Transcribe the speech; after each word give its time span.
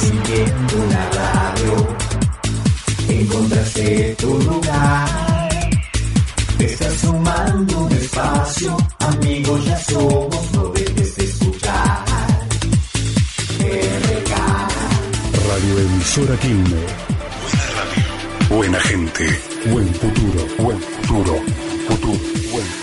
siguiendo 0.00 0.76
una 0.84 1.10
radio, 1.10 1.88
encontraste 3.08 4.16
tu 4.18 4.38
lugar. 4.40 5.48
Te 6.58 6.64
estás 6.64 6.94
sumando 6.94 7.78
un 7.78 7.92
espacio, 7.92 8.76
amigos 9.00 9.64
ya 9.64 9.78
somos, 9.78 10.52
no 10.52 10.68
debes 10.68 11.16
de 11.16 11.24
escuchar. 11.24 12.04
RK. 13.60 14.32
Radio 15.48 15.78
Emisora 15.78 16.36
Quilme. 16.36 16.80
Buena 17.44 17.72
radio. 17.78 18.56
Buena 18.56 18.80
gente. 18.80 19.40
Buen 19.70 19.94
futuro. 19.94 20.40
Buen 20.58 20.80
futuro. 20.80 21.34
Futuro. 21.88 22.18
Buen 22.52 22.64
futuro. 22.64 22.77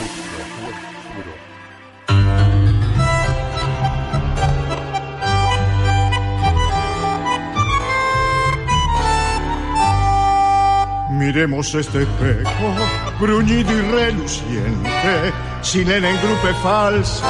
Miremos 11.36 11.76
este 11.76 12.04
espejo, 12.04 12.76
bruñido 13.20 13.70
y 13.70 13.82
reluciente, 13.92 15.34
sin 15.62 15.92
el 15.92 16.06
engrupe 16.06 16.54
falso 16.64 17.26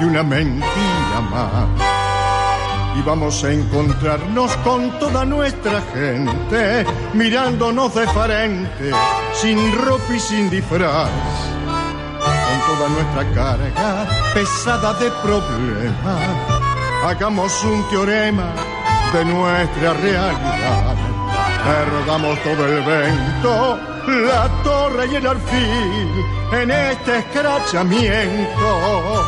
de 0.00 0.06
una 0.06 0.24
mentira 0.24 1.20
más. 1.30 1.68
Y 2.98 3.02
vamos 3.02 3.44
a 3.44 3.52
encontrarnos 3.52 4.56
con 4.56 4.98
toda 4.98 5.24
nuestra 5.24 5.80
gente, 5.94 6.84
mirándonos 7.12 7.94
de 7.94 8.08
frente, 8.08 8.90
sin 9.34 9.72
ropa 9.84 10.12
y 10.12 10.18
sin 10.18 10.50
disfraz. 10.50 11.08
Con 12.18 12.76
toda 12.76 12.88
nuestra 12.88 13.34
carga 13.34 14.06
pesada 14.34 14.94
de 14.94 15.12
problemas, 15.22 16.28
hagamos 17.04 17.62
un 17.62 17.88
teorema 17.88 18.52
de 19.12 19.24
nuestra 19.24 19.92
realidad. 19.92 21.03
Perdamos 21.64 22.38
todo 22.42 22.66
el 22.66 22.82
vento, 22.82 23.78
la 24.06 24.48
torre 24.62 25.06
y 25.10 25.16
el 25.16 25.26
alfil 25.26 26.24
en 26.52 26.70
este 26.70 27.20
escrachamiento 27.20 29.24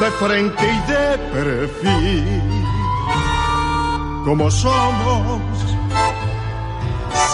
de 0.00 0.10
frente 0.12 0.64
y 0.64 0.80
de 0.90 1.18
perfil. 1.32 2.64
Como 4.24 4.50
somos, 4.50 5.42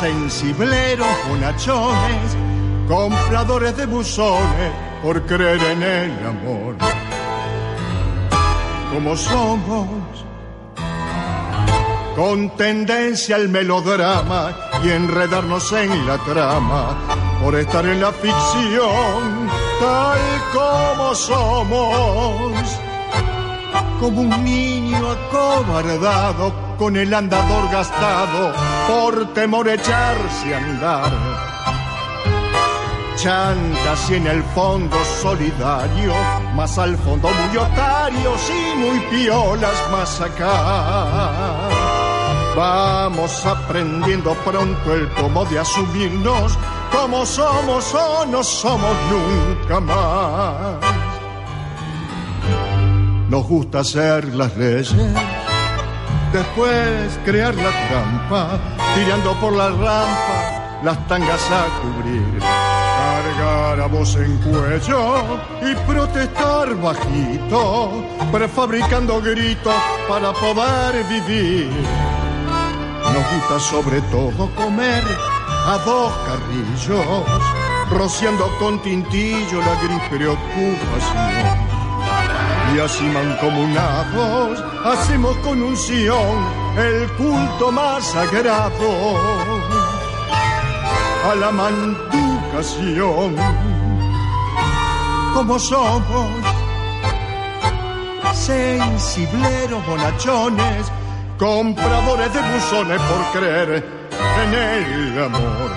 sensibleros 0.01 1.07
bonachones, 1.29 2.37
compradores 2.89 3.77
de 3.77 3.87
buzones 3.87 4.73
por 5.03 5.25
creer 5.27 5.63
en 5.63 5.83
el 5.83 6.27
amor. 6.27 6.75
Como 8.93 9.17
somos, 9.17 9.87
con 12.21 12.51
tendencia 12.51 13.37
al 13.37 13.49
melodrama 13.49 14.55
y 14.85 14.91
enredarnos 14.91 15.73
en 15.73 16.07
la 16.07 16.19
trama 16.19 16.95
por 17.43 17.55
estar 17.55 17.87
en 17.87 17.99
la 17.99 18.13
ficción 18.13 19.49
tal 19.81 20.19
como 20.53 21.15
somos. 21.15 22.79
Como 23.99 24.21
un 24.21 24.45
niño 24.45 24.99
acobardado 25.11 26.53
con 26.77 26.99
el 26.99 27.15
andador 27.15 27.71
gastado 27.73 28.53
por 28.87 29.33
temor 29.33 29.71
a 29.71 29.75
echarse 29.77 30.55
a 30.55 30.59
andar. 30.59 31.13
Chantas 33.17 34.11
y 34.11 34.17
en 34.17 34.27
el 34.27 34.43
fondo 34.43 34.97
solidario, 35.23 36.13
más 36.55 36.77
al 36.77 36.99
fondo 36.99 37.31
muy 37.31 37.57
otarios 37.57 38.51
y 38.51 38.79
muy 38.79 39.01
piolas 39.11 39.91
más 39.91 40.21
acá. 40.21 41.80
Vamos 42.57 43.47
aprendiendo 43.47 44.35
pronto 44.45 44.95
el 44.95 45.09
cómo 45.15 45.45
de 45.47 45.61
asumirnos 45.61 46.59
como 46.93 47.25
somos 47.25 47.95
o 47.95 48.27
no 48.27 48.43
somos 48.43 48.97
nunca 49.11 49.81
más. 49.81 51.01
Nos 53.29 53.47
gusta 53.47 53.81
hacer 53.81 54.35
las 54.35 54.57
leyes, 54.57 54.93
después 56.33 57.19
crear 57.25 57.55
la 57.55 57.71
trampa, 57.89 58.59
tirando 58.97 59.33
por 59.35 59.53
la 59.53 59.69
rampa 59.69 60.81
las 60.83 61.07
tangas 61.07 61.51
a 61.51 61.67
cubrir. 61.81 62.41
Cargar 62.41 63.81
a 63.81 63.87
voz 63.87 64.17
en 64.17 64.37
cuello 64.39 65.23
y 65.63 65.75
protestar 65.87 66.75
bajito, 66.75 67.93
prefabricando 68.33 69.21
gritos 69.21 69.75
para 70.09 70.33
poder 70.33 71.05
vivir. 71.05 72.10
Nos 73.21 73.33
gusta 73.33 73.61
sobre 73.61 74.01
todo 74.03 74.49
comer 74.55 75.05
a 75.67 75.77
dos 75.85 76.11
carrillos, 76.27 77.05
rociando 77.91 78.49
con 78.59 78.81
tintillo 78.81 79.61
la 79.61 79.75
gris 79.83 80.01
preocupación. 80.09 81.59
Y 82.75 82.79
así 82.81 83.05
mancomunados 83.05 84.65
hacemos 84.87 85.37
con 85.39 85.63
unción 85.63 86.47
el 86.79 87.11
culto 87.19 87.71
más 87.71 88.05
sagrado 88.05 88.91
a 91.31 91.35
la 91.35 91.51
manducación. 91.51 93.37
Como 95.35 95.59
somos 95.59 96.31
sensibleros 98.33 99.87
bonachones, 99.87 100.91
compradores 101.41 102.35
de 102.35 102.41
buzones 102.53 103.01
por 103.01 103.41
creer 103.41 103.83
en 104.43 104.55
el 104.55 105.25
amor. 105.25 105.71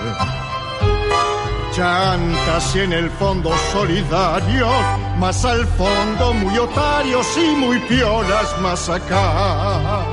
Chantas 1.72 2.76
y 2.76 2.80
en 2.80 2.92
el 2.92 3.10
fondo 3.12 3.50
solidarios, 3.72 4.70
más 5.18 5.42
al 5.46 5.66
fondo 5.66 6.34
muy 6.34 6.58
otarios 6.58 7.26
y 7.38 7.56
muy 7.56 7.78
piolas 7.80 8.60
más 8.60 8.90
acá. 8.90 10.04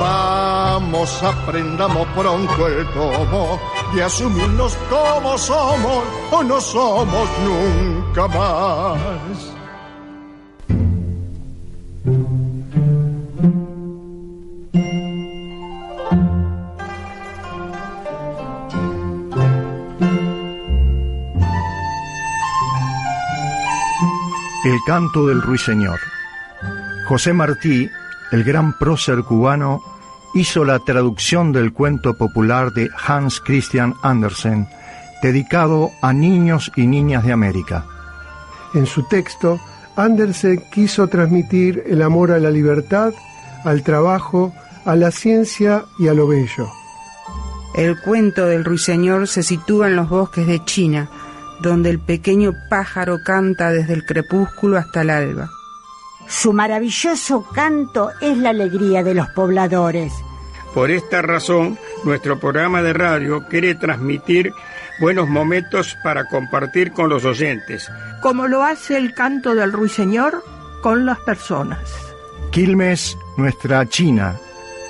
Vamos, 0.00 1.22
aprendamos 1.22 2.08
pronto 2.16 2.66
el 2.66 2.86
cómo 2.92 3.60
de 3.94 4.02
asumirnos 4.02 4.74
como 4.88 5.36
somos 5.36 6.02
o 6.30 6.42
no 6.42 6.60
somos 6.60 7.28
nunca 7.44 8.26
más. 8.26 9.51
El 24.64 24.78
canto 24.86 25.26
del 25.26 25.42
ruiseñor. 25.42 25.98
José 27.08 27.32
Martí, 27.32 27.90
el 28.30 28.44
gran 28.44 28.78
prócer 28.78 29.24
cubano, 29.24 29.82
hizo 30.34 30.64
la 30.64 30.78
traducción 30.78 31.50
del 31.50 31.72
cuento 31.72 32.14
popular 32.14 32.72
de 32.72 32.88
Hans 33.06 33.40
Christian 33.40 33.94
Andersen, 34.02 34.68
dedicado 35.20 35.90
a 36.00 36.12
niños 36.12 36.70
y 36.76 36.86
niñas 36.86 37.24
de 37.24 37.32
América. 37.32 37.84
En 38.72 38.86
su 38.86 39.02
texto, 39.08 39.60
Andersen 39.96 40.62
quiso 40.70 41.08
transmitir 41.08 41.82
el 41.86 42.00
amor 42.00 42.30
a 42.30 42.38
la 42.38 42.50
libertad, 42.50 43.12
al 43.64 43.82
trabajo, 43.82 44.54
a 44.84 44.94
la 44.94 45.10
ciencia 45.10 45.86
y 45.98 46.06
a 46.06 46.14
lo 46.14 46.28
bello. 46.28 46.70
El 47.74 48.00
cuento 48.00 48.46
del 48.46 48.64
ruiseñor 48.64 49.26
se 49.26 49.42
sitúa 49.42 49.88
en 49.88 49.96
los 49.96 50.08
bosques 50.08 50.46
de 50.46 50.64
China, 50.64 51.10
donde 51.62 51.90
el 51.90 52.00
pequeño 52.00 52.52
pájaro 52.68 53.18
canta 53.24 53.70
desde 53.70 53.94
el 53.94 54.04
crepúsculo 54.04 54.76
hasta 54.76 55.02
el 55.02 55.10
alba. 55.10 55.48
Su 56.28 56.52
maravilloso 56.52 57.46
canto 57.54 58.10
es 58.20 58.36
la 58.38 58.50
alegría 58.50 59.02
de 59.02 59.14
los 59.14 59.28
pobladores. 59.30 60.12
Por 60.74 60.90
esta 60.90 61.22
razón, 61.22 61.78
nuestro 62.04 62.38
programa 62.40 62.82
de 62.82 62.92
radio 62.92 63.46
quiere 63.48 63.74
transmitir 63.74 64.52
buenos 65.00 65.28
momentos 65.28 65.96
para 66.02 66.24
compartir 66.26 66.92
con 66.92 67.08
los 67.08 67.24
oyentes. 67.24 67.90
como 68.22 68.46
lo 68.46 68.62
hace 68.62 68.96
el 68.96 69.14
canto 69.14 69.54
del 69.54 69.72
ruiseñor 69.72 70.44
con 70.80 71.04
las 71.04 71.18
personas. 71.20 71.80
Quilmes, 72.52 73.18
nuestra 73.36 73.84
China, 73.86 74.36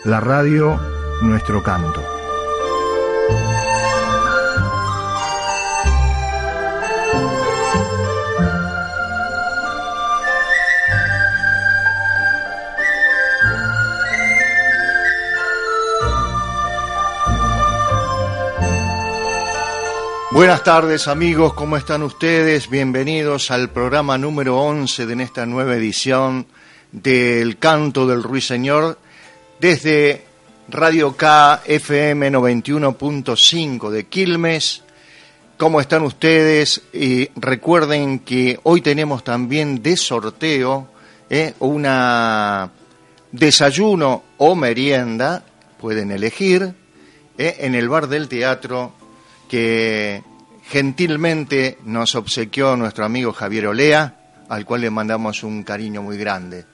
la 0.04 0.20
radio, 0.20 0.78
nuestro 1.22 1.62
canto. 1.62 2.11
Buenas 20.32 20.64
tardes 20.64 21.08
amigos, 21.08 21.52
¿cómo 21.52 21.76
están 21.76 22.02
ustedes? 22.02 22.70
Bienvenidos 22.70 23.50
al 23.50 23.68
programa 23.68 24.16
número 24.16 24.58
11 24.62 25.04
de 25.04 25.22
esta 25.22 25.44
nueva 25.44 25.76
edición 25.76 26.46
del 26.90 27.58
Canto 27.58 28.06
del 28.06 28.22
Ruiseñor, 28.22 28.98
desde 29.60 30.24
Radio 30.70 31.14
K 31.18 31.60
FM 31.66 32.30
91.5 32.32 33.90
de 33.90 34.06
Quilmes. 34.06 34.82
¿Cómo 35.58 35.82
están 35.82 36.02
ustedes? 36.02 36.80
Y 36.94 37.28
recuerden 37.38 38.20
que 38.20 38.58
hoy 38.62 38.80
tenemos 38.80 39.24
también 39.24 39.82
de 39.82 39.98
sorteo 39.98 40.88
eh, 41.28 41.52
una 41.58 42.70
desayuno 43.30 44.22
o 44.38 44.54
merienda, 44.54 45.44
pueden 45.78 46.10
elegir, 46.10 46.72
eh, 47.36 47.56
en 47.58 47.74
el 47.74 47.90
bar 47.90 48.08
del 48.08 48.28
teatro 48.28 49.01
que 49.52 50.22
gentilmente 50.64 51.76
nos 51.84 52.14
obsequió 52.14 52.74
nuestro 52.74 53.04
amigo 53.04 53.34
Javier 53.34 53.66
Olea, 53.66 54.44
al 54.48 54.64
cual 54.64 54.80
le 54.80 54.88
mandamos 54.88 55.42
un 55.42 55.62
cariño 55.62 56.00
muy 56.00 56.16
grande. 56.16 56.64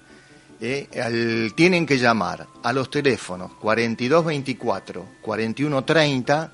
Eh, 0.61 1.51
tienen 1.57 1.85
que 1.85 1.99
llamar 1.99 2.47
a 2.63 2.73
los 2.73 2.89
teléfonos 2.89 3.55
4224 3.55 5.07
4130 5.21 6.53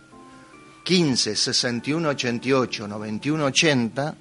15 0.82 1.36
61 1.36 2.08
88 2.08 2.88
91 2.88 3.44
80 3.44 4.14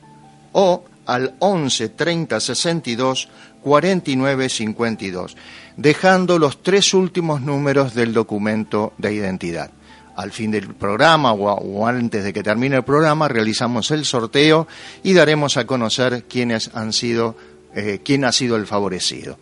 o 0.52 0.84
al 1.06 1.36
11 1.40 1.88
30 1.88 2.40
62 2.42 3.30
49 3.62 4.50
52, 4.50 5.38
dejando 5.78 6.38
los 6.38 6.62
tres 6.64 6.94
últimos 6.94 7.40
números 7.40 7.94
del 7.94 8.12
documento 8.12 8.92
de 8.98 9.14
identidad. 9.14 9.72
Al 10.16 10.32
fin 10.32 10.52
del 10.52 10.76
programa 10.76 11.34
o, 11.34 11.88
antes 11.88 12.24
de 12.24 12.34
que 12.34 12.44
termine 12.44 12.78
el 12.78 12.84
programa 12.84 13.28
realizamos 13.28 13.90
el 13.92 14.06
sorteo 14.06 14.68
y 15.02 15.14
daremos 15.14 15.58
a 15.58 15.66
conocer 15.66 16.26
quiénes 16.26 16.70
han 16.76 16.94
sido, 16.94 17.36
eh, 17.74 18.02
quién 18.04 18.26
ha 18.26 18.32
sido 18.32 18.56
el 18.56 18.68
favorecido. 18.68 19.38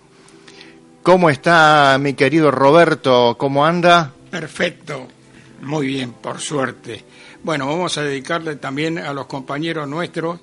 ¿Cómo 1.04 1.30
está 1.30 1.98
mi 2.00 2.14
querido 2.14 2.52
Roberto? 2.52 3.36
¿Cómo 3.38 3.66
anda? 3.66 4.14
Perfecto, 4.30 5.08
muy 5.62 5.88
bien, 5.88 6.14
por 6.14 6.40
suerte. 6.40 7.04
Bueno, 7.44 7.68
vamos 7.68 7.98
a 7.98 8.04
dedicarle 8.04 8.56
también 8.56 9.00
a 9.00 9.12
los 9.12 9.26
compañeros 9.26 9.88
nuestros 9.88 10.40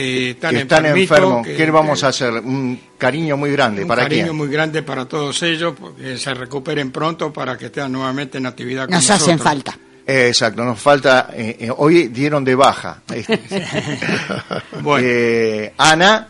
que 0.00 0.30
están, 0.30 0.50
que 0.54 0.62
están 0.62 0.86
enfermitos, 0.86 1.16
enfermos. 1.18 1.46
que- 1.46 1.56
¿Qué 1.56 1.70
vamos 1.70 2.02
a 2.02 2.08
hacer? 2.08 2.32
Un 2.34 2.80
cariño 2.98 3.36
muy 3.36 3.52
grande. 3.52 3.82
Un 3.82 3.88
¿Para 3.88 4.02
cariño 4.02 4.24
quién? 4.24 4.36
muy 4.36 4.48
grande 4.48 4.82
para 4.82 5.04
todos 5.06 5.40
ellos, 5.44 5.74
porque 5.78 6.18
se 6.18 6.34
recuperen 6.34 6.90
pronto 6.90 7.32
para 7.32 7.56
que 7.56 7.66
estén 7.66 7.92
nuevamente 7.92 8.38
en 8.38 8.46
actividad 8.46 8.86
con 8.86 8.94
Nos 8.94 9.08
hacen 9.08 9.36
nosotros. 9.36 9.42
falta. 9.42 9.78
Eh, 10.06 10.28
exacto, 10.28 10.64
nos 10.64 10.80
falta. 10.80 11.30
eh, 11.32 11.56
eh, 11.60 11.70
hoy 11.76 12.08
dieron 12.08 12.44
de 12.44 12.54
baja. 12.56 13.02
Bueno. 14.82 15.06
Eh, 15.08 15.72
Ana, 15.78 16.28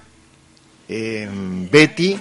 eh, 0.88 1.28
Betty 1.70 2.16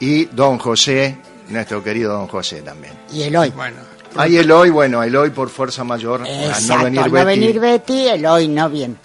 y 0.00 0.24
Don 0.26 0.58
José, 0.58 1.16
nuestro 1.48 1.82
querido 1.82 2.12
Don 2.12 2.26
José 2.28 2.62
también. 2.62 2.92
Y 3.12 3.22
el 3.22 3.34
hoy. 3.36 3.50
Bueno, 3.50 3.76
Hay 4.16 4.36
Eloy, 4.36 4.70
bueno, 4.70 5.02
Eloy 5.02 5.30
por 5.30 5.48
fuerza 5.50 5.84
mayor, 5.84 6.22
al 6.22 6.26
Exacto, 6.28 6.76
no 6.78 6.84
venir 6.84 7.00
al 7.00 7.06
no 7.08 7.12
Betty. 7.24 7.26
venir 7.40 7.60
Betty, 7.60 8.08
el 8.08 8.26
hoy 8.26 8.48
no 8.48 8.68
bien. 8.70 8.96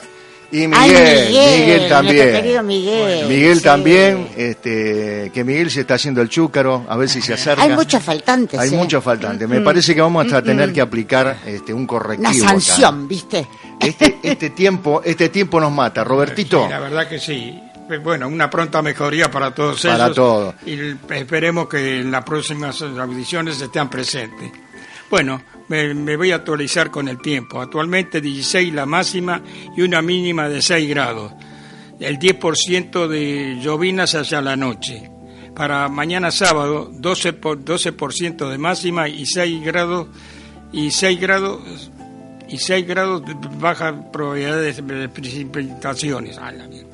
Y 0.54 0.68
Miguel, 0.68 0.76
Ay, 0.78 0.90
Miguel, 1.30 1.60
Miguel, 1.62 1.90
también. 1.90 2.68
Miguel, 2.68 3.28
Miguel 3.28 3.58
sí. 3.58 3.64
también, 3.64 4.30
este, 4.38 5.32
que 5.34 5.44
Miguel 5.44 5.72
se 5.72 5.82
está 5.82 5.96
haciendo 5.96 6.22
el 6.22 6.30
chúcaro, 6.30 6.86
a 6.88 6.96
ver 6.96 7.10
si 7.10 7.24
se 7.24 7.34
acerca. 7.34 7.64
Hay 7.64 7.72
muchos 7.72 8.04
faltantes. 8.04 8.60
Hay 8.60 8.70
¿eh? 8.70 8.78
muchos 8.78 9.04
faltantes. 9.04 9.50
Me 9.50 9.62
parece 9.62 9.96
que 9.96 10.02
vamos 10.02 10.32
a 10.32 10.44
tener 10.44 10.72
que 10.72 10.80
aplicar 10.80 11.38
este, 11.48 11.74
un 11.74 11.88
correctivo. 11.88 12.30
Una 12.30 12.40
acá. 12.40 12.50
sanción, 12.50 13.08
¿viste? 13.08 13.48
Este, 13.80 14.20
este 14.22 14.52
tiempo, 14.52 15.02
este 15.04 15.30
tiempo 15.30 15.60
nos 15.60 15.72
mata, 15.72 16.04
Robertito. 16.04 16.66
sí, 16.66 16.70
la 16.70 16.80
verdad 16.80 17.08
que 17.08 17.20
sí. 17.20 17.60
Bueno, 18.04 18.28
una 18.28 18.48
pronta 18.48 18.84
mejoría 18.84 19.32
para 19.32 19.56
todos 19.56 19.82
Para 19.82 20.06
ellos. 20.06 20.16
todos. 20.16 20.56
Y 20.68 20.78
esperemos 21.16 21.68
que 21.68 22.02
en 22.02 22.12
las 22.12 22.24
próximas 22.24 22.80
audiciones 22.82 23.60
estén 23.60 23.90
presentes. 23.90 24.52
Bueno, 25.10 25.42
me, 25.68 25.94
me 25.94 26.18
voy 26.18 26.32
a 26.32 26.36
actualizar 26.36 26.92
con 26.92 27.08
el 27.08 27.22
tiempo. 27.22 27.62
Actualmente 27.62 28.22
16 28.22 28.74
la 28.74 28.86
máxima 28.86 29.42
y 29.76 29.82
una 29.82 30.02
mínima 30.02 30.50
de 30.50 30.62
6 30.62 30.90
grados. 30.90 31.34
El 32.00 32.20
10% 32.20 33.08
de 33.08 33.60
llovinas 33.62 34.16
hacia 34.16 34.42
la 34.42 34.56
noche. 34.56 35.10
Para 35.56 35.88
mañana 35.88 36.32
sábado 36.32 36.90
12 36.92 37.34
por, 37.34 37.64
12% 37.64 38.50
de 38.50 38.58
máxima 38.58 39.08
y 39.08 39.26
6 39.26 39.64
grados 39.64 40.08
y 40.72 40.92
6 40.92 41.20
grados 41.20 41.92
y 42.50 42.58
6 42.58 42.88
grados 42.88 43.26
de 43.26 43.36
baja 43.60 44.12
probabilidad 44.12 44.60
de 44.62 45.10
precipitaciones. 45.10 46.38
Ay, 46.42 46.58
la 46.58 46.68
mierda. 46.68 46.94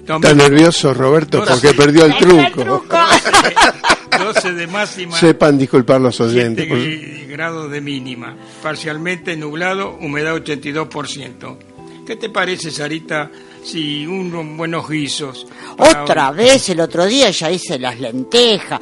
Está 0.00 0.34
nervioso 0.34 0.92
Roberto 0.92 1.44
porque 1.44 1.68
sí. 1.68 1.76
perdió 1.76 2.04
el 2.04 2.12
está 2.12 2.40
el 2.40 2.52
truco. 2.52 2.90
truco. 4.32 4.48
12 4.48 4.52
de 4.54 4.66
máxima, 4.66 5.16
Sepan 5.16 5.58
disculpar 5.58 6.00
los 6.00 6.16
7 6.16 6.30
oyentes. 6.30 6.66
por- 6.66 6.78
gri- 6.78 7.26
grados 7.28 7.70
de 7.70 7.80
mínima. 7.80 8.36
Parcialmente 8.62 9.36
nublado, 9.36 9.96
humedad 10.00 10.34
82%. 10.34 11.58
¿Qué 12.06 12.16
te 12.16 12.28
parece, 12.30 12.70
Sarita, 12.70 13.30
si 13.62 14.06
unos 14.06 14.56
buenos 14.56 14.88
guisos? 14.88 15.46
Otra 15.78 16.30
vez, 16.30 16.68
el 16.70 16.80
otro 16.80 17.06
día 17.06 17.30
ya 17.30 17.50
hice 17.50 17.78
las 17.78 17.98
lentejas. 18.00 18.80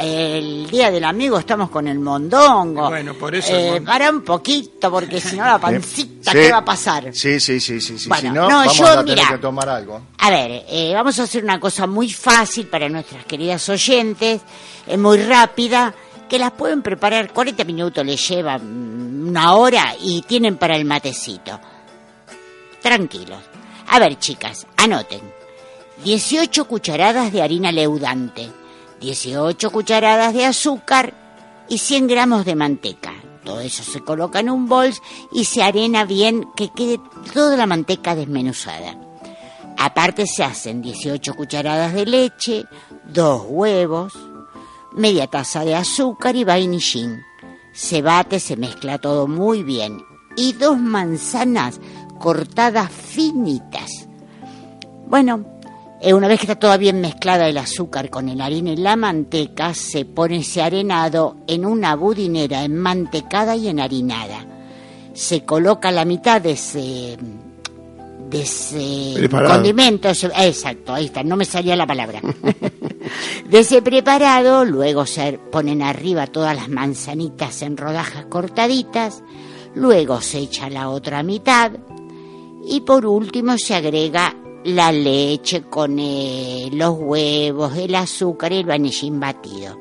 El 0.00 0.68
día 0.70 0.90
del 0.90 1.04
amigo 1.04 1.38
estamos 1.38 1.70
con 1.70 1.86
el 1.88 1.98
mondongo. 1.98 2.88
Bueno, 2.88 3.14
por 3.14 3.34
eso 3.34 3.54
Eh, 3.56 3.72
mon- 3.72 3.84
para 3.84 4.10
un 4.10 4.22
poquito, 4.22 4.90
porque 4.90 5.20
si 5.20 5.36
no 5.36 5.44
la 5.44 5.58
pancita, 5.60 6.32
Sí. 6.32 6.38
¿qué 6.38 6.50
va 6.52 6.58
a 6.58 6.64
pasar? 6.64 7.10
Sí, 7.14 7.38
sí, 7.40 7.60
sí, 7.60 7.80
sí, 7.80 7.98
sí. 7.98 8.08
Bueno, 8.08 8.28
si 8.30 8.34
no, 8.34 8.42
no, 8.48 8.56
vamos 8.58 8.76
yo, 8.78 8.86
a 8.86 9.04
tener 9.04 9.16
mira. 9.18 9.28
que 9.28 9.38
tomar 9.38 9.68
algo. 9.68 10.00
A 10.18 10.30
ver, 10.30 10.64
eh, 10.68 10.92
vamos 10.94 11.18
a 11.18 11.22
hacer 11.24 11.42
una 11.44 11.60
cosa 11.60 11.86
muy 11.86 12.10
fácil 12.12 12.66
para 12.66 12.88
nuestras 12.88 13.24
queridas 13.26 13.68
oyentes, 13.68 14.40
eh, 14.86 14.96
muy 14.96 15.18
rápida, 15.18 15.94
que 16.28 16.38
las 16.40 16.50
pueden 16.52 16.82
preparar, 16.82 17.32
40 17.32 17.62
minutos 17.64 18.04
les 18.04 18.28
lleva 18.28 18.58
mm, 18.58 19.28
una 19.28 19.54
hora 19.54 19.94
y 20.02 20.22
tienen 20.22 20.56
para 20.56 20.76
el 20.76 20.84
matecito. 20.84 21.60
Tranquilos. 22.82 23.38
A 23.88 23.98
ver, 23.98 24.18
chicas, 24.18 24.66
anoten. 24.76 25.20
18 26.04 26.66
cucharadas 26.66 27.32
de 27.32 27.42
harina 27.42 27.72
leudante, 27.72 28.50
18 29.00 29.70
cucharadas 29.70 30.34
de 30.34 30.44
azúcar 30.44 31.14
y 31.68 31.78
100 31.78 32.06
gramos 32.06 32.44
de 32.44 32.54
manteca. 32.54 33.14
Todo 33.44 33.60
eso 33.60 33.82
se 33.82 34.00
coloca 34.00 34.40
en 34.40 34.50
un 34.50 34.68
bol 34.68 34.92
y 35.32 35.44
se 35.44 35.62
arena 35.62 36.04
bien 36.04 36.48
que 36.56 36.68
quede 36.70 37.00
toda 37.32 37.56
la 37.56 37.66
manteca 37.66 38.14
desmenuzada. 38.14 38.98
Aparte 39.78 40.26
se 40.26 40.42
hacen 40.42 40.82
18 40.82 41.34
cucharadas 41.34 41.94
de 41.94 42.06
leche, 42.06 42.64
dos 43.04 43.42
huevos, 43.46 44.14
media 44.92 45.26
taza 45.26 45.64
de 45.64 45.74
azúcar 45.74 46.34
y 46.34 46.44
vainillín. 46.44 47.22
Se 47.72 48.02
bate, 48.02 48.40
se 48.40 48.56
mezcla 48.56 48.98
todo 48.98 49.28
muy 49.28 49.62
bien. 49.62 50.02
Y 50.34 50.54
dos 50.54 50.78
manzanas 50.78 51.80
cortadas 52.18 52.90
finitas. 52.90 54.08
Bueno, 55.08 55.44
eh, 56.00 56.12
una 56.14 56.28
vez 56.28 56.38
que 56.40 56.44
está 56.46 56.58
toda 56.58 56.76
bien 56.76 57.00
mezclada 57.00 57.48
el 57.48 57.58
azúcar 57.58 58.10
con 58.10 58.28
el 58.28 58.40
harina 58.40 58.72
y 58.72 58.76
la 58.76 58.96
manteca, 58.96 59.72
se 59.74 60.04
pone 60.04 60.38
ese 60.38 60.62
arenado 60.62 61.36
en 61.46 61.64
una 61.64 61.94
budinera 61.96 62.64
enmantecada 62.64 63.56
y 63.56 63.68
enharinada. 63.68 64.44
Se 65.14 65.44
coloca 65.44 65.90
la 65.92 66.04
mitad 66.04 66.40
de 66.40 66.50
ese 66.52 67.16
de 68.28 68.42
ese 68.42 69.12
Preparado. 69.14 69.54
condimento, 69.54 70.08
ese- 70.08 70.26
exacto, 70.36 70.92
ahí 70.92 71.04
está, 71.06 71.22
no 71.22 71.36
me 71.36 71.44
salía 71.44 71.76
la 71.76 71.86
palabra. 71.86 72.20
de 73.48 73.58
ese 73.60 73.82
preparado, 73.82 74.64
luego 74.64 75.06
se 75.06 75.38
ponen 75.38 75.80
arriba 75.80 76.26
todas 76.26 76.56
las 76.56 76.68
manzanitas 76.68 77.62
en 77.62 77.76
rodajas 77.76 78.26
cortaditas, 78.26 79.22
luego 79.76 80.20
se 80.20 80.38
echa 80.38 80.68
la 80.68 80.88
otra 80.88 81.22
mitad 81.22 81.70
y 82.66 82.80
por 82.80 83.06
último 83.06 83.56
se 83.58 83.74
agrega 83.74 84.34
la 84.64 84.90
leche 84.92 85.62
con 85.62 85.96
eh, 85.98 86.68
los 86.72 86.96
huevos, 86.98 87.76
el 87.76 87.94
azúcar 87.94 88.52
y 88.52 88.56
el 88.58 88.66
vanillín 88.66 89.20
batido. 89.20 89.78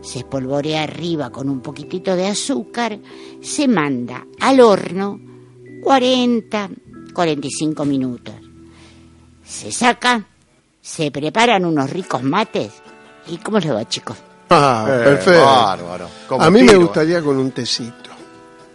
Se 0.00 0.20
espolvorea 0.20 0.84
arriba 0.84 1.30
con 1.30 1.48
un 1.48 1.60
poquitito 1.60 2.14
de 2.14 2.28
azúcar, 2.28 2.98
se 3.42 3.66
manda 3.66 4.24
al 4.40 4.60
horno 4.60 5.18
40, 5.82 6.70
45 7.12 7.84
minutos. 7.84 8.34
Se 9.44 9.72
saca, 9.72 10.24
se 10.80 11.10
preparan 11.10 11.64
unos 11.64 11.90
ricos 11.90 12.22
mates. 12.22 12.70
¿Y 13.26 13.38
cómo 13.38 13.58
les 13.58 13.72
va, 13.72 13.86
chicos? 13.88 14.16
Ah, 14.50 14.86
Eh, 14.88 15.04
perfecto. 15.04 15.44
bárbaro. 15.44 16.08
A 16.38 16.50
mí 16.50 16.62
me 16.62 16.76
gustaría 16.76 17.20
con 17.22 17.36
un 17.38 17.50
tecito. 17.50 18.07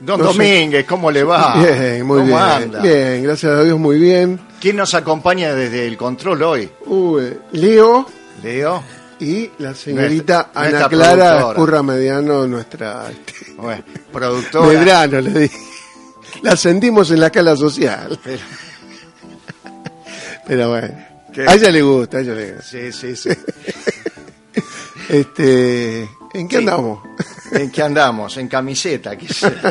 Don 0.05 0.19
No. 0.19 0.25
Domínguez, 0.27 0.85
¿cómo 0.85 1.09
le 1.11 1.23
va? 1.23 1.55
bien, 1.63 2.05
muy 2.05 2.19
¿Cómo 2.19 2.25
bien. 2.27 2.37
anda? 2.39 2.81
Bien, 2.81 3.23
gracias 3.23 3.51
a 3.53 3.63
Dios, 3.63 3.79
muy 3.79 3.97
bien. 3.99 4.39
¿Quién 4.59 4.75
nos 4.77 4.93
acompaña 4.93 5.53
desde 5.53 5.87
el 5.87 5.95
control 5.97 6.41
hoy? 6.43 6.69
Uy, 6.85 7.37
Leo 7.53 8.05
Leo. 8.41 8.83
y 9.19 9.49
la 9.59 9.73
señorita 9.73 10.49
Nuestra- 10.53 10.61
Ana 10.61 10.69
nuestra 10.71 10.89
Clara. 10.89 11.49
Escurra 11.49 11.83
Mediano, 11.83 12.47
nuestra 12.47 13.09
este, 13.11 13.53
Bueno, 13.55 13.83
productora. 14.11 14.67
Medrano, 14.67 15.21
le 15.21 15.39
dije. 15.41 15.57
La 16.41 16.55
sentimos 16.57 17.09
en 17.11 17.19
la 17.21 17.27
escala 17.27 17.55
social. 17.55 18.19
Pero- 18.23 18.41
Pero 20.45 20.69
bueno, 20.69 20.89
¿Qué? 21.33 21.45
a 21.47 21.53
ella 21.53 21.71
le 21.71 21.81
gusta, 21.81 22.17
a 22.17 22.21
ella 22.21 22.33
le 22.33 22.51
gusta. 22.55 22.63
Sí, 22.69 22.91
sí, 22.91 23.15
sí. 23.15 23.29
Este, 25.09 26.09
¿En 26.33 26.47
qué 26.47 26.57
andamos? 26.57 26.99
¿En 27.51 27.71
qué 27.71 27.81
andamos? 27.83 28.37
En 28.37 28.47
camiseta, 28.47 29.15
quizá. 29.17 29.51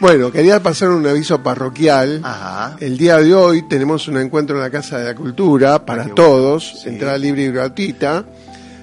Bueno, 0.00 0.32
quería 0.32 0.60
pasar 0.60 0.90
un 0.90 1.06
aviso 1.06 1.40
parroquial. 1.42 2.20
Ajá. 2.24 2.76
El 2.80 2.98
día 2.98 3.16
de 3.18 3.32
hoy 3.32 3.62
tenemos 3.68 4.08
un 4.08 4.18
encuentro 4.18 4.56
en 4.56 4.62
la 4.62 4.68
Casa 4.68 4.98
de 4.98 5.04
la 5.04 5.14
Cultura 5.14 5.86
para 5.86 6.04
qué 6.06 6.10
todos. 6.10 6.80
Sí. 6.82 6.88
entrada 6.88 7.16
libre 7.16 7.44
y 7.44 7.52
gratuita. 7.52 8.24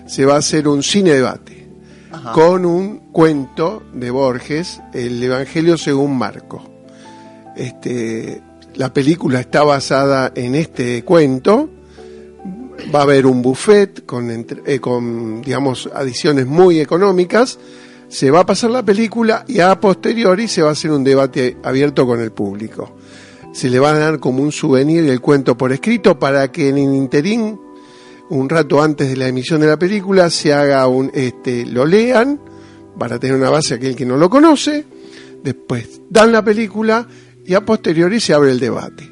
Se 0.07 0.25
va 0.25 0.35
a 0.35 0.37
hacer 0.37 0.69
un 0.69 0.81
cine 0.81 1.11
debate 1.11 1.67
Ajá. 2.11 2.31
con 2.31 2.65
un 2.65 3.11
cuento 3.11 3.83
de 3.93 4.09
Borges, 4.09 4.81
El 4.93 5.21
Evangelio 5.21 5.77
según 5.77 6.17
Marco. 6.17 6.63
Este, 7.57 8.41
la 8.75 8.91
película 8.93 9.41
está 9.41 9.63
basada 9.63 10.31
en 10.33 10.55
este 10.55 11.03
cuento. 11.03 11.69
Va 12.93 12.99
a 12.99 13.03
haber 13.03 13.25
un 13.25 13.41
buffet 13.41 14.05
con, 14.05 14.29
eh, 14.65 14.79
con 14.79 15.41
digamos, 15.41 15.89
adiciones 15.93 16.45
muy 16.45 16.79
económicas. 16.79 17.59
Se 18.07 18.31
va 18.31 18.41
a 18.41 18.45
pasar 18.45 18.71
la 18.71 18.83
película 18.83 19.45
y 19.47 19.59
a 19.59 19.79
posteriori 19.79 20.47
se 20.47 20.61
va 20.61 20.69
a 20.69 20.71
hacer 20.73 20.91
un 20.91 21.03
debate 21.03 21.57
abierto 21.63 22.05
con 22.05 22.19
el 22.19 22.31
público. 22.31 22.97
Se 23.53 23.69
le 23.69 23.79
va 23.79 23.91
a 23.91 23.97
dar 23.97 24.19
como 24.19 24.43
un 24.43 24.51
souvenir 24.51 25.09
el 25.09 25.21
cuento 25.21 25.57
por 25.57 25.71
escrito 25.71 26.17
para 26.19 26.51
que 26.51 26.69
en 26.69 26.77
el 26.77 26.93
interín, 26.95 27.59
un 28.29 28.49
rato 28.49 28.81
antes 28.81 29.09
de 29.09 29.17
la 29.17 29.27
emisión 29.27 29.61
de 29.61 29.67
la 29.67 29.77
película, 29.77 30.29
se 30.29 30.53
haga 30.53 30.87
un, 30.87 31.11
este, 31.13 31.65
lo 31.65 31.85
lean 31.85 32.39
para 32.97 33.19
tener 33.19 33.35
una 33.35 33.49
base 33.49 33.75
aquel 33.75 33.95
que 33.95 34.05
no 34.05 34.17
lo 34.17 34.29
conoce. 34.29 34.85
Después 35.43 36.01
dan 36.09 36.31
la 36.31 36.43
película 36.43 37.07
y 37.45 37.53
a 37.53 37.65
posteriori 37.65 38.19
se 38.19 38.33
abre 38.33 38.51
el 38.51 38.59
debate. 38.59 39.10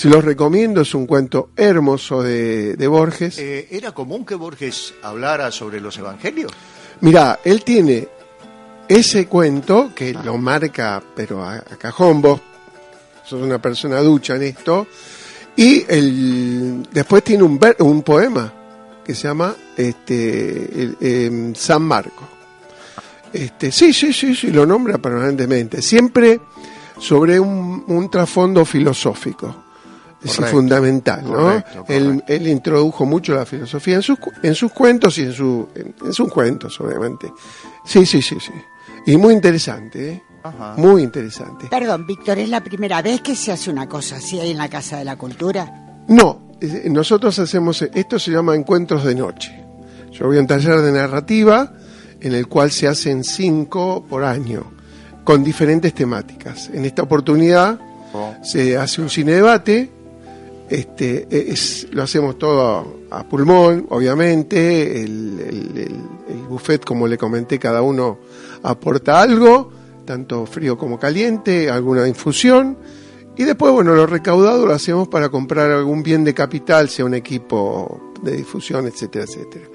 Se 0.00 0.08
los 0.08 0.24
recomiendo, 0.24 0.80
es 0.80 0.94
un 0.94 1.06
cuento 1.06 1.50
hermoso 1.54 2.22
de, 2.22 2.74
de 2.74 2.86
Borges. 2.86 3.38
Eh, 3.38 3.68
¿Era 3.70 3.92
común 3.92 4.24
que 4.24 4.34
Borges 4.34 4.94
hablara 5.02 5.50
sobre 5.50 5.78
los 5.78 5.98
evangelios? 5.98 6.50
Mirá, 7.02 7.40
él 7.44 7.62
tiene 7.62 8.08
ese 8.88 9.26
cuento 9.26 9.90
que 9.94 10.14
lo 10.14 10.38
marca, 10.38 11.02
pero 11.14 11.44
a, 11.44 11.56
a 11.56 11.76
cajón, 11.78 12.22
vos 12.22 12.40
sos 13.26 13.42
una 13.42 13.60
persona 13.60 14.00
ducha 14.00 14.36
en 14.36 14.44
esto, 14.44 14.86
y 15.54 15.84
el, 15.86 16.82
después 16.90 17.22
tiene 17.22 17.42
un, 17.42 17.58
ver- 17.58 17.76
un 17.80 18.00
poema 18.02 18.50
que 19.04 19.14
se 19.14 19.28
llama 19.28 19.54
este, 19.76 20.82
el, 20.82 20.96
em, 20.98 21.54
San 21.54 21.82
Marco. 21.82 22.26
Este, 23.34 23.70
sí, 23.70 23.92
sí, 23.92 24.14
sí, 24.14 24.34
sí, 24.34 24.50
lo 24.50 24.64
nombra 24.64 24.96
permanentemente, 24.96 25.82
siempre 25.82 26.40
sobre 26.98 27.38
un, 27.38 27.84
un 27.86 28.10
trasfondo 28.10 28.64
filosófico. 28.64 29.64
Es 30.22 30.36
Correcto, 30.36 30.56
fundamental, 30.56 31.24
¿no? 31.24 31.30
correcto, 31.36 31.84
Él, 31.88 32.22
él 32.28 32.46
introdujo 32.48 33.06
mucho 33.06 33.34
la 33.34 33.46
filosofía 33.46 33.96
en 33.96 34.02
sus, 34.02 34.18
en 34.42 34.54
sus 34.54 34.70
cuentos 34.72 35.16
y 35.16 35.22
en, 35.22 35.32
su, 35.32 35.68
en, 35.74 35.94
en 36.04 36.12
sus 36.12 36.30
cuentos, 36.30 36.78
obviamente. 36.80 37.32
Sí, 37.84 38.04
sí, 38.04 38.20
sí, 38.20 38.36
sí. 38.38 38.52
Y 39.06 39.16
muy 39.16 39.32
interesante, 39.32 40.10
¿eh? 40.10 40.22
Ajá. 40.42 40.74
Muy 40.76 41.02
interesante. 41.02 41.68
Perdón, 41.70 42.06
Víctor, 42.06 42.38
¿es 42.38 42.48
la 42.50 42.62
primera 42.62 43.00
vez 43.02 43.20
que 43.22 43.34
se 43.34 43.52
hace 43.52 43.70
una 43.70 43.88
cosa 43.88 44.16
así 44.16 44.38
ahí 44.40 44.50
en 44.50 44.58
la 44.58 44.68
Casa 44.68 44.98
de 44.98 45.04
la 45.06 45.16
Cultura? 45.16 46.02
No, 46.08 46.50
nosotros 46.86 47.38
hacemos, 47.38 47.80
esto 47.82 48.18
se 48.18 48.30
llama 48.30 48.54
encuentros 48.54 49.04
de 49.04 49.14
noche. 49.14 49.64
Yo 50.12 50.26
voy 50.26 50.36
a 50.36 50.40
un 50.40 50.46
taller 50.46 50.80
de 50.80 50.92
narrativa 50.92 51.72
en 52.20 52.34
el 52.34 52.46
cual 52.46 52.70
se 52.70 52.86
hacen 52.88 53.24
cinco 53.24 54.04
por 54.06 54.24
año, 54.24 54.70
con 55.24 55.42
diferentes 55.42 55.94
temáticas. 55.94 56.68
En 56.74 56.84
esta 56.84 57.02
oportunidad 57.02 57.78
Oh. 58.12 58.34
se 58.42 58.76
hace 58.76 59.00
un 59.00 59.08
cine 59.08 59.34
debate, 59.34 59.88
este, 60.70 61.26
es, 61.30 61.88
lo 61.90 62.04
hacemos 62.04 62.38
todo 62.38 63.02
a, 63.10 63.24
pulmón, 63.24 63.86
obviamente, 63.90 65.02
el, 65.02 66.06
buffet, 66.48 66.84
como 66.84 67.08
le 67.08 67.18
comenté, 67.18 67.58
cada 67.58 67.82
uno 67.82 68.18
aporta 68.62 69.20
algo, 69.20 69.72
tanto 70.04 70.46
frío 70.46 70.78
como 70.78 70.98
caliente, 70.98 71.68
alguna 71.68 72.06
infusión, 72.06 72.78
y 73.36 73.44
después, 73.44 73.72
bueno, 73.72 73.94
lo 73.94 74.06
recaudado 74.06 74.64
lo 74.64 74.72
hacemos 74.72 75.08
para 75.08 75.28
comprar 75.28 75.70
algún 75.72 76.04
bien 76.04 76.22
de 76.22 76.34
capital, 76.34 76.88
sea 76.88 77.04
un 77.04 77.14
equipo 77.14 78.12
de 78.22 78.36
difusión, 78.36 78.86
etcétera, 78.86 79.24
etcétera. 79.24 79.66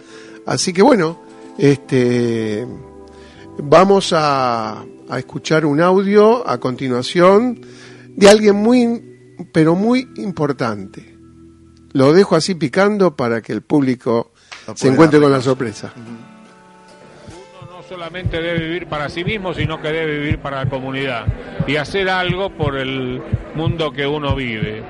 Así 0.46 0.72
que 0.72 0.82
bueno, 0.82 1.20
este, 1.58 2.66
vamos 3.58 4.14
a 4.14 4.86
escuchar 5.18 5.66
un 5.66 5.82
audio 5.82 6.48
a 6.48 6.58
continuación 6.58 7.60
de 8.16 8.30
alguien 8.30 8.56
muy, 8.56 9.15
pero 9.52 9.76
muy 9.76 10.10
importante. 10.16 11.16
Lo 11.94 12.12
dejo 12.14 12.36
así 12.36 12.56
picando 12.56 13.16
para 13.16 13.42
que 13.42 13.54
el 13.54 13.62
público 13.62 14.34
se 14.76 14.90
encuentre 14.90 15.20
con 15.20 15.32
la 15.32 15.42
sorpresa. 15.42 15.94
no 17.70 17.84
solamente 17.88 18.42
debe 18.42 18.60
vivir 18.60 18.88
para 18.88 19.10
sí 19.10 19.24
mismo, 19.24 19.54
sino 19.54 19.82
que 19.82 19.90
debe 19.90 20.20
vivir 20.20 20.40
para 20.40 20.64
la 20.64 20.70
comunidad 20.70 21.26
y 21.68 21.78
hacer 21.78 22.10
algo 22.10 22.50
por 22.50 22.76
el 22.78 23.22
mundo 23.56 23.92
que 23.92 24.06
uno 24.08 24.36
vive. 24.36 24.84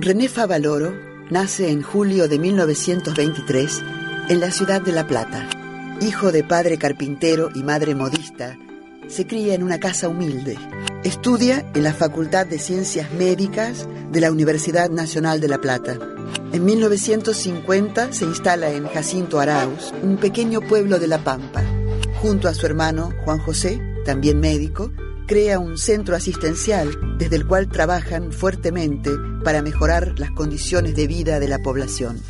René 0.00 0.28
Favaloro 0.28 0.92
nace 1.30 1.70
en 1.70 1.82
julio 1.82 2.28
de 2.28 2.38
1923 2.38 3.84
en 4.28 4.40
la 4.40 4.50
ciudad 4.50 4.80
de 4.80 4.92
La 4.92 5.06
Plata. 5.06 5.48
Hijo 6.00 6.32
de 6.32 6.44
padre 6.44 6.78
carpintero 6.78 7.50
y 7.54 7.62
madre 7.62 7.94
modista, 7.94 8.56
se 9.08 9.26
cría 9.26 9.54
en 9.54 9.62
una 9.62 9.78
casa 9.78 10.08
humilde. 10.08 10.58
Estudia 11.04 11.64
en 11.74 11.84
la 11.84 11.92
Facultad 11.92 12.46
de 12.46 12.58
Ciencias 12.58 13.12
Médicas 13.12 13.88
de 14.10 14.20
la 14.20 14.32
Universidad 14.32 14.90
Nacional 14.90 15.40
de 15.40 15.48
La 15.48 15.60
Plata. 15.60 15.98
En 16.52 16.64
1950 16.64 18.12
se 18.12 18.24
instala 18.24 18.70
en 18.70 18.86
Jacinto 18.88 19.38
Arauz, 19.38 19.92
un 20.02 20.16
pequeño 20.16 20.60
pueblo 20.60 20.98
de 20.98 21.06
La 21.06 21.18
Pampa. 21.18 21.62
Junto 22.20 22.48
a 22.48 22.54
su 22.54 22.66
hermano 22.66 23.12
Juan 23.24 23.38
José, 23.38 23.80
también 24.04 24.40
médico, 24.40 24.90
crea 25.26 25.58
un 25.58 25.76
centro 25.76 26.16
asistencial 26.16 27.16
desde 27.18 27.36
el 27.36 27.46
cual 27.46 27.68
trabajan 27.68 28.32
fuertemente 28.32 29.10
para 29.44 29.62
mejorar 29.62 30.18
las 30.18 30.30
condiciones 30.30 30.94
de 30.94 31.06
vida 31.06 31.40
de 31.40 31.48
la 31.48 31.58
población. 31.58 32.20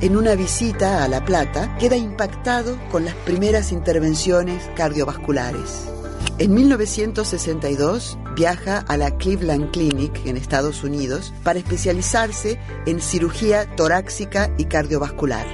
En 0.00 0.16
una 0.16 0.34
visita 0.34 1.04
a 1.04 1.08
La 1.08 1.24
Plata 1.24 1.76
queda 1.78 1.96
impactado 1.96 2.78
con 2.90 3.04
las 3.04 3.14
primeras 3.14 3.70
intervenciones 3.70 4.62
cardiovasculares. 4.74 5.90
En 6.40 6.54
1962 6.54 8.18
viaja 8.34 8.78
a 8.78 8.96
la 8.96 9.10
Cleveland 9.18 9.72
Clinic 9.72 10.24
en 10.24 10.38
Estados 10.38 10.82
Unidos 10.84 11.34
para 11.44 11.58
especializarse 11.58 12.58
en 12.86 13.02
cirugía 13.02 13.76
torácica 13.76 14.50
y 14.56 14.64
cardiovascular. 14.64 15.46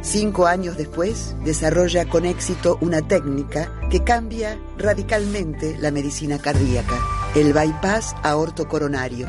Cinco 0.00 0.46
años 0.46 0.76
después, 0.76 1.34
desarrolla 1.44 2.08
con 2.08 2.24
éxito 2.24 2.78
una 2.80 3.02
técnica 3.02 3.72
que 3.90 4.04
cambia 4.04 4.56
radicalmente 4.78 5.76
la 5.80 5.90
medicina 5.90 6.38
cardíaca, 6.38 7.00
el 7.34 7.52
bypass 7.52 8.14
aortocoronario. 8.22 9.26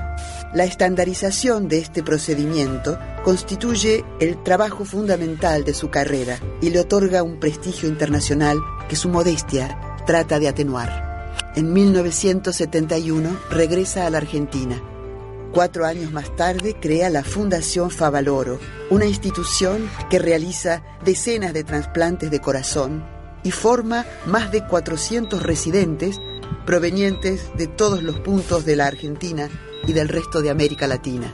La 0.53 0.65
estandarización 0.65 1.69
de 1.69 1.79
este 1.79 2.03
procedimiento 2.03 2.99
constituye 3.23 4.05
el 4.19 4.43
trabajo 4.43 4.85
fundamental 4.85 5.63
de 5.63 5.73
su 5.73 5.89
carrera 5.89 6.37
y 6.61 6.69
le 6.69 6.81
otorga 6.81 7.23
un 7.23 7.39
prestigio 7.39 7.89
internacional 7.89 8.59
que 8.87 8.95
su 8.95 9.09
modestia 9.09 9.88
trata 10.09 10.39
de 10.39 10.47
atenuar. 10.47 11.35
En 11.55 11.71
1971 11.71 13.29
regresa 13.51 14.07
a 14.07 14.09
la 14.09 14.17
Argentina. 14.17 14.81
Cuatro 15.51 15.85
años 15.85 16.11
más 16.11 16.35
tarde 16.35 16.75
crea 16.81 17.11
la 17.11 17.23
Fundación 17.23 17.91
Favaloro, 17.91 18.57
una 18.89 19.05
institución 19.05 19.87
que 20.09 20.17
realiza 20.17 20.81
decenas 21.05 21.53
de 21.53 21.63
trasplantes 21.63 22.31
de 22.31 22.39
corazón 22.39 23.03
y 23.43 23.51
forma 23.51 24.03
más 24.25 24.51
de 24.51 24.65
400 24.65 25.43
residentes 25.43 26.19
provenientes 26.65 27.51
de 27.55 27.67
todos 27.67 28.01
los 28.01 28.19
puntos 28.19 28.65
de 28.65 28.77
la 28.77 28.87
Argentina 28.87 29.47
y 29.87 29.93
del 29.93 30.09
resto 30.09 30.41
de 30.41 30.49
América 30.49 30.87
Latina. 30.87 31.31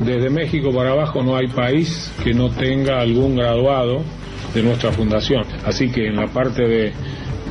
Desde 0.00 0.28
México 0.28 0.74
para 0.74 0.90
abajo 0.90 1.22
no 1.22 1.36
hay 1.36 1.46
país 1.46 2.10
que 2.24 2.34
no 2.34 2.50
tenga 2.50 3.00
algún 3.00 3.36
graduado 3.36 4.02
de 4.54 4.60
nuestra 4.64 4.90
fundación. 4.90 5.44
Así 5.64 5.88
que 5.92 6.08
en 6.08 6.16
la 6.16 6.26
parte 6.26 6.62
de, 6.66 6.92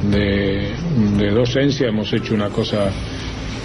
de, 0.04 1.32
docencia 1.34 1.88
hemos 1.88 2.12
hecho 2.14 2.34
una 2.34 2.50
cosa 2.50 2.92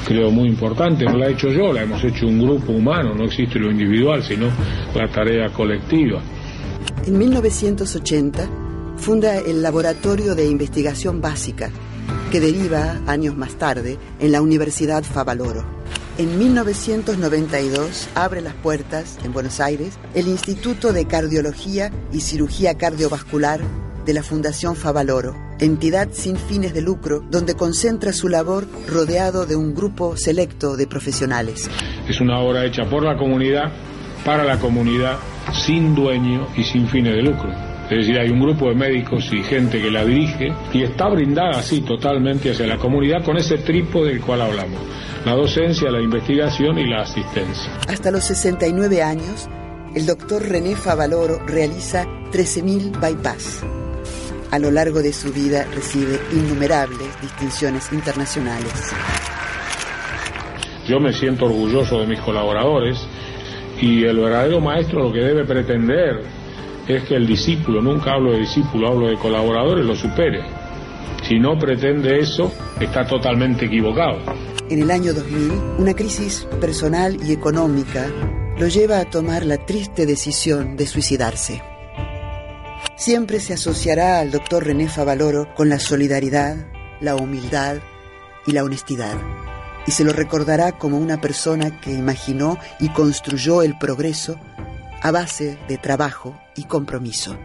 creo 0.07 0.31
muy 0.31 0.49
importante, 0.49 1.05
no 1.05 1.17
la 1.17 1.29
he 1.29 1.33
hecho 1.33 1.49
yo, 1.49 1.73
la 1.73 1.83
hemos 1.83 2.03
hecho 2.05 2.27
un 2.27 2.41
grupo 2.41 2.73
humano, 2.73 3.15
no 3.15 3.25
existe 3.25 3.59
lo 3.59 3.71
individual, 3.71 4.23
sino 4.23 4.49
la 4.95 5.09
tarea 5.09 5.49
colectiva. 5.51 6.21
En 7.07 7.19
1980 7.19 8.49
funda 8.97 9.39
el 9.39 9.63
Laboratorio 9.63 10.35
de 10.35 10.47
Investigación 10.47 11.21
Básica, 11.21 11.71
que 12.31 12.41
deriva 12.41 13.01
años 13.07 13.37
más 13.37 13.55
tarde 13.55 13.99
en 14.21 14.33
la 14.33 14.43
Universidad 14.43 15.05
Favaloro. 15.05 15.65
En 16.17 16.39
1992 16.39 18.09
abre 18.15 18.41
las 18.41 18.55
puertas 18.55 19.19
en 19.25 19.33
Buenos 19.33 19.59
Aires 19.59 19.99
el 20.15 20.29
Instituto 20.29 20.93
de 20.93 21.07
Cardiología 21.07 21.91
y 22.13 22.21
Cirugía 22.21 22.79
Cardiovascular 22.79 23.61
de 24.07 24.15
la 24.15 24.23
Fundación 24.23 24.77
Favaloro, 24.77 25.35
entidad 25.61 26.09
sin 26.13 26.37
fines 26.37 26.75
de 26.75 26.83
lucro 26.83 27.23
donde 27.31 27.55
concentra 27.55 28.13
su 28.13 28.29
labor 28.29 28.67
rodeado 28.87 29.47
de 29.47 29.57
un 29.57 29.75
grupo 29.75 30.17
selecto 30.17 30.77
de 30.77 30.87
profesionales. 30.87 31.71
Es 32.09 32.21
una 32.21 32.39
obra 32.41 32.65
hecha 32.65 32.85
por 32.85 33.05
la 33.05 33.17
comunidad, 33.17 33.73
para 34.25 34.45
la 34.45 34.59
comunidad, 34.59 35.19
sin 35.53 35.95
dueño 35.95 36.49
y 36.57 36.65
sin 36.65 36.89
fines 36.89 37.15
de 37.15 37.23
lucro. 37.23 37.51
Es 37.85 37.99
decir, 37.99 38.19
hay 38.19 38.31
un 38.31 38.41
grupo 38.41 38.71
de 38.71 38.75
médicos 38.75 39.31
y 39.31 39.43
gente 39.43 39.81
que 39.81 39.91
la 39.91 40.05
dirige 40.05 40.53
y 40.73 40.83
está 40.83 41.09
brindada 41.09 41.59
así 41.59 41.83
totalmente 41.83 42.51
hacia 42.51 42.67
la 42.67 42.79
comunidad 42.79 43.23
con 43.23 43.37
ese 43.37 43.59
trípode 43.59 44.09
del 44.09 44.21
cual 44.23 44.41
hablamos. 44.41 44.81
La 45.27 45.35
docencia, 45.35 45.91
la 45.91 46.01
investigación 46.01 46.79
y 46.79 46.89
la 46.89 47.03
asistencia. 47.03 47.79
Hasta 47.89 48.11
los 48.11 48.25
69 48.25 49.03
años, 49.03 49.49
el 49.95 50.07
doctor 50.07 50.43
René 50.43 50.77
Favaloro 50.77 51.39
realiza 51.47 52.05
13.000 52.33 53.01
bypass. 53.01 53.84
A 54.55 54.59
lo 54.61 54.71
largo 54.71 55.03
de 55.03 55.13
su 55.13 55.33
vida 55.33 55.67
recibe 55.75 56.17
innumerables 56.33 57.09
distinciones 57.21 57.93
internacionales. 57.93 58.73
Yo 60.87 61.01
me 61.01 61.13
siento 61.13 61.47
orgulloso 61.47 61.99
de 61.99 62.07
mis 62.07 62.21
colaboradores 62.21 63.05
y 63.81 64.05
el 64.05 64.17
verdadero 64.17 64.61
maestro 64.61 65.09
lo 65.09 65.13
que 65.13 65.19
debe 65.19 65.45
pretender 65.45 66.23
es 66.87 67.03
que 67.03 67.17
el 67.17 67.27
discípulo, 67.27 67.83
nunca 67.83 68.13
hablo 68.13 68.31
de 68.31 68.39
discípulo, 68.39 68.93
hablo 68.93 69.09
de 69.09 69.17
colaboradores, 69.17 69.85
lo 69.85 69.97
supere. 69.97 70.45
Si 71.25 71.37
no 71.41 71.59
pretende 71.59 72.21
eso, 72.21 72.53
está 72.79 73.05
totalmente 73.05 73.65
equivocado. 73.65 74.21
En 74.71 74.83
el 74.83 74.91
año 74.93 75.13
2000, 75.15 75.51
una 75.79 75.95
crisis 75.95 76.47
personal 76.61 77.19
y 77.27 77.33
económica 77.33 78.07
lo 78.57 78.69
lleva 78.69 79.01
a 79.01 79.11
tomar 79.11 79.45
la 79.45 79.67
triste 79.67 80.07
decisión 80.07 80.77
de 80.77 80.87
suicidarse. 80.87 81.74
Siempre 82.97 83.41
se 83.41 83.55
asociará 83.55 84.21
al 84.21 84.31
doctor 84.31 84.65
René 84.65 84.89
Favaloro 84.89 85.53
con 85.55 85.69
la 85.69 85.81
solidaridad, 85.81 86.57
la 87.01 87.17
humildad 87.17 87.79
y 88.47 88.53
la 88.53 88.63
honestidad, 88.63 89.17
y 89.85 89.91
se 89.91 90.05
lo 90.05 90.13
recordará 90.13 90.73
como 90.79 90.99
una 90.99 91.21
persona 91.21 91.81
que 91.81 91.91
imaginó 91.91 92.57
y 92.79 92.91
construyó 92.91 93.63
el 93.63 93.77
progreso 93.79 94.39
a 95.03 95.11
base 95.11 95.59
de 95.69 95.77
trabajo 95.77 96.41
y 96.55 96.65
compromiso. 96.65 97.37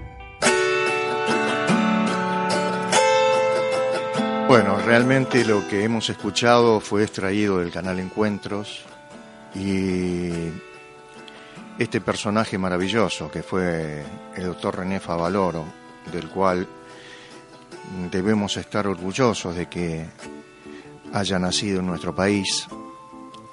Bueno, 4.47 4.79
realmente 4.85 5.43
lo 5.45 5.67
que 5.67 5.83
hemos 5.83 6.09
escuchado 6.09 6.79
fue 6.79 7.03
extraído 7.03 7.59
del 7.59 7.71
canal 7.71 7.99
Encuentros 7.99 8.81
y 9.55 10.29
este 11.79 12.01
personaje 12.01 12.57
maravilloso 12.57 13.31
que 13.31 13.41
fue 13.41 14.03
el 14.35 14.43
doctor 14.43 14.79
René 14.79 14.99
Favaloro, 14.99 15.63
del 16.11 16.29
cual 16.29 16.67
debemos 18.11 18.57
estar 18.57 18.85
orgullosos 18.85 19.55
de 19.55 19.67
que 19.67 20.05
haya 21.13 21.39
nacido 21.39 21.79
en 21.79 21.87
nuestro 21.87 22.13
país 22.13 22.67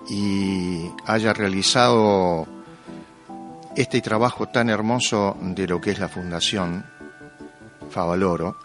y 0.09 0.91
haya 1.07 1.33
realizado 1.33 2.49
este 3.77 4.01
trabajo 4.01 4.49
tan 4.49 4.71
hermoso 4.71 5.37
de 5.41 5.69
lo 5.69 5.81
que 5.81 5.93
es 5.93 6.01
la 6.01 6.09
Fundación 6.09 6.85
Favaloro, 7.91 8.57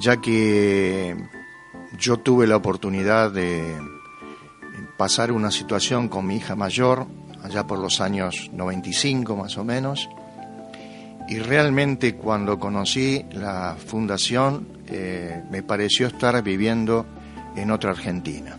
ya 0.00 0.16
que 0.16 1.14
yo 1.98 2.16
tuve 2.16 2.46
la 2.46 2.56
oportunidad 2.56 3.30
de 3.32 3.76
pasar 4.96 5.30
una 5.30 5.50
situación 5.50 6.08
con 6.08 6.26
mi 6.26 6.36
hija 6.36 6.56
mayor, 6.56 7.06
allá 7.42 7.66
por 7.66 7.78
los 7.78 8.00
años 8.00 8.50
95 8.52 9.36
más 9.36 9.56
o 9.58 9.64
menos, 9.64 10.08
y 11.28 11.38
realmente 11.38 12.14
cuando 12.14 12.58
conocí 12.58 13.24
la 13.32 13.76
fundación 13.76 14.66
eh, 14.86 15.42
me 15.50 15.62
pareció 15.62 16.06
estar 16.06 16.42
viviendo 16.42 17.04
en 17.54 17.70
otra 17.70 17.90
Argentina, 17.90 18.56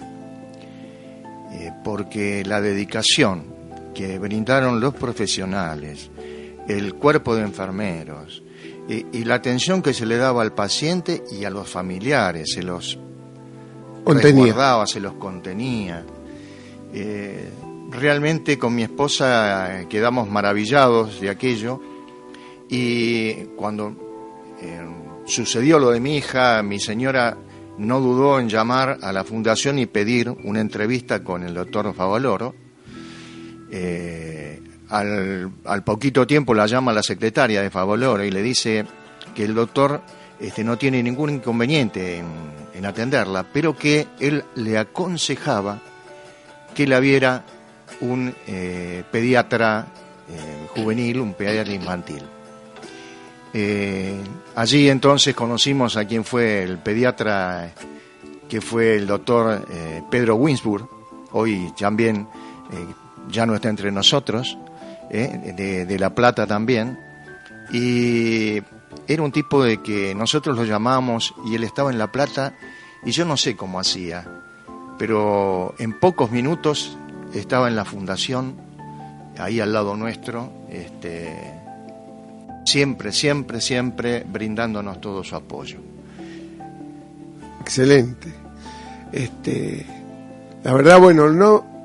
eh, 1.52 1.72
porque 1.84 2.44
la 2.46 2.62
dedicación 2.62 3.46
que 3.94 4.20
brindaron 4.20 4.80
los 4.80 4.94
profesionales, 4.94 6.12
el 6.68 6.94
cuerpo 6.94 7.36
de 7.36 7.42
enfermeros 7.42 8.44
y, 8.88 9.24
la 9.24 9.36
atención 9.36 9.82
que 9.82 9.94
se 9.94 10.06
le 10.06 10.18
daba 10.18 10.42
al 10.42 10.54
paciente 10.54 11.24
y 11.32 11.46
a 11.46 11.52
los 11.52 11.70
familiares, 11.70 12.52
se 12.54 12.64
los 12.64 12.98
contenía. 14.04 14.86
se 14.88 15.00
los 15.00 15.14
contenía. 15.14 16.04
Eh, 16.92 17.50
realmente 17.90 18.58
con 18.58 18.76
mi 18.76 18.84
esposa 18.84 19.86
quedamos 19.90 20.30
maravillados 20.30 21.20
de 21.20 21.30
aquello. 21.30 21.82
Y 22.70 23.34
cuando 23.56 23.96
eh, 24.62 24.82
sucedió 25.26 25.80
lo 25.80 25.92
de 25.92 26.00
mi 26.00 26.18
hija, 26.18 26.62
mi 26.64 26.80
señora 26.80 27.38
no 27.78 28.02
dudó 28.02 28.40
en 28.40 28.50
llamar 28.50 29.00
a 29.02 29.12
la 29.12 29.24
fundación 29.24 29.80
y 29.80 29.86
pedir 29.86 30.30
una 30.30 30.62
entrevista 30.62 31.24
con 31.24 31.44
el 31.44 31.54
doctor 31.54 31.94
Favaloro. 31.94 32.54
Eh, 33.72 34.62
al, 34.90 35.84
poquito 35.84 36.26
tiempo 36.26 36.54
la 36.54 36.66
llama 36.66 36.92
la 36.92 37.04
secretaria 37.04 37.62
de 37.62 37.70
Favoloro 37.70 38.24
y 38.24 38.32
le 38.32 38.42
dice 38.42 38.86
que 39.36 39.46
el 39.46 39.54
doctor 39.54 40.02
este, 40.40 40.64
no 40.64 40.78
tiene 40.78 41.04
ningún 41.04 41.30
inconveniente 41.30 42.18
en, 42.18 42.86
atenderla, 42.86 43.46
pero 43.52 43.76
que 43.76 44.08
él 44.22 44.46
le 44.56 44.78
aconsejaba 44.78 45.82
que 46.74 46.88
la 46.88 47.02
viera 47.02 47.44
un 48.02 48.34
eh, 48.48 49.04
pediatra 49.12 49.88
eh, 50.30 50.68
juvenil, 50.76 51.20
un 51.20 51.34
pediatra 51.34 51.74
infantil. 51.74 52.24
allí 54.56 54.90
entonces 54.90 55.36
conocimos 55.36 55.98
a 55.98 56.06
quien 56.06 56.24
fue 56.24 56.64
el 56.64 56.78
pediatra, 56.78 57.72
que 58.48 58.62
fue 58.62 58.96
el 58.96 59.08
doctor 59.08 59.66
Pedro 60.10 60.36
Winsburg, 60.36 60.88
hoy 61.32 61.74
también 61.78 62.28
ya 63.30 63.46
no 63.46 63.56
está 63.56 63.70
entre 63.70 63.92
nosotros, 63.92 64.58
¿eh? 65.10 65.86
de, 65.88 66.00
La 66.00 66.14
Plata 66.14 66.48
también, 66.48 67.00
y 67.72 68.62
era 69.08 69.24
un 69.24 69.32
tipo 69.32 69.64
de 69.64 69.82
que 69.82 70.14
nosotros 70.16 70.56
lo 70.56 70.66
llamamos 70.66 71.34
y 71.46 71.56
él 71.56 71.64
estaba 71.64 71.92
en 71.92 71.98
La 71.98 72.12
Plata 72.12 72.54
y 73.04 73.12
yo 73.12 73.26
no 73.26 73.38
sé 73.38 73.56
cómo 73.56 73.80
hacía, 73.80 74.26
pero 74.98 75.76
en 75.80 76.00
pocos 76.00 76.32
minutos 76.32 76.98
estaba 77.34 77.68
en 77.68 77.76
la 77.76 77.86
fundación, 77.86 78.56
ahí 79.38 79.60
al 79.60 79.74
lado 79.74 79.96
nuestro, 79.96 80.52
este, 80.70 81.54
siempre, 82.66 83.12
siempre, 83.12 83.62
siempre 83.62 84.26
brindándonos 84.28 85.00
todo 85.02 85.24
su 85.24 85.36
apoyo. 85.36 85.80
Excelente. 87.62 88.34
Este, 89.12 89.86
la 90.64 90.74
verdad, 90.74 91.00
bueno, 91.00 91.30
no, 91.30 91.80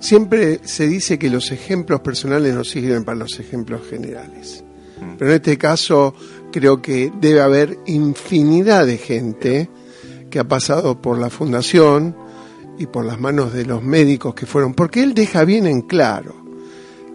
Siempre 0.00 0.60
se 0.62 0.86
dice 0.86 1.18
que 1.18 1.28
los 1.28 1.50
ejemplos 1.50 2.00
personales 2.00 2.54
no 2.54 2.62
sirven 2.62 3.04
para 3.04 3.18
los 3.18 3.38
ejemplos 3.40 3.82
generales. 3.88 4.62
Mm. 5.00 5.16
Pero 5.18 5.30
en 5.30 5.36
este 5.36 5.58
caso 5.58 6.14
creo 6.52 6.80
que 6.80 7.12
debe 7.20 7.40
haber 7.40 7.78
infinidad 7.86 8.86
de 8.86 8.96
gente 8.96 9.68
que 10.30 10.38
ha 10.38 10.44
pasado 10.44 11.02
por 11.02 11.18
la 11.18 11.30
fundación 11.30 12.16
y 12.78 12.86
por 12.86 13.04
las 13.04 13.20
manos 13.20 13.52
de 13.52 13.66
los 13.66 13.82
médicos 13.82 14.34
que 14.34 14.46
fueron, 14.46 14.74
porque 14.74 15.02
él 15.02 15.14
deja 15.14 15.44
bien 15.44 15.66
en 15.66 15.82
claro 15.82 16.34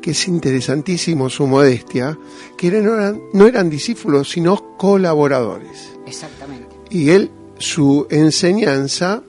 que 0.02 0.12
es 0.12 0.28
interesantísimo 0.28 1.30
su 1.30 1.48
modestia, 1.48 2.20
que 2.58 2.70
no 2.70 2.94
eran, 2.94 3.22
no 3.32 3.48
eran 3.48 3.70
discípulos, 3.70 4.30
sino 4.30 4.76
colaboradores. 4.78 5.94
Exactamente. 6.06 6.68
Y 6.90 7.10
él, 7.12 7.32
su 7.58 8.06
enseñanza 8.10 9.24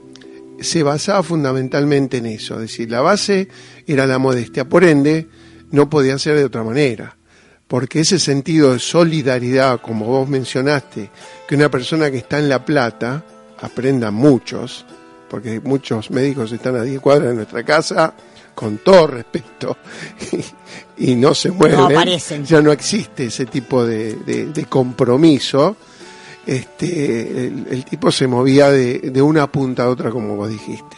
se 0.58 0.82
basaba 0.82 1.22
fundamentalmente 1.22 2.16
en 2.16 2.26
eso, 2.26 2.54
es 2.54 2.62
decir, 2.62 2.90
la 2.90 3.00
base 3.00 3.48
era 3.86 4.06
la 4.06 4.18
modestia, 4.18 4.68
por 4.68 4.82
ende 4.82 5.28
no 5.70 5.88
podía 5.88 6.18
ser 6.18 6.36
de 6.36 6.44
otra 6.44 6.64
manera, 6.64 7.16
porque 7.68 8.00
ese 8.00 8.18
sentido 8.18 8.72
de 8.72 8.80
solidaridad, 8.80 9.80
como 9.80 10.06
vos 10.06 10.28
mencionaste, 10.28 11.10
que 11.46 11.54
una 11.54 11.70
persona 11.70 12.10
que 12.10 12.18
está 12.18 12.38
en 12.40 12.48
La 12.48 12.64
Plata, 12.64 13.24
aprenda 13.60 14.10
muchos, 14.10 14.84
porque 15.28 15.60
muchos 15.60 16.10
médicos 16.10 16.52
están 16.52 16.76
a 16.76 16.82
10 16.82 17.00
cuadras 17.00 17.30
de 17.30 17.34
nuestra 17.34 17.62
casa, 17.62 18.14
con 18.54 18.78
todo 18.78 19.08
respeto, 19.08 19.76
y, 20.96 21.14
no 21.16 21.34
se 21.34 21.50
mueven, 21.50 22.10
ya 22.44 22.60
no 22.60 22.70
existe 22.70 23.26
ese 23.26 23.46
tipo 23.46 23.84
de 23.84 24.66
compromiso, 24.68 25.76
este, 26.46 27.46
el, 27.46 27.84
tipo 27.84 28.10
se 28.10 28.26
movía 28.26 28.70
de, 28.70 29.22
una 29.22 29.50
punta 29.50 29.84
a 29.84 29.88
otra, 29.88 30.10
como 30.10 30.36
vos 30.36 30.48
dijiste. 30.48 30.96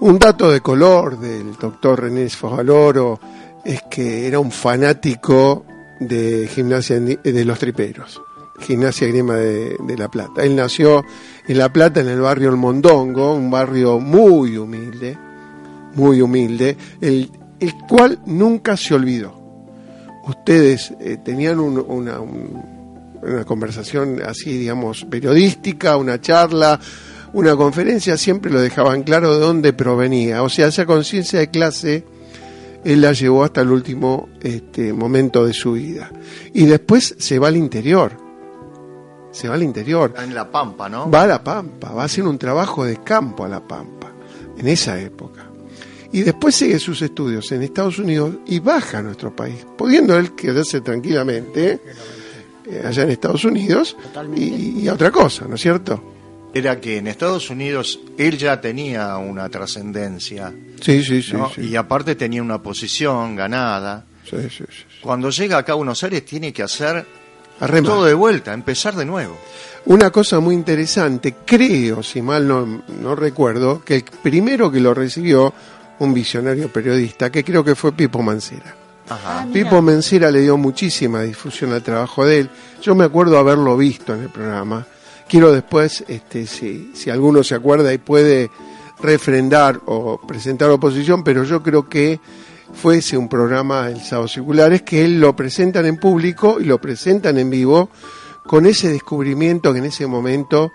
Un 0.00 0.18
dato 0.18 0.50
de 0.50 0.60
color 0.60 1.18
del 1.18 1.56
doctor 1.56 2.02
René 2.02 2.28
Fojaloro 2.28 3.18
es 3.64 3.82
que 3.90 4.26
era 4.26 4.38
un 4.38 4.50
fanático 4.50 5.64
de 6.00 6.48
gimnasia 6.52 7.00
de 7.00 7.44
los 7.44 7.58
triperos, 7.58 8.20
gimnasia 8.60 9.08
grima 9.08 9.36
de, 9.36 9.96
La 9.96 10.08
Plata. 10.08 10.42
Él 10.42 10.56
nació 10.56 11.04
en 11.46 11.58
La 11.58 11.72
Plata, 11.72 12.00
en 12.00 12.08
el 12.08 12.20
barrio 12.20 12.50
El 12.50 12.56
Mondongo, 12.56 13.34
un 13.34 13.50
barrio 13.50 13.98
muy 13.98 14.56
humilde, 14.56 15.16
muy 15.94 16.20
humilde, 16.20 16.76
el, 17.00 17.30
cual 17.88 18.20
nunca 18.26 18.76
se 18.76 18.94
olvidó. 18.94 19.34
Ustedes 20.26 20.92
eh, 21.00 21.18
tenían 21.24 21.60
una, 21.60 22.20
un, 22.20 22.62
una 23.22 23.44
conversación 23.44 24.20
así, 24.26 24.58
digamos, 24.58 25.04
periodística, 25.04 25.96
una 25.96 26.20
charla, 26.20 26.78
una 27.32 27.54
conferencia, 27.56 28.16
siempre 28.16 28.50
lo 28.50 28.60
dejaban 28.60 29.02
claro 29.02 29.34
de 29.34 29.40
dónde 29.40 29.72
provenía. 29.72 30.42
O 30.42 30.48
sea, 30.48 30.68
esa 30.68 30.86
conciencia 30.86 31.38
de 31.38 31.48
clase 31.48 32.04
él 32.86 33.00
la 33.00 33.12
llevó 33.12 33.42
hasta 33.42 33.62
el 33.62 33.70
último 33.70 34.28
este, 34.40 34.92
momento 34.92 35.44
de 35.44 35.52
su 35.52 35.72
vida. 35.72 36.10
Y 36.54 36.66
después 36.66 37.16
se 37.18 37.38
va 37.40 37.48
al 37.48 37.56
interior. 37.56 38.25
Se 39.36 39.48
va 39.48 39.54
al 39.54 39.62
interior. 39.62 40.14
En 40.16 40.34
La 40.34 40.50
Pampa, 40.50 40.88
¿no? 40.88 41.10
Va 41.10 41.24
a 41.24 41.26
La 41.26 41.44
Pampa, 41.44 41.92
va 41.92 42.00
a 42.00 42.04
hacer 42.06 42.24
un 42.24 42.38
trabajo 42.38 42.86
de 42.86 43.02
campo 43.02 43.44
a 43.44 43.48
La 43.48 43.60
Pampa, 43.60 44.10
en 44.56 44.66
esa 44.66 44.98
época. 44.98 45.44
Y 46.10 46.22
después 46.22 46.54
sigue 46.54 46.78
sus 46.78 47.02
estudios 47.02 47.52
en 47.52 47.62
Estados 47.62 47.98
Unidos 47.98 48.36
y 48.46 48.60
baja 48.60 49.00
a 49.00 49.02
nuestro 49.02 49.36
país, 49.36 49.66
pudiendo 49.76 50.16
él 50.16 50.34
quedarse 50.34 50.80
tranquilamente 50.80 51.80
eh, 52.64 52.82
allá 52.82 53.02
en 53.02 53.10
Estados 53.10 53.44
Unidos 53.44 53.94
y, 54.34 54.80
y 54.80 54.88
a 54.88 54.94
otra 54.94 55.10
cosa, 55.10 55.44
¿no 55.46 55.56
es 55.56 55.60
cierto? 55.60 56.02
Era 56.54 56.80
que 56.80 56.96
en 56.96 57.06
Estados 57.06 57.50
Unidos 57.50 58.00
él 58.16 58.38
ya 58.38 58.58
tenía 58.58 59.18
una 59.18 59.50
trascendencia. 59.50 60.50
Sí, 60.80 61.04
sí, 61.04 61.20
sí, 61.20 61.34
¿no? 61.34 61.50
sí. 61.54 61.60
Y 61.60 61.76
aparte 61.76 62.14
tenía 62.14 62.40
una 62.40 62.62
posición 62.62 63.36
ganada. 63.36 64.06
Sí, 64.24 64.38
sí, 64.48 64.64
sí. 64.70 64.84
Cuando 65.02 65.28
llega 65.28 65.58
acá 65.58 65.72
a 65.72 65.74
Buenos 65.74 66.02
Aires 66.02 66.24
tiene 66.24 66.54
que 66.54 66.62
hacer 66.62 67.25
A 67.60 67.66
remar. 67.66 67.92
todo 67.92 68.04
de 68.04 68.14
vuelta, 68.14 68.52
empezar 68.52 68.94
de 68.94 69.04
nuevo. 69.04 69.36
Una 69.86 70.10
cosa 70.10 70.40
muy 70.40 70.54
interesante, 70.54 71.36
creo, 71.44 72.02
si 72.02 72.20
mal 72.20 72.46
no, 72.46 72.82
no 73.00 73.14
recuerdo, 73.14 73.82
que 73.84 73.96
el 73.96 74.04
primero 74.04 74.70
que 74.70 74.80
lo 74.80 74.92
recibió, 74.92 75.54
un 76.00 76.12
visionario 76.12 76.72
periodista, 76.72 77.30
que 77.30 77.44
creo 77.44 77.64
que 77.64 77.74
fue 77.74 77.92
Pipo 77.92 78.22
Mancera. 78.22 78.74
Ajá. 79.08 79.46
Pipo 79.52 79.80
Mancera 79.80 80.30
le 80.30 80.40
dio 80.40 80.56
muchísima 80.56 81.22
difusión 81.22 81.72
al 81.72 81.82
trabajo 81.82 82.26
de 82.26 82.40
él. 82.40 82.50
Yo 82.82 82.94
me 82.94 83.04
acuerdo 83.04 83.38
haberlo 83.38 83.76
visto 83.76 84.14
en 84.14 84.22
el 84.22 84.28
programa. 84.28 84.84
Quiero 85.28 85.52
después, 85.52 86.04
este, 86.08 86.46
si, 86.46 86.90
si 86.94 87.10
alguno 87.10 87.44
se 87.44 87.54
acuerda 87.54 87.92
y 87.92 87.98
puede 87.98 88.50
refrendar 89.00 89.80
o 89.86 90.20
presentar 90.26 90.70
oposición, 90.70 91.22
pero 91.22 91.44
yo 91.44 91.62
creo 91.62 91.88
que 91.88 92.20
fuese 92.76 93.16
un 93.16 93.28
programa 93.28 93.88
El 93.88 94.00
Sábado 94.00 94.28
Circulares 94.28 94.82
que 94.82 95.04
él 95.04 95.18
lo 95.18 95.34
presentan 95.34 95.86
en 95.86 95.96
público 95.96 96.58
y 96.60 96.64
lo 96.64 96.78
presentan 96.78 97.38
en 97.38 97.50
vivo 97.50 97.90
con 98.46 98.66
ese 98.66 98.88
descubrimiento 98.88 99.72
que 99.72 99.80
en 99.80 99.86
ese 99.86 100.06
momento 100.06 100.70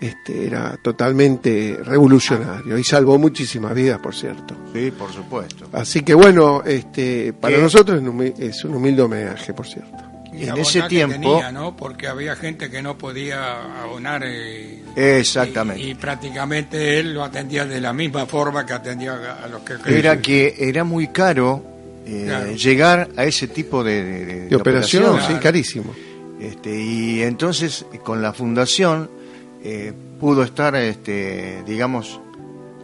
este, 0.00 0.46
era 0.46 0.78
totalmente 0.82 1.78
revolucionario 1.84 2.78
y 2.78 2.84
salvó 2.84 3.18
muchísimas 3.18 3.74
vidas, 3.74 3.98
por 3.98 4.14
cierto. 4.14 4.56
Sí, 4.72 4.90
por 4.90 5.12
supuesto. 5.12 5.68
Así 5.72 6.02
que 6.02 6.14
bueno, 6.14 6.62
este, 6.64 7.34
para 7.34 7.56
¿Qué? 7.56 7.62
nosotros 7.62 8.02
es 8.02 8.38
es 8.38 8.64
un 8.64 8.76
humilde 8.76 9.02
homenaje, 9.02 9.52
por 9.52 9.66
cierto. 9.66 10.09
Y 10.32 10.48
En 10.48 10.56
ese 10.58 10.82
tiempo- 10.82 11.14
tenía, 11.38 11.50
¿no? 11.50 11.76
Porque 11.76 12.06
había 12.06 12.36
gente 12.36 12.70
que 12.70 12.82
no 12.82 12.96
podía 12.96 13.82
abonar. 13.82 14.22
eh, 14.24 14.80
Exactamente. 14.94 15.82
Y, 15.82 15.90
y 15.90 15.94
prácticamente 15.94 17.00
él 17.00 17.14
lo 17.14 17.24
atendía 17.24 17.66
de 17.66 17.80
la 17.80 17.92
misma 17.92 18.26
forma 18.26 18.64
que 18.64 18.72
atendía 18.72 19.14
a- 19.42 19.48
los 19.48 19.62
que 19.62 19.74
Era 19.98 20.20
que 20.20 20.54
era 20.58 20.84
muy 20.84 21.08
caro 21.08 21.64
eh, 22.06 22.24
Claro. 22.26 22.52
llegar 22.54 23.08
a 23.16 23.24
ese 23.24 23.48
tipo 23.48 23.82
de, 23.84 24.02
de- 24.04 24.24
de- 24.24 24.34
De 24.42 24.46
de 24.48 24.56
operación, 24.56 25.04
operación. 25.04 25.36
sí, 25.36 25.42
carísimo. 25.42 25.94
Este, 26.40 26.80
y 26.80 27.22
entonces 27.22 27.84
con 28.02 28.22
la 28.22 28.32
fundación 28.32 29.10
eh, 29.62 29.92
pudo 30.18 30.42
estar, 30.42 30.74
este, 30.76 31.62
digamos, 31.66 32.18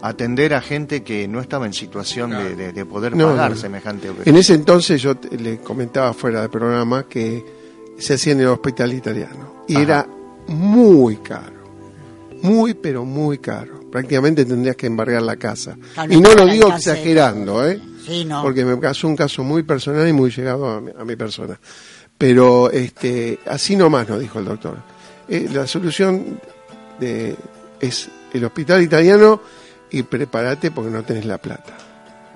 atender 0.03 0.55
a 0.55 0.61
gente 0.61 1.03
que 1.03 1.27
no 1.29 1.41
estaba 1.41 1.67
en 1.67 1.73
situación 1.73 2.31
de, 2.31 2.55
de- 2.55 2.73
de 2.73 2.85
poder 2.87 3.17
No, 3.17 3.29
pagar 3.29 3.51
no. 3.53 3.57
semejante 3.57 4.07
En 4.07 4.13
operación. 4.13 4.37
ese 4.37 4.55
entonces 4.55 5.01
yo 5.03 5.17
te- 5.17 5.37
le 5.37 5.59
comentaba 5.59 6.13
fuera 6.13 6.41
del 6.43 6.51
programa 6.51 7.09
que 7.09 7.45
se 7.99 8.15
hacía 8.15 8.33
en 8.35 8.41
el 8.41 8.49
hospital 8.49 8.93
italiano 8.93 9.65
y 9.67 9.75
Ajá. 9.75 9.83
era 9.83 10.07
muy 10.49 11.17
caro, 11.17 11.65
muy 12.43 12.75
pero 12.75 13.05
muy 13.05 13.39
caro. 13.39 13.81
Prácticamente 13.91 14.45
tendrías 14.45 14.77
que 14.77 14.87
embargar 14.87 15.23
la 15.23 15.37
casa. 15.37 15.77
Y 16.11 16.21
no 16.21 16.35
lo 16.35 16.45
digo 16.47 16.69
exagerando, 16.69 17.67
¿eh? 17.67 17.81
Sí, 18.07 18.25
no. 18.25 18.43
porque 18.43 18.65
me 18.65 18.77
pasó 18.77 19.09
un 19.09 19.17
caso 19.17 19.43
muy 19.43 19.63
personal 19.63 20.07
y 20.07 20.13
muy 20.13 20.31
llegado 20.31 20.69
a 20.69 20.81
mi, 20.81 20.91
a 20.97 21.05
mi 21.05 21.17
persona. 21.17 21.59
Pero 22.19 22.71
este, 22.71 23.39
así 23.47 23.75
nomás 23.77 24.09
nos 24.09 24.21
dijo 24.21 24.39
el 24.39 24.45
doctor. 24.45 24.77
Eh, 25.29 25.49
la 25.53 25.67
solución 25.67 26.39
de, 27.01 27.35
es 27.81 28.09
el 28.33 28.45
hospital 28.45 28.83
italiano 28.83 29.41
y 29.91 30.03
prepárate 30.03 30.71
porque 30.71 30.91
no 30.91 31.03
tenés 31.03 31.25
la 31.25 31.39
plata. 31.39 31.75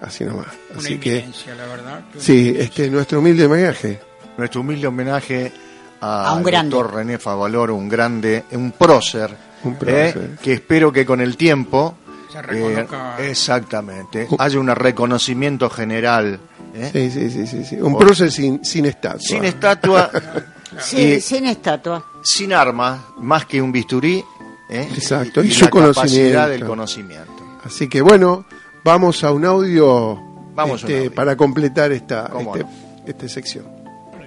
Así 0.01 0.25
nomás. 0.25 0.47
Una 0.71 0.79
Así 0.81 0.99
que, 0.99 1.17
inminencia, 1.17 1.55
la 1.55 1.67
verdad. 1.67 2.01
que 2.11 2.17
una 2.19 2.25
sí, 2.25 2.55
este, 2.59 2.91
nuestro 2.91 3.19
humilde 3.19 3.45
homenaje. 3.47 4.01
Nuestro 4.39 4.63
humilde 4.63 4.87
homenaje 4.87 5.53
a 6.01 6.29
A 6.31 6.35
un 6.35 6.43
grande. 6.43 6.71
doctor 6.75 6.95
René 6.95 7.19
Favaloro, 7.19 7.75
un 7.75 7.89
grande, 7.89 8.45
un 8.53 8.73
prócer, 8.73 9.37
Un 9.65 9.75
eh, 9.75 9.77
prócer. 9.79 10.31
que 10.43 10.55
espero 10.55 10.91
que 10.91 11.05
con 11.05 11.21
el 11.21 11.37
tiempo 11.37 11.97
Se 12.33 12.39
eh, 12.39 12.43
reconozca. 12.43 13.17
exactamente 13.19 14.27
haya 14.39 14.59
un 14.59 14.69
reconocimiento 14.69 15.69
general 15.69 16.41
¿eh? 16.75 16.89
Sí, 16.93 17.11
sí, 17.11 17.31
sí, 17.31 17.47
sí, 17.47 17.65
sí. 17.65 17.77
Un 17.77 17.95
O- 17.97 17.99
prócer 17.99 18.33
sin, 18.33 18.65
sin 18.65 18.87
estatua. 18.87 19.21
sin 19.21 19.45
estatua 19.45 20.11
Sí, 20.79 20.97
y 21.17 21.21
sin 21.21 21.45
estatua. 21.47 22.03
sin 22.23 22.53
armas 22.55 23.01
más 23.19 23.45
que 23.45 23.61
un 23.61 23.71
bisturí 23.73 24.25
¿eh? 24.71 24.89
Exacto, 24.95 25.43
y 25.45 25.49
y, 25.49 25.51
su 25.51 25.65
la 25.67 25.71
capacidad 25.71 26.49
del 26.49 26.65
conocimiento 26.65 27.30
Así 27.65 27.89
que 27.89 28.01
bueno, 28.03 28.45
vamos 28.85 29.23
a 29.25 29.33
un 29.33 29.45
audio, 29.45 30.19
Vamos 30.55 30.83
a 30.83 30.87
un 30.87 30.93
este, 30.93 30.99
audio. 30.99 31.15
para 31.15 31.37
completar 31.37 31.93
esta, 31.93 32.29
¿Cómo 32.29 32.55
este, 32.57 32.65
no? 32.65 32.71
esta 33.07 33.29
sección. 33.29 33.67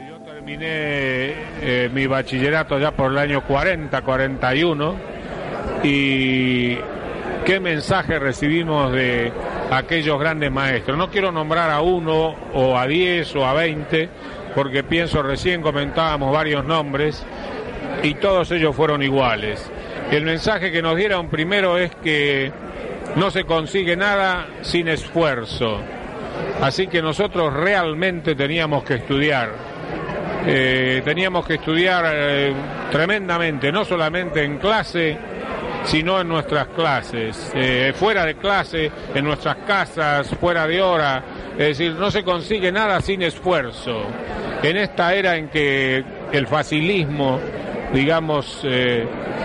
Yo 0.08 0.20
terminé 0.20 0.66
eh, 1.62 1.90
mi 1.94 2.06
bachillerato 2.08 2.78
ya 2.80 2.92
por 2.92 3.12
el 3.12 3.18
año 3.18 3.46
40, 3.46 4.02
41 4.02 4.96
y 5.84 6.76
qué 7.46 7.60
mensaje 7.60 8.20
recibimos 8.20 8.92
de 8.92 9.32
aquellos 9.72 10.20
grandes 10.20 10.52
maestros. 10.52 10.98
No 10.98 11.10
quiero 11.10 11.32
nombrar 11.32 11.72
a 11.72 11.82
uno 11.82 12.36
o 12.54 12.78
a 12.78 12.86
diez 12.88 13.36
o 13.36 13.46
a 13.46 13.54
veinte 13.54 14.10
porque 14.56 14.84
pienso 14.84 15.24
recién 15.24 15.62
comentábamos 15.62 16.32
varios 16.32 16.64
nombres 16.66 17.24
y 18.04 18.14
todos 18.16 18.52
ellos 18.52 18.76
fueron 18.76 19.02
iguales. 19.02 19.70
El 20.12 20.26
mensaje 20.26 20.72
que 20.72 20.82
nos 20.82 20.96
dieron 20.96 21.28
primero 21.30 21.78
es 21.78 21.92
que 21.96 22.52
no 23.16 23.32
se 23.32 23.44
consigue 23.46 23.96
nada 23.96 24.48
sin 24.62 24.88
esfuerzo. 24.88 25.80
Así 26.62 26.88
que 26.88 27.02
nosotros 27.02 27.54
realmente 27.54 28.36
teníamos 28.36 28.84
que 28.84 28.96
estudiar. 28.96 29.52
Eh, 30.46 31.02
teníamos 31.06 31.46
que 31.46 31.56
estudiar 31.56 32.06
eh, 32.08 32.54
tremendamente, 32.92 33.72
no 33.72 33.86
solamente 33.86 34.44
en 34.44 34.58
clase, 34.58 35.18
sino 35.86 36.20
en 36.20 36.28
nuestras 36.28 36.68
clases, 36.68 37.52
eh, 37.56 37.94
fuera 37.96 38.26
de 38.26 38.36
clase, 38.36 38.92
en 39.14 39.24
nuestras 39.26 39.58
casas, 39.58 40.30
fuera 40.40 40.68
de 40.68 40.82
hora. 40.82 41.24
Es 41.54 41.78
decir, 41.78 41.94
no 41.94 42.12
se 42.12 42.24
consigue 42.24 42.72
nada 42.72 43.00
sin 43.02 43.22
esfuerzo. 43.22 44.04
En 44.62 44.78
esta 44.78 45.14
era 45.14 45.38
en 45.38 45.50
que 45.50 46.04
el 46.32 46.48
facilismo, 46.48 47.40
digamos, 47.94 48.66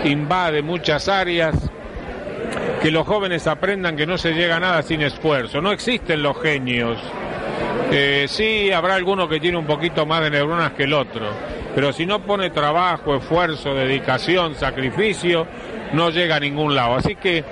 invade 0.05 0.61
muchas 0.61 1.07
áreas, 1.09 1.69
que 2.81 2.91
los 2.91 3.05
jóvenes 3.05 3.47
aprendan 3.47 3.95
que 3.95 4.05
no 4.05 4.17
se 4.17 4.33
llega 4.33 4.57
a 4.57 4.59
nada 4.59 4.81
sin 4.81 5.01
esfuerzo. 5.01 5.61
No 5.61 5.71
existen 5.71 6.23
los 6.23 6.41
genios. 6.41 6.97
Eh, 7.91 8.25
sí, 8.27 8.71
habrá 8.71 8.95
alguno 8.95 9.27
que 9.27 9.39
tiene 9.39 9.57
un 9.57 9.65
poquito 9.65 10.05
más 10.05 10.21
de 10.21 10.29
neuronas 10.29 10.73
que 10.73 10.83
el 10.83 10.93
otro, 10.93 11.25
pero 11.73 11.91
si 11.91 12.05
no 12.05 12.21
pone 12.21 12.51
trabajo, 12.51 13.15
esfuerzo, 13.15 13.73
dedicación, 13.73 14.55
sacrificio, 14.55 15.47
no 15.93 16.11
llega 16.11 16.35
a 16.35 16.39
ningún 16.39 16.75
lado. 16.75 16.95
Así 16.95 17.15
que 17.15 17.43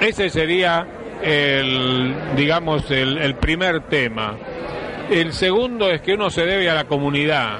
ese 0.00 0.30
sería 0.30 0.86
el, 1.22 2.12
digamos, 2.36 2.90
el, 2.90 3.18
el 3.18 3.36
primer 3.36 3.82
tema. 3.82 4.36
El 5.10 5.32
segundo 5.32 5.90
es 5.90 6.00
que 6.00 6.14
uno 6.14 6.28
se 6.28 6.44
debe 6.44 6.68
a 6.68 6.74
la 6.74 6.84
comunidad. 6.84 7.58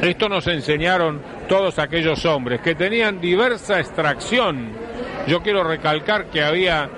Esto 0.00 0.28
nos 0.28 0.46
enseñaron 0.46 1.20
todos 1.48 1.78
aquellos 1.78 2.24
hombres 2.24 2.60
que 2.60 2.74
tenían 2.74 3.20
diversa 3.20 3.78
extracción. 3.78 4.70
Yo 5.26 5.42
quiero 5.42 5.64
recalcar 5.64 6.26
que 6.26 6.42
había 6.42 6.88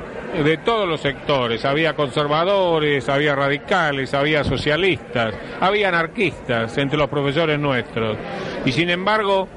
de 0.44 0.58
todos 0.58 0.86
los 0.86 1.00
sectores, 1.00 1.64
había 1.64 1.94
conservadores, 1.94 3.08
había 3.08 3.34
radicales, 3.34 4.12
había 4.12 4.44
socialistas, 4.44 5.34
había 5.60 5.88
anarquistas 5.88 6.76
entre 6.76 6.98
los 6.98 7.08
profesores 7.08 7.58
nuestros. 7.58 8.18
Y 8.66 8.72
sin 8.72 8.90
embargo, 8.90 9.48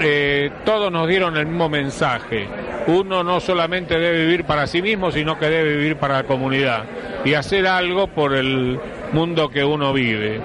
eh, 0.00 0.50
todos 0.64 0.92
nos 0.92 1.08
dieron 1.08 1.36
el 1.36 1.46
mismo 1.46 1.68
mensaje. 1.68 2.46
Uno 2.86 3.24
no 3.24 3.40
solamente 3.40 3.98
debe 3.98 4.24
vivir 4.24 4.44
para 4.44 4.66
sí 4.66 4.80
mismo, 4.80 5.10
sino 5.10 5.38
que 5.38 5.50
debe 5.50 5.76
vivir 5.76 5.96
para 5.96 6.22
la 6.22 6.24
comunidad 6.24 6.84
y 7.24 7.34
hacer 7.34 7.66
algo 7.66 8.06
por 8.06 8.34
el 8.34 8.78
mundo 9.12 9.48
que 9.48 9.64
uno 9.64 9.92
vive. 9.92 10.40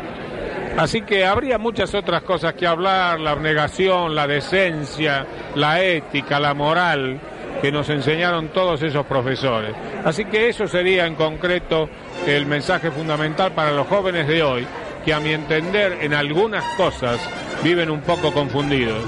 Así 0.77 1.01
que 1.01 1.25
habría 1.25 1.57
muchas 1.57 1.93
otras 1.93 2.23
cosas 2.23 2.53
que 2.53 2.65
hablar, 2.65 3.19
la 3.19 3.31
abnegación, 3.31 4.15
la 4.15 4.25
decencia, 4.25 5.25
la 5.53 5.83
ética, 5.83 6.39
la 6.39 6.53
moral, 6.53 7.19
que 7.61 7.71
nos 7.71 7.89
enseñaron 7.89 8.49
todos 8.49 8.81
esos 8.81 9.05
profesores. 9.05 9.75
Así 10.03 10.25
que 10.25 10.49
eso 10.49 10.67
sería 10.67 11.05
en 11.05 11.15
concreto 11.15 11.89
el 12.25 12.45
mensaje 12.45 12.91
fundamental 12.91 13.51
para 13.51 13.71
los 13.71 13.87
jóvenes 13.87 14.27
de 14.27 14.41
hoy, 14.41 14.67
que 15.05 15.13
a 15.13 15.19
mi 15.19 15.31
entender 15.31 15.99
en 16.01 16.13
algunas 16.13 16.63
cosas 16.75 17.19
viven 17.63 17.89
un 17.89 18.01
poco 18.01 18.33
confundidos. 18.33 19.03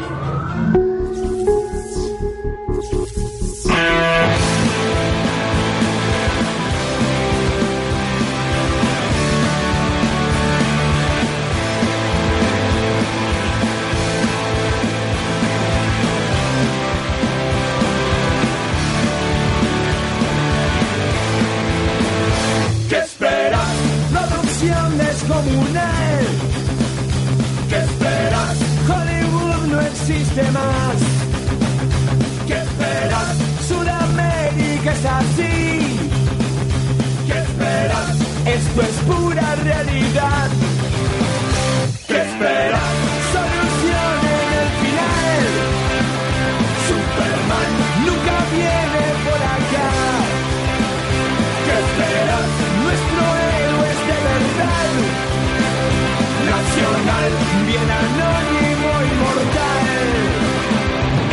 ¿Qué 30.34 30.42
esperas? 32.56 33.38
Sudamérica 33.68 34.92
es 34.92 35.06
así. 35.06 36.00
¿Qué 37.28 37.38
esperas? 37.38 38.16
Esto 38.44 38.82
es 38.82 38.96
pura 39.06 39.56
realidad. 39.64 40.50
¿Qué 42.08 42.18
esperas? 42.18 42.94
Solución 43.32 44.18
en 44.34 44.50
el 44.62 44.70
final. 44.82 45.46
Superman 46.90 47.72
nunca 48.08 48.36
viene 48.54 49.04
por 49.26 49.42
acá. 49.54 49.90
¿Qué 51.66 51.76
esperas? 51.84 52.50
Nuestro 52.82 53.24
héroe 53.54 53.88
es 53.94 54.02
de 54.10 54.18
verdad. 54.32 54.92
Nacional, 56.50 57.32
bien 57.68 57.90
anónimo. 57.92 58.63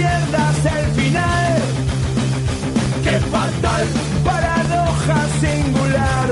pierdas 0.00 0.58
el 0.76 0.86
final. 0.98 1.54
Qué 3.04 3.16
fatal, 3.34 3.84
paradoja 4.24 5.18
singular. 5.44 6.28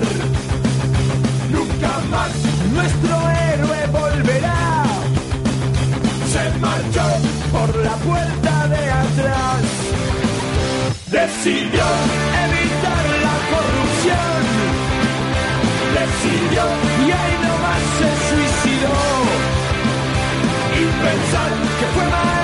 Nunca 1.56 1.92
más 2.12 2.32
nuestro 2.76 3.16
héroe 3.50 3.80
volverá. 4.00 4.84
Se 6.32 6.44
marchó 6.64 7.06
por 7.54 7.70
la 7.86 7.96
puerta 8.08 8.54
de 8.74 8.82
atrás. 9.04 9.62
Decidió 11.18 11.86
evitar 12.46 13.04
la 13.26 13.36
corrupción. 13.52 14.40
Decidió 15.98 16.64
y 17.04 17.10
ahí 17.20 17.34
nomás 17.46 17.82
se 17.98 18.10
suicidó 18.28 18.98
y 20.78 20.84
pensar 21.04 21.50
que 21.78 21.86
fue 21.94 22.04
maestro 22.04 22.37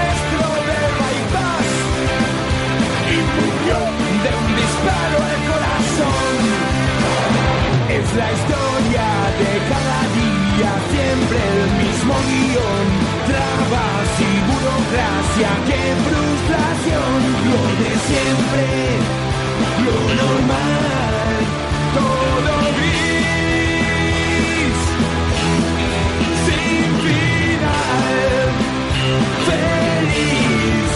Es 7.97 8.09
la 8.17 8.33
historia 8.33 9.07
de 9.39 9.53
cada 9.71 10.01
día, 10.19 10.73
siempre 10.91 11.39
el 11.39 11.65
mismo 11.85 12.15
guion. 12.29 12.87
Trabas 13.29 14.11
y 14.19 14.33
burocracia, 14.51 15.51
qué 15.69 15.83
frustración. 16.05 17.19
Lo 17.49 17.61
de 17.81 17.93
siempre, 18.09 18.67
lo 19.85 19.99
normal, 20.23 21.15
todo 21.95 22.53
gris. 22.79 23.95
Sin 26.47 26.89
final, 27.07 28.17
feliz, 29.47 30.91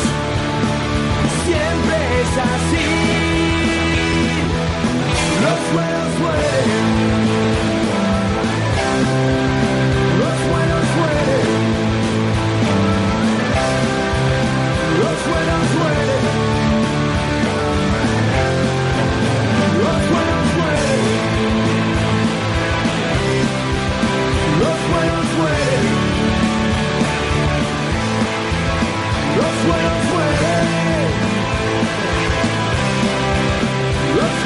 siempre 1.46 1.98
es 2.20 2.32
así. 2.38 3.27
Los 5.48 5.72
buenos 5.72 5.98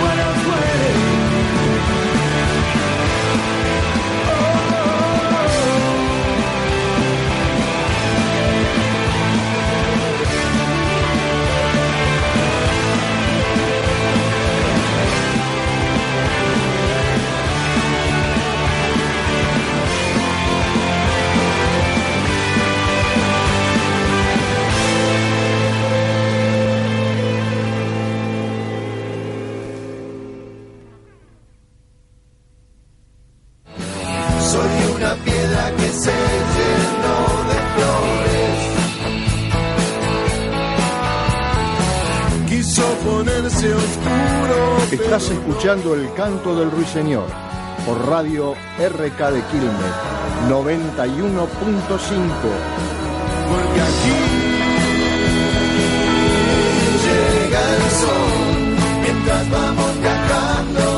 Buenos 0.03 1.12
Estás 44.91 45.31
escuchando 45.31 45.95
el 45.95 46.13
canto 46.15 46.55
del 46.55 46.71
ruiseñor 46.71 47.27
por 47.87 48.09
radio 48.09 48.55
RK 48.79 49.19
de 49.31 49.43
Quilmes 49.51 49.95
91.5. 50.49 51.49
Porque 53.49 53.81
aquí 53.81 54.17
llega 57.05 57.63
el 57.77 57.91
sol 57.91 58.77
mientras 59.03 59.51
vamos 59.51 60.01
viajando. 60.01 60.92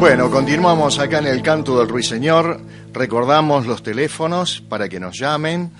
Bueno, 0.00 0.30
continuamos 0.30 1.00
acá 1.00 1.18
en 1.18 1.26
el 1.26 1.42
canto 1.42 1.76
del 1.76 1.88
ruiseñor. 1.88 2.60
Recordamos 2.92 3.66
los 3.66 3.82
teléfonos 3.82 4.60
para 4.60 4.88
que 4.88 5.00
nos 5.00 5.18
llamen, 5.18 5.72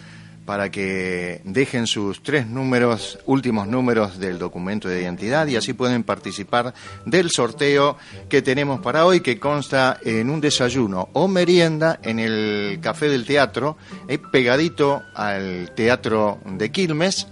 para 0.45 0.73
que 0.73 1.41
dejen 1.45 1.87
sus 1.87 2.21
tres 2.21 2.49
números, 2.49 3.21
últimos 3.27 3.69
números 3.69 4.19
del 4.19 4.41
documento 4.41 4.89
de 4.89 5.03
identidad 5.03 5.47
y 5.47 5.55
así 5.55 5.73
pueden 5.73 6.03
participar 6.03 6.75
del 7.07 7.31
sorteo 7.31 7.97
que 8.29 8.43
tenemos 8.43 8.81
para 8.81 9.07
hoy, 9.07 9.21
que 9.21 9.39
consta 9.39 10.01
en 10.03 10.31
un 10.31 10.41
desayuno 10.41 11.11
o 11.13 11.29
merienda 11.29 12.01
en 12.03 12.19
el 12.19 12.81
Café 12.83 13.09
del 13.09 13.25
Teatro, 13.25 13.77
eh, 14.09 14.19
pegadito 14.19 15.01
al 15.15 15.71
Teatro 15.77 16.39
de 16.45 16.73
Quilmes, 16.73 17.29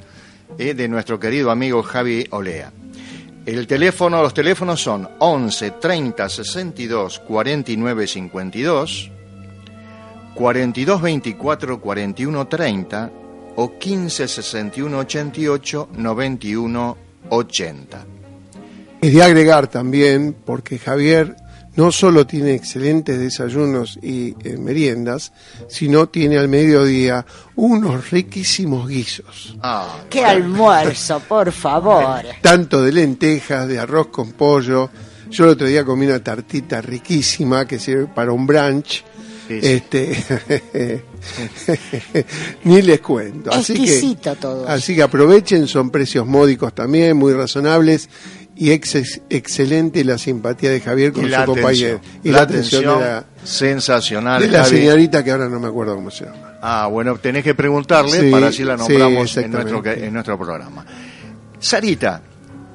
eh, 0.57 0.75
de 0.75 0.87
nuestro 0.87 1.19
querido 1.19 1.51
amigo 1.51 1.83
Javi 1.83 2.29
Olea. 2.31 2.71
El 3.47 3.69
teléfono, 3.69 4.21
los 4.23 4.35
teléfonos 4.35 4.83
son 4.83 5.09
11 5.21 5.71
30 5.71 6.29
62 6.29 7.21
49 7.21 8.07
52, 8.09 9.11
42 10.35 11.03
24 11.03 11.81
41 11.81 12.49
30 12.49 13.11
o 13.55 13.79
15 13.79 14.27
61 14.27 14.99
88 14.99 15.89
91 15.93 16.97
80. 17.29 18.07
Es 19.01 19.15
de 19.15 19.23
agregar 19.23 19.69
también, 19.69 20.35
porque 20.45 20.81
Javier 20.81 21.37
no 21.77 21.93
solo 21.93 22.27
tiene 22.27 22.55
excelentes 22.55 23.19
desayunos 23.19 23.99
y 24.03 24.35
eh, 24.43 24.57
meriendas, 24.57 25.33
sino 25.69 26.09
tiene 26.09 26.39
al 26.39 26.49
mediodía 26.49 27.25
unos 27.55 28.11
riquísimos 28.11 28.89
guisos. 28.89 29.57
Ah, 29.63 29.99
¡Qué 30.09 30.25
almuerzo, 30.25 31.21
por 31.21 31.53
favor! 31.53 32.23
Tanto 32.41 32.83
de 32.83 32.93
lentejas, 32.93 33.69
de 33.69 33.79
arroz 33.79 34.09
con 34.09 34.33
pollo. 34.33 34.91
Yo 35.31 35.45
el 35.45 35.51
otro 35.51 35.67
día 35.67 35.85
comí 35.85 36.07
una 36.07 36.23
tartita 36.23 36.81
riquísima 36.81 37.67
que 37.67 37.79
sirve 37.79 38.07
para 38.07 38.33
un 38.33 38.47
brunch. 38.47 39.05
Sí, 39.49 39.61
sí. 39.61 39.67
Este, 39.69 41.05
ni 42.65 42.83
les 42.83 43.01
cuento. 43.01 43.53
Así 43.53 43.75
que, 43.75 43.83
Exquisito 43.83 44.35
todo. 44.37 44.69
así 44.69 44.95
que 44.97 45.03
aprovechen, 45.03 45.69
son 45.69 45.91
precios 45.91 46.27
módicos 46.27 46.75
también, 46.75 47.17
muy 47.17 47.33
razonables 47.33 48.09
y 48.57 48.71
ex- 48.73 49.21
excelente 49.29 50.03
la 50.05 50.17
simpatía 50.19 50.71
de 50.71 50.81
Javier 50.81 51.13
con 51.13 51.31
su 51.31 51.45
compañero. 51.45 52.01
Y 52.25 52.31
la 52.31 52.43
atención 52.43 52.83
de 52.99 53.05
la, 53.05 53.25
sensacional. 53.45 54.41
de 54.43 54.49
la 54.49 54.65
Javi. 54.65 54.79
señorita 54.79 55.23
que 55.23 55.31
ahora 55.31 55.49
no 55.49 55.61
me 55.61 55.69
acuerdo 55.69 55.95
cómo 55.95 56.11
se 56.11 56.25
llama. 56.25 56.55
Ah, 56.63 56.89
bueno, 56.91 57.17
tenés 57.17 57.45
que 57.45 57.55
preguntarle 57.55 58.19
Sí, 58.21 58.31
para 58.31 58.47
así 58.49 58.65
la 58.65 58.77
sí, 58.79 58.89
nombramos 58.89 59.37
en, 59.37 59.51
nuestro, 59.53 59.85
en 59.87 60.13
nuestro 60.13 60.39
programa. 60.39 60.85
Sarita, 61.59 62.23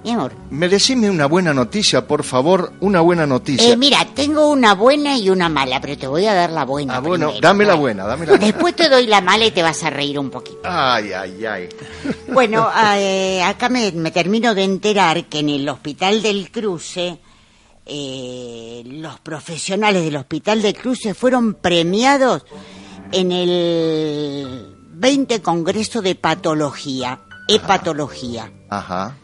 Mi 0.03 0.11
amor. 0.11 0.33
me 0.49 0.67
decime 0.67 1.09
una 1.09 1.27
buena 1.27 1.53
noticia, 1.53 2.07
por 2.07 2.23
favor, 2.23 2.73
una 2.79 3.01
buena 3.01 3.27
noticia. 3.27 3.71
Eh, 3.71 3.77
mira, 3.77 4.05
tengo 4.15 4.49
una 4.49 4.73
buena 4.73 5.15
y 5.17 5.29
una 5.29 5.47
mala, 5.47 5.79
pero 5.79 5.97
te 5.97 6.07
voy 6.07 6.25
a 6.25 6.33
dar 6.33 6.49
la 6.49 6.65
buena. 6.65 6.95
ah, 6.95 6.99
bueno, 6.99 7.27
primero. 7.27 7.41
dame 7.47 7.65
la 7.65 7.75
buena, 7.75 8.05
dame 8.05 8.25
la 8.25 8.31
buena. 8.31 8.45
Después 8.47 8.75
te 8.75 8.89
doy 8.89 9.05
la 9.05 9.21
mala 9.21 9.45
y 9.45 9.51
te 9.51 9.61
vas 9.61 9.83
a 9.83 9.89
reír 9.91 10.17
un 10.17 10.31
poquito. 10.31 10.59
Ay, 10.63 11.11
ay, 11.13 11.45
ay. 11.45 11.69
Bueno, 12.33 12.67
eh, 12.95 13.43
acá 13.43 13.69
me, 13.69 13.91
me 13.91 14.09
termino 14.11 14.55
de 14.55 14.63
enterar 14.63 15.25
que 15.25 15.39
en 15.39 15.49
el 15.49 15.69
Hospital 15.69 16.21
del 16.23 16.49
Cruce, 16.49 17.19
eh, 17.85 18.83
los 18.85 19.19
profesionales 19.19 20.03
del 20.03 20.15
Hospital 20.15 20.61
del 20.63 20.73
Cruce 20.75 21.13
fueron 21.13 21.53
premiados 21.55 22.43
en 23.11 23.31
el 23.31 24.75
20 24.93 25.41
Congreso 25.41 26.01
de 26.01 26.15
Patología, 26.15 27.19
Hepatología. 27.47 28.51
Ajá. 28.69 29.15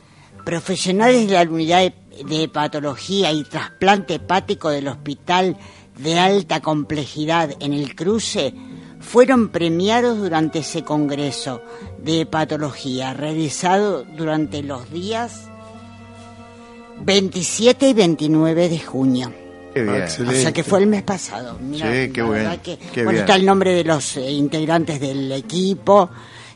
Profesionales 0.52 1.28
de 1.28 1.34
la 1.34 1.42
unidad 1.52 1.80
de, 1.82 1.94
de 2.24 2.44
hepatología 2.44 3.34
y 3.34 3.44
trasplante 3.44 4.14
hepático 4.14 4.70
del 4.70 4.88
Hospital 4.88 5.58
de 5.98 6.18
Alta 6.18 6.62
Complejidad 6.62 7.50
en 7.60 7.74
el 7.74 7.94
Cruce 7.98 8.54
fueron 9.02 9.50
premiados 9.50 10.18
durante 10.18 10.60
ese 10.60 10.86
congreso 10.86 11.62
de 11.98 12.22
hepatología 12.22 13.14
realizado 13.14 14.06
durante 14.06 14.64
los 14.64 14.90
días 14.90 15.50
27 17.02 17.90
y 17.90 17.94
29 17.94 18.70
de 18.70 18.80
junio. 18.80 19.34
Qué 19.74 19.84
bien. 19.84 20.04
O 20.04 20.32
sea 20.32 20.54
que 20.54 20.64
fue 20.64 20.80
el 20.80 20.88
mes 20.88 21.04
pasado. 21.04 21.58
Mira, 21.60 21.92
Sí, 21.92 22.10
qué 22.14 22.24
verdad 22.24 22.62
que- 22.62 22.78
qué 22.78 23.04
bueno, 23.04 23.12
bien. 23.12 23.24
está 23.26 23.36
el 23.36 23.46
nombre 23.46 23.74
de 23.74 23.84
los 23.84 24.16
eh, 24.16 24.32
integrantes 24.32 25.02
del 25.02 25.30
equipo. 25.34 26.10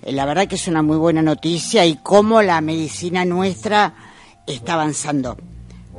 Eh, 0.04 0.12
la 0.12 0.26
verdad 0.26 0.48
que 0.48 0.56
es 0.56 0.68
una 0.68 0.82
muy 0.82 0.98
buena 0.98 1.22
noticia 1.22 1.86
y 1.86 1.98
cómo 1.98 2.42
la 2.42 2.62
medicina 2.62 3.26
nuestra 3.26 3.94
está 4.46 4.74
avanzando 4.74 5.38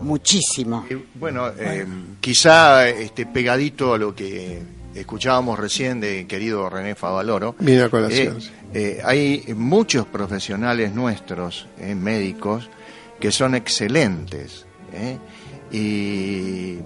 muchísimo. 0.00 0.84
Bueno, 1.14 1.48
eh, 1.58 1.86
quizá 2.20 2.88
este, 2.88 3.26
pegadito 3.26 3.94
a 3.94 3.98
lo 3.98 4.14
que 4.14 4.62
escuchábamos 4.94 5.58
recién 5.58 6.00
de 6.00 6.26
querido 6.26 6.68
René 6.68 6.94
Favaloro. 6.94 7.54
Viene 7.58 7.82
a 7.82 7.88
colación, 7.88 8.38
eh, 8.38 8.50
eh, 8.74 9.02
hay 9.04 9.44
muchos 9.54 10.06
profesionales 10.06 10.94
nuestros, 10.94 11.66
eh, 11.78 11.94
médicos, 11.94 12.70
que 13.20 13.30
son 13.30 13.54
excelentes. 13.54 14.64
¿eh? 14.92 15.18
Y 15.70 16.78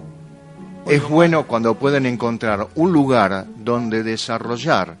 es 0.91 1.03
bueno 1.09 1.47
cuando 1.47 1.75
pueden 1.75 2.05
encontrar 2.05 2.67
un 2.75 2.91
lugar 2.91 3.45
donde 3.57 4.03
desarrollar 4.03 4.97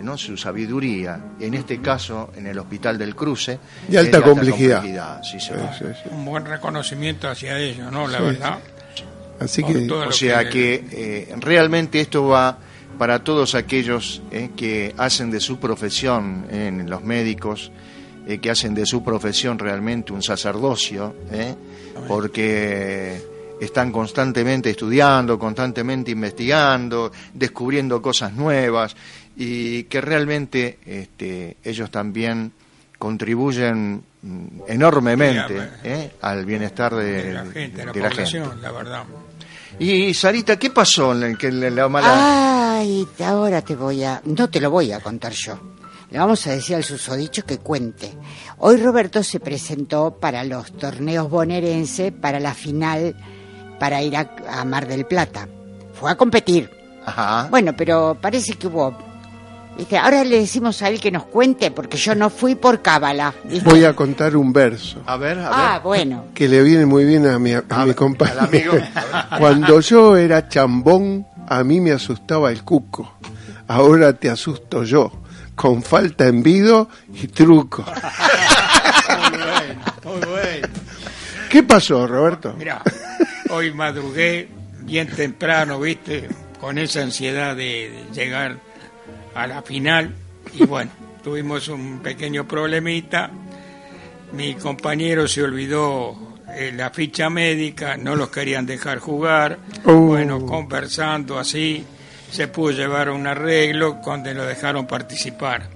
¿no? 0.00 0.16
su 0.18 0.36
sabiduría, 0.36 1.20
en 1.40 1.54
este 1.54 1.80
caso 1.80 2.30
en 2.36 2.46
el 2.46 2.58
Hospital 2.58 2.98
del 2.98 3.14
Cruce. 3.14 3.58
De 3.88 3.98
alta 3.98 4.18
eh, 4.18 4.22
complejidad. 4.22 5.22
sí, 5.22 5.40
señor. 5.40 5.70
Sí, 5.78 5.84
sí, 5.86 5.92
sí. 6.04 6.08
Un 6.10 6.24
buen 6.24 6.44
reconocimiento 6.46 7.28
hacia 7.28 7.58
ellos, 7.58 7.90
¿no? 7.92 8.06
La 8.08 8.18
Sí. 8.18 8.24
verdad. 8.24 8.58
Así 9.40 9.62
que 9.62 9.74
todo 9.82 10.08
O 10.08 10.12
sea 10.12 10.48
que 10.48 10.84
eh, 10.90 11.34
realmente 11.38 12.00
esto 12.00 12.26
va 12.26 12.58
para 12.98 13.22
todos 13.22 13.54
aquellos 13.54 14.20
eh, 14.32 14.50
que 14.56 14.92
hacen 14.98 15.30
de 15.30 15.38
su 15.38 15.60
profesión, 15.60 16.46
en 16.50 16.90
los 16.90 17.04
médicos, 17.04 17.70
eh, 18.26 18.38
que 18.38 18.50
hacen 18.50 18.74
de 18.74 18.84
su 18.84 19.04
profesión 19.04 19.58
realmente 19.58 20.12
un 20.12 20.22
sacerdocio, 20.22 21.14
eh, 21.30 21.54
porque 22.08 23.22
están 23.60 23.92
constantemente 23.92 24.70
estudiando, 24.70 25.38
constantemente 25.38 26.10
investigando, 26.10 27.12
descubriendo 27.32 28.02
cosas 28.02 28.32
nuevas 28.32 28.94
y 29.40 29.84
que 29.84 30.00
realmente 30.00 30.80
este, 30.84 31.56
ellos 31.62 31.92
también 31.92 32.52
contribuyen 32.98 34.02
mm, 34.22 34.46
enormemente 34.66 35.70
eh, 35.84 36.10
al 36.20 36.44
bienestar 36.44 36.92
de, 36.96 37.22
de 37.22 37.32
la 37.32 37.44
gente, 37.46 37.76
de 37.78 37.86
la 37.86 37.92
de 37.92 38.00
la 38.00 38.08
población, 38.10 38.48
gente. 38.50 38.62
la 38.62 38.72
verdad. 38.72 39.04
Y 39.78 40.12
Sarita, 40.12 40.58
¿qué 40.58 40.70
pasó 40.70 41.12
en 41.12 41.22
el 41.22 41.38
que 41.38 41.52
la, 41.52 41.70
la 41.70 41.88
mala? 41.88 42.78
Ay, 42.78 43.06
ahora 43.24 43.62
te 43.62 43.76
voy 43.76 44.02
a... 44.02 44.20
No 44.24 44.50
te 44.50 44.60
lo 44.60 44.72
voy 44.72 44.90
a 44.90 44.98
contar 44.98 45.32
yo. 45.32 45.56
Le 46.10 46.18
vamos 46.18 46.44
a 46.48 46.50
decir 46.50 46.74
al 46.74 46.82
susodicho 46.82 47.44
que 47.44 47.58
cuente. 47.58 48.12
Hoy 48.58 48.78
Roberto 48.78 49.22
se 49.22 49.38
presentó 49.38 50.16
para 50.18 50.42
los 50.42 50.72
torneos 50.72 51.30
bonaerense 51.30 52.10
para 52.10 52.40
la 52.40 52.54
final 52.54 53.14
para 53.78 54.02
ir 54.02 54.16
a, 54.16 54.34
a 54.50 54.64
Mar 54.64 54.88
del 54.88 55.06
Plata. 55.06 55.46
Fue 55.94 56.10
a 56.10 56.16
competir. 56.16 56.68
Ajá. 57.06 57.46
Bueno, 57.50 57.72
pero 57.76 58.18
parece 58.20 58.54
que 58.54 58.66
hubo... 58.66 59.07
Ahora 60.00 60.24
le 60.24 60.40
decimos 60.40 60.82
a 60.82 60.88
él 60.88 61.00
que 61.00 61.10
nos 61.10 61.24
cuente 61.24 61.70
porque 61.70 61.96
yo 61.96 62.14
no 62.14 62.30
fui 62.30 62.54
por 62.54 62.82
cábala. 62.82 63.34
voy 63.64 63.84
a 63.84 63.94
contar 63.94 64.36
un 64.36 64.52
verso 64.52 65.02
A 65.06 65.16
ver, 65.16 65.38
a 65.38 65.50
Ah, 65.52 65.72
ver. 65.74 65.82
bueno. 65.82 66.24
que 66.34 66.48
le 66.48 66.62
viene 66.62 66.86
muy 66.86 67.04
bien 67.04 67.26
a 67.26 67.38
mi, 67.38 67.52
a 67.52 67.60
mi 67.62 67.66
al 67.70 67.94
compañero. 67.94 68.40
amigo. 68.40 68.72
Cuando 69.38 69.80
yo 69.80 70.16
era 70.16 70.48
chambón, 70.48 71.26
a 71.48 71.62
mí 71.64 71.80
me 71.80 71.92
asustaba 71.92 72.50
el 72.50 72.64
cuco. 72.64 73.14
Ahora 73.68 74.14
te 74.14 74.30
asusto 74.30 74.82
yo, 74.84 75.12
con 75.54 75.82
falta 75.82 76.26
en 76.26 76.42
vido 76.42 76.88
y 77.14 77.28
truco. 77.28 77.84
Muy 80.04 80.20
bueno. 80.30 80.68
¿Qué 81.50 81.62
pasó, 81.62 82.06
Roberto? 82.06 82.54
Mira, 82.58 82.82
hoy 83.50 83.72
madrugué 83.72 84.48
bien 84.80 85.08
temprano, 85.08 85.80
viste, 85.80 86.28
con 86.60 86.78
esa 86.78 87.02
ansiedad 87.02 87.56
de, 87.56 87.90
de 87.90 88.04
llegar 88.12 88.58
a 89.42 89.46
la 89.46 89.62
final 89.62 90.14
y 90.54 90.64
bueno, 90.64 90.90
tuvimos 91.22 91.68
un 91.68 92.00
pequeño 92.00 92.46
problemita. 92.46 93.30
Mi 94.32 94.54
compañero 94.54 95.26
se 95.26 95.42
olvidó 95.42 96.36
eh, 96.54 96.72
la 96.74 96.90
ficha 96.90 97.30
médica, 97.30 97.96
no 97.96 98.14
los 98.14 98.28
querían 98.28 98.66
dejar 98.66 98.98
jugar. 98.98 99.58
Oh. 99.84 99.94
Bueno, 99.94 100.44
conversando 100.44 101.38
así, 101.38 101.84
se 102.30 102.48
pudo 102.48 102.72
llevar 102.72 103.10
un 103.10 103.26
arreglo 103.26 103.98
donde 104.04 104.34
lo 104.34 104.44
dejaron 104.44 104.86
participar. 104.86 105.70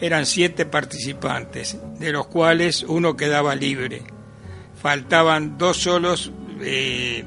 Eran 0.00 0.26
siete 0.26 0.64
participantes, 0.66 1.76
de 1.98 2.12
los 2.12 2.26
cuales 2.26 2.82
uno 2.82 3.16
quedaba 3.16 3.54
libre 3.54 4.02
faltaban 4.82 5.58
dos 5.58 5.76
solos 5.76 6.32
eh, 6.60 7.24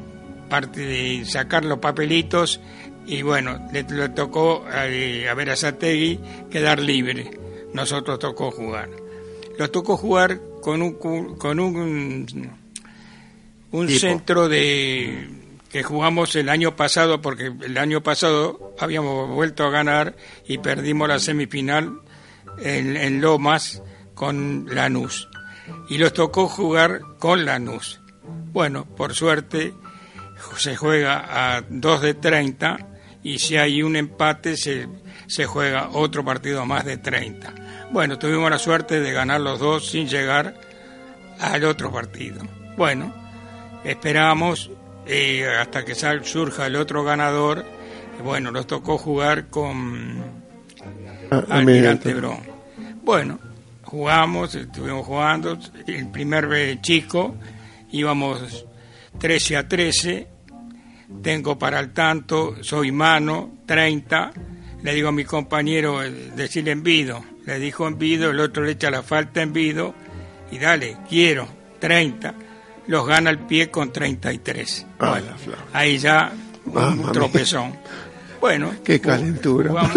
parte 0.50 0.82
de 0.82 1.26
sacar 1.26 1.64
los 1.64 1.80
papelitos 1.80 2.60
y 3.08 3.22
bueno, 3.22 3.68
le, 3.72 3.84
le 3.84 4.10
tocó 4.10 4.66
eh, 4.74 5.28
a 5.30 5.34
Verazategui 5.34 6.20
quedar 6.50 6.80
libre. 6.80 7.32
Nosotros 7.74 8.20
tocó 8.20 8.52
jugar. 8.52 8.90
Lo 9.58 9.70
tocó 9.70 9.98
jugar 9.98 10.40
con 10.62 10.82
un 10.82 10.94
con 11.38 11.60
un 11.60 12.52
un 13.72 13.88
Tipo. 13.88 14.00
centro 14.00 14.48
de 14.48 15.28
que 15.70 15.84
jugamos 15.84 16.36
el 16.36 16.50
año 16.50 16.76
pasado 16.76 17.22
porque 17.22 17.52
el 17.62 17.78
año 17.78 18.02
pasado 18.02 18.74
habíamos 18.80 19.30
vuelto 19.30 19.66
a 19.66 19.70
ganar 19.70 20.16
y 20.48 20.58
perdimos 20.60 21.10
la 21.10 21.20
semifinal 21.20 22.00
en, 22.60 22.96
en 22.96 23.22
Lomas 23.22 23.84
con 24.14 24.68
Lanús 24.74 25.28
y 25.90 25.98
los 25.98 26.14
tocó 26.14 26.48
jugar 26.48 27.02
con 27.20 27.46
Lanús. 27.46 28.00
Bueno, 28.54 28.86
por 28.86 29.14
suerte 29.14 29.74
se 30.58 30.76
juega 30.78 31.58
a 31.58 31.62
2 31.68 32.02
de 32.02 32.14
30 32.14 32.95
y 33.26 33.40
si 33.40 33.58
hay 33.58 33.84
un 33.84 33.96
empate 33.98 34.56
se, 34.56 34.88
se 35.28 35.46
juega 35.46 35.90
otro 35.92 36.24
partido 36.24 36.66
más 36.66 36.86
de 36.86 36.96
30. 36.98 37.54
Bueno, 37.92 38.18
tuvimos 38.18 38.50
la 38.50 38.58
suerte 38.60 39.00
de 39.02 39.12
ganar 39.12 39.42
los 39.42 39.60
dos 39.60 39.90
sin 39.90 40.08
llegar 40.08 40.54
al 41.40 41.64
otro 41.66 41.92
partido. 41.92 42.42
Bueno, 42.78 43.14
esperamos 43.84 44.72
eh, 45.08 45.46
hasta 45.60 45.84
que 45.86 45.96
sal- 45.96 46.26
surja 46.26 46.68
el 46.68 46.76
otro 46.76 47.04
ganador. 47.04 47.66
Bueno, 48.24 48.52
nos 48.52 48.66
tocó 48.68 48.98
jugar 48.98 49.48
con 49.48 50.24
Ah, 51.32 51.44
Almirante 51.50 51.54
Almirante. 51.54 52.14
Brown. 52.14 52.40
Bueno, 53.04 53.40
jugamos, 53.84 54.54
estuvimos 54.56 55.06
jugando. 55.06 55.58
El 55.88 56.08
primer 56.10 56.48
eh, 56.54 56.80
chico 56.82 57.36
íbamos 57.92 58.66
13 59.20 59.58
a 59.58 59.68
13. 59.68 60.28
Tengo 61.22 61.58
para 61.60 61.80
el 61.80 61.92
tanto, 61.94 62.56
soy 62.62 62.92
mano, 62.92 63.60
30. 63.66 64.32
Le 64.84 64.94
digo 64.94 65.10
a 65.10 65.12
mi 65.12 65.24
compañero, 65.26 66.04
eh, 66.04 66.32
decirle 66.36 66.72
envido. 66.72 67.24
Le 67.46 67.60
dijo 67.60 67.88
envido, 67.88 68.32
el 68.32 68.40
otro 68.40 68.64
le 68.64 68.72
echa 68.72 68.90
la 68.92 69.04
falta 69.04 69.42
envido. 69.42 69.94
Y 70.52 70.58
dale, 70.58 70.98
quiero, 71.10 71.48
30. 71.80 72.34
Los 72.88 73.06
gana 73.08 73.30
el 73.32 73.40
pie 73.40 73.70
con 73.70 73.92
33. 73.92 74.86
Ah, 75.00 75.10
Bueno, 75.12 75.28
ahí 75.74 75.98
ya 75.98 76.32
un 76.66 76.74
Mamma 76.74 76.96
mía. 77.04 77.12
tropezón. 77.12 77.76
Bueno, 78.40 78.74
Qué 78.84 79.00
calentura. 79.02 79.70
jugamos, 79.70 79.94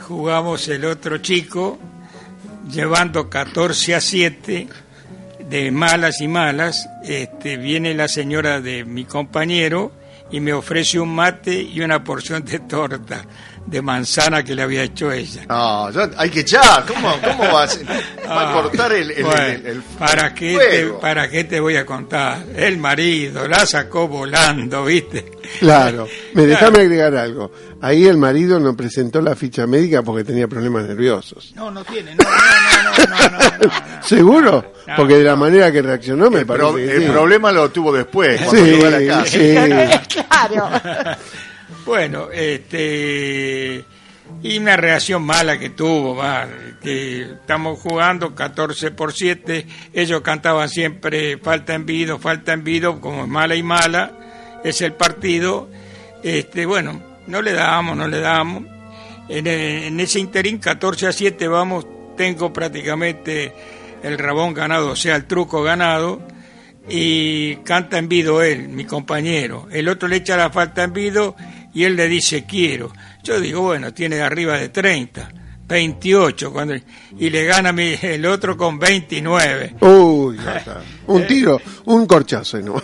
jugamos 0.00 0.68
el 0.68 0.84
otro 0.84 1.18
chico 1.18 1.78
llevando 2.70 3.28
14 3.28 3.94
a 3.94 4.00
7 4.00 4.68
de 5.50 5.70
malas 5.72 6.20
y 6.20 6.28
malas. 6.28 6.88
Este, 7.02 7.56
viene 7.56 7.92
la 7.92 8.08
señora 8.08 8.60
de 8.60 8.84
mi 8.84 9.04
compañero 9.04 9.92
y 10.30 10.40
me 10.40 10.52
ofrece 10.52 11.00
un 11.00 11.14
mate 11.14 11.60
y 11.60 11.80
una 11.80 12.04
porción 12.04 12.44
de 12.44 12.60
torta 12.60 13.24
de 13.66 13.82
manzana 13.82 14.42
que 14.42 14.54
le 14.54 14.62
había 14.62 14.82
hecho 14.82 15.12
ella. 15.12 15.42
No, 15.48 15.90
ya 15.90 16.10
hay 16.16 16.28
que 16.30 16.40
echar. 16.40 16.84
¿Cómo, 16.86 17.14
cómo 17.22 17.52
va, 17.52 17.62
a, 17.64 17.68
ser? 17.68 17.86
Va 17.88 17.94
a 18.42 18.50
Ah, 18.50 18.52
cortar 18.62 18.92
el, 18.92 19.10
el- 19.12 19.22
bueno, 19.24 19.42
el- 19.42 19.66
el 19.66 19.82
¿para, 19.98 20.34
qué 20.34 20.58
te? 20.58 20.86
¿Para 21.00 21.30
qué 21.30 21.44
te 21.44 21.60
voy 21.60 21.76
a 21.76 21.86
contar? 21.86 22.44
El 22.56 22.78
marido 22.78 23.46
la 23.46 23.64
sacó 23.66 24.08
volando, 24.08 24.84
¿viste? 24.84 25.30
Claro, 25.60 26.06
me 26.34 26.44
Claro. 26.44 26.48
déjame 26.48 26.78
agregar 26.80 27.14
algo. 27.16 27.52
Ahí 27.82 28.06
el 28.06 28.16
marido 28.18 28.58
no 28.60 28.76
presentó 28.76 29.22
la 29.22 29.34
ficha 29.36 29.66
médica 29.66 30.02
porque 30.02 30.24
tenía 30.24 30.46
problemas 30.48 30.84
nerviosos. 30.86 31.52
No, 31.54 31.70
no 31.70 31.82
tiene, 31.84 32.14
no, 32.16 32.24
no, 32.24 33.06
no, 33.06 33.06
no, 33.06 33.30
no, 33.30 33.38
no, 33.38 33.66
no. 33.66 34.02
¿Seguro? 34.02 34.72
No, 34.86 34.96
Porque 34.96 35.14
de 35.16 35.24
la 35.24 35.36
manera 35.36 35.70
que 35.70 35.80
reaccionó 35.80 36.28
me 36.30 36.40
El, 36.40 36.46
parece 36.46 36.66
pro- 36.66 36.74
que 36.76 36.94
el 36.96 37.02
sí. 37.04 37.08
problema 37.08 37.52
lo 37.52 37.70
tuvo 37.70 37.92
después, 37.92 38.40
cuando 38.42 38.64
Sí, 38.64 38.70
llegó 38.70 38.86
a 38.86 38.90
la 38.90 39.06
casa. 39.06 39.26
sí. 39.30 39.54
Claro. 40.28 40.68
Bueno, 41.90 42.30
este 42.30 43.84
y 44.44 44.58
una 44.58 44.76
reacción 44.76 45.24
mala 45.24 45.58
que 45.58 45.70
tuvo, 45.70 46.22
que 46.80 47.22
estamos 47.22 47.80
jugando 47.80 48.32
14 48.32 48.92
por 48.92 49.12
7, 49.12 49.66
ellos 49.92 50.20
cantaban 50.20 50.68
siempre 50.68 51.36
falta 51.38 51.74
envido, 51.74 52.20
falta 52.20 52.52
envido, 52.52 53.00
como 53.00 53.24
es 53.24 53.28
mala 53.28 53.56
y 53.56 53.64
mala, 53.64 54.60
es 54.62 54.82
el 54.82 54.92
partido, 54.92 55.68
este 56.22 56.64
bueno, 56.64 57.02
no 57.26 57.42
le 57.42 57.54
damos, 57.54 57.96
no 57.96 58.06
le 58.06 58.20
damos. 58.20 58.62
En, 59.28 59.48
en 59.48 59.98
ese 59.98 60.20
interín 60.20 60.58
14 60.58 61.08
a 61.08 61.12
7 61.12 61.48
vamos, 61.48 61.88
tengo 62.16 62.52
prácticamente 62.52 63.52
el 64.04 64.16
rabón 64.16 64.54
ganado, 64.54 64.90
o 64.90 64.96
sea, 64.96 65.16
el 65.16 65.24
truco 65.24 65.64
ganado 65.64 66.22
y 66.88 67.56
canta 67.56 67.98
en 67.98 68.08
vido 68.08 68.42
él, 68.42 68.68
mi 68.68 68.84
compañero. 68.84 69.66
El 69.72 69.88
otro 69.88 70.08
le 70.08 70.16
echa 70.16 70.36
la 70.36 70.50
falta 70.50 70.84
en 70.84 70.92
vido 70.92 71.36
y 71.74 71.84
él 71.84 71.96
le 71.96 72.08
dice 72.08 72.44
quiero. 72.44 72.92
Yo 73.22 73.40
digo, 73.40 73.62
bueno, 73.62 73.92
tiene 73.94 74.20
arriba 74.20 74.58
de 74.58 74.68
30, 74.70 75.30
28, 75.68 76.52
cuando, 76.52 76.74
y 77.18 77.30
le 77.30 77.44
gana 77.44 77.72
mi- 77.72 77.96
el 78.02 78.26
otro 78.26 78.56
con 78.56 78.78
29. 78.78 79.76
Uy, 79.80 80.36
ya 80.44 80.56
está. 80.56 80.80
Un 81.06 81.26
tiro, 81.26 81.60
un 81.84 82.06
corchazo. 82.06 82.58
No. 82.60 82.82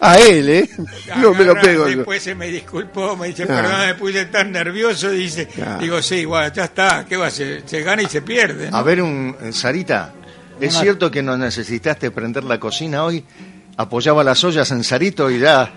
A 0.00 0.18
él, 0.18 0.48
¿eh? 0.48 0.70
No 1.20 1.34
me 1.34 1.44
lo 1.44 1.54
pego. 1.60 1.84
Después 1.86 2.22
se 2.22 2.34
me 2.34 2.46
disculpó, 2.48 3.16
me 3.16 3.28
dice, 3.28 3.42
Ah. 3.44 3.46
perdón, 3.48 3.86
me 3.86 3.94
puse 3.96 4.24
tan 4.26 4.52
nervioso, 4.52 5.10
dice, 5.10 5.48
Ah. 5.64 5.78
digo, 5.80 6.00
sí, 6.00 6.24
bueno, 6.24 6.52
ya 6.54 6.64
está, 6.64 7.04
¿qué 7.08 7.16
va 7.16 7.26
a 7.26 7.28
hacer? 7.28 7.62
Se 7.66 7.82
gana 7.82 8.02
y 8.02 8.06
se 8.06 8.22
pierde. 8.22 8.70
¿no? 8.70 8.76
A 8.76 8.82
ver, 8.82 9.02
un, 9.02 9.36
eh, 9.42 9.52
Sarita, 9.52 10.14
¿es 10.60 10.72
Una- 10.74 10.82
cierto 10.82 11.10
que 11.10 11.22
no 11.22 11.36
necesitaste 11.36 12.10
prender 12.12 12.44
la 12.44 12.58
cocina 12.60 13.04
hoy? 13.04 13.24
Apoyaba 13.80 14.22
las 14.22 14.44
ollas 14.44 14.70
en 14.72 14.84
Sarito 14.84 15.30
y 15.30 15.38
ya, 15.38 15.72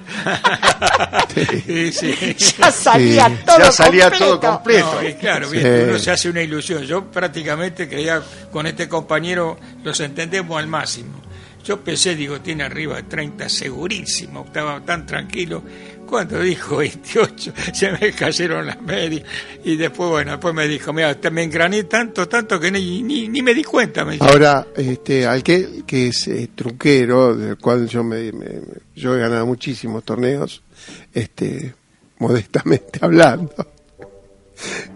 Sí, 1.34 1.92
sí. 1.94 2.36
Ya 2.60 2.70
salía 2.72 3.28
Sí. 3.30 3.36
todo 3.46 3.58
ya 3.60 3.72
salía 3.72 4.10
completo. 4.10 4.26
todo 4.40 4.40
completo. 4.52 5.02
No, 5.02 5.20
claro, 5.20 5.50
Sí. 5.50 5.58
bien, 5.58 5.86
uno 5.90 6.00
se 6.00 6.12
hace 6.12 6.30
una 6.30 6.42
ilusión. 6.42 6.84
Yo 6.84 7.06
prácticamente 7.10 7.88
creía 7.88 8.22
con 8.52 8.68
este 8.68 8.90
compañero 8.90 9.58
los 9.84 10.00
entendemos 10.02 10.58
al 10.60 10.68
máximo. 10.68 11.22
Yo 11.64 11.80
pensé, 11.82 12.14
digo, 12.16 12.42
tiene 12.42 12.64
arriba 12.64 12.98
de 12.98 13.04
30 13.04 13.48
segurísimo, 13.48 14.44
estaba 14.46 14.82
tan 14.82 15.06
tranquilo. 15.06 15.64
Cuando 16.08 16.40
dijo 16.42 16.78
28, 16.78 17.54
se 17.74 17.92
me 17.94 18.12
cayeron 18.12 18.66
las 18.68 18.82
medias. 18.82 19.24
Y 19.64 19.76
después, 19.78 20.10
bueno, 20.10 20.32
después 20.32 20.54
me 20.54 20.68
dijo, 20.68 20.94
mira, 20.94 21.18
me 21.32 21.44
engrané 21.44 21.84
tanto, 21.86 22.28
tanto 22.28 22.60
que 22.60 22.72
ni, 22.72 23.02
ni, 23.02 23.42
me 23.42 23.54
di 23.54 23.64
cuenta. 23.64 24.06
Me. 24.06 24.18
Ahora, 24.20 24.68
este, 24.76 25.26
al 25.26 25.42
que, 25.44 25.84
es 25.90 26.28
eh, 26.28 26.50
truquero, 26.54 27.36
del 27.36 27.58
cual 27.58 27.88
yo 27.88 28.04
me, 28.04 28.32
me- 28.32 28.62
yo 28.96 29.16
he 29.16 29.20
ganado 29.20 29.46
muchísimos 29.46 30.04
torneos, 30.04 30.62
este, 31.14 31.74
modestamente 32.20 33.00
hablando, 33.02 33.54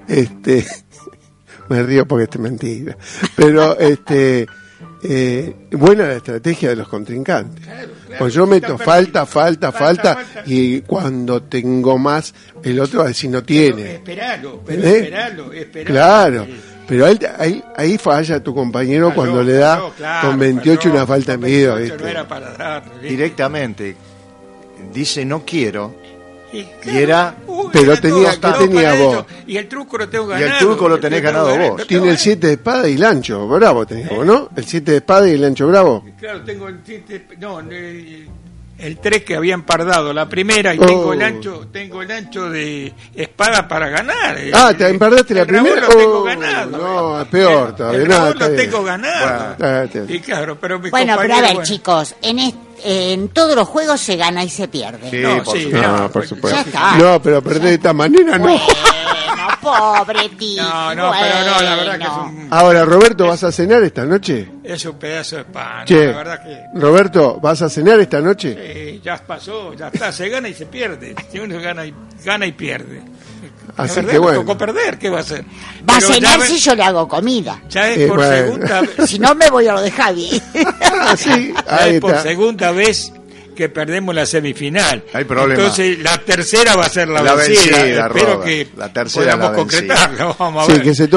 este, 0.08 0.66
me 1.70 1.84
río 1.84 2.08
porque 2.08 2.28
es 2.32 2.40
mentira, 2.40 2.98
pero 3.36 3.78
este, 3.80 4.46
eh, 5.04 5.54
buena 5.72 6.08
la 6.08 6.16
estrategia 6.16 6.70
de 6.70 6.76
los 6.76 6.88
contrincantes. 6.88 7.66
Pues 8.18 8.34
yo 8.34 8.48
meto 8.48 8.78
falta, 8.78 9.26
falta, 9.26 9.72
Falta, 9.72 9.72
falta, 9.72 10.16
falta. 10.16 10.44
y 10.46 10.82
cuando 10.82 11.44
tengo 11.44 11.98
más, 11.98 12.34
el 12.64 12.80
otro 12.80 13.00
va 13.00 13.06
a 13.06 13.08
decir 13.10 13.30
no 13.30 13.44
Pero 13.44 13.46
tiene. 13.76 13.94
Esperalo, 13.96 14.62
pero 14.66 14.84
¿Eh? 14.84 14.98
esperalo, 15.00 15.54
esperalo. 15.54 15.94
Claro, 15.94 16.48
pero 16.88 17.06
ahí, 17.06 17.20
ahí, 17.38 17.64
ahí 17.76 17.98
falla 17.98 18.42
tu 18.42 18.56
compañero 18.56 19.10
Falló, 19.10 19.16
cuando 19.16 19.44
le 19.44 19.54
da 19.54 19.76
falló, 19.78 19.94
claro, 19.94 20.30
con 20.30 20.40
28 20.40 20.82
falló, 20.82 20.96
una 20.96 21.06
falta 21.08 21.34
en 21.34 21.42
con 21.42 21.50
vida. 21.50 21.76
28 21.76 21.94
¿viste? 21.94 22.04
No 22.04 22.10
era 22.10 22.28
para 22.28 22.54
darle, 22.54 22.92
¿viste? 22.94 23.08
directamente 23.10 23.96
dice 24.94 25.26
no 25.26 25.44
quiero 25.46 25.96
Y, 26.54 26.60
y 26.60 26.98
era 26.98 27.36
Uy, 27.46 27.68
Pero 27.74 28.00
tenía- 28.00 28.32
¿qué 28.32 28.38
todo 28.38 28.54
tenía 28.54 28.90
para 28.92 29.04
vos? 29.04 29.26
Y 29.46 29.58
el 29.58 29.68
truco 29.68 29.98
lo 29.98 30.08
tengo 30.08 30.26
Y 30.28 30.30
ganado. 30.40 30.52
el 30.54 30.58
truco 30.60 30.88
lo 30.90 31.00
tenés 31.00 31.22
ganado 31.22 31.48
ganado, 31.52 31.72
vos. 31.74 31.88
Tiene 31.88 32.10
el 32.10 32.18
7 32.18 32.48
de 32.48 32.54
espada 32.54 32.88
y 32.88 32.96
el 32.96 33.04
ancho 33.04 33.48
bravo 33.48 33.86
tenés 33.86 34.10
vos, 34.10 34.26
¿no? 34.26 34.50
El 34.56 34.66
7 34.66 34.92
de 34.92 34.98
espada 34.98 35.28
y 35.28 35.34
el 35.34 35.44
ancho 35.44 35.68
bravo. 35.68 36.06
Claro, 36.18 36.42
tengo 36.44 36.68
el 36.70 36.80
siete- 36.86 37.28
no, 37.40 37.60
el, 37.60 38.30
el 38.80 38.98
3 39.00 39.24
que 39.24 39.36
había 39.36 39.54
empardado 39.54 40.14
la 40.14 40.28
primera 40.30 40.74
y 40.74 40.78
tengo 40.78 41.08
Oh. 41.08 41.14
el 41.14 41.22
ancho, 41.22 41.68
tengo 41.72 42.02
el 42.02 42.12
ancho 42.12 42.50
de 42.50 42.94
espada 43.16 43.68
para 43.68 43.90
ganar. 43.90 44.38
Ah, 44.54 44.70
El- 44.72 44.78
¿te 44.78 44.88
empardaste 44.90 45.34
la 45.34 45.42
el 45.42 45.48
rabón 45.48 45.64
primera? 45.72 45.88
lo 45.88 45.96
tengo 45.96 46.20
Oh, 46.20 46.24
ganado. 46.24 46.78
no, 46.78 47.22
es 47.22 47.28
peor 47.30 47.70
El- 47.70 47.76
todavía. 47.76 48.00
El 48.02 48.08
No, 48.08 48.34
lo 48.34 48.52
tengo 48.56 48.84
ganado. 48.84 49.56
Ah, 49.60 49.84
está 49.86 50.00
bien. 50.02 50.16
Y 50.16 50.20
claro, 50.20 50.58
pero 50.60 50.80
mi 50.80 50.90
Bueno, 50.90 51.16
pero 51.20 51.34
a 51.36 51.42
ver, 51.42 51.54
bueno, 51.54 51.64
chicos, 51.68 52.16
en, 52.22 52.40
est- 52.40 52.58
en 52.84 53.30
todos 53.30 53.56
los 53.56 53.68
juegos 53.68 54.00
se 54.00 54.16
gana 54.16 54.44
y 54.44 54.50
se 54.50 54.68
pierde. 54.68 55.10
Sí, 55.10 55.18
No, 55.18 55.44
por 55.44 55.58
sí, 55.58 55.64
supuesto. 55.64 55.88
No, 55.88 55.98
no, 55.98 56.04
por 56.04 56.12
pues, 56.12 56.30
supuesto. 56.30 56.56
ya 56.60 56.62
está. 56.66 56.98
No, 56.98 57.22
pero 57.22 57.42
perder 57.42 57.62
de 57.64 57.74
esta 57.74 57.94
manera 57.94 58.38
no. 58.38 58.60
Pobre 59.72 60.30
tío. 60.38 60.64
No, 60.64 60.96
no, 60.96 61.12
pero 61.12 61.36
no, 61.52 61.62
la 61.62 61.76
verdad 61.76 61.98
que 61.98 62.04
es 62.04 62.10
un, 62.10 62.48
Ahora, 62.52 62.86
Roberto, 62.86 63.28
¿vas 63.28 63.44
a 63.44 63.52
cenar 63.52 63.84
esta 63.84 64.06
noche? 64.06 64.48
es 64.64 64.86
un 64.86 64.98
pedazo 64.98 65.38
de 65.38 65.46
pan. 65.46 65.86
Che, 65.86 66.08
La 66.08 66.18
verdad 66.18 66.44
que 66.44 66.80
Roberto, 66.80 67.40
¿vas 67.42 67.62
a 67.62 67.70
cenar 67.70 68.00
esta 68.00 68.20
noche? 68.22 68.56
eh, 68.58 69.02
ya 69.04 69.18
pasó, 69.18 69.74
ya 69.74 69.88
está, 69.88 70.12
se 70.12 70.30
gana 70.30 70.48
y 70.50 70.54
se 70.54 70.66
pierde. 70.66 71.16
Si 71.32 71.40
uno 71.40 71.60
gana 71.60 71.86
y, 71.86 71.94
gana 72.24 72.46
y 72.46 72.52
pierde. 72.52 73.02
La 73.78 73.84
Así 73.84 73.96
verdad, 73.98 74.12
que 74.12 74.20
me 74.20 74.24
bueno. 74.26 74.40
tocó 74.40 74.58
perder, 74.58 74.98
¿qué 74.98 75.10
va 75.10 75.18
a 75.18 75.22
hacer? 75.22 75.44
Va 75.88 75.98
a 75.98 76.00
Pero 76.00 76.00
ya 76.00 76.14
cenar 76.16 76.42
si 76.42 76.58
yo 76.58 76.74
le 76.76 76.84
hago 76.84 77.08
comida. 77.08 77.62
Ya 77.70 77.88
es 77.90 77.98
Eh, 78.00 78.08
por 78.08 78.18
bueno. 78.18 78.36
segunda 78.36 78.82
vez. 78.82 78.90
Si 79.10 79.20
no, 79.20 79.36
me 79.36 79.50
voy 79.50 79.68
a 79.68 79.74
lo 79.74 79.82
de 79.82 79.92
Javi. 79.92 80.42
Sí, 81.18 81.54
ya 81.54 81.76
ahí 81.84 81.96
es 81.96 82.02
por 82.02 82.18
segunda 82.22 82.72
vez 82.72 83.12
que 83.58 83.68
perdemos 83.70 84.16
la 84.16 84.26
semifinal. 84.26 85.04
Hay 85.14 85.26
problema. 85.26 85.56
Entonces, 85.62 86.00
la 86.00 86.18
tercera 86.20 86.76
va 86.76 86.86
a 86.86 86.90
ser 86.90 87.10
la, 87.10 87.22
La 87.22 87.34
vencida. 87.36 87.78
vencida, 87.78 88.08
Espero 88.08 88.34
Robert. 88.36 88.44
que 88.46 88.68
La 88.78 88.94
tercera 88.94 89.32
podamos 89.34 89.50
la 89.52 89.56
concretarlo. 89.58 90.36
Vamos 90.40 90.64
a 90.64 90.66
Sí, 90.68 90.72
ver. 90.74 90.82
que 90.84 90.96
se 90.96 91.08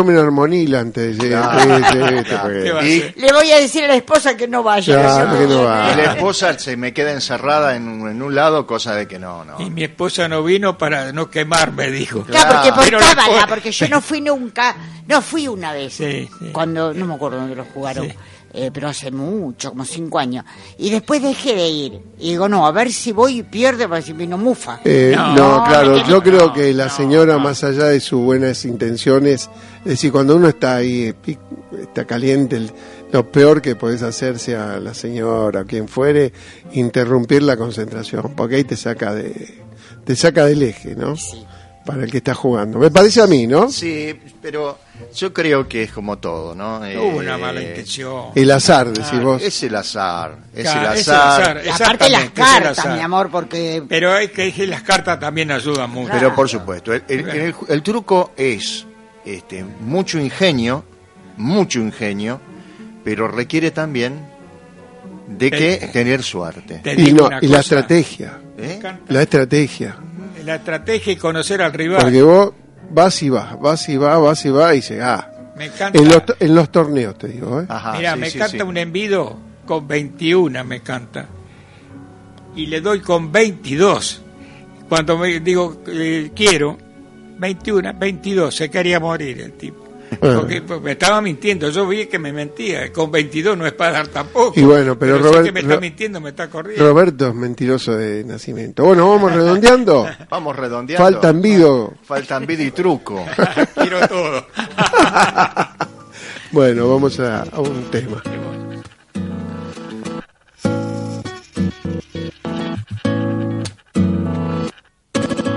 antes. 0.74 1.16
sí, 1.16 1.28
Claro, 1.28 1.60
sí, 1.60 1.68
sí, 1.84 1.92
claro. 1.92 2.16
este, 2.18 2.36
porque- 2.36 2.62
¿Qué 2.64 2.72
va 2.72 2.80
a 2.80 2.86
Y- 2.88 3.14
le 3.16 3.32
voy 3.32 3.50
a 3.52 3.56
decir 3.58 3.84
a 3.84 3.88
la 3.88 3.94
esposa 3.96 4.36
que 4.36 4.48
no 4.48 4.62
vaya. 4.62 5.00
Claro, 5.00 5.38
que 5.38 5.46
no 5.46 5.62
va. 5.64 5.92
Y 5.92 5.96
la 5.96 6.04
esposa 6.14 6.58
se 6.58 6.76
me 6.76 6.92
queda 6.94 7.12
encerrada 7.12 7.76
en 7.76 7.86
un, 7.86 8.08
en 8.08 8.22
un 8.22 8.34
lado, 8.34 8.66
cosa 8.66 8.94
de 8.94 9.06
que 9.06 9.18
no, 9.18 9.44
no. 9.44 9.60
Y 9.60 9.70
mi 9.70 9.84
esposa 9.84 10.26
no 10.28 10.42
vino 10.42 10.78
para 10.78 11.12
no 11.12 11.28
quemarme, 11.30 11.90
dijo. 11.90 12.22
Claro, 12.24 12.54
porque 12.72 12.72
por 12.72 13.00
cábala, 13.00 13.46
porque 13.46 13.70
yo 13.70 13.88
no 13.88 14.00
fui 14.00 14.20
nunca, 14.20 14.74
no 15.06 15.20
fui 15.20 15.46
una 15.46 15.72
vez, 15.74 15.92
Sí, 16.00 16.28
sí. 16.38 16.48
cuando, 16.52 16.94
no 16.94 17.06
me 17.06 17.14
acuerdo 17.14 17.38
dónde 17.38 17.54
lo 17.56 17.64
jugaron, 17.64 18.06
Sí. 18.08 18.14
Eh, 18.52 18.70
pero 18.72 18.88
hace 18.88 19.10
mucho, 19.10 19.70
como 19.70 19.84
cinco 19.84 20.18
años, 20.18 20.44
y 20.78 20.90
después 20.90 21.22
dejé 21.22 21.54
de 21.54 21.68
ir, 21.68 22.00
y 22.18 22.30
digo, 22.30 22.48
no, 22.48 22.66
a 22.66 22.72
ver 22.72 22.92
si 22.92 23.12
voy 23.12 23.38
y 23.38 23.42
pierde, 23.42 23.88
para 23.88 24.02
si 24.02 24.12
vino 24.12 24.36
mufa. 24.38 24.80
Eh, 24.84 25.12
No, 25.16 25.34
no, 25.34 25.64
claro, 25.64 26.04
yo 26.06 26.22
creo 26.22 26.46
no, 26.48 26.52
que 26.52 26.72
la 26.74 26.86
no, 26.86 26.90
señora, 26.96 27.32
no. 27.34 27.40
más 27.40 27.62
allá 27.64 27.84
de 27.84 28.00
sus 28.00 28.20
buenas 28.22 28.64
intenciones, 28.64 29.48
es 29.80 29.84
decir, 29.84 30.10
cuando 30.12 30.36
uno 30.36 30.48
está 30.48 30.76
ahí, 30.76 31.14
eh, 31.26 31.36
está 31.82 32.04
caliente, 32.04 32.56
el- 32.56 32.72
lo 33.12 33.30
peor 33.30 33.60
que 33.60 33.74
podés 33.74 34.02
hacerse 34.02 34.54
a 34.56 34.78
la 34.78 34.94
señora 34.94 35.62
o 35.62 35.64
quien 35.66 35.88
fuere, 35.88 36.32
interrumpir 36.72 37.42
la 37.42 37.56
concentración, 37.56 38.34
porque 38.36 38.56
ahí 38.56 38.64
te 38.64 38.76
saca 38.76 39.14
de 39.14 39.58
te 40.04 40.16
saca 40.16 40.44
del 40.46 40.62
eje, 40.62 40.94
¿no? 40.96 41.14
Para 41.84 42.04
el 42.04 42.10
que 42.10 42.18
está 42.18 42.34
jugando. 42.34 42.78
Me 42.78 42.90
parece 42.90 43.22
a 43.22 43.26
mí, 43.26 43.46
¿no? 43.46 43.70
Sí, 43.70 44.14
pero 44.42 44.78
yo 45.14 45.32
creo 45.32 45.66
que 45.66 45.84
es 45.84 45.92
como 45.92 46.18
todo, 46.18 46.54
¿no? 46.54 46.78
Hubo 46.80 47.18
una 47.18 47.36
Eh, 47.36 47.38
mala 47.38 47.62
intención. 47.62 48.26
El 48.34 48.50
azar, 48.50 48.88
decís 48.92 49.20
vos. 49.22 49.42
Es 49.42 49.62
el 49.62 49.74
azar, 49.74 50.36
es 50.54 50.62
Claro, 50.64 50.92
el 50.92 50.98
es 50.98 51.08
el 51.08 51.14
azar. 51.14 51.62
aparte 51.72 52.10
las 52.10 52.30
cartas, 52.30 52.86
mi 52.94 53.00
amor, 53.00 53.30
porque 53.30 53.82
Pero 53.88 54.16
es 54.18 54.30
que 54.30 54.52
que 54.52 54.66
las 54.66 54.82
cartas 54.82 55.18
también 55.18 55.50
ayudan 55.50 55.90
mucho. 55.90 56.12
Pero 56.12 56.34
por 56.34 56.48
supuesto, 56.48 56.92
el, 56.92 57.02
el- 57.08 57.28
el- 57.28 57.54
el 57.68 57.82
truco 57.82 58.32
es 58.36 58.86
este, 59.24 59.64
mucho 59.64 60.18
ingenio, 60.18 60.84
mucho 61.38 61.78
ingenio, 61.80 62.40
pero 63.02 63.26
requiere 63.26 63.70
también 63.70 64.26
de 65.28 65.50
que 65.50 65.76
Te- 65.78 65.88
tener 65.88 66.22
suerte. 66.22 66.80
te 66.84 66.92
Y, 67.00 67.12
no, 67.14 67.30
la 67.40 67.60
estrategia. 67.60 68.38
¿eh? 68.58 68.78
La 69.08 69.22
estrategia. 69.22 69.96
La 70.50 70.56
estrategia 70.56 71.12
y 71.12 71.16
conocer 71.16 71.62
al 71.62 71.72
rival. 71.72 72.02
Porque 72.02 72.22
vos 72.22 72.52
vas 72.90 73.22
y 73.22 73.28
vas, 73.28 73.60
vas 73.60 73.88
y 73.88 73.96
vas, 73.96 74.20
vas 74.20 74.44
y 74.44 74.50
vas 74.50 74.74
y 74.74 74.80
llegás. 74.80 75.26
Me 75.54 75.66
encanta. 75.66 75.96
En 75.96 76.08
los, 76.08 76.22
en 76.40 76.54
los 76.56 76.72
torneos, 76.72 77.16
te 77.16 77.28
digo, 77.28 77.60
¿eh? 77.60 77.66
Ajá, 77.68 77.92
Mira, 77.92 78.14
sí, 78.14 78.18
me 78.18 78.30
sí, 78.30 78.38
canta 78.40 78.56
sí. 78.56 78.62
un 78.64 78.76
envido 78.76 79.38
con 79.64 79.86
21, 79.86 80.64
me 80.64 80.80
canta. 80.80 81.28
Y 82.56 82.66
le 82.66 82.80
doy 82.80 82.98
con 82.98 83.30
22. 83.30 84.22
Cuando 84.88 85.16
me 85.18 85.38
digo 85.38 85.82
eh, 85.86 86.32
quiero, 86.34 86.76
21, 87.38 87.94
22, 87.96 88.52
se 88.52 88.68
quería 88.68 88.98
morir 88.98 89.40
el 89.42 89.52
tipo. 89.52 89.84
Porque, 90.18 90.62
pues, 90.62 90.80
me 90.82 90.92
estaba 90.92 91.20
mintiendo, 91.20 91.70
yo 91.70 91.86
vi 91.86 92.06
que 92.06 92.18
me 92.18 92.32
mentía. 92.32 92.92
Con 92.92 93.10
22 93.12 93.56
no 93.56 93.66
es 93.66 93.72
para 93.72 93.92
dar 93.92 94.08
tampoco. 94.08 94.58
Y 94.58 94.64
bueno, 94.64 94.98
pero 94.98 95.16
sé 95.18 95.22
Robert- 95.22 95.44
que 95.44 95.52
me 95.52 95.60
está 95.60 95.74
Ro- 95.74 95.80
mintiendo, 95.80 96.20
me 96.20 96.30
está 96.30 96.48
corriendo. 96.50 96.84
Roberto 96.88 97.28
es 97.28 97.34
mentiroso 97.34 97.92
de 97.96 98.24
nacimiento. 98.24 98.84
Bueno, 98.84 99.08
vamos 99.08 99.32
redondeando. 99.32 100.08
Vamos 100.30 100.56
redondeando. 100.56 101.04
Falta 101.04 101.28
envido. 101.30 101.94
Faltan 102.04 102.46
vida 102.46 102.62
y 102.64 102.70
truco. 102.72 103.24
Quiero 103.74 104.06
todo. 104.08 104.46
Bueno, 106.52 106.88
vamos 106.90 107.20
a, 107.20 107.42
a 107.42 107.60
un 107.60 107.84
tema. 107.92 108.20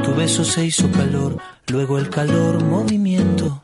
Tu 0.04 0.14
beso 0.16 0.44
se 0.44 0.66
hizo 0.66 0.90
calor, 0.92 1.38
luego 1.68 1.98
el 1.98 2.10
calor 2.10 2.64
movimiento, 2.64 3.64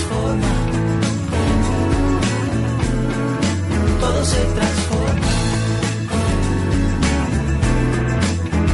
Todo 4.21 4.29
se 4.29 4.45
transforma. 4.53 5.29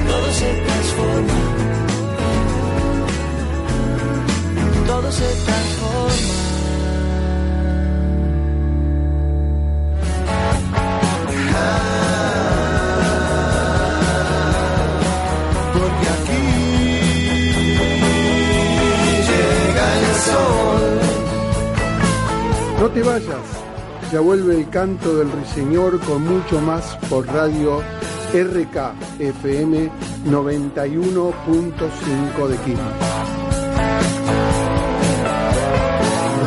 Todo 0.10 0.30
se 0.34 0.50
transforma. 0.66 1.38
Todo 4.88 5.10
se 5.10 5.24
transforma. 5.46 5.88
porque 15.74 16.08
aquí 16.16 16.44
llega 19.30 19.88
el 20.00 20.08
sol 20.28 20.84
No 22.80 22.86
te 22.90 23.02
vayas, 23.04 23.57
ya 24.12 24.20
vuelve 24.22 24.56
el 24.56 24.70
canto 24.70 25.18
del 25.18 25.32
ruiseñor 25.32 26.00
con 26.02 26.24
mucho 26.24 26.60
más 26.62 26.98
por 27.10 27.26
radio 27.28 27.82
RK 28.34 28.94
FM 29.20 29.90
91.5 30.26 32.48
de 32.48 32.58
Quilmes. 32.58 32.86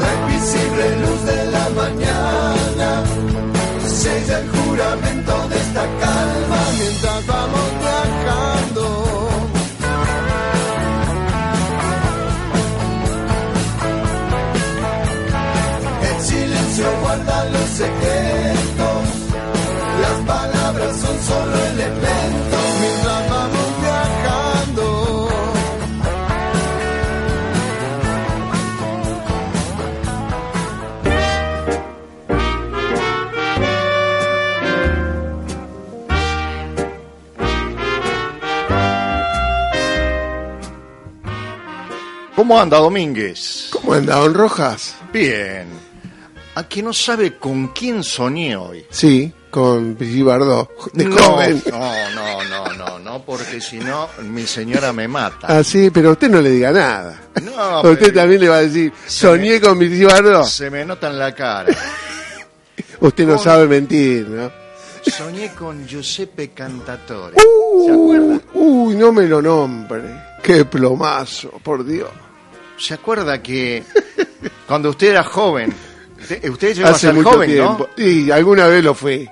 La 0.01 0.15
invisible 0.23 0.97
luz 1.01 1.25
de 1.25 1.51
la 1.51 1.69
mañana 1.71 3.03
sella 3.87 4.41
el 4.41 4.49
juramento 4.49 5.49
de 5.49 5.57
esta 5.57 5.87
calma 6.01 6.61
mientras 6.79 7.20
secretos, 17.71 19.05
las 20.01 20.27
palabras 20.27 20.97
son 20.97 21.21
solo 21.23 21.57
elementos 21.67 22.65
mientras 22.81 23.31
vamos 23.31 23.81
viajando. 23.81 25.29
¿Cómo 42.35 42.59
anda 42.61 42.79
Domínguez? 42.79 43.69
¿Cómo 43.71 43.95
anda, 43.95 44.17
don 44.17 44.35
Rojas? 44.35 44.97
Bien. 45.13 45.80
A 46.55 46.65
quien 46.65 46.87
no 46.87 46.93
sabe 46.93 47.37
con 47.37 47.69
quién 47.69 48.03
soñé 48.03 48.57
hoy. 48.57 48.85
Sí, 48.91 49.33
con 49.51 49.97
Brigitte 49.97 50.25
Bardot, 50.25 50.93
de 50.93 51.05
no, 51.05 51.17
joven. 51.17 51.63
no, 51.71 52.11
no, 52.15 52.45
no, 52.45 52.73
no, 52.75 52.99
no, 52.99 53.23
porque 53.25 53.61
si 53.61 53.79
no, 53.79 54.09
mi 54.25 54.47
señora 54.47 54.93
me 54.93 55.07
mata. 55.09 55.47
Ah, 55.49 55.63
sí, 55.65 55.91
pero 55.91 56.13
usted 56.13 56.29
no 56.29 56.41
le 56.41 56.51
diga 56.51 56.73
nada. 56.73 57.21
No, 57.43 57.81
usted 57.91 57.99
pero- 57.99 58.15
también 58.15 58.41
le 58.41 58.49
va 58.49 58.57
a 58.57 58.63
decir, 58.63 58.93
soñé 59.07 59.53
me- 59.53 59.61
con 59.61 59.79
Brigitte 59.79 60.07
Bardot. 60.07 60.45
Se 60.47 60.71
me 60.71 60.85
nota 60.85 61.09
en 61.09 61.19
la 61.19 61.35
cara. 61.35 61.73
Usted 63.01 63.27
no 63.27 63.39
sabe 63.39 63.67
mentir, 63.67 64.29
¿no? 64.29 64.51
Soñé 65.11 65.53
con 65.55 65.87
Giuseppe 65.87 66.51
Cantatore. 66.51 67.37
Uy, 67.83 68.41
uy, 68.53 68.95
no 68.97 69.13
me 69.13 69.23
lo 69.27 69.41
nombre. 69.41 70.03
Qué 70.43 70.67
plomazo, 70.67 71.51
por 71.63 71.83
Dios. 71.85 72.11
¿Se 72.77 72.93
acuerda 72.95 73.43
que 73.43 73.83
cuando 74.69 74.91
usted 74.91 75.09
era 75.13 75.25
joven, 75.25 75.73
usted, 76.21 76.49
usted 76.49 76.75
llegó 76.75 76.89
a 76.89 76.91
Hace 76.91 77.01
ser 77.07 77.15
mucho 77.15 77.31
joven, 77.31 77.51
tiempo. 77.51 77.89
¿no? 77.97 78.05
Y 78.05 78.31
alguna 78.31 78.67
vez 78.67 78.85
lo 78.85 78.95
fui. 78.95 79.29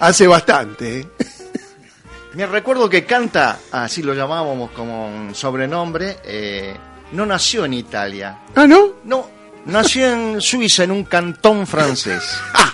Hace 0.00 0.26
bastante, 0.26 1.00
¿eh? 1.00 1.08
Me 2.34 2.46
recuerdo 2.46 2.88
que 2.88 3.04
Canta, 3.04 3.58
así 3.72 4.02
lo 4.02 4.14
llamábamos 4.14 4.70
como 4.70 5.08
un 5.08 5.34
sobrenombre, 5.34 6.18
eh, 6.24 6.76
no 7.12 7.26
nació 7.26 7.64
en 7.64 7.74
Italia. 7.74 8.38
¿Ah, 8.54 8.66
no? 8.66 8.94
No, 9.04 9.28
nació 9.66 10.12
en 10.12 10.40
Suiza, 10.40 10.84
en 10.84 10.92
un 10.92 11.04
cantón 11.04 11.66
francés. 11.66 12.22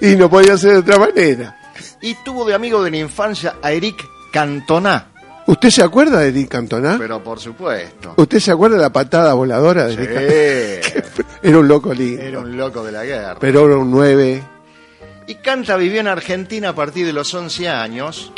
Y 0.00 0.16
no 0.16 0.28
podía 0.28 0.58
ser 0.58 0.72
de 0.72 0.78
otra 0.78 0.98
manera. 0.98 1.56
Y 2.00 2.16
tuvo 2.24 2.44
de 2.44 2.54
amigo 2.54 2.82
de 2.82 2.90
la 2.90 2.96
infancia 2.96 3.54
a 3.62 3.70
Eric 3.70 4.04
Cantona. 4.32 5.11
¿Usted 5.46 5.70
se 5.70 5.82
acuerda 5.82 6.20
de 6.20 6.28
Eric 6.28 6.48
Cantona? 6.48 6.96
Pero 6.98 7.22
por 7.22 7.38
supuesto. 7.40 8.14
¿Usted 8.16 8.38
se 8.38 8.50
acuerda 8.52 8.76
de 8.76 8.82
la 8.82 8.92
patada 8.92 9.34
voladora 9.34 9.86
de 9.86 9.94
Eric 9.94 10.82
Sí, 10.82 10.92
Cantona? 10.92 11.28
Era 11.42 11.58
un 11.58 11.68
loco 11.68 11.92
lindo. 11.92 12.22
era 12.22 12.38
un 12.38 12.56
loco 12.56 12.84
de 12.84 12.92
la 12.92 13.04
guerra. 13.04 13.36
Pero 13.40 13.66
era 13.66 13.76
un 13.78 13.90
9. 13.90 14.42
Y 15.26 15.34
Canta 15.36 15.76
vivió 15.76 16.00
en 16.00 16.06
Argentina 16.06 16.68
a 16.68 16.74
partir 16.74 17.04
de 17.04 17.12
los 17.12 17.34
11 17.34 17.68
años. 17.68 18.32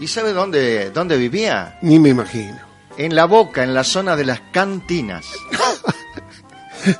¿Y 0.00 0.08
sabe 0.08 0.32
dónde, 0.32 0.90
dónde 0.90 1.16
vivía? 1.18 1.78
Ni 1.82 1.98
me 1.98 2.08
imagino. 2.08 2.58
En 2.96 3.14
La 3.14 3.26
Boca, 3.26 3.62
en 3.64 3.74
la 3.74 3.84
zona 3.84 4.16
de 4.16 4.24
las 4.24 4.40
cantinas. 4.52 5.26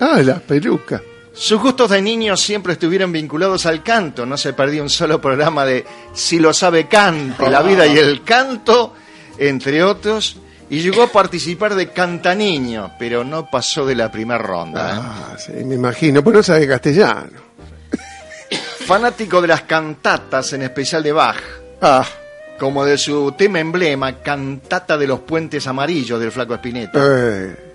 Ah, 0.00 0.20
las 0.22 0.40
pelucas. 0.42 1.00
Sus 1.34 1.60
gustos 1.60 1.90
de 1.90 2.00
niño 2.00 2.36
siempre 2.36 2.74
estuvieron 2.74 3.10
vinculados 3.10 3.66
al 3.66 3.82
canto. 3.82 4.24
No 4.24 4.36
se 4.36 4.52
perdía 4.52 4.82
un 4.82 4.88
solo 4.90 5.20
programa 5.20 5.64
de 5.64 5.84
Si 6.14 6.38
lo 6.38 6.52
sabe 6.54 6.86
cante, 6.86 7.50
la 7.50 7.60
vida 7.62 7.86
y 7.86 7.98
el 7.98 8.22
canto, 8.22 8.94
entre 9.38 9.82
otros. 9.82 10.36
Y 10.70 10.80
llegó 10.80 11.02
a 11.02 11.06
participar 11.08 11.74
de 11.74 11.88
Canta 11.90 12.34
Niño, 12.34 12.92
pero 12.98 13.22
no 13.22 13.50
pasó 13.50 13.84
de 13.84 13.94
la 13.94 14.10
primera 14.10 14.38
ronda. 14.38 14.90
¿eh? 14.90 14.98
Ah, 15.02 15.36
sí, 15.38 15.52
me 15.64 15.74
imagino. 15.74 16.22
Pues 16.24 16.36
no 16.36 16.42
sabe 16.42 16.66
castellano. 16.66 17.42
Fanático 18.86 19.40
de 19.42 19.48
las 19.48 19.62
cantatas, 19.62 20.52
en 20.52 20.62
especial 20.62 21.02
de 21.02 21.12
Bach. 21.12 21.36
Ah, 21.82 22.04
Como 22.58 22.84
de 22.84 22.96
su 22.96 23.32
tema 23.32 23.58
emblema, 23.60 24.20
Cantata 24.20 24.96
de 24.96 25.06
los 25.06 25.20
Puentes 25.20 25.66
Amarillos 25.66 26.20
del 26.20 26.30
Flaco 26.32 26.54
Espineta. 26.54 26.98
eh. 27.02 27.73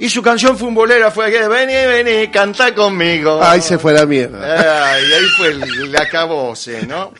Y 0.00 0.08
su 0.08 0.22
canción 0.22 0.56
futbolera 0.56 1.10
fue 1.10 1.30
que 1.30 1.46
vení, 1.46 1.74
vení, 1.74 2.28
canta 2.28 2.74
conmigo. 2.74 3.38
Ahí 3.42 3.60
se 3.60 3.78
fue 3.78 3.92
la 3.92 4.06
mierda. 4.06 4.94
Ay, 4.94 5.04
ahí 5.04 5.24
fue 5.36 5.48
el, 5.48 5.94
acabose, 5.94 6.86
¿no? 6.86 7.12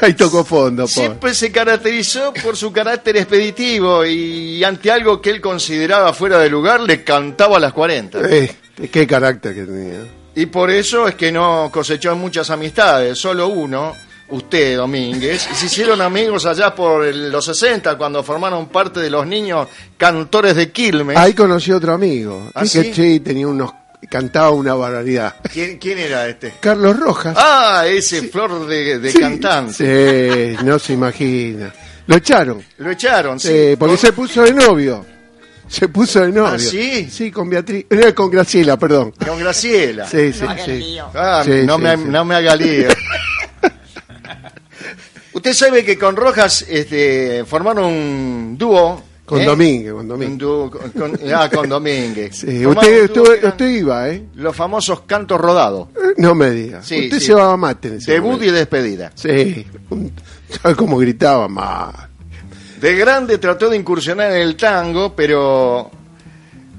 Ahí 0.00 0.14
tocó 0.14 0.44
fondo, 0.44 0.82
por. 0.82 0.90
Siempre 0.90 1.34
se 1.34 1.52
caracterizó 1.52 2.34
por 2.34 2.56
su 2.56 2.72
carácter 2.72 3.16
expeditivo 3.16 4.04
y 4.04 4.62
ante 4.64 4.90
algo 4.90 5.22
que 5.22 5.30
él 5.30 5.40
consideraba 5.40 6.12
fuera 6.12 6.40
de 6.40 6.50
lugar 6.50 6.80
le 6.80 7.04
cantaba 7.04 7.58
a 7.58 7.60
las 7.60 7.72
40. 7.72 8.28
Eh, 8.28 8.56
qué 8.90 9.06
carácter 9.06 9.54
que 9.54 9.62
tenía. 9.62 10.00
Y 10.34 10.46
por 10.46 10.72
eso 10.72 11.06
es 11.06 11.14
que 11.14 11.30
no 11.30 11.70
cosechó 11.72 12.16
muchas 12.16 12.50
amistades, 12.50 13.16
solo 13.16 13.46
uno, 13.46 13.94
usted, 14.30 14.76
Domínguez, 14.76 15.48
y 15.50 15.54
se 15.54 15.66
hicieron 15.66 16.00
amigos 16.00 16.44
allá 16.46 16.74
por 16.74 17.04
el- 17.04 17.30
los 17.30 17.44
60 17.44 17.96
cuando 17.96 18.22
formaron 18.22 18.68
parte 18.68 19.00
de 19.00 19.10
los 19.10 19.26
niños 19.26 19.68
cantores 19.96 20.54
de 20.56 20.70
Quilmes. 20.70 21.16
Ahí 21.16 21.34
conocí 21.34 21.72
otro 21.72 21.92
amigo. 21.94 22.50
¿Ah, 22.54 22.64
sí? 22.66 22.82
que 22.82 22.94
sí, 22.94 23.20
tenía 23.20 23.46
unos. 23.48 23.72
Cantaba 24.08 24.50
una 24.50 24.74
barbaridad. 24.74 25.34
¿Quién, 25.52 25.76
quién 25.78 25.98
era 25.98 26.28
este? 26.28 26.54
Carlos 26.60 26.98
Rojas. 26.98 27.34
Ah, 27.36 27.82
ese 27.86 28.22
flor 28.28 28.66
de, 28.66 29.00
de 29.00 29.10
Sí, 29.10 29.18
cantante. 29.18 30.54
Sí, 30.56 30.64
no 30.64 30.78
se 30.78 30.92
imagina. 30.92 31.74
Lo 32.06 32.16
echaron. 32.16 32.62
Lo 32.78 32.90
echaron, 32.92 33.40
sí. 33.40 33.48
Sí, 33.48 33.76
porque 33.76 33.96
se 33.96 34.12
puso 34.12 34.42
de 34.42 34.54
novio. 34.54 35.04
Se 35.66 35.88
puso 35.88 36.20
de 36.20 36.28
novio. 36.28 36.54
¿Ah, 36.54 36.58
sí? 36.58 37.08
Sí, 37.10 37.30
con 37.32 37.50
Beatriz. 37.50 37.84
eh, 37.90 38.14
con 38.14 38.30
Graciela, 38.30 38.78
perdón. 38.78 39.12
Con 39.26 39.38
Graciela. 39.38 40.06
Sí, 40.06 40.32
sí, 40.32 40.42
No 40.44 40.50
haga 40.50 40.64
sí. 40.64 40.70
lío. 40.72 41.10
Ah, 41.14 41.42
Sí, 41.44 41.50
no, 41.66 41.76
sí, 41.76 41.82
me, 41.82 41.96
sí. 41.96 42.02
no 42.06 42.24
me 42.24 42.34
haga 42.36 42.56
lío. 42.56 42.88
Usted 45.38 45.52
sabe 45.54 45.84
que 45.84 45.96
con 45.96 46.16
Rojas 46.16 46.64
este, 46.68 47.44
formaron 47.46 47.84
un 47.84 48.56
dúo. 48.58 49.00
Con 49.24 49.40
¿eh? 49.40 49.44
Domínguez, 49.44 49.92
con 49.92 50.08
Domínguez. 50.08 50.38
dúo 50.38 50.68
con, 50.70 50.90
con- 50.90 51.20
ah, 51.32 51.48
con 51.48 51.68
Domínguez. 51.68 52.34
Sí, 52.40 52.66
usted, 52.66 53.68
iba, 53.68 54.08
¿eh? 54.08 54.24
Los 54.34 54.56
famosos 54.56 55.02
cantos 55.02 55.40
rodados. 55.40 55.90
Eh, 55.94 56.14
No 56.16 56.34
me 56.34 56.50
diga. 56.50 56.82
Sí, 56.82 57.04
usted 57.04 57.20
sí. 57.20 57.26
se 57.26 57.34
va 57.34 57.52
a 57.52 57.56
mate 57.56 57.86
en 57.88 57.94
ese 57.98 58.12
Debut 58.12 58.32
momento. 58.32 58.46
y 58.46 58.50
despedida. 58.56 59.12
Sí. 59.14 59.64
¿Sabe 60.60 60.74
cómo 60.74 60.98
gritaba? 60.98 61.46
Más. 61.46 61.94
De 62.80 62.96
grande 62.96 63.38
trató 63.38 63.70
de 63.70 63.76
incursionar 63.76 64.32
en 64.32 64.38
el 64.42 64.56
tango, 64.56 65.14
pero 65.14 65.88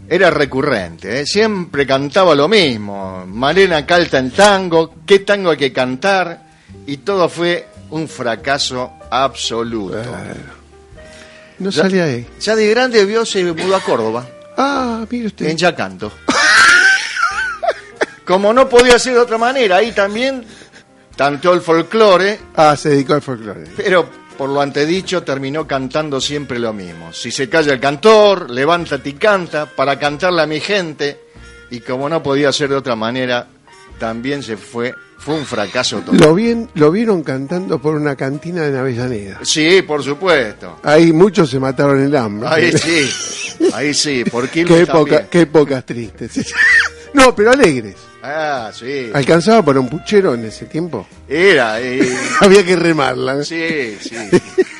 era 0.09 0.29
recurrente. 0.29 1.21
¿eh? 1.21 1.25
Siempre 1.25 1.87
cantaba 1.87 2.35
lo 2.35 2.49
mismo. 2.49 3.25
Malena 3.25 3.85
calta 3.85 4.17
en 4.17 4.31
tango, 4.31 4.95
qué 5.05 5.19
tango 5.19 5.51
hay 5.51 5.57
que 5.57 5.71
cantar, 5.71 6.43
y 6.87 6.97
todo 6.97 7.29
fue 7.29 7.67
un 7.91 8.07
fracaso 8.07 8.91
absoluto. 9.09 9.97
No 11.59 11.69
Ya- 11.71 11.81
salía 11.83 12.03
ahí. 12.05 12.25
Ya 12.39 12.55
de 12.55 12.67
grande 12.69 13.03
vio 13.05 13.25
se 13.25 13.43
mudó 13.53 13.75
a 13.75 13.81
Córdoba, 13.81 14.25
Ah, 14.57 15.05
mire 15.09 15.27
usted. 15.27 15.47
en 15.47 15.57
Yacanto. 15.57 16.11
Como 18.25 18.53
no 18.53 18.69
podía 18.69 18.99
ser 18.99 19.13
de 19.13 19.19
otra 19.19 19.37
manera, 19.37 19.77
ahí 19.77 19.91
también 19.91 20.45
tanteó 21.15 21.53
el 21.53 21.61
folclore, 21.61 22.39
Ah, 22.55 22.75
se 22.75 22.89
dedicó 22.89 23.13
al 23.13 23.21
folclore. 23.21 23.63
pero 23.75 24.07
por 24.37 24.49
lo 24.49 24.61
antedicho 24.61 25.23
terminó 25.23 25.67
cantando 25.67 26.21
siempre 26.21 26.59
lo 26.59 26.71
mismo. 26.71 27.11
Si 27.11 27.31
se 27.31 27.49
calla 27.49 27.73
el 27.73 27.79
cantor, 27.79 28.49
levántate 28.51 29.09
y 29.09 29.13
canta 29.13 29.65
para 29.65 29.97
cantarle 29.99 30.43
a 30.43 30.45
mi 30.45 30.59
gente, 30.59 31.19
y 31.71 31.79
como 31.81 32.07
no 32.07 32.21
podía 32.23 32.53
ser 32.53 32.69
de 32.69 32.75
otra 32.75 32.95
manera, 32.95 33.47
también 33.99 34.43
se 34.43 34.55
fue, 34.57 34.93
fue 35.19 35.35
un 35.35 35.45
fracaso 35.45 35.99
total. 35.99 36.19
Lo, 36.19 36.33
bien, 36.33 36.69
lo 36.75 36.91
vieron 36.91 37.21
cantando 37.23 37.79
por 37.79 37.95
una 37.95 38.15
cantina 38.15 38.65
en 38.65 38.75
Avellaneda. 38.75 39.39
Sí, 39.43 39.81
por 39.81 40.01
supuesto. 40.03 40.79
Ahí 40.83 41.11
muchos 41.11 41.49
se 41.49 41.59
mataron 41.59 42.01
el 42.01 42.15
hambre. 42.15 42.47
Ahí 42.49 42.71
sí, 42.71 43.09
ahí 43.73 43.93
sí, 43.93 44.23
por 44.23 44.49
qué, 44.49 44.61
época, 44.61 45.27
qué 45.29 45.41
épocas 45.41 45.85
tristes. 45.85 46.53
No, 47.11 47.33
pero 47.33 47.51
alegres. 47.51 47.95
Ah, 48.21 48.71
sí. 48.71 49.09
¿Alcanzaba 49.11 49.63
para 49.65 49.79
un 49.79 49.89
puchero 49.89 50.35
en 50.35 50.45
ese 50.45 50.65
tiempo? 50.65 51.07
Era, 51.27 51.81
eh, 51.81 52.07
Había 52.41 52.63
que 52.63 52.75
remarla. 52.75 53.39
¿eh? 53.39 53.43
sí, 53.43 53.97
sí. 53.99 54.15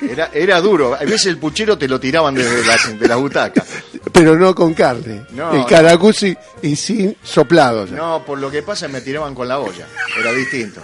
Era, 0.07 0.29
era 0.31 0.61
duro. 0.61 0.93
A 0.93 0.99
veces 0.99 1.25
el 1.25 1.37
puchero 1.39 1.75
te 1.75 1.87
lo 1.87 1.99
tiraban 1.99 2.35
desde 2.35 2.63
la, 2.65 2.77
de 2.99 3.07
la 3.07 3.15
butaca. 3.15 3.65
Pero 4.13 4.35
no 4.37 4.53
con 4.55 4.73
carne. 4.73 5.25
No, 5.31 5.51
el 5.51 5.59
no. 5.59 5.65
caracuzi 5.65 6.35
y 6.61 6.75
sin 6.75 7.15
soplado. 7.23 7.85
ya. 7.85 7.95
No, 7.95 8.23
por 8.25 8.37
lo 8.39 8.49
que 8.51 8.63
pasa 8.63 8.87
me 8.87 9.01
tiraban 9.01 9.33
con 9.35 9.47
la 9.47 9.59
olla. 9.59 9.85
Era 10.19 10.31
distinto. 10.33 10.81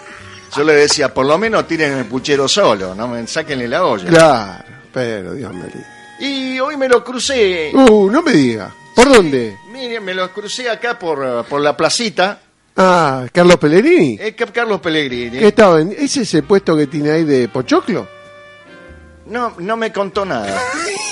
Yo 0.56 0.64
le 0.64 0.74
decía, 0.74 1.14
por 1.14 1.26
lo 1.26 1.38
menos 1.38 1.68
tiren 1.68 1.98
el 1.98 2.06
puchero 2.06 2.48
solo, 2.48 2.96
no 2.96 3.08
me 3.08 3.26
sáquenle 3.28 3.68
la 3.68 3.84
olla. 3.86 4.08
Claro, 4.08 4.64
pero 4.94 5.34
Dios 5.34 5.54
me 5.54 5.66
libre. 5.66 5.86
Y 6.20 6.60
hoy 6.60 6.78
me 6.78 6.88
lo 6.88 7.04
crucé. 7.04 7.72
Uh, 7.74 8.10
no 8.10 8.22
me 8.22 8.32
diga. 8.32 8.74
¿Por 8.96 9.10
dónde? 9.14 9.58
Miren, 9.74 10.04
me 10.06 10.14
lo 10.14 10.32
crucé 10.32 10.70
acá 10.70 10.98
por, 10.98 11.44
por 11.46 11.60
la 11.60 11.76
placita. 11.76 12.40
Ah, 12.78 13.26
Carlos 13.34 13.58
Pellegrini. 13.58 14.18
Eh, 14.22 14.34
Carlos 14.34 14.80
Pellegrini. 14.80 15.40
¿Qué 15.40 15.48
estaba 15.48 15.82
en- 15.82 15.94
¿Es 15.98 16.16
ese 16.16 16.44
puesto 16.44 16.78
que 16.78 16.88
tiene 16.88 17.12
ahí 17.12 17.24
de 17.26 17.50
Pochoclo? 17.50 18.08
No, 19.28 19.56
no 19.60 19.76
me 19.76 19.92
contó 19.92 20.24
nada. 20.26 20.58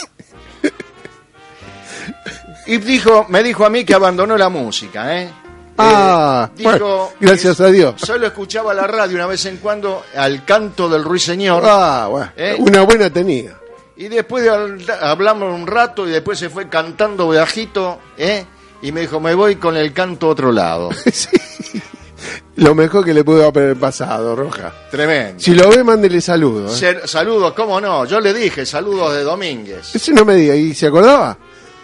Y 2.65 2.77
dijo, 2.77 3.25
me 3.29 3.43
dijo 3.43 3.65
a 3.65 3.69
mí 3.69 3.83
que 3.83 3.93
abandonó 3.93 4.37
la 4.37 4.49
música, 4.49 5.19
¿eh? 5.21 5.29
Ah, 5.77 6.49
dijo 6.55 6.69
bueno, 6.69 7.09
gracias 7.19 7.59
a 7.59 7.67
Dios. 7.67 7.95
Solo 7.97 8.27
escuchaba 8.27 8.73
la 8.73 8.85
radio 8.85 9.15
una 9.15 9.25
vez 9.25 9.45
en 9.47 9.57
cuando 9.57 10.03
al 10.15 10.45
canto 10.45 10.87
del 10.87 11.03
ruiseñor. 11.03 11.63
Ah, 11.65 12.07
bueno. 12.09 12.31
¿Eh? 12.37 12.55
Una 12.59 12.81
buena 12.83 13.09
tenía. 13.09 13.57
Y 13.97 14.07
después 14.07 14.43
de 14.43 14.51
habl- 14.51 14.97
hablamos 15.01 15.53
un 15.53 15.65
rato 15.67 16.07
y 16.07 16.11
después 16.11 16.37
se 16.39 16.49
fue 16.49 16.69
cantando 16.69 17.27
bajito, 17.27 17.99
¿eh? 18.17 18.45
Y 18.81 18.91
me 18.91 19.01
dijo, 19.01 19.19
me 19.19 19.33
voy 19.33 19.55
con 19.55 19.75
el 19.77 19.93
canto 19.93 20.27
a 20.27 20.29
otro 20.29 20.51
lado. 20.51 20.89
Lo 22.55 22.75
mejor 22.75 23.03
que 23.03 23.13
le 23.13 23.23
pudo 23.23 23.47
haber 23.47 23.75
pasado, 23.75 24.35
Roja. 24.35 24.71
Tremendo. 24.91 25.39
Si 25.41 25.53
lo 25.55 25.69
ve, 25.69 25.83
mándele 25.83 26.21
saludos. 26.21 26.81
¿eh? 26.83 27.01
Saludos, 27.05 27.53
¿cómo 27.53 27.81
no? 27.81 28.05
Yo 28.05 28.19
le 28.19 28.33
dije 28.33 28.65
saludos 28.65 29.13
de 29.15 29.23
Domínguez. 29.23 29.95
Ese 29.95 30.13
no 30.13 30.23
me 30.23 30.35
diga. 30.35 30.55
¿Y 30.55 30.73
se 30.75 30.87
acordaba? 30.87 31.35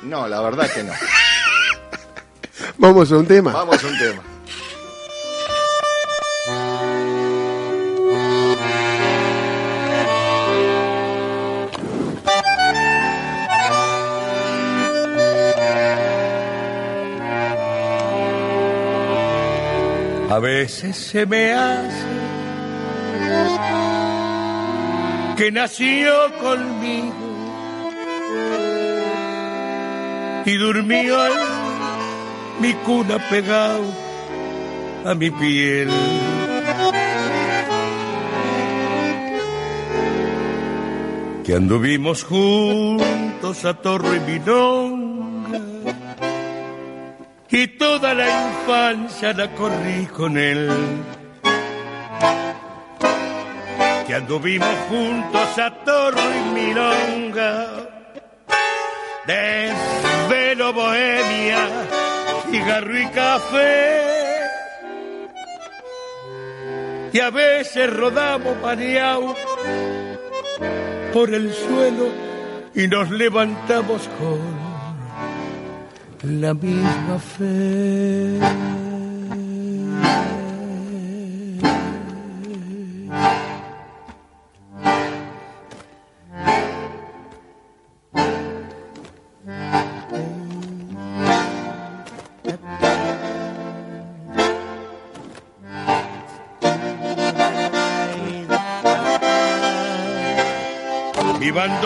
No, 0.04 0.28
la 0.28 0.42
verdad 0.42 0.70
que 0.72 0.84
no. 0.84 0.94
Vamos 2.78 3.12
a 3.12 3.18
un 3.18 3.26
tema. 3.26 3.52
Vamos 3.52 3.84
a 3.84 3.88
un 3.88 3.98
tema. 3.98 4.24
A 20.30 20.40
veces 20.40 20.96
se 20.96 21.26
me 21.26 21.54
hace 21.54 22.06
que 25.36 25.52
nació 25.52 26.14
conmigo 26.40 27.29
y 30.50 30.58
durmió 30.58 31.28
en 31.28 32.62
mi 32.62 32.74
cuna 32.74 33.20
pegado 33.30 33.84
a 35.06 35.14
mi 35.14 35.30
piel. 35.30 35.90
Que 41.44 41.54
anduvimos 41.54 42.24
juntos 42.24 43.64
a 43.66 43.76
Torro 43.76 44.16
y 44.16 44.20
Minonga 44.22 45.62
y 47.52 47.68
toda 47.68 48.14
la 48.16 48.28
infancia 48.48 49.34
la 49.34 49.54
corrí 49.54 50.08
con 50.08 50.36
él. 50.38 50.70
Que 54.08 54.16
anduvimos 54.16 54.76
juntos 54.90 55.60
a 55.60 55.70
Torro 55.84 56.20
y 56.20 56.60
Milonga, 56.60 57.68
desvelo 60.30 60.74
bohemia, 60.74 61.68
cigarro 62.52 63.00
y 63.00 63.08
café. 63.08 64.02
Y 67.12 67.20
a 67.20 67.32
veces 67.32 67.92
rodamos 67.92 68.56
pareados 68.58 69.36
por 71.12 71.34
el 71.34 71.52
suelo 71.52 72.10
y 72.76 72.88
nos 72.88 73.10
levantamos 73.10 74.08
con 74.20 74.40
la 76.42 76.54
misma 76.54 77.18
fe. 77.20 78.40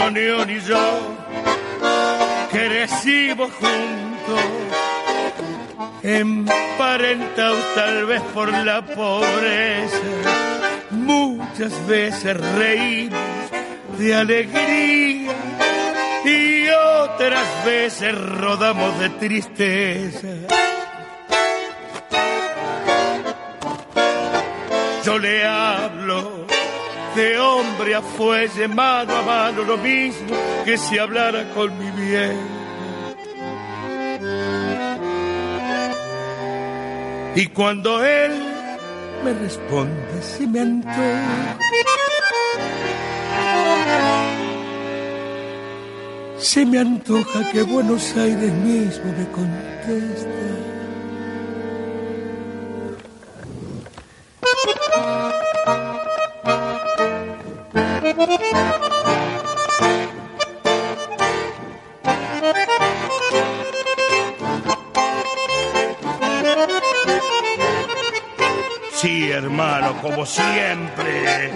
Bandoneón 0.03 0.49
y 0.49 0.59
yo 0.61 1.15
crecimos 2.51 3.49
juntos, 3.51 4.41
emparentados 6.03 7.75
tal 7.75 8.05
vez 8.05 8.21
por 8.33 8.51
la 8.51 8.85
pobreza. 8.85 9.97
Muchas 10.91 11.87
veces 11.87 12.37
reímos 12.55 13.19
de 13.97 14.15
alegría 14.15 15.31
y 16.25 16.69
otras 16.69 17.65
veces 17.65 18.13
rodamos 18.13 18.99
de 18.99 19.09
tristeza. 19.09 20.27
Yo 25.05 25.17
le 25.19 25.45
hablo 25.45 26.52
de 27.15 27.37
hombre 27.37 27.95
a 27.95 28.01
fuelle, 28.01 28.67
mano 28.67 29.15
a 29.15 29.21
mano, 29.21 29.63
lo 29.63 29.77
mismo 29.77 30.35
que 30.65 30.77
si 30.77 30.97
hablara 30.97 31.49
con 31.53 31.77
mi 31.77 31.91
bien. 31.91 32.37
Y 37.35 37.47
cuando 37.47 38.03
él 38.03 38.31
me 39.23 39.33
responde, 39.33 40.21
si 40.21 40.47
me 40.47 40.61
antoja, 40.61 41.57
se 46.37 46.65
me 46.65 46.79
antoja 46.79 47.51
que 47.51 47.63
Buenos 47.63 48.15
Aires 48.17 48.53
mismo 48.53 49.13
me 49.17 49.27
conteste. 49.31 50.73
Sí, 69.03 69.29
hermano, 69.31 70.01
como 70.01 70.25
siempre. 70.25 71.51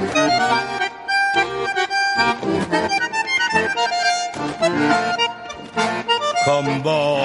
Con 6.44 6.84
vos. 6.84 7.22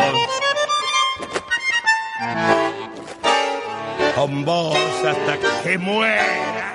Con 4.14 4.44
vos 4.44 4.76
hasta 5.04 5.38
que 5.64 5.78
muera. 5.78 6.72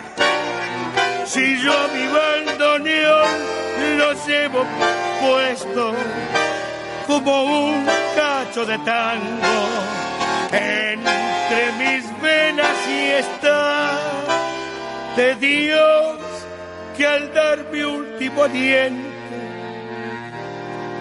Si 1.26 1.62
yo 1.64 1.88
bandoneón 1.94 2.17
puesto 5.22 5.94
como 7.08 7.44
un 7.68 7.86
cacho 8.16 8.66
de 8.66 8.78
tango 8.80 9.60
entre 10.52 11.72
mis 11.80 12.22
venas 12.22 12.78
y 12.90 13.12
está 13.24 14.00
de 15.16 15.36
Dios 15.36 16.18
que 16.96 17.06
al 17.06 17.34
dar 17.34 17.66
mi 17.72 17.82
último 17.82 18.44
aliento 18.44 19.18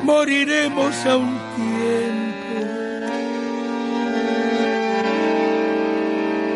moriremos 0.02 0.94
a 1.07 1.16
un 1.16 1.38
tiempo. 1.57 2.36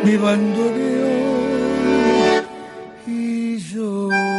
Mi 0.05 0.17
bandoneón 0.17 1.41
y 3.07 3.59
yo. 3.59 4.30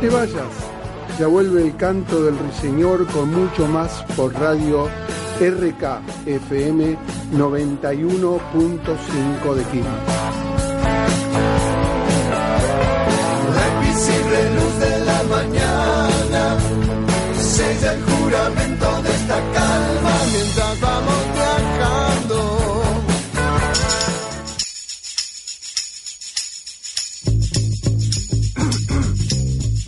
Te 0.00 0.08
vayas, 0.08 0.48
ya 1.18 1.26
vuelve 1.26 1.62
el 1.62 1.76
canto 1.76 2.22
del 2.22 2.38
ruiseñor 2.38 3.06
con 3.08 3.30
mucho 3.30 3.66
más 3.66 4.02
por 4.16 4.32
radio 4.32 4.88
RKFM 5.38 6.96
91.5 7.34 9.54
de 9.54 9.64
Quilmes. 9.64 9.90
La 13.54 13.68
invisible 13.74 14.54
luz 14.54 14.78
de 14.80 15.04
la 15.04 15.22
mañana 15.24 16.56
sella 17.38 17.92
el 17.92 18.02
juramento 18.02 19.02
de 19.02 19.10
esta 19.10 19.38
calma 19.52 20.14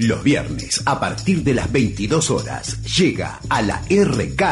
Los 0.03 0.25
viernes, 0.25 0.83
a 0.85 0.99
partir 0.99 1.45
de 1.45 1.55
las 1.55 1.71
22 1.71 2.33
horas, 2.33 2.83
llega 2.97 3.39
a 3.49 3.63
la 3.63 3.83
RK 3.89 4.43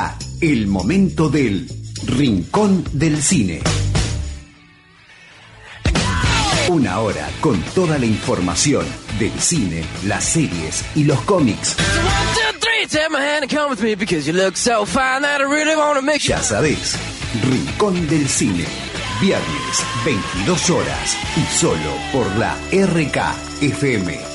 el 0.40 0.68
momento 0.68 1.28
del 1.28 1.68
Rincón 2.06 2.84
del 2.92 3.20
Cine. 3.20 3.60
Una 6.68 7.00
hora 7.00 7.28
con 7.40 7.60
toda 7.74 7.98
la 7.98 8.06
información 8.06 8.86
del 9.18 9.32
cine, 9.40 9.82
las 10.06 10.22
series 10.22 10.84
y 10.94 11.02
los 11.02 11.20
cómics. 11.22 11.76
Ya 16.28 16.40
sabés, 16.44 16.94
Rincón 17.42 18.06
del 18.06 18.28
Cine. 18.28 18.66
Viernes, 19.20 19.84
22 20.04 20.70
horas 20.70 21.16
y 21.36 21.58
solo 21.58 21.92
por 22.12 22.36
la 22.36 22.56
RK 22.70 23.62
FM. 23.62 24.29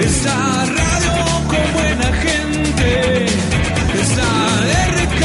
Es 0.00 0.24
la 0.24 0.64
radio 0.64 1.12
con 1.46 1.72
buena 1.74 2.12
gente. 2.24 3.26
Es 3.26 4.16
la 4.16 4.32
RK. 4.96 5.24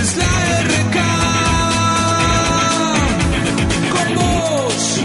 Es 0.00 0.10
la 0.16 0.32
RK. 0.68 0.96
Con 3.94 4.08
vos. 4.14 5.00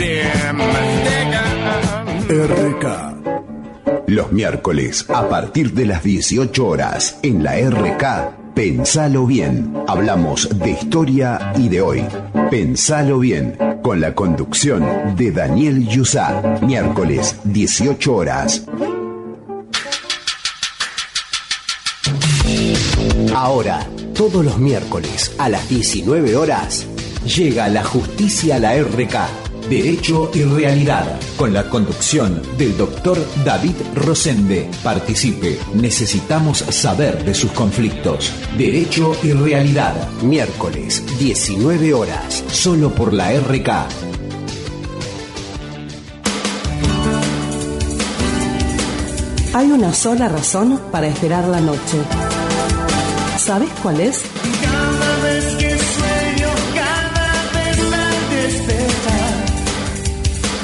RK. 2.29 2.87
Los 4.09 4.33
miércoles, 4.33 5.05
a 5.09 5.29
partir 5.29 5.73
de 5.73 5.87
las 5.87 6.03
18 6.03 6.67
horas, 6.67 7.19
en 7.23 7.43
la 7.43 7.57
RK, 7.59 8.55
Pensalo 8.55 9.27
Bien. 9.27 9.75
Hablamos 9.87 10.49
de 10.59 10.71
historia 10.71 11.53
y 11.59 11.69
de 11.69 11.83
hoy. 11.83 12.05
Pensalo 12.51 13.19
Bien, 13.19 13.59
con 13.83 14.01
la 14.01 14.15
conducción 14.15 15.15
de 15.15 15.31
Daniel 15.31 15.87
Yusá. 15.87 16.59
Miércoles, 16.63 17.37
18 17.45 18.15
horas. 18.15 18.65
Ahora, 23.35 23.87
todos 24.17 24.43
los 24.43 24.57
miércoles 24.59 25.33
a 25.37 25.51
las 25.51 25.69
19 25.69 26.37
horas, 26.37 26.87
llega 27.27 27.69
la 27.69 27.85
justicia 27.85 28.57
a 28.57 28.59
la 28.59 28.75
RK. 28.75 29.15
Derecho 29.69 30.31
y 30.33 30.43
Realidad, 30.45 31.19
con 31.37 31.53
la 31.53 31.69
conducción 31.69 32.41
del 32.57 32.77
doctor 32.79 33.19
David 33.45 33.75
Rosende. 33.95 34.71
Participe, 34.83 35.59
necesitamos 35.75 36.59
saber 36.59 37.25
de 37.25 37.35
sus 37.35 37.51
conflictos. 37.53 38.33
Derecho 38.57 39.13
y 39.23 39.33
Realidad, 39.33 40.09
miércoles, 40.23 41.05
19 41.19 41.93
horas, 41.93 42.45
solo 42.49 42.95
por 42.95 43.13
la 43.13 43.33
RK. 43.33 43.71
Hay 49.53 49.73
una 49.73 49.93
sola 49.93 50.29
razón 50.29 50.81
para 50.91 51.09
esperar 51.09 51.49
la 51.49 51.61
noche. 51.61 51.99
¿Sabes 53.47 53.71
cuál 53.81 54.01
es? 54.01 54.25
Cada 54.61 55.19
vez 55.23 55.45
que 55.55 55.71
sueño, 55.79 56.49
cada 56.75 57.31
vez 57.55 57.79
al 57.93 58.31
despertar, 58.35 59.35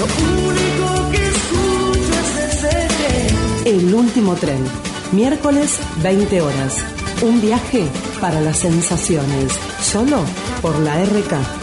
lo 0.01 0.07
único 0.51 1.11
que 1.13 1.29
escucho 1.29 2.13
es 2.21 2.55
ese 2.55 2.89
tren. 2.99 3.77
El 3.77 3.95
último 3.95 4.35
tren. 4.35 4.65
Miércoles, 5.13 5.79
20 6.03 6.41
horas. 6.41 6.79
Un 7.23 7.41
viaje 7.41 7.87
para 8.21 8.41
las 8.41 8.57
sensaciones. 8.57 9.53
Solo 9.81 10.25
por 10.61 10.77
la 10.81 11.05
RK. 11.05 11.62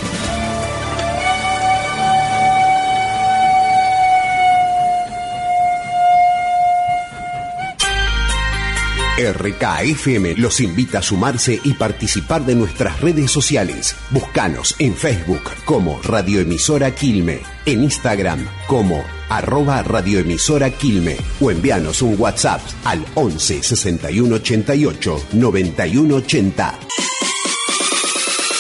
RKFM 9.19 10.35
los 10.37 10.61
invita 10.61 10.99
a 10.99 11.01
sumarse 11.01 11.59
y 11.63 11.73
participar 11.73 12.45
de 12.45 12.55
nuestras 12.55 13.01
redes 13.01 13.29
sociales. 13.29 13.95
Búscanos 14.11 14.75
en 14.79 14.95
Facebook 14.95 15.43
como 15.65 16.01
Radioemisora 16.01 16.95
Quilme, 16.95 17.41
en 17.65 17.83
Instagram 17.83 18.47
como 18.67 19.03
arroba 19.27 19.83
radioemisora 19.83 20.71
Quilme 20.71 21.17
o 21.41 21.51
envíanos 21.51 22.01
un 22.01 22.15
WhatsApp 22.17 22.61
al 22.85 23.05
11 23.15 23.61
61 23.61 24.35
88 24.35 25.25
91 25.33 26.15
80. 26.15 26.79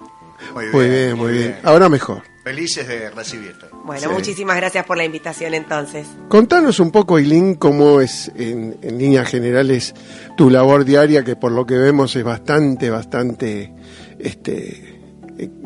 Muy 0.53 0.87
bien, 0.87 1.17
muy 1.17 1.33
bien. 1.33 1.59
Ahora 1.63 1.89
mejor. 1.89 2.36
Felices 2.47 2.87
de 2.87 3.09
recibirte. 3.09 3.65
Bueno, 3.83 4.01
Sí. 4.07 4.07
muchísimas 4.13 4.55
gracias 4.55 4.85
por 4.85 4.95
la 4.95 5.03
invitación 5.03 5.53
entonces. 5.53 6.07
Contanos 6.29 6.79
un 6.79 6.91
poco, 6.91 7.17
Eileen, 7.17 7.55
cómo 7.55 7.99
es 7.99 8.31
en, 8.37 8.77
en 8.81 8.97
líneas 8.97 9.27
generales 9.27 9.93
tu 10.37 10.49
labor 10.49 10.85
diaria, 10.85 11.25
que 11.25 11.35
por 11.35 11.51
lo 11.51 11.65
que 11.65 11.75
vemos 11.77 12.15
es 12.15 12.23
bastante, 12.23 12.89
bastante 12.89 13.73
este, 14.19 14.97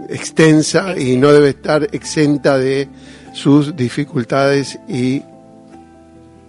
extensa 0.09 0.97
y 0.97 1.17
no 1.17 1.31
debe 1.31 1.49
estar 1.49 1.87
exenta 1.91 2.57
de 2.57 2.89
sus 3.33 3.75
dificultades 3.75 4.79
y 4.89 5.21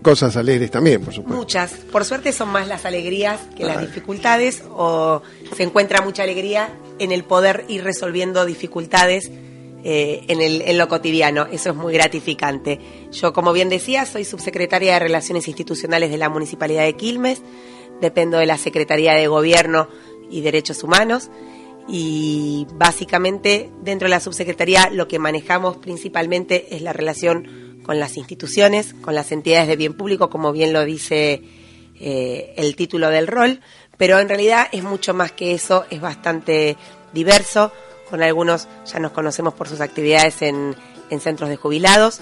cosas 0.03 0.37
alegres 0.37 0.71
también, 0.71 1.03
por 1.05 1.13
supuesto. 1.13 1.37
Muchas. 1.39 1.73
Por 1.93 2.05
suerte 2.07 2.33
son 2.33 2.49
más 2.49 2.67
las 2.69 2.87
alegrías 2.87 3.39
que 3.57 3.65
las 3.65 3.77
Ay. 3.77 3.87
dificultades 3.87 4.63
o 4.71 5.21
se 5.57 5.63
encuentra 5.63 6.01
mucha 6.01 6.23
alegría 6.23 6.71
en 6.99 7.13
el 7.13 7.23
poder 7.23 7.65
ir 7.69 7.85
resolviendo 7.85 8.45
dificultades 8.47 9.31
eh, 9.85 10.25
en, 10.29 10.41
el, 10.41 10.63
en 10.63 10.79
lo 10.79 10.89
cotidiano. 10.89 11.47
Eso 11.51 11.71
es 11.71 11.77
muy 11.77 11.93
gratificante. 11.93 12.79
Yo, 13.11 13.33
como 13.33 13.53
bien 13.53 13.69
decía, 13.69 14.07
soy 14.07 14.25
subsecretaria 14.25 14.95
de 14.95 14.99
Relaciones 15.01 15.49
Institucionales 15.49 16.11
de 16.11 16.19
la 16.19 16.29
Municipalidad 16.29 16.85
de 16.85 16.95
Quilmes. 16.95 17.43
Dependo 18.01 18.39
de 18.39 18.47
la 18.47 18.59
Secretaría 18.59 19.13
de 19.13 19.29
Gobierno 19.29 19.89
y 20.31 20.41
Derechos 20.41 20.83
Humanos. 20.83 21.31
Y 21.89 22.67
básicamente 22.75 23.71
dentro 23.83 24.07
de 24.07 24.11
la 24.11 24.21
subsecretaría 24.21 24.89
lo 24.91 25.09
que 25.09 25.19
manejamos 25.19 25.77
principalmente 25.77 26.75
es 26.75 26.83
la 26.83 26.93
relación 26.93 27.81
con 27.83 27.99
las 27.99 28.17
instituciones, 28.17 28.95
con 28.95 29.15
las 29.15 29.33
entidades 29.33 29.69
de 29.69 29.77
bien 29.77 29.95
público, 29.95 30.31
como 30.31 30.53
bien 30.53 30.73
lo 30.73 30.85
dice 30.85 31.43
eh, 32.01 32.55
el 32.57 32.77
título 32.77 33.11
del 33.11 33.27
rol, 33.27 33.61
pero 33.99 34.19
en 34.19 34.29
realidad 34.29 34.69
es 34.73 34.83
mucho 34.83 35.15
más 35.15 35.33
que 35.33 35.53
eso, 35.53 35.85
es 35.91 36.01
bastante 36.01 36.77
diverso, 37.13 37.73
con 38.13 38.23
algunos 38.23 38.69
ya 38.85 38.99
nos 38.99 39.13
conocemos 39.13 39.55
por 39.55 39.71
sus 39.71 39.81
actividades 39.81 40.43
en, 40.43 40.77
en 41.09 41.21
centros 41.21 41.49
de 41.49 41.57
jubilados. 41.57 42.21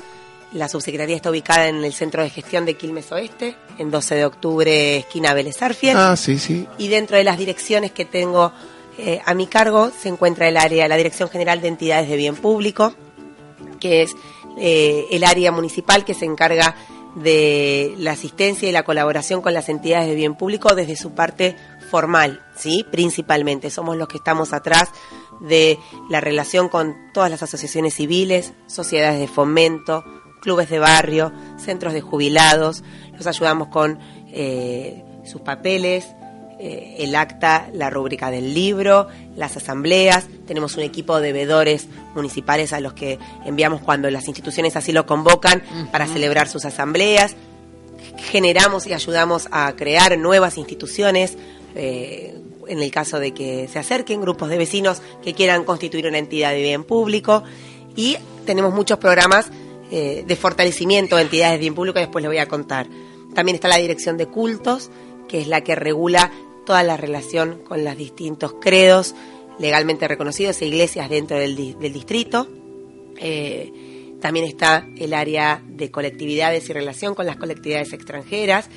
La 0.52 0.68
subsecretaría 0.68 1.16
está 1.16 1.30
ubicada 1.30 1.66
en 1.66 1.82
el 1.82 1.92
Centro 1.92 2.22
de 2.22 2.30
Gestión 2.30 2.64
de 2.64 2.74
Quilmes 2.74 3.10
Oeste, 3.10 3.56
en 3.76 3.90
12 3.90 4.14
de 4.14 4.24
octubre, 4.24 4.98
esquina 4.98 5.34
Vélez 5.34 5.60
Arfiel. 5.60 5.96
Ah, 5.96 6.16
sí, 6.16 6.38
sí. 6.38 6.68
Y 6.78 6.86
dentro 6.86 7.16
de 7.16 7.24
las 7.24 7.38
direcciones 7.38 7.90
que 7.90 8.04
tengo 8.04 8.52
eh, 8.98 9.20
a 9.26 9.34
mi 9.34 9.48
cargo 9.48 9.90
se 9.90 10.08
encuentra 10.08 10.46
el 10.46 10.58
área, 10.58 10.86
la 10.86 10.96
Dirección 10.96 11.28
General 11.28 11.60
de 11.60 11.66
Entidades 11.66 12.08
de 12.08 12.14
Bien 12.14 12.36
Público, 12.36 12.94
que 13.80 14.02
es 14.02 14.14
eh, 14.58 15.06
el 15.10 15.24
área 15.24 15.50
municipal 15.50 16.04
que 16.04 16.14
se 16.14 16.24
encarga 16.24 16.76
de 17.16 17.96
la 17.98 18.12
asistencia 18.12 18.68
y 18.68 18.72
la 18.72 18.84
colaboración 18.84 19.42
con 19.42 19.54
las 19.54 19.68
entidades 19.68 20.06
de 20.06 20.14
bien 20.14 20.36
público 20.36 20.76
desde 20.76 20.94
su 20.94 21.10
parte 21.16 21.56
formal, 21.90 22.40
¿sí? 22.56 22.86
Principalmente. 22.88 23.70
Somos 23.70 23.96
los 23.96 24.06
que 24.06 24.18
estamos 24.18 24.52
atrás 24.52 24.90
de 25.40 25.78
la 26.08 26.20
relación 26.20 26.68
con 26.68 26.96
todas 27.12 27.30
las 27.30 27.42
asociaciones 27.42 27.94
civiles, 27.94 28.52
sociedades 28.66 29.18
de 29.18 29.28
fomento, 29.28 30.04
clubes 30.40 30.68
de 30.70 30.78
barrio, 30.78 31.32
centros 31.58 31.92
de 31.92 32.00
jubilados. 32.00 32.82
Los 33.16 33.26
ayudamos 33.26 33.68
con 33.68 33.98
eh, 34.32 35.04
sus 35.24 35.40
papeles, 35.42 36.06
eh, 36.58 36.96
el 36.98 37.14
acta, 37.14 37.70
la 37.72 37.90
rúbrica 37.90 38.30
del 38.30 38.54
libro, 38.54 39.08
las 39.36 39.56
asambleas. 39.56 40.26
Tenemos 40.46 40.76
un 40.76 40.82
equipo 40.82 41.20
de 41.20 41.32
veedores 41.32 41.88
municipales 42.14 42.72
a 42.72 42.80
los 42.80 42.92
que 42.92 43.18
enviamos 43.44 43.80
cuando 43.80 44.10
las 44.10 44.28
instituciones 44.28 44.76
así 44.76 44.92
lo 44.92 45.06
convocan 45.06 45.62
para 45.90 46.06
celebrar 46.06 46.48
sus 46.48 46.64
asambleas. 46.64 47.36
Generamos 48.18 48.86
y 48.86 48.92
ayudamos 48.92 49.48
a 49.50 49.72
crear 49.76 50.18
nuevas 50.18 50.58
instituciones. 50.58 51.36
eh, 51.74 52.39
en 52.70 52.80
el 52.82 52.90
caso 52.90 53.18
de 53.18 53.32
que 53.32 53.68
se 53.68 53.78
acerquen 53.78 54.20
grupos 54.20 54.48
de 54.48 54.56
vecinos 54.58 55.02
que 55.22 55.34
quieran 55.34 55.64
constituir 55.64 56.06
una 56.06 56.18
entidad 56.18 56.52
de 56.52 56.62
bien 56.62 56.84
público. 56.84 57.42
Y 57.96 58.16
tenemos 58.46 58.72
muchos 58.72 58.98
programas 58.98 59.50
eh, 59.90 60.24
de 60.26 60.36
fortalecimiento 60.36 61.16
de 61.16 61.22
entidades 61.22 61.54
de 61.54 61.58
bien 61.58 61.74
público, 61.74 61.94
que 61.94 62.00
después 62.00 62.22
les 62.22 62.30
voy 62.30 62.38
a 62.38 62.46
contar. 62.46 62.86
También 63.34 63.56
está 63.56 63.68
la 63.68 63.76
dirección 63.76 64.16
de 64.16 64.26
cultos, 64.26 64.90
que 65.28 65.40
es 65.40 65.48
la 65.48 65.60
que 65.62 65.74
regula 65.74 66.32
toda 66.64 66.82
la 66.82 66.96
relación 66.96 67.60
con 67.64 67.84
los 67.84 67.96
distintos 67.96 68.54
credos 68.60 69.14
legalmente 69.58 70.08
reconocidos 70.08 70.62
e 70.62 70.66
iglesias 70.66 71.10
dentro 71.10 71.38
del, 71.38 71.54
di- 71.54 71.74
del 71.74 71.92
distrito. 71.92 72.46
Eh, 73.18 74.16
también 74.20 74.46
está 74.46 74.86
el 74.96 75.12
área 75.12 75.62
de 75.66 75.90
colectividades 75.90 76.68
y 76.68 76.72
relación 76.72 77.14
con 77.14 77.26
las 77.26 77.36
colectividades 77.36 77.92
extranjeras. 77.92 78.68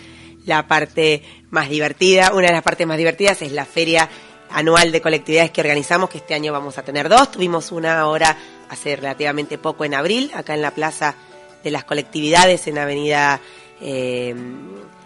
La 0.46 0.68
parte 0.68 1.24
más 1.52 1.70
divertida, 1.70 2.34
una 2.34 2.48
de 2.48 2.54
las 2.54 2.64
partes 2.64 2.86
más 2.86 2.98
divertidas 2.98 3.42
es 3.42 3.52
la 3.52 3.66
feria 3.66 4.10
anual 4.50 4.92
de 4.92 5.02
colectividades 5.02 5.52
que 5.52 5.62
organizamos, 5.62 6.10
que 6.10 6.20
este 6.20 6.34
año 6.34 6.52
vamos 6.52 6.78
a 6.78 6.84
tener 6.84 7.10
dos. 7.10 7.32
Tuvimos 7.32 7.72
una 7.72 8.00
ahora 8.00 8.38
hace 8.70 8.96
relativamente 8.96 9.58
poco 9.58 9.86
en 9.86 9.94
abril, 9.94 10.32
acá 10.34 10.54
en 10.54 10.62
la 10.62 10.72
Plaza 10.72 11.16
de 11.64 11.72
las 11.72 11.84
Colectividades, 11.86 12.68
en 12.68 12.78
Avenida 12.78 13.40
eh, 13.82 14.36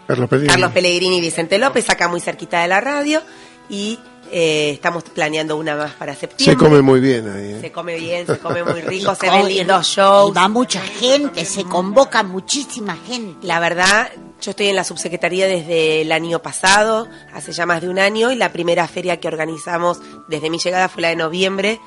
Carlos 0.07 0.29
Pellegrini. 0.29 0.53
Carlos 0.53 0.71
Pellegrini 0.71 1.17
y 1.17 1.21
Vicente 1.21 1.57
López, 1.57 1.89
acá 1.89 2.07
muy 2.07 2.21
cerquita 2.21 2.61
de 2.61 2.67
la 2.67 2.81
radio. 2.81 3.21
Y 3.69 3.99
eh, 4.31 4.71
estamos 4.73 5.03
planeando 5.03 5.57
una 5.57 5.75
más 5.75 5.91
para 5.91 6.15
septiembre. 6.15 6.53
Se 6.53 6.57
come 6.57 6.81
muy 6.81 6.99
bien 6.99 7.29
ahí. 7.29 7.53
¿eh? 7.53 7.61
Se 7.61 7.71
come 7.71 7.95
bien, 7.97 8.25
se 8.25 8.39
come 8.39 8.63
muy 8.63 8.81
rico, 8.81 9.15
se 9.15 9.29
ven 9.29 9.47
lindos 9.47 9.87
shows. 9.87 10.31
y 10.31 10.33
va 10.33 10.47
mucha 10.47 10.81
gente, 10.81 11.45
se 11.45 11.63
convoca 11.63 12.23
muchísima 12.23 12.95
gente. 12.95 13.45
La 13.45 13.59
verdad, 13.59 14.09
yo 14.41 14.51
estoy 14.51 14.67
en 14.67 14.75
la 14.75 14.83
subsecretaría 14.83 15.47
desde 15.47 16.01
el 16.01 16.11
año 16.11 16.41
pasado, 16.41 17.07
hace 17.33 17.51
ya 17.51 17.65
más 17.65 17.81
de 17.81 17.89
un 17.89 17.99
año, 17.99 18.31
y 18.31 18.35
la 18.35 18.51
primera 18.51 18.87
feria 18.87 19.19
que 19.19 19.27
organizamos 19.27 19.99
desde 20.27 20.49
mi 20.49 20.59
llegada 20.59 20.89
fue 20.89 21.01
la 21.01 21.09
de 21.09 21.15
noviembre. 21.15 21.79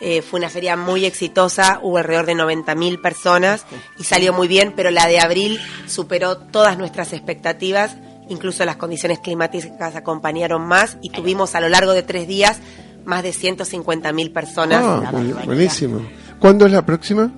Eh, 0.00 0.20
fue 0.20 0.40
una 0.40 0.48
feria 0.48 0.76
muy 0.76 1.04
exitosa, 1.04 1.78
hubo 1.80 1.98
alrededor 1.98 2.26
de 2.26 2.34
90.000 2.34 3.00
personas 3.00 3.64
y 3.98 4.02
salió 4.02 4.32
muy 4.32 4.48
bien, 4.48 4.72
pero 4.74 4.90
la 4.90 5.06
de 5.06 5.20
abril 5.20 5.60
superó 5.86 6.38
todas 6.38 6.76
nuestras 6.76 7.12
expectativas, 7.12 7.96
incluso 8.28 8.64
las 8.64 8.76
condiciones 8.76 9.18
climáticas 9.18 9.94
acompañaron 9.96 10.62
más 10.62 10.96
y 11.02 11.10
tuvimos 11.10 11.54
a 11.54 11.60
lo 11.60 11.68
largo 11.68 11.92
de 11.92 12.02
tres 12.02 12.26
días 12.26 12.58
más 13.04 13.22
de 13.22 13.30
150.000 13.32 14.32
personas. 14.32 14.82
Ah, 14.84 15.10
bu- 15.12 15.44
buenísimo. 15.44 16.00
¿Cuándo 16.38 16.66
es 16.66 16.72
la 16.72 16.84
próxima? 16.86 17.30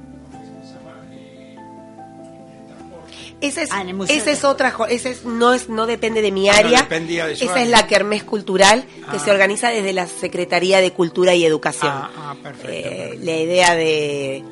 Esa 3.41 3.62
es, 3.62 3.70
Ah, 3.72 3.85
esa 4.09 4.30
es 4.30 4.45
otra, 4.45 4.74
esa 4.89 5.11
es, 5.11 5.24
no 5.26 5.53
es, 5.53 5.68
no 5.68 5.85
depende 5.87 6.22
de 6.22 6.32
mi 6.32 6.49
Ah, 6.49 6.57
área. 6.57 6.82
de 6.82 7.32
esa 7.32 7.53
área. 7.53 7.62
es 7.64 7.68
la 7.68 7.87
Kermés 7.87 8.24
Cultural 8.24 8.85
que 9.11 9.16
Ah. 9.16 9.18
se 9.18 9.30
organiza 9.30 9.68
desde 9.68 9.93
la 9.93 10.07
Secretaría 10.07 10.80
de 10.80 10.93
Cultura 10.93 11.35
y 11.35 11.45
Educación. 11.45 11.93
Ah, 11.93 12.11
ah, 12.16 12.35
perfecto, 12.43 12.68
Eh, 12.72 13.18
la 13.22 13.37
idea 13.37 13.74
de, 13.74 14.43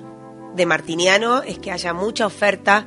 de 0.56 0.66
Martiniano 0.66 1.42
es 1.42 1.58
que 1.58 1.70
haya 1.70 1.94
mucha 1.94 2.26
oferta 2.26 2.86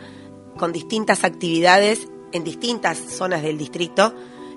con 0.57 0.71
distintas 0.71 1.23
actividades 1.23 2.07
en 2.31 2.43
distintas 2.43 2.97
zonas 2.97 3.41
del 3.41 3.57
distrito. 3.57 4.13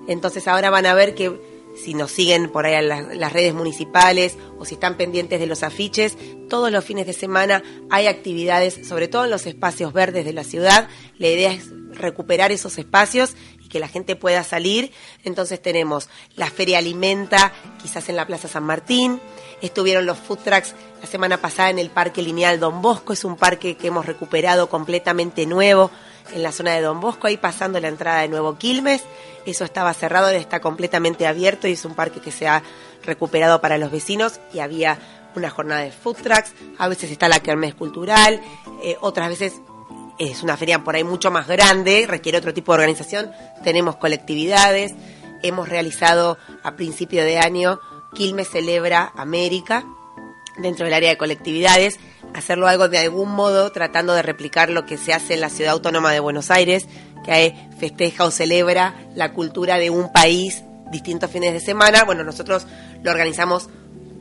Entonces 0.07 0.47
ahora 0.47 0.69
van 0.69 0.85
a 0.85 0.93
ver 0.93 1.15
que 1.15 1.39
si 1.75 1.93
nos 1.93 2.11
siguen 2.11 2.49
por 2.49 2.65
ahí 2.65 2.73
en 2.73 2.89
las, 2.89 3.15
las 3.15 3.31
redes 3.31 3.53
municipales 3.53 4.37
o 4.57 4.65
si 4.65 4.73
están 4.75 4.97
pendientes 4.97 5.39
de 5.39 5.47
los 5.47 5.63
afiches, 5.63 6.17
todos 6.49 6.71
los 6.71 6.83
fines 6.83 7.05
de 7.05 7.13
semana 7.13 7.63
hay 7.89 8.07
actividades, 8.07 8.87
sobre 8.87 9.07
todo 9.07 9.25
en 9.25 9.31
los 9.31 9.45
espacios 9.45 9.93
verdes 9.93 10.25
de 10.25 10.33
la 10.33 10.43
ciudad. 10.43 10.89
La 11.17 11.27
idea 11.27 11.53
es 11.53 11.69
recuperar 11.93 12.51
esos 12.51 12.77
espacios 12.77 13.35
y 13.63 13.69
que 13.69 13.79
la 13.79 13.87
gente 13.87 14.15
pueda 14.15 14.43
salir. 14.43 14.91
Entonces 15.23 15.61
tenemos 15.61 16.09
la 16.35 16.49
Feria 16.49 16.79
Alimenta, 16.79 17.53
quizás 17.81 18.09
en 18.09 18.15
la 18.15 18.25
Plaza 18.27 18.47
San 18.47 18.63
Martín. 18.63 19.21
Estuvieron 19.61 20.05
los 20.05 20.17
food 20.17 20.39
trucks 20.39 20.73
la 21.01 21.07
semana 21.07 21.37
pasada 21.37 21.69
en 21.69 21.79
el 21.79 21.89
Parque 21.89 22.21
Lineal 22.21 22.59
Don 22.59 22.81
Bosco. 22.81 23.13
Es 23.13 23.23
un 23.23 23.37
parque 23.37 23.77
que 23.77 23.87
hemos 23.87 24.05
recuperado 24.05 24.69
completamente 24.69 25.45
nuevo 25.45 25.91
en 26.33 26.43
la 26.43 26.51
zona 26.51 26.73
de 26.73 26.81
Don 26.81 26.99
Bosco, 26.99 27.27
ahí 27.27 27.37
pasando 27.37 27.79
la 27.79 27.87
entrada 27.87 28.21
de 28.21 28.27
Nuevo 28.27 28.57
Quilmes. 28.57 29.03
Eso 29.45 29.65
estaba 29.65 29.93
cerrado, 29.93 30.29
está 30.29 30.59
completamente 30.59 31.27
abierto 31.27 31.67
y 31.67 31.73
es 31.73 31.85
un 31.85 31.95
parque 31.95 32.19
que 32.19 32.31
se 32.31 32.47
ha 32.47 32.63
recuperado 33.03 33.61
para 33.61 33.77
los 33.77 33.91
vecinos 33.91 34.39
y 34.53 34.59
había 34.59 34.97
una 35.35 35.49
jornada 35.49 35.81
de 35.81 35.91
food 35.91 36.17
trucks. 36.17 36.53
A 36.77 36.87
veces 36.87 37.11
está 37.11 37.27
la 37.27 37.39
kermés 37.39 37.75
cultural, 37.75 38.41
eh, 38.83 38.97
otras 39.01 39.29
veces 39.29 39.61
es 40.17 40.43
una 40.43 40.57
feria 40.57 40.83
por 40.83 40.95
ahí 40.95 41.03
mucho 41.03 41.31
más 41.31 41.47
grande, 41.47 42.05
requiere 42.07 42.37
otro 42.37 42.53
tipo 42.53 42.73
de 42.73 42.79
organización. 42.79 43.31
Tenemos 43.63 43.95
colectividades, 43.95 44.93
hemos 45.43 45.69
realizado 45.69 46.37
a 46.63 46.75
principio 46.75 47.23
de 47.23 47.39
año 47.39 47.79
Quilmes 48.13 48.49
Celebra 48.49 49.13
América, 49.15 49.85
dentro 50.57 50.85
del 50.85 50.93
área 50.93 51.09
de 51.09 51.17
colectividades. 51.17 51.99
Hacerlo 52.33 52.67
algo 52.67 52.89
de 52.89 52.99
algún 52.99 53.31
modo 53.31 53.71
tratando 53.71 54.13
de 54.13 54.21
replicar 54.21 54.69
lo 54.69 54.85
que 54.85 54.97
se 54.97 55.13
hace 55.13 55.35
en 55.35 55.41
la 55.41 55.49
ciudad 55.49 55.73
autónoma 55.73 56.11
de 56.11 56.19
Buenos 56.19 56.51
Aires, 56.51 56.87
que 57.23 57.31
ahí 57.31 57.69
festeja 57.79 58.23
o 58.25 58.31
celebra 58.31 58.95
la 59.15 59.33
cultura 59.33 59.77
de 59.77 59.89
un 59.89 60.11
país 60.11 60.63
distintos 60.91 61.29
fines 61.29 61.53
de 61.53 61.59
semana. 61.59 62.03
Bueno, 62.03 62.23
nosotros 62.23 62.65
lo 63.03 63.11
organizamos 63.11 63.69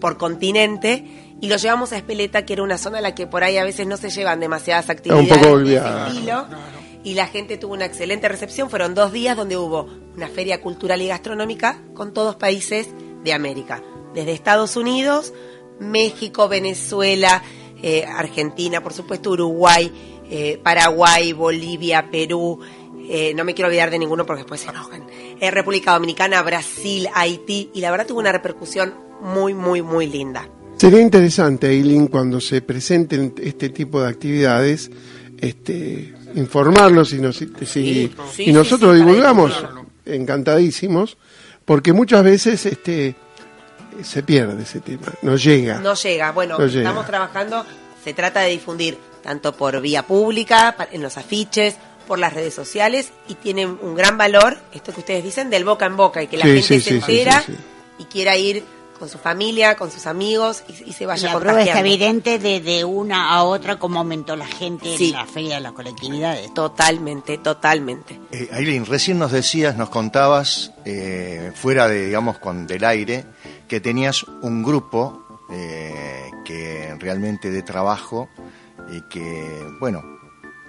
por 0.01 0.17
continente 0.17 1.05
y 1.41 1.49
lo 1.49 1.57
llevamos 1.57 1.93
a 1.93 1.97
Espeleta, 1.97 2.45
que 2.45 2.55
era 2.55 2.63
una 2.63 2.79
zona 2.79 2.99
en 2.99 3.05
la 3.05 3.15
que 3.15 3.27
por 3.27 3.45
ahí 3.45 3.57
a 3.57 3.65
veces 3.65 3.87
no 3.87 3.97
se 3.97 4.11
llevan 4.11 4.41
demasiadas 4.41 4.91
actividades 4.91 5.29
poco 5.29 5.59
de 5.59 5.77
ese. 5.77 5.85
Y 7.05 7.15
la 7.15 7.27
gente 7.29 7.57
tuvo 7.57 7.75
una 7.75 7.85
excelente 7.85 8.29
recepción. 8.29 8.69
Fueron 8.71 8.95
dos 8.95 9.13
días 9.13 9.37
donde 9.37 9.57
hubo 9.57 9.89
una 10.17 10.29
feria 10.29 10.61
cultural 10.61 11.01
y 11.01 11.07
gastronómica 11.07 11.81
con 11.95 12.13
todos 12.13 12.37
países 12.37 12.89
de 13.23 13.33
América. 13.33 13.83
Desde 14.15 14.33
Estados 14.33 14.77
Unidos, 14.77 15.33
México, 15.79 16.49
Venezuela, 16.49 17.43
eh, 17.83 18.05
Argentina, 18.05 18.83
por 18.83 18.93
supuesto, 18.93 19.31
Uruguay, 19.31 19.93
eh, 20.31 20.59
Paraguay, 20.63 21.33
Bolivia, 21.33 22.09
Perú. 22.11 22.59
eh, 23.11 23.33
no 23.35 23.45
me 23.45 23.55
quiero 23.55 23.69
olvidar 23.69 23.91
de 23.91 23.99
ninguno 23.99 24.27
porque 24.27 24.43
después 24.43 24.61
se 24.61 24.69
enojan. 24.69 25.07
Eh, 25.41 25.51
República 25.51 25.93
Dominicana, 25.93 26.43
Brasil, 26.43 27.09
Haití. 27.15 27.71
Y 27.73 27.81
la 27.81 27.91
verdad 27.91 28.07
tuvo 28.07 28.19
una 28.21 28.33
repercusión 28.33 28.93
muy, 29.23 29.55
muy, 29.55 29.81
muy 29.83 30.07
linda. 30.07 30.47
Sería 30.77 31.01
interesante, 31.01 31.69
Eileen, 31.71 32.07
cuando 32.09 32.41
se 32.41 32.61
presenten 32.63 33.35
este 33.43 33.71
tipo 33.71 34.01
de 34.03 34.09
actividades, 34.09 34.91
este, 35.39 36.15
informarlos 36.35 37.13
y, 37.15 37.19
nos, 37.19 37.37
si- 37.37 37.49
sí, 37.67 38.11
y 38.39 38.53
nosotros 38.53 38.93
sí, 38.97 39.03
divulgamos, 39.05 39.65
encantadísimos, 40.05 41.17
porque 41.65 41.93
muchas 41.93 42.23
veces 42.23 42.65
este, 42.67 43.15
se 44.05 44.23
pierde 44.23 44.63
ese 44.63 44.81
tema, 44.81 45.07
no 45.23 45.37
llega. 45.37 45.79
No 45.81 45.95
llega. 45.95 46.33
Bueno, 46.33 46.59
No 46.59 46.67
llega. 46.67 46.81
estamos 46.89 47.07
trabajando, 47.07 47.65
se 48.05 48.15
trata 48.15 48.41
de 48.41 48.51
difundir 48.51 48.99
tanto 49.23 49.53
por 49.57 49.81
vía 49.81 50.07
pública, 50.07 50.75
en 50.93 51.03
los 51.03 51.17
afiches, 51.19 51.77
por 52.07 52.19
las 52.19 52.33
redes 52.33 52.55
sociales 52.55 53.11
y 53.29 53.35
tiene 53.35 53.67
un 53.67 53.95
gran 53.95 54.17
valor, 54.17 54.57
esto 54.73 54.93
que 54.95 55.01
ustedes 55.01 55.23
dicen, 55.23 55.51
del 55.51 55.65
boca 55.65 55.85
en 55.87 55.97
boca 55.97 56.23
y 56.23 56.27
que 56.27 56.39
la 56.39 56.45
Sí, 56.45 56.51
gente 56.63 56.63
sí, 56.63 56.81
se 56.81 56.89
sí, 56.91 56.95
entera 56.97 57.43
sí, 57.45 57.53
sí. 57.53 57.59
y 57.99 58.05
quiera 58.05 58.35
ir 58.37 58.65
con 58.99 59.09
su 59.11 59.19
familia, 59.19 59.77
con 59.77 59.91
sus 59.93 60.07
amigos 60.07 60.65
y, 60.69 60.91
y 60.91 60.93
se 60.95 61.05
vaya 61.07 61.33
La 61.33 61.39
prueba 61.39 61.59
contagiando. 61.59 61.87
evidente 61.89 62.39
de, 62.39 62.61
de 62.61 62.85
una 62.85 63.31
a 63.31 63.45
otra 63.45 63.79
cómo 63.79 63.99
aumentó 64.01 64.35
la 64.37 64.47
gente 64.47 64.97
Sí. 64.97 65.09
en 65.11 65.13
la 65.13 65.27
feria 65.27 65.57
de 65.57 65.61
las 65.61 65.73
colectividades. 65.73 66.53
Totalmente, 66.55 67.37
totalmente. 67.39 68.19
Eh, 68.33 68.49
Aileen, 68.53 68.87
recién 68.87 69.19
nos 69.19 69.31
decías, 69.31 69.77
nos 69.77 69.91
contabas, 69.91 70.73
eh, 70.87 71.53
fuera 71.55 71.87
de, 71.89 72.07
digamos, 72.07 72.39
con 72.39 72.67
del 72.67 72.83
aire, 72.85 73.25
que 73.69 73.81
tenías 73.81 74.25
un 74.43 74.63
grupo 74.63 75.25
eh, 75.51 76.31
que 76.45 76.95
realmente 76.99 77.51
de 77.51 77.63
trabajo 77.63 78.29
y 78.91 79.03
que, 79.03 79.67
bueno, 79.81 80.03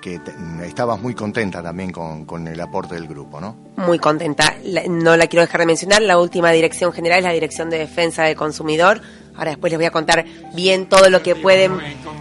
que 0.01 0.19
estabas 0.63 1.01
muy 1.01 1.13
contenta 1.13 1.61
también 1.61 1.91
con, 1.91 2.47
el 2.47 2.59
aporte 2.59 2.95
del 2.95 3.07
grupo, 3.07 3.39
¿no? 3.41 3.57
Muy 3.77 3.99
contenta. 3.99 4.55
No 4.89 5.17
la 5.17 5.27
quiero 5.27 5.45
dejar 5.45 5.61
de 5.61 5.67
mencionar. 5.67 6.01
La 6.01 6.17
última 6.17 6.51
dirección 6.51 6.91
general 6.93 7.19
es 7.19 7.25
la 7.25 7.33
Dirección 7.33 7.69
de 7.69 7.79
Defensa 7.79 8.23
del 8.23 8.35
Consumidor. 8.35 9.01
Ahora 9.35 9.51
después 9.51 9.71
les 9.71 9.77
voy 9.77 9.85
a 9.85 9.91
contar 9.91 10.25
bien 10.53 10.87
todo 10.87 11.09
lo 11.09 11.21
que 11.21 11.35
pueden 11.35 11.77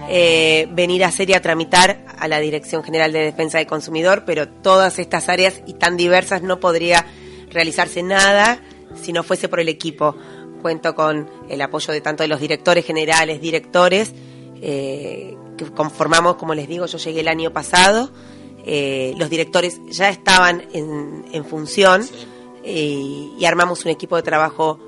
eh, 0.08 0.68
venir 0.72 1.04
a 1.04 1.08
hacer 1.08 1.30
y 1.30 1.34
a 1.34 1.42
tramitar 1.42 2.04
a 2.18 2.28
la 2.28 2.38
Dirección 2.38 2.84
General 2.84 3.12
de 3.12 3.20
Defensa 3.20 3.58
del 3.58 3.66
Consumidor, 3.66 4.22
pero 4.24 4.48
todas 4.48 4.98
estas 4.98 5.28
áreas 5.28 5.60
y 5.66 5.74
tan 5.74 5.96
diversas 5.96 6.42
no 6.42 6.60
podría 6.60 7.04
realizarse 7.50 8.02
nada 8.02 8.60
si 8.94 9.12
no 9.12 9.22
fuese 9.22 9.48
por 9.48 9.60
el 9.60 9.68
equipo. 9.68 10.16
Cuento 10.60 10.94
con 10.94 11.28
el 11.48 11.60
apoyo 11.62 11.92
de 11.92 12.00
tanto 12.00 12.22
de 12.22 12.28
los 12.28 12.40
directores 12.40 12.84
generales, 12.84 13.40
directores, 13.40 14.12
eh, 14.60 15.36
que 15.56 15.64
conformamos, 15.72 16.36
como 16.36 16.54
les 16.54 16.68
digo, 16.68 16.86
yo 16.86 16.98
llegué 16.98 17.20
el 17.20 17.28
año 17.28 17.52
pasado, 17.52 18.10
eh, 18.64 19.14
los 19.16 19.30
directores 19.30 19.80
ya 19.88 20.08
estaban 20.08 20.64
en, 20.72 21.24
en 21.32 21.44
función 21.44 22.04
eh, 22.64 23.28
y 23.38 23.44
armamos 23.44 23.84
un 23.84 23.90
equipo 23.90 24.16
de 24.16 24.22
trabajo 24.22 24.78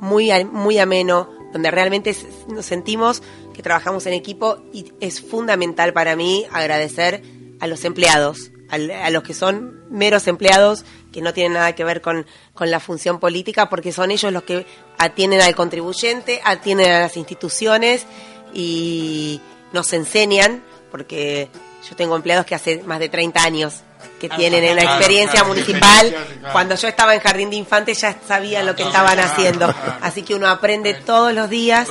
muy, 0.00 0.30
a- 0.30 0.44
muy 0.44 0.78
ameno, 0.78 1.28
donde 1.52 1.70
realmente 1.70 2.14
nos 2.48 2.64
sentimos 2.66 3.22
que 3.54 3.62
trabajamos 3.62 4.06
en 4.06 4.14
equipo 4.14 4.58
y 4.72 4.92
es 5.00 5.20
fundamental 5.20 5.92
para 5.92 6.16
mí 6.16 6.46
agradecer 6.52 7.22
a 7.60 7.66
los 7.66 7.84
empleados, 7.84 8.50
al- 8.68 8.90
a 8.90 9.10
los 9.10 9.22
que 9.22 9.34
son 9.34 9.80
meros 9.90 10.26
empleados 10.28 10.84
que 11.12 11.20
no 11.22 11.32
tienen 11.32 11.54
nada 11.54 11.74
que 11.74 11.84
ver 11.84 12.00
con, 12.00 12.26
con 12.54 12.70
la 12.70 12.80
función 12.80 13.18
política, 13.18 13.68
porque 13.68 13.92
son 13.92 14.10
ellos 14.10 14.32
los 14.32 14.42
que 14.42 14.66
atienden 14.98 15.40
al 15.40 15.54
contribuyente, 15.54 16.40
atienden 16.44 16.90
a 16.90 17.00
las 17.00 17.16
instituciones 17.16 18.06
y 18.52 19.40
nos 19.72 19.92
enseñan, 19.92 20.62
porque 20.90 21.48
yo 21.88 21.96
tengo 21.96 22.16
empleados 22.16 22.46
que 22.46 22.54
hace 22.54 22.82
más 22.82 22.98
de 22.98 23.08
30 23.08 23.42
años 23.42 23.82
que 24.18 24.28
tienen 24.28 24.64
en 24.64 24.76
la 24.76 24.82
claro, 24.82 24.98
experiencia 24.98 25.40
claro, 25.40 25.48
municipal. 25.48 26.06
experiencia. 26.06 26.52
Cuando 26.52 26.74
yo 26.74 26.88
estaba 26.88 27.14
en 27.14 27.20
Jardín 27.20 27.50
de 27.50 27.56
Infantes 27.56 28.00
ya 28.00 28.16
sabían 28.26 28.66
lo 28.66 28.74
que 28.74 28.82
estaban 28.82 29.18
haciendo. 29.18 29.72
Así 30.00 30.22
que 30.22 30.34
uno 30.34 30.48
aprende 30.48 30.94
todos 30.94 31.32
los 31.32 31.48
días 31.48 31.88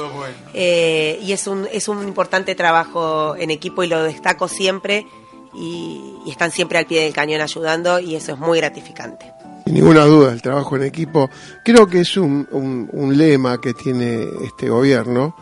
eh, 0.54 1.20
y 1.22 1.34
es 1.34 1.48
un, 1.48 1.68
es 1.72 1.88
un 1.88 2.04
importante 2.04 2.56
trabajo 2.56 3.36
en 3.36 3.52
equipo 3.52 3.84
y 3.84 3.88
lo 3.88 4.04
destaco 4.04 4.48
siempre 4.48 5.08
y, 5.54 6.16
y 6.26 6.32
están 6.32 6.52
siempre 6.52 6.78
al 6.78 6.86
pie 6.86 7.04
del 7.04 7.14
cañón 7.14 7.42
ayudando 7.42 8.00
y 8.00 8.16
eso 8.16 8.34
es 8.34 8.40
muy 8.40 8.58
gratificante. 8.60 9.32
Sin 9.66 9.74
ninguna 9.76 10.06
duda, 10.06 10.32
el 10.32 10.42
trabajo 10.42 10.76
en 10.76 10.84
equipo. 10.84 11.30
Creo 11.64 11.88
que 11.88 12.02
es 12.02 12.18
un, 12.18 12.48
un- 12.52 12.90
un 12.92 13.18
lema 13.18 13.60
que 13.62 13.74
tiene 13.74 14.26
este 14.44 14.70
gobierno, 14.70 15.36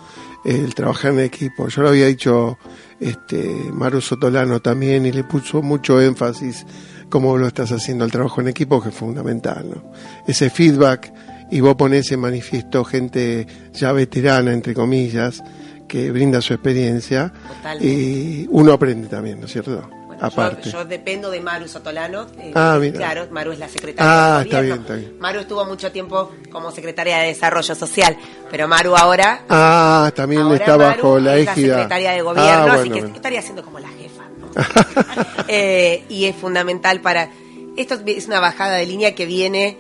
el 0.44 0.74
trabajar 0.76 1.12
en 1.14 1.20
equipo. 1.22 1.68
Yo 1.70 1.82
lo 1.82 1.90
había 1.90 2.08
dicho 2.08 2.58
este, 3.00 3.46
Maru 3.72 4.02
Sotolano 4.02 4.60
también 4.62 5.06
y 5.06 5.12
le 5.12 5.24
puso 5.24 5.62
mucho 5.62 6.02
énfasis 6.02 6.66
cómo 7.10 7.38
lo 7.38 7.48
estás 7.48 7.72
haciendo 7.72 8.04
el 8.06 8.12
trabajo 8.12 8.42
en 8.42 8.50
equipo, 8.50 8.82
que 8.82 8.90
es 8.90 8.96
fundamental. 8.96 9.70
¿no? 9.70 9.92
Ese 10.28 10.50
feedback 10.50 11.14
y 11.50 11.62
vos 11.62 11.76
ponés 11.76 12.12
en 12.12 12.20
manifiesto 12.20 12.84
gente 12.84 13.48
ya 13.74 13.94
veterana, 13.94 14.52
entre 14.52 14.74
comillas, 14.74 15.42
que 15.88 16.12
brinda 16.12 16.42
su 16.42 16.54
experiencia 16.54 17.32
Totalmente. 17.48 17.86
y 17.88 18.48
uno 18.52 18.74
aprende 18.74 19.08
también, 19.08 19.40
¿no 19.40 19.46
es 19.46 19.54
cierto? 19.54 19.90
Yo, 20.20 20.26
Aparte. 20.26 20.70
yo 20.72 20.84
dependo 20.86 21.30
de 21.30 21.42
Maru 21.42 21.68
Sotolano. 21.68 22.28
eh, 22.40 22.52
Ah, 22.56 22.78
mira. 22.80 22.98
Claro, 22.98 23.28
Maru 23.32 23.52
es 23.52 23.60
la 23.60 23.68
secretaria 23.70 24.36
Ah, 24.36 24.38
de 24.40 24.44
está 24.46 24.62
bien, 24.62 24.80
está 24.82 24.96
bien. 24.96 25.16
Maru 25.20 25.40
estuvo 25.42 25.64
mucho 25.66 25.92
tiempo 25.92 26.32
como 26.52 26.72
secretaria 26.72 27.20
de 27.20 27.28
Desarrollo 27.28 27.76
Social, 27.76 28.18
pero 28.50 28.68
Maru 28.68 28.96
ahora 28.98 29.44
Ah, 29.48 30.12
también 30.16 30.42
Ahora 30.42 30.56
está 30.56 30.78
Maru 30.78 31.04
bajo 31.04 31.20
la 31.20 31.38
es 31.38 31.46
la 31.46 31.52
égida. 31.54 31.74
secretaria 31.76 32.12
de 32.12 32.22
gobierno, 32.24 32.50
Ah, 32.52 32.64
así 32.64 32.78
bueno, 32.90 32.94
que 32.96 33.02
bueno. 33.02 33.16
estaría 33.16 33.42
siendo 33.44 33.64
como 33.64 33.80
la 33.80 33.90
jefa. 33.90 34.24
¿no? 34.40 34.48
Eh, 35.48 36.04
y 36.10 36.26
es 36.26 36.36
fundamental 36.36 37.00
para... 37.02 37.30
Esto 37.78 37.96
es 38.06 38.28
una 38.28 38.40
bajada 38.40 38.76
de 38.76 38.86
línea 38.88 39.14
que 39.14 39.26
viene 39.28 39.78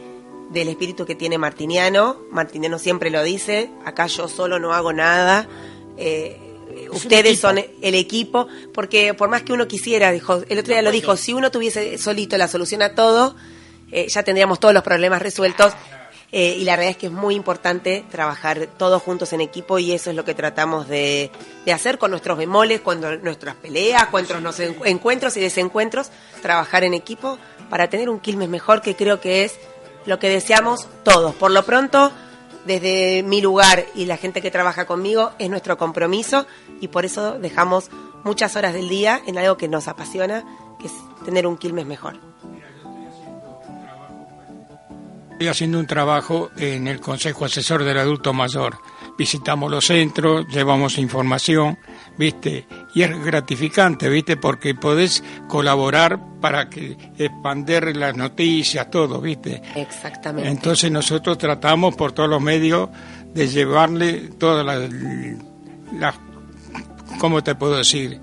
del 0.51 0.67
espíritu 0.69 1.05
que 1.05 1.15
tiene 1.15 1.37
Martiniano. 1.39 2.17
Martiniano 2.31 2.77
siempre 2.79 3.09
lo 3.09 3.23
dice, 3.23 3.71
acá 3.85 4.05
yo 4.07 4.27
solo 4.27 4.59
no 4.59 4.73
hago 4.73 4.93
nada. 4.93 5.47
Eh, 5.97 6.39
ustedes 6.91 7.39
son 7.39 7.57
el 7.81 7.95
equipo, 7.95 8.47
porque 8.73 9.13
por 9.13 9.29
más 9.29 9.43
que 9.43 9.53
uno 9.53 9.67
quisiera, 9.67 10.11
dijo, 10.11 10.41
el 10.49 10.59
otro 10.59 10.73
día 10.73 10.81
lo 10.81 10.91
dijo, 10.91 11.15
si 11.17 11.33
uno 11.33 11.51
tuviese 11.51 11.97
solito 11.97 12.37
la 12.37 12.47
solución 12.47 12.81
a 12.81 12.95
todo, 12.95 13.35
eh, 13.91 14.07
ya 14.09 14.23
tendríamos 14.23 14.59
todos 14.59 14.73
los 14.73 14.83
problemas 14.83 15.21
resueltos. 15.21 15.73
Eh, 16.33 16.57
y 16.59 16.65
la 16.65 16.75
realidad 16.75 16.91
es 16.91 16.97
que 16.97 17.05
es 17.05 17.11
muy 17.13 17.35
importante 17.35 18.03
trabajar 18.11 18.67
todos 18.77 19.01
juntos 19.01 19.31
en 19.31 19.39
equipo 19.39 19.79
y 19.79 19.93
eso 19.93 20.09
es 20.09 20.15
lo 20.17 20.25
que 20.25 20.33
tratamos 20.33 20.89
de, 20.89 21.31
de 21.65 21.71
hacer 21.71 21.97
con 21.97 22.11
nuestros 22.11 22.37
bemoles, 22.37 22.81
cuando 22.81 23.15
nuestras 23.15 23.55
peleas, 23.55 24.07
cuando 24.07 24.37
nos 24.41 24.59
en- 24.59 24.75
encuentros 24.83 25.37
y 25.37 25.39
desencuentros, 25.39 26.09
trabajar 26.41 26.83
en 26.83 26.93
equipo 26.93 27.39
para 27.69 27.89
tener 27.89 28.09
un 28.09 28.19
Quilmes 28.19 28.49
mejor, 28.49 28.81
que 28.81 28.93
creo 28.93 29.21
que 29.21 29.45
es 29.45 29.53
lo 30.05 30.19
que 30.19 30.27
deseamos 30.27 30.89
todos. 31.05 31.33
Por 31.33 31.51
lo 31.51 31.63
pronto, 31.63 32.11
desde 32.67 33.23
mi 33.23 33.41
lugar 33.41 33.85
y 33.95 34.05
la 34.05 34.17
gente 34.17 34.41
que 34.41 34.51
trabaja 34.51 34.85
conmigo, 34.85 35.31
es 35.39 35.49
nuestro 35.49 35.77
compromiso 35.77 36.45
y 36.81 36.89
por 36.89 37.05
eso 37.05 37.39
dejamos 37.39 37.89
muchas 38.23 38.55
horas 38.55 38.73
del 38.73 38.89
día 38.89 39.21
en 39.25 39.37
algo 39.37 39.57
que 39.57 39.67
nos 39.67 39.87
apasiona, 39.87 40.43
que 40.79 40.87
es 40.87 40.93
tener 41.25 41.47
un 41.47 41.57
Quilmes 41.57 41.85
mejor. 41.85 42.19
Estoy 45.31 45.47
haciendo 45.47 45.79
un 45.79 45.87
trabajo 45.87 46.49
en 46.57 46.87
el 46.87 46.99
Consejo 46.99 47.45
Asesor 47.45 47.83
del 47.83 47.99
Adulto 47.99 48.33
Mayor. 48.33 48.79
Visitamos 49.17 49.71
los 49.71 49.85
centros, 49.85 50.45
llevamos 50.47 50.97
información, 50.97 51.77
¿viste? 52.17 52.67
Y 52.93 53.01
es 53.01 53.23
gratificante, 53.23 54.09
¿viste? 54.09 54.37
Porque 54.37 54.75
podés 54.75 55.23
colaborar 55.47 56.19
para 56.39 56.69
que 56.69 56.95
expander 57.17 57.95
las 57.95 58.15
noticias, 58.15 58.89
todo, 58.91 59.19
¿viste? 59.19 59.61
Exactamente. 59.75 60.49
Entonces 60.49 60.91
nosotros 60.91 61.37
tratamos 61.37 61.95
por 61.95 62.11
todos 62.11 62.29
los 62.29 62.41
medios 62.41 62.89
de 63.33 63.47
llevarle 63.47 64.29
todas 64.37 64.65
las, 64.65 64.89
las 65.93 66.15
¿cómo 67.19 67.43
te 67.43 67.55
puedo 67.55 67.77
decir? 67.77 68.19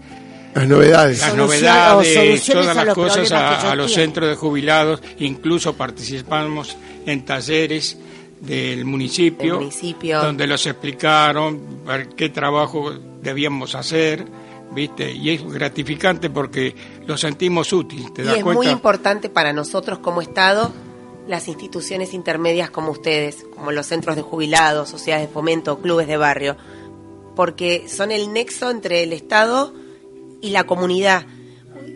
Las 0.54 0.68
novedades. 0.68 1.20
Las 1.20 1.34
novedades, 1.34 2.14
soluciones 2.14 2.44
todas 2.46 2.76
las 2.76 2.94
cosas 2.94 3.32
a, 3.32 3.72
a 3.72 3.74
los 3.74 3.92
centros 3.92 4.28
de 4.28 4.36
jubilados, 4.36 5.02
incluso 5.18 5.76
participamos 5.76 6.76
en 7.06 7.24
talleres 7.24 7.98
del 8.46 8.84
municipio, 8.84 9.60
donde 10.20 10.46
los 10.46 10.66
explicaron 10.66 11.60
qué 12.16 12.28
trabajo 12.28 12.92
debíamos 13.22 13.74
hacer, 13.74 14.24
¿viste? 14.74 15.12
Y 15.12 15.30
es 15.30 15.42
gratificante 15.44 16.30
porque 16.30 16.74
lo 17.06 17.16
sentimos 17.16 17.72
útil, 17.72 18.12
¿te 18.12 18.22
Y 18.22 18.26
das 18.26 18.36
es 18.38 18.42
cuenta? 18.42 18.62
muy 18.62 18.68
importante 18.68 19.28
para 19.28 19.52
nosotros 19.52 19.98
como 20.00 20.20
Estado 20.20 20.72
las 21.26 21.48
instituciones 21.48 22.12
intermedias 22.12 22.70
como 22.70 22.90
ustedes, 22.90 23.46
como 23.54 23.72
los 23.72 23.86
centros 23.86 24.14
de 24.16 24.22
jubilados, 24.22 24.90
sociedades 24.90 25.28
de 25.28 25.32
fomento, 25.32 25.80
clubes 25.80 26.06
de 26.06 26.18
barrio, 26.18 26.56
porque 27.34 27.88
son 27.88 28.10
el 28.10 28.32
nexo 28.32 28.70
entre 28.70 29.02
el 29.02 29.12
Estado 29.12 29.72
y 30.42 30.50
la 30.50 30.64
comunidad. 30.64 31.26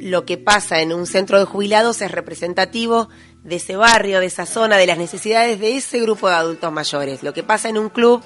Lo 0.01 0.25
que 0.25 0.39
pasa 0.39 0.81
en 0.81 0.93
un 0.93 1.07
centro 1.07 1.39
de 1.39 1.45
jubilados 1.45 2.01
es 2.01 2.11
representativo 2.11 3.09
de 3.49 3.57
ese 3.57 3.77
barrio, 3.77 4.21
de 4.21 4.27
esa 4.27 4.47
zona, 4.47 4.77
de 4.77 4.87
las 4.87 4.99
necesidades 4.99 5.59
de 5.59 5.77
ese 5.77 6.01
grupo 6.01 6.29
de 6.29 6.35
adultos 6.37 6.71
mayores. 6.73 7.23
Lo 7.23 7.33
que 7.33 7.43
pasa 7.43 7.69
en 7.69 7.79
un 7.79 7.89
club 7.89 8.23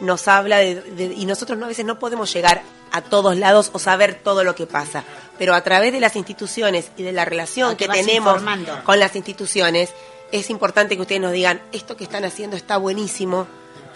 nos 0.00 0.28
habla 0.28 0.58
de, 0.58 0.76
de- 0.80 1.14
y 1.16 1.26
nosotros 1.26 1.58
no, 1.58 1.64
a 1.66 1.68
veces 1.68 1.84
no 1.84 1.98
podemos 1.98 2.32
llegar 2.32 2.62
a 2.90 3.00
todos 3.02 3.36
lados 3.36 3.70
o 3.72 3.78
saber 3.78 4.20
todo 4.22 4.44
lo 4.44 4.54
que 4.54 4.66
pasa, 4.66 5.04
pero 5.38 5.54
a 5.54 5.62
través 5.62 5.92
de 5.92 6.00
las 6.00 6.16
instituciones 6.16 6.90
y 6.96 7.02
de 7.02 7.12
la 7.12 7.24
relación 7.24 7.76
que 7.76 7.88
tenemos 7.88 8.34
informando. 8.36 8.80
con 8.84 8.98
las 8.98 9.16
instituciones, 9.16 9.92
es 10.30 10.50
importante 10.50 10.96
que 10.96 11.02
ustedes 11.02 11.20
nos 11.20 11.32
digan, 11.32 11.60
esto 11.72 11.96
que 11.96 12.04
están 12.04 12.24
haciendo 12.24 12.56
está 12.56 12.76
buenísimo, 12.76 13.46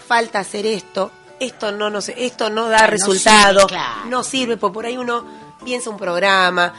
falta 0.07 0.39
hacer 0.39 0.65
esto, 0.65 1.11
esto 1.39 1.71
no, 1.71 1.89
no 1.89 2.01
sé, 2.01 2.15
esto 2.25 2.49
no 2.49 2.69
da 2.69 2.81
No 2.81 2.87
resultado, 2.87 3.59
sirve, 3.61 3.67
claro. 3.73 4.05
no 4.09 4.23
sirve, 4.23 4.57
porque 4.57 4.73
por 4.73 4.85
ahí 4.85 4.97
uno 4.97 5.25
piensa 5.63 5.89
un 5.91 5.97
programa, 5.97 6.73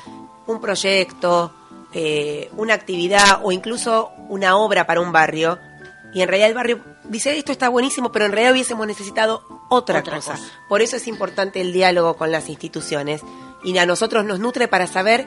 un 0.46 0.60
proyecto, 0.60 1.52
eh, 1.92 2.50
una 2.56 2.74
actividad 2.74 3.40
o 3.42 3.52
incluso 3.52 4.10
una 4.28 4.56
obra 4.56 4.86
para 4.86 5.00
un 5.00 5.12
barrio, 5.12 5.58
y 6.12 6.22
en 6.22 6.28
realidad 6.28 6.48
el 6.48 6.54
barrio 6.54 6.80
dice, 7.04 7.36
esto 7.36 7.52
está 7.52 7.68
buenísimo, 7.68 8.10
pero 8.12 8.24
en 8.26 8.32
realidad 8.32 8.52
hubiésemos 8.52 8.86
necesitado 8.86 9.42
otra, 9.70 10.00
Otra 10.00 10.16
cosa. 10.16 10.32
cosa. 10.32 10.44
Por 10.68 10.80
eso 10.82 10.96
es 10.96 11.06
importante 11.06 11.60
el 11.60 11.72
diálogo 11.72 12.14
con 12.16 12.30
las 12.32 12.48
instituciones, 12.48 13.22
y 13.64 13.76
a 13.78 13.86
nosotros 13.86 14.24
nos 14.24 14.38
nutre 14.40 14.68
para 14.68 14.86
saber 14.86 15.26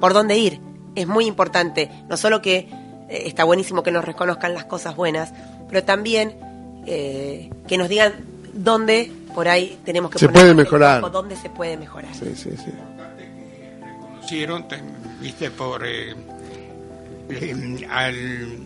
por 0.00 0.12
dónde 0.14 0.36
ir. 0.36 0.60
Es 0.94 1.06
muy 1.06 1.26
importante, 1.26 1.90
no 2.08 2.16
solo 2.16 2.40
que 2.40 2.68
eh, 3.08 3.22
está 3.26 3.44
buenísimo 3.44 3.82
que 3.82 3.90
nos 3.90 4.04
reconozcan 4.04 4.54
las 4.54 4.64
cosas 4.64 4.94
buenas, 4.96 5.32
pero 5.68 5.82
también 5.84 6.38
eh, 6.86 7.50
que 7.66 7.76
nos 7.78 7.88
digan 7.88 8.12
dónde 8.52 9.10
por 9.34 9.48
ahí 9.48 9.78
tenemos 9.84 10.10
que 10.12 10.18
Se 10.20 10.26
poner 10.28 10.42
puede 10.42 10.54
mejorar. 10.54 11.00
foco, 11.00 11.10
dónde 11.10 11.34
se 11.36 11.50
puede 11.50 11.76
mejorar. 11.76 12.14
Sí, 12.14 12.32
sí, 12.36 12.50
sí. 12.56 12.70
Te- 14.26 14.82
viste, 15.20 15.50
por 15.50 15.86
eh, 15.86 16.14
eh, 17.30 17.86
al, 17.90 18.58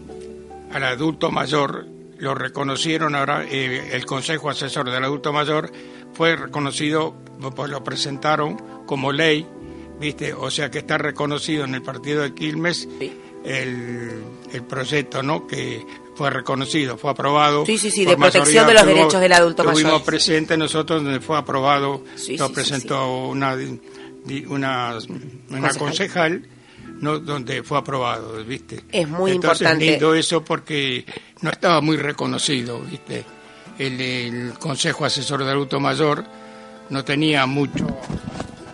al 0.72 0.84
adulto 0.84 1.30
mayor, 1.30 1.86
lo 2.18 2.34
reconocieron 2.34 3.14
ahora, 3.14 3.44
eh, 3.48 3.90
el 3.92 4.04
Consejo 4.06 4.50
Asesor 4.50 4.90
del 4.90 5.04
Adulto 5.04 5.32
Mayor 5.32 5.70
fue 6.14 6.36
reconocido, 6.36 7.14
pues 7.54 7.70
lo 7.70 7.82
presentaron 7.84 8.56
como 8.86 9.12
ley, 9.12 9.46
viste, 10.00 10.32
o 10.32 10.50
sea 10.50 10.70
que 10.70 10.78
está 10.78 10.98
reconocido 10.98 11.64
en 11.64 11.74
el 11.74 11.82
partido 11.82 12.22
de 12.22 12.34
Quilmes 12.34 12.88
el, 13.44 14.22
el 14.52 14.62
proyecto, 14.64 15.22
¿no? 15.22 15.46
Que 15.46 15.84
fue 16.16 16.30
reconocido, 16.30 16.98
fue 16.98 17.12
aprobado. 17.12 17.64
Sí, 17.64 17.78
sí, 17.78 17.90
sí, 17.92 18.04
de 18.04 18.16
protección 18.16 18.66
de 18.66 18.74
los 18.74 18.84
derechos 18.86 19.20
del 19.20 19.32
adulto 19.32 19.62
mayor. 19.62 19.80
Tuvimos 19.80 20.02
presente 20.02 20.56
nosotros 20.56 21.04
donde 21.04 21.20
fue 21.20 21.38
aprobado, 21.38 22.02
Sí, 22.16 22.36
lo 22.36 22.46
sí, 22.48 22.48
sí, 22.48 22.54
presentó 22.54 23.26
una 23.28 23.54
una, 24.48 24.96
una 25.50 25.74
Concejal. 25.74 26.42
no 27.00 27.18
donde 27.18 27.62
fue 27.62 27.78
aprobado, 27.78 28.42
¿viste? 28.44 28.84
Es 28.90 29.08
muy 29.08 29.32
Entonces, 29.32 29.60
importante. 29.62 29.90
lindo 29.90 30.14
eso 30.14 30.44
porque 30.44 31.04
no 31.42 31.50
estaba 31.50 31.80
muy 31.80 31.96
reconocido, 31.96 32.80
¿viste? 32.80 33.24
El, 33.78 34.00
el 34.00 34.52
Consejo 34.58 35.04
Asesor 35.04 35.44
de 35.44 35.50
Adulto 35.50 35.78
Mayor 35.80 36.24
no 36.90 37.04
tenía 37.04 37.46
mucho 37.46 37.86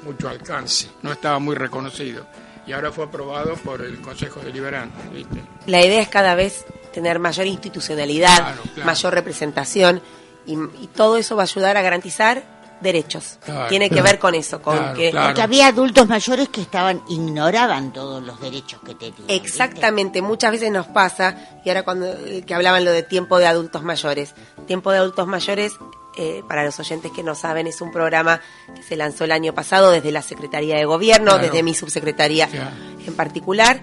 mucho 0.04 0.28
alcance, 0.28 0.88
no 1.02 1.12
estaba 1.12 1.38
muy 1.38 1.54
reconocido 1.56 2.26
y 2.66 2.72
ahora 2.72 2.90
fue 2.92 3.04
aprobado 3.04 3.54
por 3.56 3.82
el 3.82 3.98
Consejo 4.00 4.40
Deliberante, 4.40 4.96
¿viste? 5.12 5.40
La 5.66 5.84
idea 5.84 6.00
es 6.00 6.08
cada 6.08 6.34
vez 6.34 6.64
tener 6.92 7.18
mayor 7.18 7.46
institucionalidad, 7.46 8.36
Claro, 8.36 8.62
claro. 8.74 8.86
mayor 8.86 9.14
representación 9.14 10.00
y, 10.46 10.52
y 10.54 10.88
todo 10.94 11.16
eso 11.16 11.36
va 11.36 11.42
a 11.42 11.44
ayudar 11.44 11.76
a 11.76 11.82
garantizar 11.82 12.42
derechos. 12.84 13.38
Claro, 13.44 13.68
Tiene 13.68 13.86
que 13.88 13.96
claro. 13.96 14.04
ver 14.10 14.18
con 14.20 14.34
eso, 14.36 14.62
con 14.62 14.94
que 14.94 15.10
Porque 15.12 15.42
había 15.42 15.66
adultos 15.66 16.06
mayores 16.08 16.48
que 16.50 16.60
estaban 16.60 17.02
ignoraban 17.08 17.92
todos 17.92 18.22
los 18.22 18.40
derechos 18.40 18.80
que 18.86 18.94
tenían. 18.94 19.24
Exactamente, 19.26 20.22
muchas 20.22 20.52
veces 20.52 20.70
nos 20.70 20.86
pasa, 20.86 21.34
y 21.64 21.68
ahora 21.70 21.82
cuando 21.82 22.06
eh, 22.06 22.44
que 22.46 22.54
hablaban 22.54 22.84
lo 22.84 22.92
de 22.92 23.02
tiempo 23.02 23.38
de 23.38 23.46
adultos 23.48 23.82
mayores. 23.82 24.34
Tiempo 24.68 24.92
de 24.92 24.98
adultos 24.98 25.26
mayores, 25.26 25.72
eh, 26.16 26.42
para 26.48 26.62
los 26.64 26.78
oyentes 26.78 27.10
que 27.10 27.24
no 27.24 27.34
saben, 27.34 27.66
es 27.66 27.80
un 27.80 27.90
programa 27.90 28.40
que 28.76 28.82
se 28.84 28.94
lanzó 28.96 29.24
el 29.24 29.32
año 29.32 29.52
pasado 29.54 29.90
desde 29.90 30.12
la 30.12 30.22
Secretaría 30.22 30.76
de 30.76 30.84
Gobierno, 30.84 31.32
Claro. 31.32 31.42
desde 31.46 31.62
mi 31.64 31.74
subsecretaría 31.74 32.48
en 33.04 33.14
particular, 33.14 33.80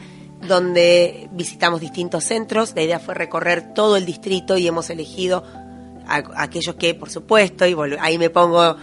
donde 0.48 1.28
visitamos 1.32 1.82
distintos 1.82 2.24
centros. 2.24 2.74
La 2.76 2.82
idea 2.82 3.00
fue 3.00 3.14
recorrer 3.14 3.74
todo 3.74 3.96
el 3.98 4.06
distrito 4.06 4.58
y 4.58 4.68
hemos 4.68 4.90
elegido 4.90 5.44
a, 6.18 6.40
a 6.40 6.44
aquellos 6.44 6.76
que, 6.76 6.94
por 6.96 7.10
supuesto, 7.10 7.66
y 7.66 7.76
ahí 8.00 8.18
me 8.18 8.30
pongo 8.30 8.76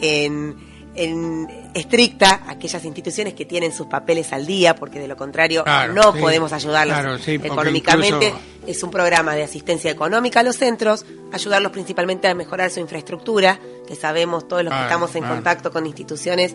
en, 0.00 0.56
en 0.94 1.48
estricta, 1.74 2.44
aquellas 2.48 2.84
instituciones 2.84 3.34
que 3.34 3.44
tienen 3.44 3.72
sus 3.72 3.86
papeles 3.86 4.32
al 4.32 4.46
día, 4.46 4.74
porque 4.76 4.98
de 4.98 5.08
lo 5.08 5.16
contrario 5.16 5.64
Claro, 5.64 5.92
no 5.92 6.12
sí. 6.12 6.20
podemos 6.20 6.52
ayudarlos 6.52 6.98
Claro, 6.98 7.18
sí, 7.18 7.38
porque 7.38 7.48
económicamente. 7.52 8.26
incluso- 8.28 8.44
Es 8.66 8.82
un 8.82 8.90
programa 8.90 9.34
de 9.36 9.44
asistencia 9.44 9.90
económica 9.90 10.40
a 10.40 10.42
los 10.42 10.56
centros, 10.56 11.04
ayudarlos 11.32 11.70
principalmente 11.70 12.26
a 12.28 12.34
mejorar 12.34 12.70
su 12.70 12.80
infraestructura, 12.80 13.60
que 13.86 13.94
sabemos 13.94 14.48
todos 14.48 14.64
los 14.64 14.72
que 14.74 14.80
estamos 14.82 15.14
en 15.14 15.20
claro. 15.22 15.34
contacto 15.36 15.70
con 15.70 15.86
instituciones 15.86 16.54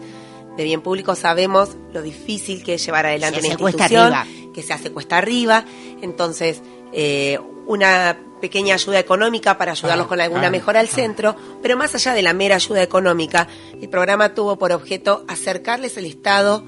de 0.58 0.64
bien 0.66 0.82
público, 0.82 1.16
sabemos 1.16 1.78
lo 1.94 2.02
difícil 2.02 2.62
que 2.64 2.74
es 2.74 2.86
llevar 2.86 3.06
adelante 3.06 3.40
Se 3.40 3.48
una 3.48 3.54
institución, 3.70 4.14
que 4.54 4.62
se 4.62 4.74
hace 4.74 4.92
cuesta 4.92 5.18
arriba. 5.18 5.64
Entonces, 6.02 6.62
eh, 6.92 7.40
una 7.68 8.18
pequeña 8.42 8.74
ayuda 8.74 9.00
económica 9.00 9.58
para 9.58 9.72
ayudarlos 9.72 10.08
Claro, 10.08 10.10
con 10.10 10.20
alguna 10.22 10.42
claro, 10.42 10.52
mejora 10.52 10.80
al 10.82 10.90
centro, 10.90 11.36
pero 11.62 11.78
más 11.78 11.96
allá 11.96 12.14
de 12.14 12.22
la 12.22 12.34
mera 12.34 12.56
ayuda 12.56 12.82
económica, 12.84 13.48
el 13.82 13.88
programa 13.88 14.34
tuvo 14.34 14.58
por 14.58 14.72
objeto 14.74 15.24
acercarles 15.30 15.96
el 15.98 16.06
Estado 16.06 16.64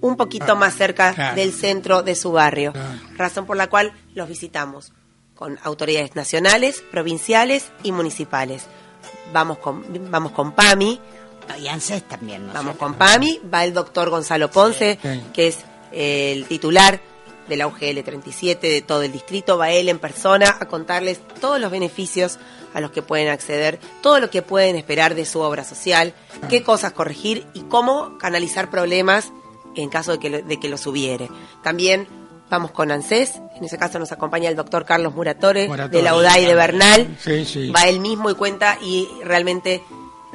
un 0.00 0.16
poquito 0.16 0.56
más 0.56 0.74
cerca 0.74 1.14
Ah, 1.16 1.34
del 1.34 1.52
centro 1.52 2.02
de 2.02 2.14
su 2.14 2.32
barrio, 2.32 2.72
razón 3.16 3.46
por 3.46 3.56
la 3.56 3.68
cual 3.68 3.92
los 4.14 4.28
visitamos 4.28 4.92
con 5.34 5.58
autoridades 5.62 6.14
nacionales, 6.16 6.82
provinciales 6.90 7.70
y 7.82 7.92
municipales. 7.92 8.66
Vamos 9.32 9.58
con, 9.58 9.84
vamos 10.10 10.32
con 10.32 10.52
PAMI. 10.52 11.00
Y 11.60 11.68
ANSES 11.68 12.04
también. 12.04 12.46
¿no? 12.46 12.52
Vamos 12.54 12.76
con 12.76 12.94
PAMI, 12.94 13.40
va 13.52 13.64
el 13.64 13.74
doctor 13.74 14.08
Gonzalo 14.10 14.50
Ponce, 14.50 14.98
Sí. 15.02 15.20
que 15.34 15.48
es 15.48 15.58
el 15.92 16.46
titular 16.46 17.00
de 17.48 17.56
la 17.56 17.66
UGL 17.66 18.02
37 18.04 18.66
de 18.68 18.82
todo 18.82 19.02
el 19.02 19.12
distrito, 19.12 19.58
va 19.58 19.70
él 19.70 19.88
en 19.88 19.98
persona 19.98 20.56
a 20.60 20.66
contarles 20.66 21.20
todos 21.40 21.60
los 21.60 21.70
beneficios 21.70 22.38
a 22.74 22.80
los 22.80 22.90
que 22.90 23.02
pueden 23.02 23.28
acceder, 23.28 23.78
todo 24.02 24.18
lo 24.20 24.30
que 24.30 24.42
pueden 24.42 24.76
esperar 24.76 25.14
de 25.14 25.24
su 25.26 25.40
obra 25.40 25.62
social, 25.64 26.14
qué 26.48 26.62
cosas 26.62 26.92
corregir 26.92 27.46
y 27.54 27.60
cómo 27.62 28.18
canalizar 28.18 28.70
problemas 28.70 29.32
en 29.76 29.88
caso 29.90 30.12
de 30.12 30.18
que, 30.18 30.30
lo- 30.30 30.42
de 30.42 30.58
que 30.60 30.68
los 30.68 30.86
hubiere. 30.86 31.28
También 31.62 32.08
vamos 32.50 32.70
con 32.72 32.90
ANSES, 32.90 33.36
en 33.56 33.64
ese 33.64 33.78
caso 33.78 33.98
nos 33.98 34.12
acompaña 34.12 34.48
el 34.48 34.56
doctor 34.56 34.84
Carlos 34.84 35.14
Muratore, 35.14 35.66
Muratore. 35.68 35.96
de 35.96 36.02
la 36.02 36.14
UDAI 36.16 36.44
de 36.46 36.54
Bernal, 36.54 37.16
Sí, 37.20 37.44
sí. 37.44 37.70
va 37.70 37.82
él 37.88 38.00
mismo 38.00 38.30
y 38.30 38.34
cuenta 38.34 38.78
y 38.82 39.08
realmente 39.24 39.82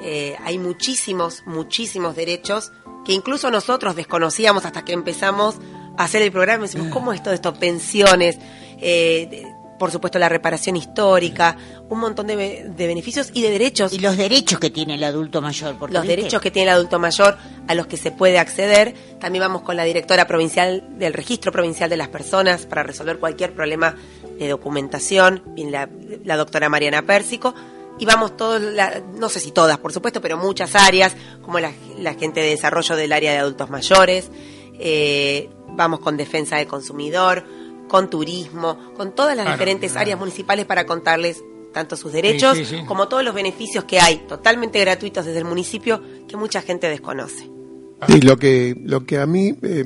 eh, 0.02 0.36
hay 0.44 0.58
muchísimos, 0.58 1.44
muchísimos 1.46 2.16
derechos 2.16 2.72
que 3.06 3.14
incluso 3.14 3.52
nosotros 3.52 3.96
desconocíamos 3.96 4.66
hasta 4.66 4.84
que 4.86 4.94
empezamos 4.94 5.56
hacer 6.04 6.22
el 6.22 6.32
programa. 6.32 6.64
Decimos, 6.64 6.88
¿cómo 6.90 7.14
es 7.14 7.22
todo 7.24 7.34
esto? 7.34 7.54
Pensiones, 7.54 8.38
eh, 8.80 9.28
de- 9.30 9.60
por 9.80 9.92
supuesto 9.92 10.20
la 10.20 10.28
reparación 10.28 10.76
histórica, 10.76 11.56
un 11.88 12.00
montón 12.00 12.28
de, 12.28 12.36
de 12.76 12.88
beneficios 12.88 13.30
y 13.34 13.42
de 13.44 13.50
derechos. 13.50 13.94
Y 13.94 14.00
los 14.00 14.18
derechos 14.18 14.60
que 14.60 14.70
tiene 14.70 14.96
el 14.96 15.04
adulto 15.06 15.42
mayor. 15.42 15.78
Porque, 15.80 15.94
los 15.94 16.04
¿viste? 16.04 16.18
derechos 16.18 16.42
que 16.42 16.52
tiene 16.52 16.70
el 16.70 16.76
adulto 16.76 17.00
mayor 17.00 17.38
a 17.66 17.76
los 17.76 17.88
que 17.88 17.96
se 17.96 18.12
puede 18.12 18.40
acceder. 18.40 18.94
También 19.22 19.42
vamos 19.42 19.62
con 19.62 19.78
la 19.78 19.86
directora 19.86 20.28
provincial 20.28 20.84
del 21.00 21.14
Registro 21.14 21.54
Provincial 21.54 21.90
de 21.90 21.96
las 21.96 22.10
Personas 22.10 22.66
para 22.66 22.84
resolver 22.84 23.20
cualquier 23.20 23.54
problema 23.54 23.96
de 24.38 24.50
documentación, 24.50 25.44
viene 25.56 25.72
la, 25.72 25.90
la 26.26 26.36
doctora 26.36 26.68
Mariana 26.68 27.02
Pérsico. 27.04 27.54
Y 28.00 28.06
vamos 28.06 28.36
todos, 28.36 28.62
la- 28.62 29.02
no 29.18 29.30
sé 29.30 29.40
si 29.40 29.52
todas, 29.52 29.78
por 29.78 29.94
supuesto, 29.94 30.20
pero 30.22 30.38
muchas 30.38 30.76
áreas, 30.76 31.16
como 31.42 31.60
la, 31.60 31.72
la 31.98 32.14
gente 32.16 32.42
de 32.42 32.50
desarrollo 32.50 32.96
del 32.98 33.14
área 33.14 33.32
de 33.32 33.38
adultos 33.40 33.70
mayores. 33.70 34.30
Eh, 34.80 35.50
vamos 35.76 36.00
con 36.00 36.18
defensa 36.18 36.58
del 36.58 36.68
consumidor, 36.68 37.44
con 37.88 38.10
turismo, 38.10 38.94
con 38.96 39.14
todas 39.14 39.36
las 39.36 39.46
Claro, 39.46 39.58
diferentes 39.58 39.92
claro. 39.92 40.02
áreas 40.04 40.20
municipales 40.20 40.66
para 40.66 40.86
contarles 40.86 41.44
tanto 41.74 41.96
sus 41.96 42.12
derechos 42.12 42.58
Sí, 42.58 42.66
sí, 42.66 42.78
sí. 42.80 42.86
como 42.86 43.08
todos 43.08 43.24
los 43.24 43.34
beneficios 43.34 43.84
que 43.84 44.00
hay, 44.00 44.18
totalmente 44.28 44.80
gratuitos 44.80 45.26
desde 45.26 45.40
el 45.40 45.46
municipio, 45.46 46.02
que 46.28 46.36
mucha 46.38 46.62
gente 46.62 46.88
desconoce. 46.90 47.50
Y 48.08 48.22
lo 48.22 48.38
que, 48.38 48.76
lo 48.84 49.06
que 49.06 49.20
a 49.20 49.26
mí 49.26 49.56
eh, 49.62 49.86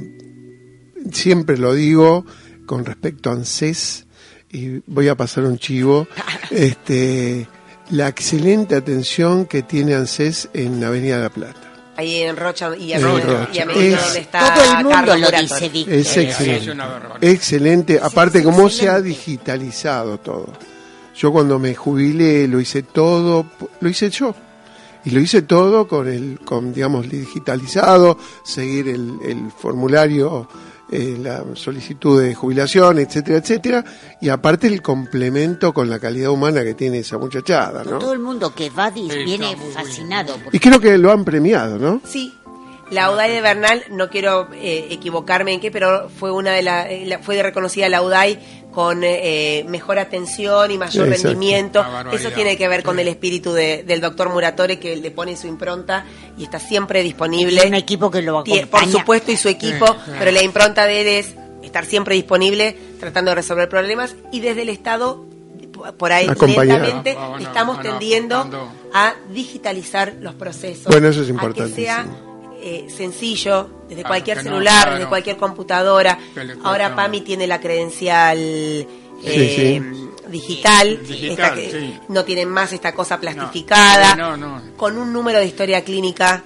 siempre 1.12 1.58
lo 1.58 1.74
digo 1.74 2.26
con 2.66 2.86
respecto 2.86 3.30
a 3.30 3.34
ANSES 3.34 4.06
y 4.52 4.80
voy 4.86 5.08
a 5.10 5.16
pasar 5.16 5.44
un 5.46 5.58
chivo, 5.58 6.08
este, 6.52 7.48
la 7.90 8.08
excelente 8.08 8.76
atención 8.76 9.46
que 9.46 9.62
tiene 9.64 9.96
ANSES 9.96 10.50
en 10.54 10.84
Avenida 10.84 11.18
La 11.20 11.30
Plata. 11.30 11.73
Ahí 11.96 12.18
en 12.24 12.36
Rocha 12.36 12.76
y 12.76 12.92
a, 12.94 13.00
Medina- 13.00 13.20
Rocha. 13.40 13.50
y 13.54 13.60
a 13.60 13.66
Medina, 13.66 13.98
Es- 13.98 14.04
donde 14.06 14.20
está 14.20 14.54
Todo 14.56 14.64
el 14.64 14.74
mundo 14.78 14.90
Carlos 14.90 15.20
lo 15.20 15.32
dice. 15.42 16.00
Es 16.00 16.18
excelente. 16.18 16.76
Excelente. 17.22 18.00
Aparte, 18.02 18.44
cómo 18.44 18.70
se 18.70 18.90
ha 18.90 19.00
digitalizado 19.00 20.18
todo. 20.18 20.48
Yo 21.16 21.32
cuando 21.32 21.60
me 21.60 21.76
jubilé 21.76 22.48
lo 22.48 22.60
hice 22.60 22.82
todo, 22.84 23.46
lo 23.80 23.90
hice 23.90 24.10
yo. 24.10 24.34
Y 25.06 25.12
lo 25.12 25.20
hice 25.20 25.42
todo 25.44 25.88
con 25.88 26.08
el, 26.08 26.40
con 26.44 26.74
digamos, 26.74 27.08
digitalizado, 27.10 28.18
seguir 28.44 28.88
el, 28.88 29.18
el 29.24 29.52
formulario, 29.52 30.48
eh, 30.96 31.18
la 31.20 31.44
solicitud 31.56 32.22
de 32.22 32.34
jubilación, 32.36 33.00
etcétera, 33.00 33.38
etcétera. 33.40 33.86
Y 34.22 34.30
aparte 34.30 34.68
el 34.68 34.82
complemento 34.82 35.74
con 35.74 35.90
la 35.90 36.00
calidad 36.00 36.30
humana 36.32 36.64
que 36.64 36.74
tiene 36.74 37.00
esa 37.00 37.18
muchachada, 37.18 37.84
¿no? 37.84 38.00
Todo 38.00 38.14
el 38.14 38.20
mundo 38.20 38.54
que 38.54 38.70
va 38.70 38.90
viene 38.90 39.56
fascinado. 39.74 40.36
Y 40.52 40.60
creo 40.60 40.80
que 40.80 40.98
lo 40.98 41.12
han 41.12 41.26
premiado, 41.26 41.78
¿no? 41.80 42.02
Sí. 42.06 42.34
La 42.92 43.10
UDAI 43.12 43.32
de 43.32 43.42
Bernal, 43.42 43.84
no 43.90 44.10
quiero 44.10 44.50
eh, 44.54 44.88
equivocarme 44.92 45.54
en 45.54 45.60
qué, 45.60 45.72
pero 45.72 46.10
fue 46.10 46.32
una 46.32 46.52
de 46.52 46.62
la, 46.62 46.92
eh, 46.92 47.06
la- 47.08 47.20
fue 47.20 47.42
reconocida 47.42 47.90
la 47.90 48.04
UDAI 48.04 48.63
con 48.74 49.02
eh, 49.04 49.64
mejor 49.70 50.00
atención 50.00 50.72
y 50.72 50.78
mayor 50.78 51.08
Exacto. 51.08 51.28
rendimiento. 51.30 51.86
Eso 52.12 52.32
tiene 52.32 52.58
que 52.58 52.68
ver 52.68 52.84
con 52.84 53.00
el 53.00 53.08
espíritu 53.08 53.54
de- 53.54 53.84
del 53.84 54.02
doctor 54.02 54.30
Muratore 54.30 54.80
que 54.80 54.96
le 54.96 55.12
pone 55.12 55.38
su 55.38 55.48
impronta 55.48 56.06
y 56.38 56.44
está 56.44 56.60
siempre 56.60 57.04
disponible. 57.04 57.68
un 57.68 57.76
equipo 57.76 58.10
que 58.10 58.22
lo 58.22 58.40
acompaña. 58.40 58.66
Por 58.68 58.86
supuesto, 58.88 59.32
y 59.32 59.38
su 59.38 59.48
equipo, 59.50 59.86
Sí, 59.88 60.12
pero 60.18 60.32
la 60.32 60.42
impronta 60.42 60.86
de 60.86 61.02
él 61.02 61.08
es 61.08 61.36
estar 61.62 61.86
siempre 61.86 62.16
disponible, 62.16 62.76
tratando 63.00 63.32
de 63.32 63.36
resolver 63.36 63.70
problemas 63.70 64.16
y 64.32 64.40
desde 64.40 64.64
el 64.64 64.70
Estado, 64.70 65.24
por 65.98 66.12
ahí 66.12 66.28
Ah, 66.30 66.36
bueno, 66.38 67.04
estamos 67.40 67.76
bueno, 67.76 67.90
tendiendo 67.92 68.38
apuntando. 68.38 68.72
a 68.94 69.14
digitalizar 69.32 70.14
los 70.20 70.34
procesos. 70.36 70.86
Bueno, 70.86 71.08
eso 71.10 71.20
es 71.22 71.26
A 71.26 71.28
que 71.28 71.34
importantísimo. 71.34 71.76
sea 71.86 72.06
eh, 72.64 72.88
sencillo, 72.90 73.70
desde 73.90 74.02
Claro, 74.04 74.08
cualquier 74.08 74.38
no, 74.38 74.44
celular, 74.44 74.82
claro. 74.84 74.96
desde 74.96 75.10
cualquier 75.10 75.38
computadora. 75.38 76.18
Ahora 76.64 76.96
PAMI 76.96 77.22
tiene 77.22 77.46
la 77.46 77.60
credencial 77.60 78.38
eh, 79.26 79.82
digital, 80.28 81.00
Digital, 81.06 81.32
esta 81.32 81.54
que- 81.56 81.72
sí. 81.72 82.00
no 82.10 82.24
tienen 82.26 82.50
más 82.50 82.72
esta 82.74 82.94
cosa 82.94 83.20
plastificada, 83.20 84.16
No, 84.16 84.38
no. 84.38 84.62
con 84.78 84.98
un 84.98 85.12
número 85.14 85.40
de 85.40 85.46
historia 85.46 85.84
clínica 85.84 86.44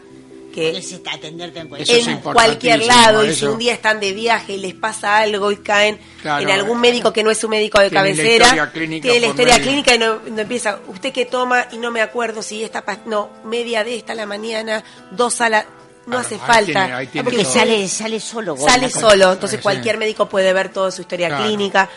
que 0.54 0.82
atenderte 1.12 1.60
en 1.60 1.68
Eso 1.68 1.76
es 1.76 1.90
en 2.08 2.14
importantísimo, 2.16 2.34
cualquier 2.34 2.84
lado 2.86 3.24
y 3.24 3.36
si 3.36 3.46
un 3.46 3.60
día 3.60 3.74
están 3.74 4.00
de 4.00 4.12
viaje 4.14 4.54
y 4.54 4.58
les 4.58 4.74
pasa 4.74 5.20
algo 5.20 5.52
y 5.52 5.58
caen 5.58 6.00
Claro. 6.24 6.42
en 6.42 6.50
algún 6.50 6.82
médico 6.82 7.14
que 7.14 7.24
no 7.24 7.30
es 7.30 7.38
su 7.38 7.48
médico 7.48 7.80
de 7.80 7.92
Tiene 7.92 8.10
la 8.10 8.16
cabecera, 8.16 8.46
historia 8.46 8.72
clínica 8.72 9.04
tiene 9.04 9.20
la 9.20 9.28
historia 9.28 9.62
clínica 9.62 9.94
y 9.96 10.00
no, 10.00 10.20
no 10.32 10.42
empieza, 10.42 10.80
usted 10.88 11.14
que 11.14 11.26
toma 11.26 11.68
y 11.72 11.78
no 11.78 11.92
me 11.92 12.02
acuerdo 12.02 12.42
si 12.42 12.64
esta, 12.64 12.84
no, 13.06 13.30
media 13.46 13.84
de 13.84 13.98
esta 13.98 14.14
a 14.14 14.16
la 14.16 14.26
mañana, 14.26 14.84
dos 15.12 15.42
a 15.42 15.50
la, 15.50 15.64
no 16.08 16.12
Claro, 16.14 16.26
hace 16.26 16.36
ahí 16.36 16.42
falta. 16.42 16.64
tiene- 16.66 16.94
ahí 16.94 17.08
tiene 17.08 17.24
Porque 17.30 17.44
todo. 17.44 17.54
sale, 17.54 17.88
sale 17.88 18.20
solo. 18.20 18.58
Sale 18.58 18.90
solo, 18.90 19.34
entonces 19.34 19.58
Sí. 19.60 19.64
cualquier 19.64 19.98
médico 19.98 20.28
puede 20.28 20.52
ver 20.54 20.70
toda 20.70 20.90
su 20.92 21.02
historia 21.02 21.28
Claro, 21.28 21.44
clínica. 21.46 21.90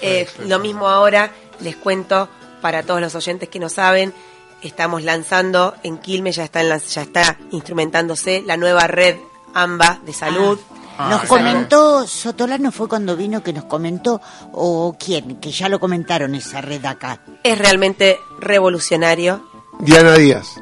Eh, 0.00 0.28
lo 0.46 0.58
mismo 0.60 0.88
ahora, 0.88 1.32
les 1.60 1.74
cuento 1.76 2.28
para 2.60 2.82
todos 2.82 3.00
los 3.00 3.14
oyentes 3.14 3.48
que 3.48 3.58
no 3.58 3.68
saben, 3.68 4.14
estamos 4.62 5.02
lanzando 5.02 5.74
en 5.82 5.98
Quilmes, 5.98 6.36
ya 6.36 6.44
está, 6.44 6.60
en 6.60 6.68
la- 6.68 6.78
ya 6.78 7.02
está 7.02 7.38
instrumentándose 7.50 8.42
la 8.46 8.56
nueva 8.56 8.86
red 8.86 9.16
AMBA 9.54 10.00
de 10.04 10.12
salud. 10.12 10.58
Ah, 10.96 11.08
Nos 11.10 11.22
comentó, 11.24 12.06
Sotolano 12.06 12.70
fue 12.70 12.88
cuando 12.88 13.16
vino 13.16 13.42
que 13.42 13.52
nos 13.52 13.64
comentó, 13.64 14.20
o 14.52 14.96
quién, 14.98 15.40
que 15.40 15.50
ya 15.50 15.68
lo 15.68 15.80
comentaron 15.80 16.34
esa 16.36 16.60
red 16.60 16.84
acá. 16.84 17.20
Es 17.42 17.58
realmente 17.58 18.20
revolucionario. 18.38 19.44
Diana 19.80 20.14
Díaz. 20.14 20.54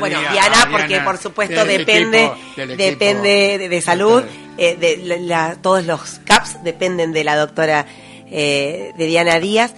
Bueno, 0.00 0.18
Diana, 0.32 0.68
porque 0.72 1.00
por 1.04 1.18
supuesto 1.18 1.64
depende, 1.64 2.24
equipo, 2.56 2.76
depende 2.76 3.58
de, 3.58 3.68
de 3.68 3.80
salud, 3.80 4.22
eh, 4.58 4.76
de 4.76 4.96
la- 4.98 5.16
la- 5.16 5.56
todos 5.60 5.84
los 5.86 6.20
CAPS 6.24 6.62
dependen 6.64 7.12
de 7.12 7.24
la 7.24 7.36
doctora 7.36 7.86
eh, 8.30 8.92
de 8.96 9.06
Diana 9.06 9.38
Díaz. 9.38 9.74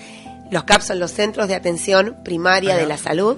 Los 0.51 0.65
CAPS 0.65 0.87
son 0.87 0.99
los 1.01 1.11
centros 1.13 1.49
de 1.49 1.55
atención 1.55 2.17
primaria 2.25 2.77
de 2.77 2.87
la 2.87 2.97
salud 2.97 3.37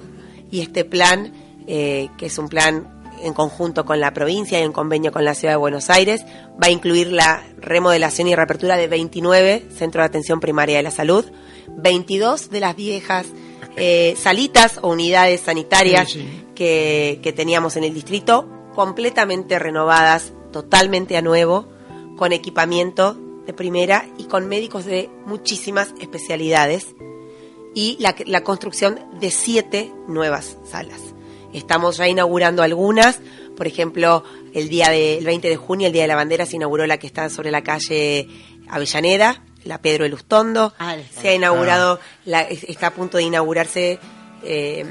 y 0.51 0.61
este 0.61 0.85
plan, 0.85 1.33
eh, 1.67 2.09
que 2.17 2.27
es 2.27 2.37
un 2.37 2.47
plan 2.49 2.93
en 3.23 3.33
conjunto 3.33 3.83
con 3.83 3.99
la 3.99 4.13
provincia 4.13 4.59
y 4.59 4.63
en 4.63 4.71
convenio 4.71 5.11
con 5.11 5.25
la 5.25 5.33
ciudad 5.33 5.53
de 5.53 5.57
Buenos 5.57 5.89
Aires, 5.89 6.23
va 6.61 6.67
a 6.67 6.69
incluir 6.69 7.11
la 7.11 7.43
remodelación 7.57 8.27
y 8.27 8.35
reapertura 8.35 8.77
de 8.77 8.87
29 8.87 9.65
centros 9.75 10.03
de 10.03 10.05
atención 10.05 10.39
primaria 10.39 10.77
de 10.77 10.83
la 10.83 10.91
salud, 10.91 11.25
22 11.67 12.49
de 12.51 12.59
las 12.59 12.75
viejas 12.75 13.25
eh, 13.77 14.15
salitas 14.17 14.79
o 14.81 14.89
unidades 14.89 15.41
sanitarias 15.41 16.09
Sí, 16.11 16.19
sí. 16.21 16.43
que, 16.55 17.19
que 17.23 17.33
teníamos 17.33 17.77
en 17.77 17.83
el 17.83 17.93
distrito, 17.93 18.47
completamente 18.75 19.59
renovadas, 19.59 20.33
totalmente 20.51 21.17
a 21.17 21.21
nuevo, 21.21 21.67
con 22.17 22.33
equipamiento 22.33 23.15
de 23.45 23.53
primera 23.53 24.07
y 24.17 24.25
con 24.25 24.47
médicos 24.47 24.85
de 24.85 25.09
muchísimas 25.25 25.93
especialidades 26.01 26.95
y 27.73 27.95
la, 27.99 28.15
la 28.25 28.43
construcción 28.43 28.99
de 29.19 29.31
siete 29.31 29.91
nuevas 30.07 30.57
salas. 30.69 30.99
Estamos 31.53 31.97
ya 31.97 32.07
inaugurando 32.07 32.61
algunas, 32.63 33.19
por 33.55 33.67
ejemplo, 33.67 34.23
el 34.53 34.67
día 34.69 34.89
del 34.89 35.23
20 35.23 35.47
de 35.47 35.55
junio, 35.55 35.87
el 35.87 35.93
Día 35.93 36.01
de 36.03 36.07
la 36.09 36.15
Bandera, 36.15 36.45
se 36.45 36.57
inauguró 36.57 36.85
la 36.87 36.97
que 36.97 37.07
está 37.07 37.29
sobre 37.29 37.51
la 37.51 37.63
calle 37.63 38.27
Avellaneda, 38.67 39.43
la 39.67 39.77
Pedro 39.79 40.05
Elustondo. 40.05 40.73
se 41.19 41.29
ha 41.29 41.33
inaugurado, 41.35 41.99
la, 42.25 42.41
está 42.41 42.87
a 42.87 42.93
punto 42.93 43.17
de 43.17 43.23
inaugurarse 43.23 43.99
eh, 44.43 44.85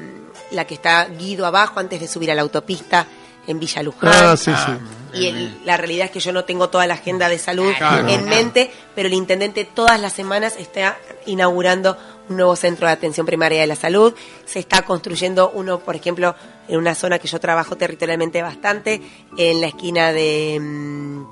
la 0.50 0.64
que 0.66 0.74
está 0.74 1.06
Guido 1.06 1.46
abajo 1.46 1.80
antes 1.80 2.00
de 2.00 2.06
subir 2.08 2.30
a 2.30 2.34
la 2.34 2.42
autopista 2.42 3.06
en 3.46 3.58
Villa 3.60 3.82
Luján. 3.82 4.12
Ah, 4.12 4.36
sí, 4.36 4.52
sí. 4.54 4.72
Y 5.20 5.26
el- 5.28 5.60
la 5.64 5.76
realidad 5.76 6.06
es 6.06 6.10
que 6.10 6.20
yo 6.20 6.32
no 6.32 6.44
tengo 6.44 6.68
toda 6.68 6.86
la 6.86 6.94
agenda 6.94 7.28
de 7.28 7.38
salud 7.38 7.72
Claro. 7.78 8.06
en 8.08 8.24
mente, 8.28 8.70
pero 8.94 9.06
el 9.08 9.14
intendente 9.14 9.64
todas 9.64 10.00
las 10.00 10.12
semanas 10.12 10.56
está 10.58 10.98
inaugurando 11.26 11.96
un 12.28 12.36
nuevo 12.36 12.56
centro 12.56 12.88
de 12.88 12.92
atención 12.92 13.24
primaria 13.24 13.60
de 13.60 13.68
la 13.68 13.76
salud. 13.76 14.12
Se 14.46 14.58
está 14.58 14.82
construyendo 14.82 15.50
uno, 15.54 15.78
por 15.78 15.94
ejemplo, 15.94 16.34
en 16.68 16.76
una 16.76 16.96
zona 16.96 17.20
que 17.20 17.28
yo 17.28 17.38
trabajo 17.38 17.76
territorialmente 17.76 18.42
bastante, 18.42 19.00
en 19.38 19.60
la 19.60 19.68
esquina 19.68 20.12
de 20.12 20.58
mm, 20.60 21.24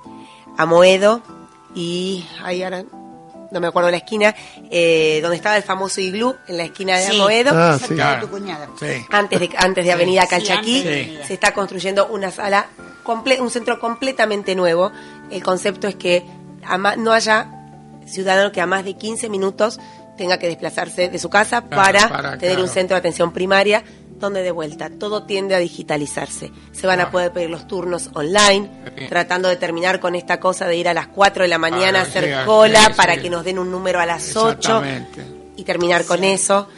Amoedo 0.57 1.21
y 1.75 2.25
ahí 2.45 2.62
ahora 2.62 2.85
no 3.55 3.60
me 3.60 3.68
acuerdo 3.68 3.90
la 3.90 3.97
esquina, 3.97 4.35
eh, 4.70 5.20
donde 5.22 5.36
estaba 5.39 5.56
el 5.56 5.62
famoso 5.62 6.01
iglú, 6.02 6.36
en 6.48 6.59
la 6.59 6.64
esquina 6.64 6.98
de 6.98 7.06
Sí. 7.06 7.14
Amoedo. 7.16 7.52
Ah, 7.55 7.78
Cerca 7.78 7.86
sí. 7.86 7.94
de 7.94 7.94
Claro. 7.97 8.20
tu 8.26 8.28
cuñada. 8.32 8.68
Sí. 8.78 8.86
antes 9.10 9.40
de 9.40 9.51
antes 9.56 9.85
de 9.86 9.93
Avenida 9.93 10.22
Sí, 10.22 10.28
Calchaquí 10.28 10.82
de 10.82 11.20
se 11.26 11.35
está 11.35 11.55
construyendo 11.55 12.06
una 12.09 12.31
sala 12.31 12.66
comple- 13.05 13.40
un 13.40 13.51
centro 13.51 13.78
completamente 13.81 14.55
nuevo 14.55 14.90
el 15.31 15.43
concepto 15.43 15.86
es 15.89 15.94
que 15.97 16.26
a 16.64 16.76
ma- 16.78 16.97
no 16.97 17.12
haya 17.12 17.48
ciudadano 18.06 18.52
que 18.52 18.60
a 18.60 18.66
más 18.66 18.85
de 18.85 18.94
15 18.94 19.28
minutos 19.28 19.78
tenga 20.18 20.39
que 20.39 20.47
desplazarse 20.47 21.09
de 21.09 21.18
su 21.18 21.28
casa 21.31 21.62
Claro, 21.62 21.82
para, 21.82 22.09
para, 22.09 22.39
tener 22.39 22.59
un 22.60 22.68
centro 22.68 22.94
de 22.94 22.98
atención 23.01 23.32
primaria 23.32 23.82
donde 24.25 24.43
de 24.43 24.51
vuelta 24.51 24.91
todo 24.91 25.23
tiende 25.25 25.55
a 25.55 25.59
digitalizarse. 25.59 26.51
Se 26.73 26.87
van 26.87 27.01
a 27.01 27.05
Claro. 27.05 27.13
poder 27.13 27.33
pedir 27.33 27.51
los 27.51 27.67
turnos 27.69 28.11
online, 28.15 28.69
tratando 29.09 29.49
de 29.49 29.57
terminar 29.57 30.01
con 30.01 30.15
esta 30.15 30.41
cosa 30.41 30.67
de 30.67 30.77
ir 30.77 30.89
a 30.89 30.95
las 30.95 31.09
4 31.09 31.43
de 31.45 31.49
la 31.49 31.59
mañana 31.59 32.01
a 32.01 32.03
hacer 32.03 32.45
cola 32.45 32.87
sí. 32.87 32.93
para 32.97 33.17
que 33.17 33.31
nos 33.31 33.45
den 33.45 33.59
un 33.59 33.71
número 33.71 34.01
a 34.01 34.07
las 34.07 34.37
8 34.37 34.53
Exactamente. 34.59 35.25
y 35.57 35.65
terminar 35.65 36.05
con 36.05 36.25
eso. 36.25 36.69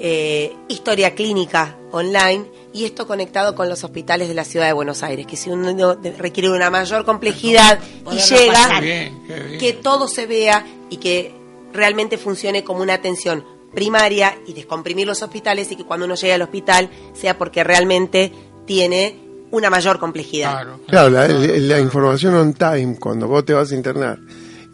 Eh, 0.00 0.52
historia 0.68 1.14
clínica 1.14 1.76
online 1.92 2.44
y 2.72 2.84
esto 2.84 3.06
conectado 3.06 3.54
con 3.54 3.68
los 3.68 3.84
hospitales 3.84 4.26
de 4.26 4.34
la 4.34 4.44
ciudad 4.44 4.66
de 4.66 4.72
Buenos 4.72 5.04
Aires, 5.04 5.24
que 5.26 5.36
si 5.36 5.50
uno 5.50 5.96
requiere 6.18 6.50
una 6.50 6.68
mayor 6.68 7.04
complejidad 7.04 7.78
y 8.10 8.16
llega, 8.16 8.52
pasar. 8.52 8.80
Qué 8.80 8.86
bien, 8.86 9.22
qué 9.28 9.34
bien. 9.40 9.60
que 9.60 9.72
todo 9.74 10.08
se 10.08 10.26
vea 10.26 10.66
y 10.90 10.96
que 10.96 11.32
realmente 11.72 12.18
funcione 12.18 12.64
como 12.64 12.82
una 12.82 12.94
atención 12.94 13.44
primaria 13.74 14.38
y 14.46 14.52
descomprimir 14.52 15.06
los 15.06 15.22
hospitales 15.22 15.70
y 15.72 15.76
que 15.76 15.84
cuando 15.84 16.06
uno 16.06 16.14
llegue 16.14 16.32
al 16.32 16.42
hospital 16.42 16.90
sea 17.12 17.36
porque 17.36 17.64
realmente 17.64 18.32
tiene 18.66 19.20
una 19.50 19.70
mayor 19.70 19.98
complejidad. 19.98 20.52
Claro. 20.52 20.80
Claro, 20.86 21.10
la, 21.10 21.28
la 21.28 21.80
información 21.80 22.34
on 22.34 22.54
time 22.54 22.96
cuando 22.98 23.28
vos 23.28 23.44
te 23.44 23.52
vas 23.52 23.70
a 23.72 23.74
internar. 23.74 24.18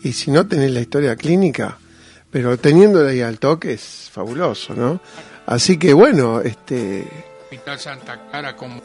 Y 0.03 0.13
si 0.13 0.31
no 0.31 0.47
tenés 0.47 0.71
la 0.71 0.81
historia 0.81 1.17
clínica, 1.17 1.77
pero 2.31 2.57
teniéndola 2.57 3.11
ahí 3.11 3.21
al 3.21 3.39
toque 3.39 3.75
es 3.75 4.09
fabuloso, 4.13 4.75
¿no? 4.75 5.01
Así 5.47 5.79
que 5.79 5.93
bueno, 5.93 6.41
este, 6.41 7.07
Hospital 7.51 7.79
Santa 7.81 8.29
Clara 8.31 8.55
como 8.55 8.81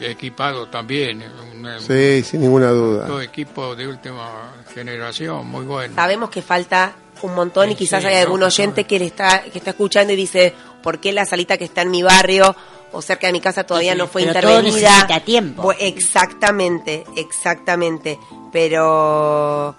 equipado 0.00 0.66
también. 0.66 1.22
Un, 1.22 1.68
sí, 1.78 2.22
sin 2.24 2.40
ninguna 2.40 2.70
duda. 2.70 3.06
Todo 3.06 3.22
equipo 3.22 3.76
de 3.76 3.86
última 3.86 4.52
generación, 4.74 5.46
muy 5.46 5.64
bueno. 5.64 5.94
Sabemos 5.94 6.28
que 6.28 6.42
falta 6.42 6.96
un 7.22 7.34
montón 7.34 7.70
y 7.70 7.74
quizás 7.74 8.02
sí, 8.02 8.08
hay 8.08 8.16
algún 8.16 8.40
no, 8.40 8.46
oyente 8.46 8.84
que 8.84 8.98
le 8.98 9.06
está 9.06 9.42
que 9.42 9.58
está 9.58 9.70
escuchando 9.70 10.12
y 10.12 10.16
dice, 10.16 10.54
¿por 10.82 10.98
qué 11.00 11.12
la 11.12 11.24
salita 11.24 11.56
que 11.58 11.64
está 11.64 11.82
en 11.82 11.90
mi 11.90 12.02
barrio 12.02 12.54
o 12.92 13.00
cerca 13.02 13.26
de 13.26 13.32
mi 13.32 13.40
casa 13.40 13.64
todavía 13.64 13.92
Sí, 13.92 13.98
no 13.98 14.06
fue 14.06 14.22
pero 14.24 14.40
todo 14.40 14.58
intervenida? 14.58 14.90
necesita 14.90 15.20
tiempo. 15.20 15.72
Exactamente, 15.78 17.04
exactamente. 17.16 18.18
Pero 18.52 19.74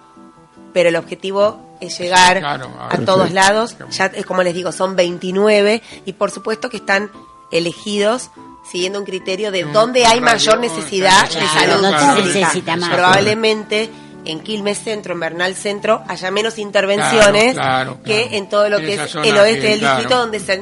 pero 0.73 0.89
el 0.89 0.95
objetivo 0.95 1.77
es 1.79 1.99
llegar 1.99 2.39
Claro, 2.39 2.71
a 2.89 2.97
todos 2.99 3.31
lados. 3.31 3.75
Ya, 3.91 4.05
eh, 4.07 4.23
como 4.23 4.41
les 4.43 4.53
digo, 4.55 4.71
son 4.71 4.95
29 4.95 5.81
y 6.05 6.13
por 6.13 6.31
supuesto 6.31 6.69
que 6.69 6.77
están 6.77 7.11
elegidos 7.51 8.31
siguiendo 8.69 8.97
un 8.97 9.05
criterio 9.05 9.51
de 9.51 9.63
dónde 9.65 10.05
hay 10.05 10.21
mayor 10.21 10.57
necesidad 10.59 11.29
de 11.29 11.45
salud 11.47 11.81
no 11.81 11.99
se 11.99 12.05
pública. 12.21 12.39
necesita 12.39 12.75
más. 12.77 12.89
Probablemente 12.89 13.89
en 14.25 14.39
Quilmes 14.41 14.77
Centro, 14.83 15.13
en 15.13 15.19
Bernal 15.19 15.55
Centro, 15.55 16.03
haya 16.07 16.31
menos 16.31 16.57
intervenciones 16.57 17.53
Claro, 17.53 17.97
claro, 18.01 18.03
que 18.03 18.37
en 18.37 18.49
todo 18.49 18.69
lo 18.69 18.77
En 18.79 18.85
que 18.85 18.93
es 18.95 19.15
el 19.15 19.37
oeste 19.37 19.61
que, 19.61 19.69
del 19.69 19.79
claro. 19.79 19.97
distrito, 19.97 20.19
donde 20.19 20.39
se, 20.39 20.61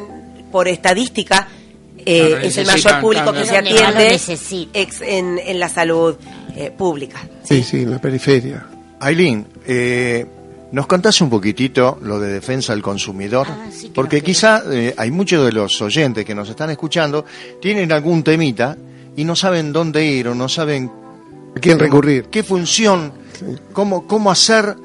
por 0.52 0.68
estadística 0.68 1.48
eh, 2.04 2.28
Claro, 2.30 2.46
es 2.48 2.58
el 2.58 2.68
mayor 2.68 3.02
público 3.02 3.32
que 3.34 3.46
se 3.46 3.58
atiende 3.58 4.20
ex- 4.74 5.02
en, 5.02 5.40
en 5.40 5.60
la 5.60 5.70
salud 5.70 6.16
eh, 6.56 6.72
pública. 6.76 7.20
Sí, 7.44 7.64
sí, 7.64 7.84
en 7.84 7.92
la 7.92 8.00
periferia. 8.00 8.66
Aileen, 9.00 9.48
eh, 9.66 10.26
nos 10.72 10.88
contás 10.88 11.20
un 11.22 11.30
poquitito 11.30 12.00
lo 12.02 12.20
de 12.20 12.32
defensa 12.34 12.74
del 12.74 12.82
consumidor, 12.82 13.46
Ah, 13.50 13.68
sí 13.72 13.92
porque 13.94 14.22
quizá 14.22 14.64
eh, 14.72 14.94
hay 14.98 15.12
muchos 15.12 15.46
de 15.46 15.52
los 15.52 15.82
oyentes 15.82 16.24
que 16.26 16.34
nos 16.34 16.50
están 16.50 16.70
escuchando, 16.70 17.26
tienen 17.62 17.92
algún 17.92 18.24
temita 18.24 18.78
y 19.16 19.24
no 19.26 19.36
saben 19.36 19.74
dónde 19.74 20.06
ir 20.06 20.28
o 20.30 20.36
no 20.36 20.48
saben 20.48 20.90
¿A 21.56 21.60
quién 21.60 21.78
recurrir? 21.78 22.26
qué 22.32 22.44
función, 22.44 23.12
cómo, 23.74 24.08
cómo 24.08 24.32
hacer, 24.32 24.76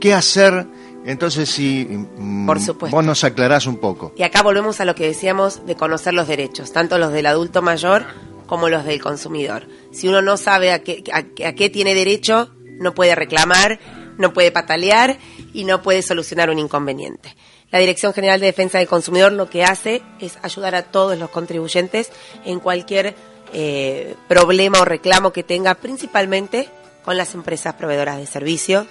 qué 0.00 0.14
hacer. 0.14 0.66
Entonces, 1.04 1.48
si 1.48 1.84
mm, 1.84 2.46
Por 2.46 2.60
supuesto. 2.60 2.96
vos 2.96 3.04
nos 3.04 3.22
aclarás 3.24 3.66
un 3.66 3.76
poco. 3.76 4.12
Y 4.16 4.22
acá 4.22 4.42
volvemos 4.42 4.80
a 4.80 4.84
lo 4.84 4.94
que 4.94 5.06
decíamos 5.06 5.64
de 5.66 5.76
conocer 5.76 6.14
los 6.14 6.26
derechos, 6.28 6.72
tanto 6.72 6.98
los 6.98 7.12
del 7.12 7.26
adulto 7.26 7.62
mayor 7.62 8.04
como 8.46 8.68
los 8.68 8.84
del 8.84 9.00
consumidor. 9.00 9.66
Si 9.92 10.08
uno 10.08 10.22
no 10.22 10.36
sabe 10.36 10.72
a 10.72 10.80
qué, 10.82 11.04
a, 11.12 11.18
a 11.48 11.52
qué 11.54 11.70
tiene 11.70 11.94
derecho, 11.94 12.50
no 12.78 12.94
puede 12.94 13.14
reclamar, 13.14 13.78
no 14.18 14.32
puede 14.32 14.50
patalear 14.50 15.18
y 15.52 15.64
no 15.64 15.82
puede 15.82 16.02
solucionar 16.02 16.50
un 16.50 16.58
inconveniente. 16.58 17.34
La 17.70 17.78
Dirección 17.80 18.12
General 18.12 18.38
de 18.40 18.46
Defensa 18.46 18.78
del 18.78 18.86
Consumidor 18.86 19.32
lo 19.32 19.50
que 19.50 19.64
hace 19.64 20.02
es 20.20 20.38
ayudar 20.42 20.74
a 20.74 20.84
todos 20.84 21.18
los 21.18 21.30
contribuyentes 21.30 22.10
en 22.44 22.60
cualquier 22.60 23.14
eh, 23.52 24.14
problema 24.28 24.80
o 24.80 24.84
reclamo 24.84 25.32
que 25.32 25.42
tenga, 25.42 25.74
principalmente 25.74 26.68
con 27.06 27.16
las 27.16 27.34
empresas 27.34 27.74
proveedoras 27.74 28.18
de 28.18 28.26
servicios, 28.26 28.84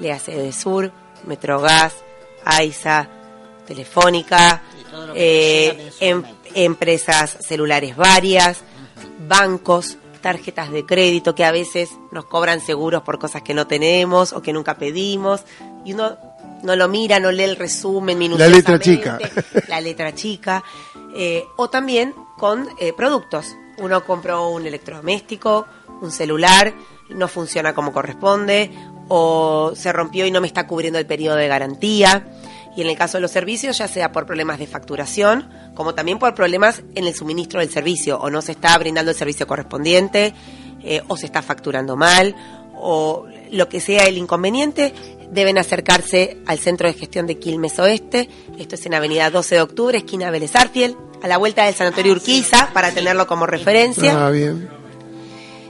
le 0.00 0.10
hace 0.10 0.52
Sur, 0.52 0.90
Metrogas, 1.26 1.94
AISA, 2.42 3.08
Telefónica, 3.66 4.62
eh, 5.14 5.90
em- 6.00 6.22
empresas 6.54 7.36
celulares 7.46 7.94
varias, 7.94 8.62
bancos, 9.28 9.98
tarjetas 10.22 10.72
de 10.72 10.86
crédito 10.86 11.34
que 11.34 11.44
a 11.44 11.52
veces 11.52 11.90
nos 12.10 12.24
cobran 12.24 12.62
seguros 12.62 13.02
por 13.02 13.18
cosas 13.18 13.42
que 13.42 13.52
no 13.52 13.66
tenemos 13.66 14.32
o 14.32 14.40
que 14.40 14.54
nunca 14.54 14.78
pedimos 14.78 15.42
y 15.84 15.92
uno 15.92 16.16
no 16.62 16.74
lo 16.74 16.88
mira, 16.88 17.20
no 17.20 17.30
lee 17.30 17.44
el 17.44 17.56
resumen 17.56 18.18
La 18.38 18.48
letra 18.48 18.78
minuciosamente, 18.78 18.84
chica. 18.84 19.18
la 19.68 19.80
letra 19.82 20.14
chica, 20.14 20.64
eh, 21.14 21.44
o 21.56 21.68
también 21.68 22.14
con 22.38 22.66
eh, 22.78 22.94
productos. 22.94 23.54
Uno 23.76 24.02
compró 24.04 24.48
un 24.48 24.66
electrodoméstico, 24.66 25.66
un 26.00 26.10
celular, 26.10 26.74
no 27.10 27.28
funciona 27.28 27.74
como 27.74 27.92
corresponde, 27.92 28.70
o 29.08 29.72
se 29.74 29.92
rompió 29.92 30.26
y 30.26 30.30
no 30.30 30.40
me 30.40 30.46
está 30.46 30.66
cubriendo 30.66 30.98
el 30.98 31.06
periodo 31.06 31.36
de 31.36 31.48
garantía. 31.48 32.26
Y 32.76 32.82
en 32.82 32.88
el 32.88 32.96
caso 32.96 33.16
de 33.16 33.22
los 33.22 33.30
servicios, 33.30 33.78
ya 33.78 33.88
sea 33.88 34.12
por 34.12 34.26
problemas 34.26 34.58
de 34.58 34.66
facturación, 34.66 35.48
como 35.74 35.94
también 35.94 36.18
por 36.18 36.34
problemas 36.34 36.82
en 36.94 37.06
el 37.06 37.14
suministro 37.14 37.60
del 37.60 37.70
servicio, 37.70 38.18
o 38.20 38.30
no 38.30 38.40
se 38.42 38.52
está 38.52 38.76
brindando 38.78 39.10
el 39.10 39.16
servicio 39.16 39.46
correspondiente, 39.46 40.34
eh, 40.84 41.02
o 41.08 41.16
se 41.16 41.26
está 41.26 41.42
facturando 41.42 41.96
mal, 41.96 42.36
o 42.76 43.26
lo 43.50 43.68
que 43.68 43.80
sea 43.80 44.04
el 44.04 44.16
inconveniente, 44.16 44.94
deben 45.32 45.58
acercarse 45.58 46.38
al 46.46 46.58
Centro 46.58 46.86
de 46.86 46.94
Gestión 46.94 47.26
de 47.26 47.38
Quilmes 47.38 47.78
Oeste. 47.78 48.28
Esto 48.58 48.76
es 48.76 48.86
en 48.86 48.94
Avenida 48.94 49.30
12 49.30 49.56
de 49.56 49.60
Octubre, 49.60 49.98
esquina 49.98 50.30
Vélez 50.30 50.54
Arfiel, 50.54 50.96
a 51.22 51.26
la 51.26 51.36
vuelta 51.36 51.64
del 51.64 51.74
Sanatorio 51.74 52.12
Urquiza, 52.12 52.70
para 52.72 52.92
tenerlo 52.92 53.26
como 53.26 53.46
referencia 53.46 54.26
Ah, 54.26 54.30
bien. 54.30 54.77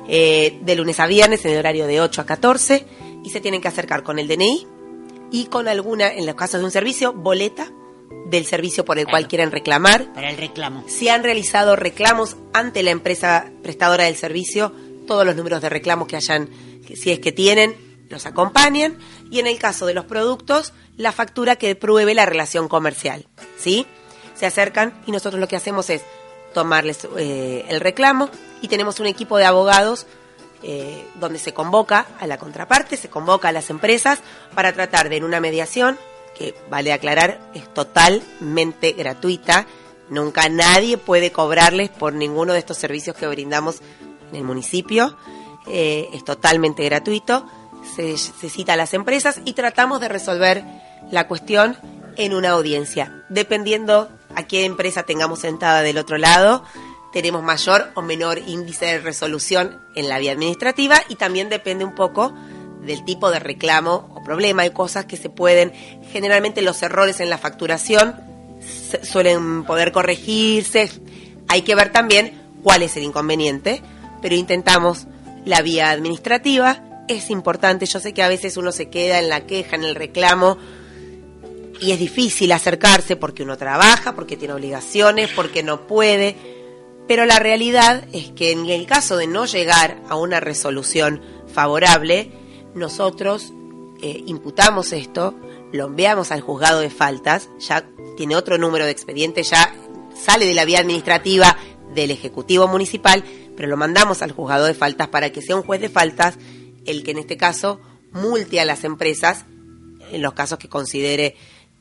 Eh, 0.09 0.59
de 0.63 0.75
lunes 0.75 0.99
a 1.01 1.07
viernes 1.07 1.45
en 1.45 1.53
el 1.53 1.59
horario 1.59 1.87
de 1.87 2.01
8 2.01 2.23
a 2.23 2.27
14 2.27 2.87
y 3.25 3.31
se 3.31 3.41
tienen 3.41 3.61
que 3.61 3.69
acercar 3.69 4.03
con 4.03 4.19
el 4.19 4.27
DNI 4.27 4.67
y 5.31 5.47
con 5.47 5.69
alguna, 5.69 6.13
en 6.13 6.27
los 6.27 6.35
casos 6.35 6.61
de 6.61 6.65
un 6.65 6.71
servicio, 6.71 7.13
boleta 7.13 7.71
del 8.27 8.47
servicio 8.47 8.85
por 8.85 8.99
el 8.99 9.07
cual 9.07 9.29
quieren 9.29 9.51
reclamar. 9.51 10.13
Para 10.13 10.31
el 10.31 10.37
reclamo. 10.37 10.85
Si 10.87 11.09
han 11.09 11.23
realizado 11.23 11.77
reclamos 11.77 12.37
ante 12.53 12.83
la 12.83 12.91
empresa 12.91 13.51
prestadora 13.63 14.05
del 14.05 14.17
servicio, 14.17 14.73
todos 15.07 15.25
los 15.25 15.37
números 15.37 15.61
de 15.61 15.69
reclamos 15.69 16.09
que 16.09 16.17
hayan, 16.17 16.49
si 16.95 17.11
es 17.11 17.19
que 17.19 17.33
tienen, 17.33 17.77
los 18.09 18.27
acompañan. 18.27 18.99
Y 19.31 19.41
en 19.41 19.47
el 19.47 19.59
caso 19.59 19.87
de 19.87 19.95
los 19.95 20.05
productos, 20.05 20.73
la 20.97 21.13
factura 21.13 21.57
que 21.57 21.75
pruebe 21.75 22.15
la 22.15 22.27
relación 22.27 22.69
comercial. 22.69 23.27
¿Sí? 23.59 23.87
Se 24.35 24.47
acercan 24.47 24.95
y 25.07 25.13
nosotros 25.13 25.41
lo 25.41 25.49
que 25.49 25.57
hacemos 25.57 25.91
es 25.91 26.03
tomarles 26.59 27.07
eh, 27.17 27.65
el 27.69 27.81
reclamo. 27.81 28.31
Y 28.63 28.67
tenemos 28.67 28.99
un 28.99 29.07
equipo 29.07 29.37
de 29.37 29.45
abogados 29.45 30.07
eh, 30.65 31.07
donde 31.21 31.39
se 31.39 31.55
convoca 31.55 32.07
a 32.19 32.27
la 32.27 32.37
contraparte, 32.37 32.97
se 32.97 33.09
convoca 33.09 33.49
a 33.49 33.53
las 33.53 33.71
empresas 33.71 34.19
para 34.57 34.73
tratar 34.73 35.09
de 35.09 35.19
en 35.19 35.23
una 35.23 35.39
mediación, 35.39 35.97
que 36.37 36.57
vale 36.69 36.93
aclarar, 36.93 37.41
es 37.55 37.73
totalmente 37.73 38.93
gratuita, 38.93 39.67
nunca 40.09 40.49
nadie 40.49 40.99
puede 40.99 41.31
cobrarles 41.31 41.91
por 41.91 42.13
ninguno 42.13 42.55
de 42.55 42.59
estos 42.59 42.77
servicios 42.77 43.15
que 43.15 43.29
brindamos 43.29 43.81
en 44.31 44.37
el 44.37 44.43
municipio, 44.43 45.17
eh, 45.69 46.09
es 46.13 46.25
totalmente 46.25 46.85
gratuito, 46.85 47.47
se, 47.95 48.17
se 48.17 48.51
cita 48.51 48.73
a 48.73 48.77
las 48.77 48.95
empresas 48.95 49.41
y 49.45 49.53
tratamos 49.53 50.01
de 50.01 50.09
resolver 50.09 50.65
la 51.13 51.29
cuestión 51.29 51.77
en 52.17 52.35
una 52.35 52.51
audiencia, 52.51 53.25
dependiendo 53.29 54.09
a 54.39 54.47
qué 54.47 54.65
empresa 54.65 55.03
tengamos 55.03 55.41
sentada 55.41 55.83
del 55.83 55.99
otro 55.99 56.17
lado, 56.17 56.63
tenemos 57.13 57.43
mayor 57.43 57.91
o 57.95 58.03
menor 58.03 58.39
índice 58.39 58.87
de 58.87 59.01
resolución 59.01 59.81
en 59.97 60.09
la 60.09 60.19
vía 60.21 60.31
administrativa 60.31 61.03
y 61.09 61.17
también 61.17 61.49
depende 61.49 61.85
un 61.85 61.97
poco 61.97 62.33
del 62.83 63.05
tipo 63.05 63.33
de 63.33 63.41
reclamo 63.41 64.09
o 64.15 64.23
problema. 64.23 64.63
Hay 64.63 64.71
cosas 64.71 65.07
que 65.07 65.17
se 65.17 65.29
pueden, 65.29 65.73
generalmente 66.13 66.63
los 66.63 66.81
errores 66.85 67.19
en 67.19 67.31
la 67.31 67.39
facturación 67.39 68.15
suelen 69.03 69.65
poder 69.65 69.91
corregirse. 69.91 70.89
Hay 71.49 71.63
que 71.63 71.75
ver 71.75 71.91
también 71.91 72.41
cuál 72.63 72.85
es 72.85 72.97
el 72.97 73.03
inconveniente, 73.03 73.83
pero 74.23 74.37
intentamos 74.37 75.09
la 75.45 75.63
vía 75.63 75.91
administrativa. 75.91 76.85
Es 77.09 77.31
importante, 77.31 77.87
yo 77.87 77.99
sé 77.99 78.15
que 78.15 78.23
a 78.23 78.29
veces 78.29 78.57
uno 78.57 78.71
se 78.71 78.89
queda 78.89 79.19
en 79.19 79.31
la 79.31 79.47
queja, 79.47 79.75
en 79.75 79.83
el 79.83 79.97
reclamo, 79.97 80.59
y 81.81 81.93
es 81.93 81.99
difícil 81.99 82.53
acercarse 82.53 83.17
porque 83.17 83.43
uno 83.43 83.57
trabaja, 83.57 84.15
porque 84.15 84.37
tiene 84.37 84.55
obligaciones, 84.55 85.31
porque 85.35 85.63
no 85.63 85.87
puede. 85.87 86.37
Pero 87.07 87.25
la 87.25 87.39
realidad 87.39 88.07
es 88.13 88.31
que 88.33 88.53
en 88.53 88.67
el 88.67 88.87
caso 88.87 89.17
de 89.17 89.27
no 89.27 89.47
llegar 89.47 90.03
a 90.09 90.17
una 90.17 90.41
resolución 90.41 91.23
favorable, 91.53 92.31
nosotros 92.75 93.53
eh, 94.03 94.23
imputamos 94.27 94.93
esto, 94.93 95.35
lo 95.73 95.87
enviamos 95.87 96.33
al 96.33 96.41
juzgado 96.41 96.81
de 96.81 96.91
faltas, 96.91 97.49
ya 97.59 97.89
tiene 98.17 98.37
otro 98.37 98.59
número 98.59 98.85
de 98.85 98.91
expediente, 98.91 99.43
ya 99.43 99.75
sale 100.15 100.47
de 100.47 100.55
la 100.55 100.65
vía 100.65 100.81
administrativa 100.81 101.57
del 101.95 102.11
Ejecutivo 102.11 102.69
Municipal, 102.69 103.25
pero 103.57 103.69
lo 103.69 103.77
mandamos 103.77 104.23
al 104.23 104.33
juzgado 104.33 104.67
de 104.67 104.75
faltas 104.75 105.09
para 105.09 105.31
que 105.31 105.43
sea 105.43 105.57
un 105.57 105.63
juez 105.63 105.81
de 105.81 105.89
faltas 105.89 106.37
el 106.85 107.03
que 107.03 107.13
en 107.13 107.19
este 107.19 107.37
caso 107.37 107.81
multe 108.13 108.61
a 108.61 108.65
las 108.65 108.85
empresas 108.85 109.47
en 110.11 110.23
los 110.23 110.33
casos 110.33 110.59
que 110.59 110.69
considere 110.69 111.37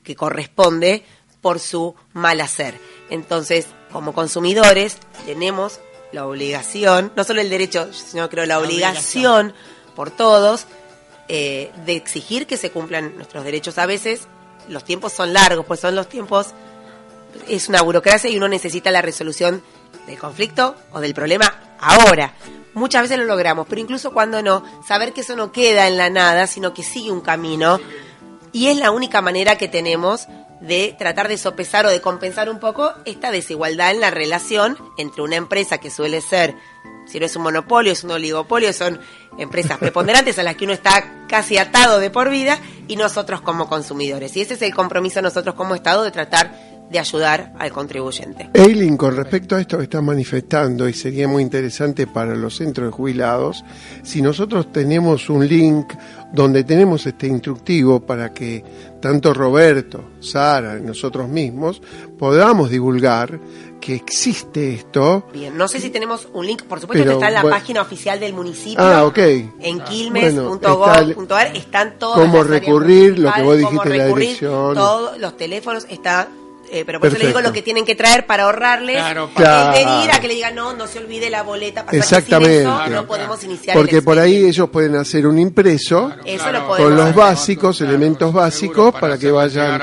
que 0.07 0.15
corresponde 0.15 1.03
por 1.41 1.59
su 1.59 1.93
mal 2.13 2.39
hacer. 2.39 2.79
Entonces, 3.09 3.67
como 3.91 4.13
consumidores, 4.13 4.95
tenemos 5.25 5.81
la 6.13 6.25
obligación, 6.25 7.11
no 7.17 7.25
solo 7.25 7.41
el 7.41 7.49
derecho, 7.49 7.91
sino 7.91 8.29
creo 8.29 8.45
la 8.45 8.57
obligación 8.57 9.53
por 9.97 10.09
todos, 10.09 10.65
eh, 11.27 11.73
de 11.85 11.97
exigir 11.97 12.47
que 12.47 12.55
se 12.55 12.71
cumplan 12.71 13.17
nuestros 13.17 13.43
derechos. 13.43 13.77
A 13.79 13.85
veces 13.85 14.21
los 14.69 14.85
tiempos 14.85 15.11
son 15.11 15.33
largos, 15.33 15.65
pues 15.65 15.81
son 15.81 15.93
los 15.93 16.07
tiempos, 16.07 16.51
es 17.49 17.67
una 17.67 17.81
burocracia 17.81 18.29
y 18.29 18.37
uno 18.37 18.47
necesita 18.47 18.91
la 18.91 19.01
resolución 19.01 19.61
del 20.05 20.17
conflicto 20.17 20.77
o 20.93 21.01
del 21.01 21.13
problema 21.13 21.75
ahora. 21.81 22.33
Muchas 22.75 23.01
veces 23.01 23.17
lo 23.17 23.25
logramos, 23.25 23.67
pero 23.67 23.81
incluso 23.81 24.13
cuando 24.13 24.41
no, 24.41 24.63
saber 24.87 25.11
que 25.11 25.19
eso 25.19 25.35
no 25.35 25.51
queda 25.51 25.89
en 25.89 25.97
la 25.97 26.09
nada, 26.09 26.47
sino 26.47 26.73
que 26.73 26.83
sigue 26.83 27.11
un 27.11 27.19
camino 27.19 27.81
y 28.57 28.69
es 28.69 28.77
la 28.77 28.89
única 28.89 29.21
manera 29.21 29.55
que 29.55 29.67
tenemos 29.67 30.27
de 30.61 30.95
tratar 30.97 31.27
de 31.27 31.37
sopesar 31.37 31.85
o 31.85 31.91
de 31.91 32.01
compensar 32.01 32.49
un 32.49 32.57
poco 32.57 32.91
esta 33.05 33.29
desigualdad 33.29 33.91
en 33.91 34.01
la 34.01 34.09
relación 34.09 34.79
entre 34.97 35.21
una 35.21 35.35
empresa 35.35 35.77
que 35.77 35.91
suele 35.91 36.21
ser, 36.21 36.55
si 37.05 37.19
no 37.19 37.27
es 37.27 37.35
un 37.35 37.43
monopolio, 37.43 37.91
es 37.91 38.03
un 38.03 38.09
oligopolio, 38.09 38.73
son 38.73 38.99
empresas 39.37 39.77
preponderantes 39.77 40.39
a 40.39 40.43
las 40.43 40.55
que 40.55 40.63
uno 40.63 40.73
está 40.73 41.27
casi 41.27 41.59
atado 41.59 41.99
de 41.99 42.09
por 42.09 42.31
vida 42.31 42.57
y 42.87 42.95
nosotros 42.95 43.41
como 43.41 43.69
consumidores. 43.69 44.35
Y 44.35 44.41
ese 44.41 44.55
es 44.55 44.63
el 44.63 44.73
compromiso 44.73 45.21
nosotros 45.21 45.53
como 45.53 45.75
Estado 45.75 46.03
de 46.03 46.09
tratar 46.09 46.51
de 46.89 46.99
ayudar 46.99 47.53
al 47.59 47.71
contribuyente. 47.71 48.49
Eileen, 48.53 48.97
con 48.97 49.15
respecto 49.15 49.55
a 49.55 49.61
esto 49.61 49.77
que 49.77 49.83
estás 49.83 50.03
manifestando, 50.03 50.87
y 50.87 50.93
sería 50.93 51.27
muy 51.27 51.43
interesante 51.43 52.07
para 52.07 52.35
los 52.35 52.55
centros 52.57 52.87
de 52.87 52.91
jubilados, 52.91 53.63
si 54.03 54.21
nosotros 54.21 54.71
tenemos 54.71 55.29
un 55.29 55.47
link 55.47 55.93
donde 56.31 56.63
tenemos 56.63 57.05
este 57.05 57.27
instructivo 57.27 57.99
para 57.99 58.33
que 58.33 58.63
tanto 59.01 59.33
Roberto, 59.33 60.11
Sara 60.19 60.77
y 60.77 60.81
nosotros 60.81 61.29
mismos 61.29 61.81
podamos 62.17 62.69
divulgar 62.69 63.39
que 63.79 63.95
existe 63.95 64.73
esto. 64.73 65.27
Bien, 65.31 65.55
no 65.55 65.67
sé 65.67 65.79
si 65.79 65.89
tenemos 65.89 66.27
un 66.33 66.45
link, 66.45 66.63
por 66.63 66.79
supuesto 66.79 67.03
Pero, 67.03 67.11
que 67.11 67.25
está 67.25 67.27
en 67.27 67.33
la 67.35 67.41
bueno. 67.43 67.57
página 67.57 67.81
oficial 67.81 68.19
del 68.19 68.33
municipio. 68.33 68.83
Ah, 68.83 69.05
ok. 69.05 69.17
En 69.17 69.77
Bueno, 69.77 69.85
quilmes.gov.ar 69.85 71.55
están 71.55 71.99
todas 71.99 72.19
cómo 72.19 72.37
las 72.37 72.47
áreas 72.47 72.65
recurrir, 72.65 73.19
lo 73.19 73.31
que 73.31 73.41
vos 73.43 73.55
cómo 73.61 73.69
dijiste, 73.69 73.97
la 73.97 74.05
dirección. 74.07 74.75
Todos 74.75 75.17
los 75.19 75.37
teléfonos 75.37 75.85
está 75.89 76.27
eh, 76.69 76.83
pero 76.85 76.99
por 76.99 77.09
eso 77.09 77.17
le 77.17 77.27
digo 77.27 77.41
lo 77.41 77.53
que 77.53 77.61
tienen 77.61 77.85
que 77.85 77.95
traer 77.95 78.25
para 78.25 78.43
ahorrarles 78.43 78.97
Claro, 78.97 79.27
de 79.27 79.33
Claro. 79.33 80.03
ir 80.03 80.11
a 80.11 80.19
que 80.19 80.27
le 80.27 80.33
digan 80.35 80.55
no, 80.55 80.73
no 80.73 80.87
se 80.87 80.99
olvide 80.99 81.29
la 81.29 81.43
boleta, 81.43 81.81
pasa 81.81 81.91
que 81.91 81.97
Exactamente. 81.97 82.63
sin 82.63 82.67
eso 82.69 82.89
no 82.89 83.07
podemos 83.07 83.43
iniciar 83.43 83.75
Porque 83.77 83.97
el 83.97 84.03
por 84.03 84.19
ahí 84.19 84.45
ellos 84.45 84.69
pueden 84.69 84.95
hacer 84.95 85.25
un 85.27 85.39
impreso 85.39 86.11
Eso 86.25 86.51
lo 86.51 86.67
con 86.67 86.95
los 86.95 87.15
básicos, 87.15 87.81
elementos 87.81 88.33
básicos 88.33 88.93
para, 88.93 89.17
que 89.17 89.31
vayan. 89.31 89.81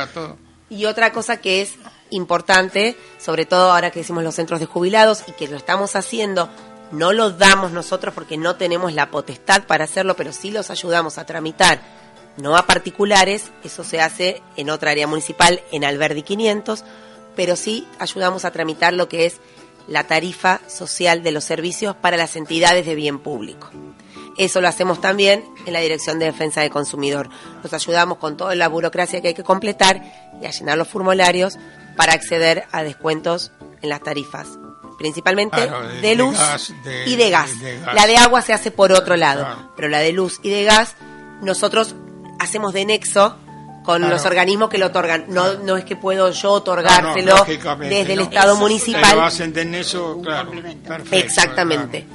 Y 0.70 0.86
otra 0.86 1.12
cosa 1.12 1.36
que 1.38 1.62
es 1.62 1.74
importante, 2.10 2.96
sobre 3.18 3.46
todo 3.46 3.72
ahora 3.72 3.90
que 3.90 4.00
decimos 4.00 4.22
los 4.22 4.34
centros 4.34 4.60
de 4.60 4.66
jubilados 4.66 5.22
y 5.26 5.32
que 5.32 5.48
lo 5.48 5.56
estamos 5.56 5.96
haciendo, 5.96 6.48
no 6.92 7.12
lo 7.12 7.30
damos 7.30 7.72
nosotros 7.72 8.14
porque 8.14 8.36
no 8.36 8.56
tenemos 8.56 8.92
la 8.92 9.10
potestad 9.10 9.64
para 9.66 9.84
hacerlo, 9.84 10.14
pero 10.16 10.32
sí 10.32 10.50
los 10.50 10.70
ayudamos 10.70 11.18
a 11.18 11.26
tramitar, 11.26 11.80
no 12.36 12.56
a 12.56 12.66
particulares, 12.66 13.50
eso 13.62 13.84
se 13.84 14.00
hace 14.00 14.42
en 14.56 14.70
otra 14.70 14.90
área 14.90 15.06
municipal, 15.06 15.60
en 15.72 15.84
Alberdi 15.84 16.22
500, 16.22 16.84
pero 17.36 17.56
sí 17.56 17.86
ayudamos 17.98 18.44
a 18.44 18.50
tramitar 18.50 18.92
lo 18.92 19.08
que 19.08 19.26
es 19.26 19.40
la 19.86 20.04
tarifa 20.04 20.60
social 20.66 21.22
de 21.22 21.30
los 21.32 21.44
servicios 21.44 21.94
para 21.96 22.16
las 22.16 22.36
entidades 22.36 22.86
de 22.86 22.94
bien 22.94 23.18
público. 23.18 23.70
Eso 24.36 24.60
lo 24.60 24.66
hacemos 24.68 25.00
también 25.00 25.44
en 25.66 25.72
la 25.72 25.80
Dirección 25.80 26.18
de 26.18 26.24
Defensa 26.26 26.60
del 26.62 26.70
Consumidor. 26.70 27.28
Nos 27.62 27.72
ayudamos 27.72 28.18
con 28.18 28.36
toda 28.36 28.54
la 28.56 28.66
burocracia 28.68 29.20
que 29.20 29.28
hay 29.28 29.34
que 29.34 29.44
completar 29.44 30.02
y 30.42 30.46
a 30.46 30.50
llenar 30.50 30.76
los 30.78 30.88
formularios 30.88 31.56
para 31.96 32.14
acceder 32.14 32.64
a 32.72 32.82
descuentos 32.82 33.52
en 33.82 33.90
las 33.90 34.00
tarifas, 34.02 34.48
principalmente 34.98 35.56
Claro, 35.68 35.86
de, 35.86 35.94
de- 35.96 36.00
de 36.00 36.14
luz 36.16 36.36
gas, 36.36 36.72
de- 36.82 37.04
y 37.08 37.14
de 37.16 37.30
gas. 37.30 37.60
de 37.60 37.78
gas. 37.78 37.94
La 37.94 38.06
de 38.08 38.16
agua 38.16 38.42
se 38.42 38.52
hace 38.52 38.72
por 38.72 38.90
otro 38.90 39.16
lado, 39.16 39.70
pero 39.76 39.88
la 39.88 39.98
de 40.00 40.12
luz 40.12 40.40
y 40.42 40.50
de 40.50 40.64
gas 40.64 40.96
nosotros 41.42 41.94
hacemos 42.44 42.72
de 42.72 42.84
nexo 42.84 43.36
con 43.84 43.98
Claro. 43.98 44.14
los 44.14 44.24
organismos 44.24 44.70
que 44.70 44.78
lo 44.78 44.86
otorgan. 44.86 45.24
No, 45.28 45.54
no 45.58 45.76
es 45.76 45.84
que 45.84 45.94
puedo 45.96 46.30
yo 46.30 46.42
No, 46.42 46.48
no, 46.50 46.54
otorgárselo 46.56 47.44
desde 47.80 48.12
el 48.12 48.18
no. 48.20 48.24
Estado 48.24 48.52
Pero 48.54 48.56
municipal. 48.56 49.16
lo 49.16 49.22
hacen 49.22 49.52
de 49.52 49.80
eso, 49.80 50.20
claro. 50.22 50.50
Perfecto, 50.52 51.16
Exactamente, 51.16 52.06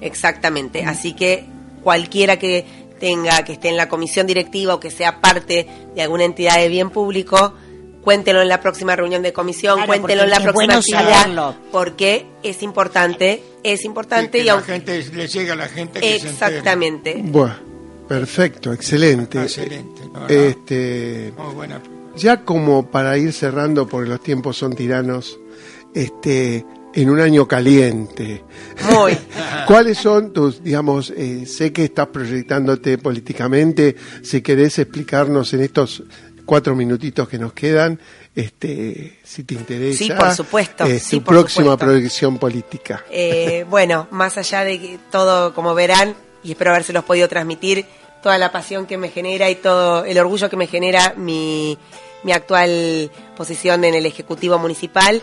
exactamente. 0.00 0.84
Así 0.84 1.14
que 1.14 1.46
cualquiera 1.82 2.38
que 2.38 2.66
tenga, 3.00 3.42
que 3.44 3.54
esté 3.54 3.68
en 3.68 3.76
la 3.76 3.88
comisión 3.88 4.26
directiva 4.26 4.74
o 4.74 4.80
que 4.80 4.90
sea 4.90 5.20
parte 5.20 5.66
de 5.94 6.02
alguna 6.02 6.24
entidad 6.24 6.56
de 6.56 6.68
bien 6.68 6.90
público, 6.90 7.54
cuéntenlo 8.02 8.42
en 8.42 8.48
la 8.48 8.60
próxima 8.60 8.94
reunión 8.94 9.22
de 9.22 9.32
comisión, 9.32 9.74
Claro, 9.76 9.86
cuéntenlo 9.88 10.24
en 10.24 10.30
la 10.30 10.36
próxima 10.40 10.52
bueno 10.54 10.74
actividad, 10.74 11.20
saberlo. 11.22 11.54
porque 11.72 12.26
es 12.42 12.62
importante, 12.62 13.42
es 13.62 13.84
importante 13.84 14.38
que 14.38 14.44
y 14.44 14.46
la 14.46 14.52
aunque 14.54 14.72
gente 14.72 15.02
le 15.12 15.26
llega 15.26 15.54
a 15.54 15.56
la 15.56 15.68
gente 15.68 16.00
que 16.00 16.20
se 16.20 16.28
exactamente. 16.28 17.16
Bueno, 17.24 17.54
perfecto, 18.18 18.72
excelente. 18.72 19.42
Excelente, 19.42 20.02
no, 20.12 20.20
no. 20.20 20.26
Este, 20.28 21.32
Muy 21.36 21.54
buena. 21.54 21.80
ya 22.16 22.44
como 22.44 22.90
para 22.90 23.16
ir 23.18 23.32
cerrando, 23.32 23.86
porque 23.86 24.08
los 24.10 24.22
tiempos 24.22 24.56
son 24.56 24.74
tiranos, 24.74 25.38
este, 25.94 26.64
en 26.94 27.10
un 27.10 27.20
año 27.20 27.46
caliente. 27.48 28.44
Muy. 28.90 29.16
¿Cuáles 29.66 29.98
son 29.98 30.32
tus, 30.32 30.62
digamos, 30.62 31.10
eh, 31.10 31.44
sé 31.46 31.72
que 31.72 31.84
estás 31.84 32.08
proyectándote 32.08 32.98
políticamente, 32.98 33.96
si 34.22 34.42
querés 34.42 34.78
explicarnos 34.78 35.52
en 35.54 35.62
estos 35.62 36.02
cuatro 36.44 36.74
minutitos 36.74 37.28
que 37.28 37.38
nos 37.38 37.52
quedan, 37.52 37.98
este, 38.34 39.18
si 39.22 39.44
te 39.44 39.54
interesa. 39.54 39.98
Sí, 39.98 40.10
por 40.10 40.34
supuesto, 40.34 40.84
eh, 40.84 40.98
sí, 40.98 41.16
tu 41.18 41.24
por 41.24 41.34
próxima 41.36 41.72
supuesto. 41.72 41.86
proyección 41.86 42.38
política. 42.38 43.04
Eh, 43.10 43.64
bueno, 43.68 44.08
más 44.10 44.36
allá 44.38 44.64
de 44.64 44.80
que 44.80 44.98
todo, 45.10 45.54
como 45.54 45.74
verán, 45.74 46.14
y 46.42 46.52
espero 46.52 46.72
habérselos 46.72 47.04
podido 47.04 47.28
transmitir, 47.28 47.86
toda 48.24 48.38
la 48.38 48.50
pasión 48.50 48.86
que 48.86 48.96
me 48.96 49.10
genera 49.10 49.50
y 49.50 49.54
todo 49.54 50.06
el 50.06 50.18
orgullo 50.18 50.48
que 50.48 50.56
me 50.56 50.66
genera 50.66 51.12
mi, 51.14 51.76
mi 52.22 52.32
actual 52.32 53.10
posición 53.36 53.84
en 53.84 53.94
el 53.94 54.06
Ejecutivo 54.06 54.58
Municipal. 54.58 55.20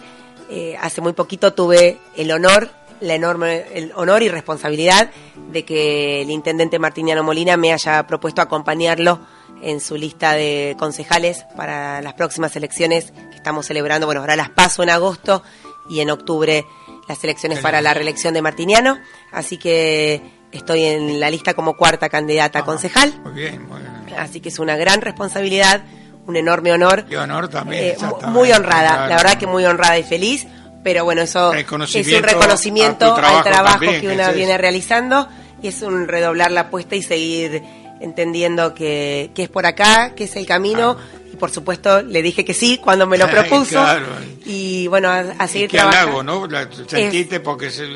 Eh, 0.52 0.78
hace 0.80 1.02
muy 1.02 1.14
poquito 1.14 1.52
tuve 1.52 1.98
el 2.15 2.32
honor, 2.32 2.69
la 2.99 3.15
enorme, 3.15 3.65
el 3.73 3.91
honor 3.95 4.22
y 4.22 4.30
responsabilidad 4.30 5.10
de 5.52 5.65
que 5.65 6.22
el 6.22 6.30
intendente 6.30 6.78
Martiniano 6.78 7.23
Molina 7.23 7.57
me 7.57 7.73
haya 7.73 8.06
propuesto 8.06 8.40
acompañarlo 8.40 9.19
en 9.64 9.82
su 9.82 9.98
lista 9.98 10.34
de 10.34 10.76
concejales 10.78 11.44
para 11.57 12.03
las 12.03 12.14
próximas 12.14 12.56
elecciones 12.56 13.14
que 13.32 13.36
estamos 13.36 13.65
celebrando. 13.65 14.06
Bueno, 14.06 14.22
ahora 14.22 14.36
las 14.36 14.52
paso 14.52 14.84
en 14.84 14.91
agosto 14.91 15.41
y 15.90 16.02
en 16.02 16.11
octubre 16.11 16.68
las 17.07 17.23
elecciones 17.23 17.61
para 17.61 17.82
la 17.82 17.95
reelección 17.95 18.36
de 18.36 18.44
Martiniano. 18.44 18.99
Así 19.32 19.57
que 19.57 20.41
estoy 20.52 20.84
en 20.84 21.19
la 21.19 21.30
lista 21.30 21.53
como 21.53 21.76
cuarta 21.76 22.10
candidata 22.10 22.60
a 22.60 22.65
concejal. 22.65 23.14
Muy 23.23 23.34
bien, 23.34 23.68
muy 23.68 23.80
bien. 23.80 24.19
Así 24.19 24.40
que 24.40 24.49
es 24.49 24.60
una 24.60 24.76
gran 24.76 25.02
responsabilidad, 25.02 25.84
un 26.28 26.36
enorme 26.36 26.72
honor. 26.72 27.06
Y 27.10 27.15
honor 27.15 27.48
también. 27.48 27.84
Eh, 27.84 27.98
muy 28.28 28.52
honrada, 28.52 28.90
claro. 28.90 29.10
la 29.10 29.15
verdad 29.18 29.38
que 29.38 29.48
muy 29.48 29.65
honrada 29.65 29.98
y 29.98 30.03
feliz. 30.03 30.48
Pero 30.84 31.03
bueno, 31.03 31.22
eso 31.22 31.53
es 31.53 31.72
un 31.72 32.23
Reconocimiento 32.23 33.14
trabajo 33.14 33.38
al 33.38 33.44
trabajo 33.44 33.80
también, 33.80 34.02
que 34.02 34.14
es 34.14 34.36
viene 34.36 34.57
realizando 34.57 35.28
y 35.61 35.68
es 35.68 35.82
un 35.84 36.07
redoblar 36.07 36.52
la 36.52 36.61
apuesta 36.61 36.95
y 36.95 37.03
seguir 37.03 37.61
entendiendo 37.99 38.73
que, 38.73 39.30
que 39.36 39.44
es 39.44 39.49
por 39.49 39.68
acá, 39.68 40.14
que 40.15 40.23
es 40.23 40.36
el 40.36 40.48
camino. 40.48 40.98
Por 41.42 41.52
supuesto 41.52 42.02
le 42.02 42.22
dije 42.22 42.46
que 42.46 42.54
sí 42.54 42.78
cuando 42.82 43.06
me 43.06 43.18
lo 43.18 43.28
propuso. 43.32 43.72
claro. 43.72 44.06
Y 44.46 44.88
bueno, 44.88 45.10
a, 45.10 45.20
a 45.20 45.48
seguir 45.50 45.70
Qué 45.70 45.76
trabajando. 45.78 46.20
halago, 46.22 46.24
¿no? 46.24 46.48
La- 46.48 46.70
sentiste 46.88 47.42
porque 47.42 47.70
se- 47.70 47.90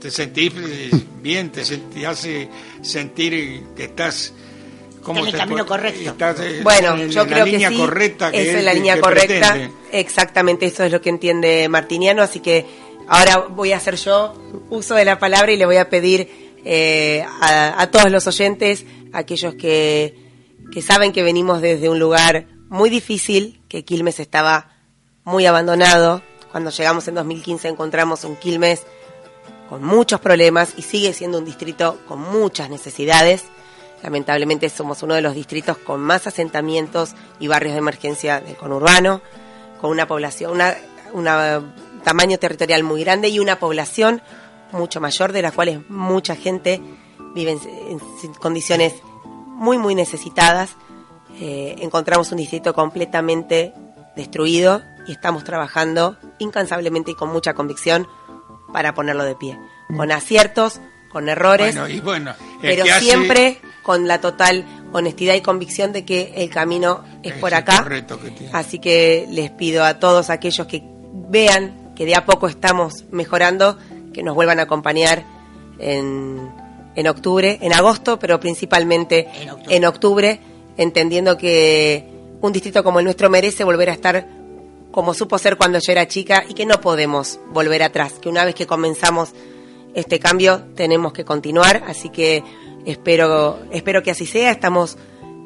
te 0.00 0.10
sentís 0.10 0.52
bien, 1.20 1.50
te, 1.50 1.62
sentí- 1.64 2.04
hace 2.06 2.48
sentir 2.82 3.62
que 3.76 3.84
estás... 3.84 4.32
¿cómo 5.02 5.20
En 5.20 5.26
el 5.26 5.32
camino 5.36 5.66
correcto. 5.66 6.10
Estás 6.10 6.40
eh, 6.40 6.60
Bueno, 6.62 6.94
en 6.96 7.10
yo 7.10 7.26
creo 7.26 7.44
que 7.44 7.50
línea 7.52 7.68
sí. 7.68 7.76
correcta 7.76 8.30
que 8.30 8.40
eso 8.40 8.50
él 8.52 8.56
es 8.58 8.64
la 8.64 8.72
línea 8.72 8.94
que 8.94 9.00
correcta. 9.02 9.50
pretende. 9.52 9.70
Exactamente, 9.92 10.64
eso 10.66 10.82
es 10.84 10.90
lo 10.92 11.00
que 11.02 11.10
entiende 11.10 11.68
Martiniano. 11.68 12.22
Así 12.22 12.40
que 12.40 12.64
ahora 13.08 13.38
voy 13.50 13.72
a 13.72 13.76
hacer 13.76 13.96
yo 13.96 14.32
uso 14.70 14.94
de 14.94 15.04
la 15.04 15.18
palabra 15.18 15.52
y 15.52 15.56
le 15.58 15.66
voy 15.66 15.76
a 15.76 15.90
pedir 15.90 16.54
eh, 16.64 17.22
a, 17.42 17.82
a 17.82 17.90
todos 17.90 18.10
los 18.10 18.26
oyentes, 18.26 18.86
aquellos 19.12 19.54
que, 19.56 20.14
que 20.72 20.80
saben 20.80 21.12
que 21.12 21.22
venimos 21.22 21.60
desde 21.60 21.90
un 21.90 21.98
lugar 21.98 22.46
muy 22.68 22.90
difícil, 22.90 23.60
que 23.68 23.84
Quilmes 23.84 24.20
estaba 24.20 24.70
muy 25.24 25.46
abandonado. 25.46 26.22
Cuando 26.50 26.70
llegamos 26.70 27.08
en 27.08 27.14
2015 27.14 27.68
encontramos 27.68 28.24
un 28.24 28.36
Quilmes 28.36 28.84
con 29.68 29.82
muchos 29.82 30.20
problemas 30.20 30.74
y 30.76 30.82
sigue 30.82 31.12
siendo 31.12 31.38
un 31.38 31.44
distrito 31.44 31.98
con 32.06 32.20
muchas 32.20 32.70
necesidades. 32.70 33.44
Lamentablemente 34.02 34.68
somos 34.68 35.02
uno 35.02 35.14
de 35.14 35.22
los 35.22 35.34
distritos 35.34 35.78
con 35.78 36.00
más 36.00 36.26
asentamientos 36.26 37.14
y 37.40 37.48
barrios 37.48 37.72
de 37.72 37.78
emergencia 37.78 38.40
del 38.40 38.56
conurbano, 38.56 39.22
con 39.80 39.90
una 39.90 40.06
población, 40.06 40.52
una, 40.52 40.76
una 41.12 41.74
tamaño 42.04 42.38
territorial 42.38 42.84
muy 42.84 43.02
grande 43.02 43.28
y 43.28 43.38
una 43.38 43.58
población 43.58 44.22
mucho 44.72 45.00
mayor, 45.00 45.32
de 45.32 45.42
las 45.42 45.54
cuales 45.54 45.78
mucha 45.88 46.36
gente 46.36 46.82
vive 47.34 47.52
en, 47.52 47.60
en 48.22 48.34
condiciones 48.34 48.94
muy, 49.24 49.78
muy 49.78 49.94
necesitadas. 49.94 50.70
Eh, 51.40 51.76
encontramos 51.80 52.30
un 52.32 52.38
distrito 52.38 52.72
completamente 52.74 53.72
destruido 54.16 54.82
y 55.06 55.12
estamos 55.12 55.44
trabajando 55.44 56.16
incansablemente 56.38 57.10
y 57.10 57.14
con 57.14 57.32
mucha 57.32 57.54
convicción 57.54 58.06
para 58.72 58.94
ponerlo 58.94 59.24
de 59.24 59.34
pie. 59.34 59.58
Con 59.96 60.12
aciertos, 60.12 60.80
con 61.10 61.28
errores, 61.28 61.74
Bueno, 61.76 61.88
y 61.94 62.00
bueno, 62.00 62.30
el 62.62 62.70
pero 62.76 62.84
hace- 62.84 63.04
siempre 63.04 63.58
con 63.82 64.06
la 64.08 64.20
total 64.20 64.64
honestidad 64.92 65.34
y 65.34 65.40
convicción 65.42 65.92
de 65.92 66.04
que 66.04 66.32
el 66.36 66.48
camino 66.50 67.04
es, 67.22 67.32
Es 67.34 67.38
por 67.38 67.52
acá. 67.54 67.84
que. 67.84 68.48
Así 68.52 68.78
que 68.78 69.26
les 69.30 69.50
pido 69.50 69.84
a 69.84 69.98
todos 69.98 70.30
aquellos 70.30 70.66
que 70.66 70.82
vean 71.28 71.92
que 71.94 72.06
de 72.06 72.14
a 72.16 72.24
poco 72.24 72.48
estamos 72.48 73.04
mejorando, 73.10 73.76
que 74.12 74.22
nos 74.22 74.34
vuelvan 74.34 74.58
a 74.60 74.62
acompañar 74.62 75.24
en, 75.78 76.50
en 76.94 77.06
octubre, 77.08 77.58
en 77.60 77.72
agosto, 77.72 78.18
pero 78.18 78.40
principalmente 78.40 79.28
en 79.68 79.84
octubre. 79.84 80.40
Entendiendo 80.76 81.36
que 81.36 82.08
un 82.40 82.52
distrito 82.52 82.84
como 82.84 82.98
el 82.98 83.04
nuestro 83.04 83.30
merece 83.30 83.64
volver 83.64 83.90
a 83.90 83.92
estar 83.94 84.28
como 84.90 85.12
supo 85.12 85.38
ser 85.38 85.56
cuando 85.56 85.78
yo 85.80 85.92
era 85.92 86.06
chica 86.06 86.44
y 86.48 86.54
que 86.54 86.66
no 86.66 86.80
podemos 86.80 87.40
volver 87.50 87.82
atrás, 87.82 88.14
que 88.20 88.28
una 88.28 88.44
vez 88.44 88.54
que 88.54 88.66
comenzamos 88.66 89.32
este 89.94 90.20
cambio 90.20 90.66
tenemos 90.76 91.12
que 91.12 91.24
continuar, 91.24 91.84
así 91.86 92.10
que 92.10 92.44
espero, 92.84 93.58
espero 93.72 94.02
que 94.02 94.10
así 94.12 94.26
sea, 94.26 94.50
estamos 94.50 94.96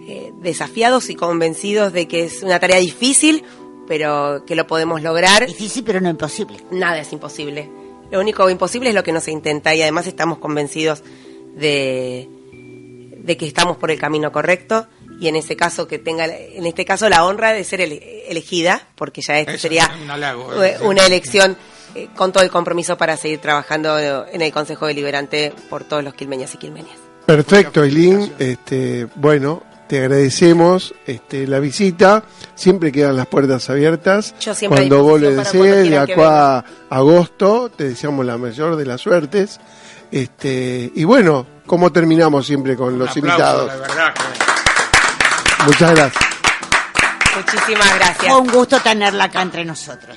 eh, 0.06 0.32
desafiados 0.40 1.09
y 1.09 1.14
convencidos 1.14 1.92
de 1.92 2.09
que 2.09 2.24
es 2.24 2.42
una 2.42 2.59
tarea 2.59 2.78
difícil, 2.78 3.44
pero 3.86 4.44
que 4.46 4.55
lo 4.55 4.66
podemos 4.66 5.02
lograr. 5.02 5.46
Difícil, 5.46 5.82
pero 5.84 6.00
no 6.00 6.10
imposible. 6.10 6.59
Nada 6.70 6.98
es 6.98 7.12
imposible. 7.12 7.70
Lo 8.10 8.20
único 8.20 8.48
imposible 8.50 8.90
es 8.90 8.94
lo 8.94 9.02
que 9.02 9.12
no 9.12 9.20
se 9.20 9.30
intenta 9.30 9.74
y 9.74 9.82
además 9.82 10.06
estamos 10.06 10.38
convencidos 10.38 11.02
de, 11.56 12.28
de 13.18 13.36
que 13.36 13.46
estamos 13.46 13.76
por 13.76 13.90
el 13.90 13.98
camino 13.98 14.32
correcto 14.32 14.86
y 15.20 15.28
en 15.28 15.36
ese 15.36 15.57
caso 15.57 15.86
que 15.89 15.99
tenga 15.99 16.27
en 16.27 16.66
este 16.66 16.85
caso 16.85 17.09
la 17.09 17.24
honra 17.24 17.53
de 17.53 17.65
ser 17.65 17.81
ele- 17.81 18.24
elegida 18.31 18.82
porque 18.95 19.20
ya 19.20 19.39
Eso 19.40 19.59
sería 19.59 19.85
es 19.85 20.03
un 20.03 20.11
halago, 20.11 20.62
eh, 20.62 20.77
una 20.82 21.05
elección 21.07 21.57
eh, 21.95 22.09
con 22.15 22.32
todo 22.32 22.45
el 22.45 22.51
compromiso 22.51 22.97
para 22.99 23.16
seguir 23.16 23.40
trabajando 23.40 23.99
en 23.99 24.43
el 24.43 24.53
Consejo 24.53 24.86
Deliberante 24.86 25.53
por 25.70 25.85
todos 25.85 26.05
los 26.05 26.15
quilmeñas 26.15 26.55
y 26.55 26.59
quilmeñas. 26.59 26.97
Perfecto, 27.27 27.82
Eileen. 27.82 28.32
Este, 28.39 29.07
bueno, 29.16 29.62
te 29.89 29.99
agradecemos 30.01 30.95
este, 31.07 31.47
la 31.47 31.59
visita. 31.61 32.23
Siempre 32.55 32.93
quedan 32.93 33.16
las 33.16 33.27
puertas 33.27 33.69
abiertas. 33.70 34.35
Yo 34.39 34.55
siempre 34.55 34.81
cuando 34.81 35.03
vos 35.03 35.20
le 35.20 35.35
desees, 35.35 35.90
de 35.90 35.99
acá 35.99 36.59
a 36.59 36.65
agosto, 36.90 37.70
te 37.74 37.89
deseamos 37.89 38.24
la 38.27 38.36
mayor 38.36 38.77
de 38.77 38.85
las 38.86 39.01
suertes. 39.01 39.59
Este, 40.11 40.90
y 40.95 41.05
bueno, 41.05 41.47
como 41.66 41.90
terminamos 41.93 42.47
siempre 42.47 42.77
con 42.77 42.99
los 42.99 43.09
aplauso, 43.11 43.19
invitados. 43.28 43.66
la 43.69 43.77
verdad 43.77 44.15
que- 44.15 44.48
Muchas 45.66 45.94
gracias. 45.94 46.24
Muchísimas 47.36 47.94
gracias. 47.94 48.26
Fue 48.32 48.40
un 48.40 48.48
gusto 48.48 48.80
tenerla 48.80 49.24
acá 49.24 49.43
entre 49.43 49.64
nosotros. 49.64 50.16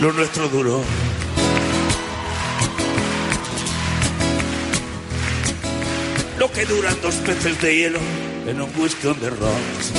Lo 0.00 0.12
nuestro 0.12 0.48
duró. 0.48 0.80
Lo 6.38 6.52
que 6.52 6.64
duran 6.66 6.96
dos 7.02 7.16
peces 7.16 7.60
de 7.60 7.76
hielo 7.76 7.98
en 8.46 8.60
un 8.60 8.70
on 8.70 9.18
the 9.18 9.30
rocks. 9.30 9.92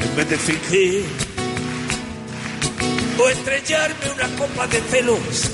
En 0.00 0.16
vez 0.16 0.30
de 0.30 0.38
fingir 0.38 1.04
o 3.18 3.28
estrellarme 3.28 4.10
una 4.14 4.36
copa 4.38 4.66
de 4.66 4.80
celos, 4.80 5.50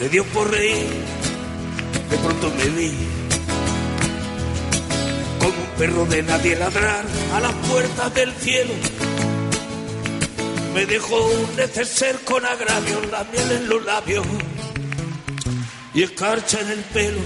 le 0.00 0.08
dio 0.08 0.24
por 0.24 0.50
reír. 0.50 0.88
De 2.10 2.16
pronto 2.16 2.52
me 2.56 2.64
vi 2.64 2.92
como 5.38 5.62
un 5.62 5.78
perro 5.78 6.04
de 6.06 6.22
nadie 6.24 6.56
ladrar 6.56 7.04
a 7.32 7.40
la 7.40 7.52
puerta 7.52 8.10
del 8.10 8.32
cielo. 8.32 8.74
Me 10.74 10.86
dejó 10.86 11.24
un 11.24 11.56
neceser 11.56 12.18
con 12.24 12.44
agravio, 12.44 13.00
la 13.08 13.22
miel 13.22 13.52
en 13.52 13.68
los 13.68 13.84
labios 13.84 14.26
y 15.94 16.02
escarcha 16.02 16.60
en 16.60 16.70
el 16.70 16.80
pelo. 16.80 17.20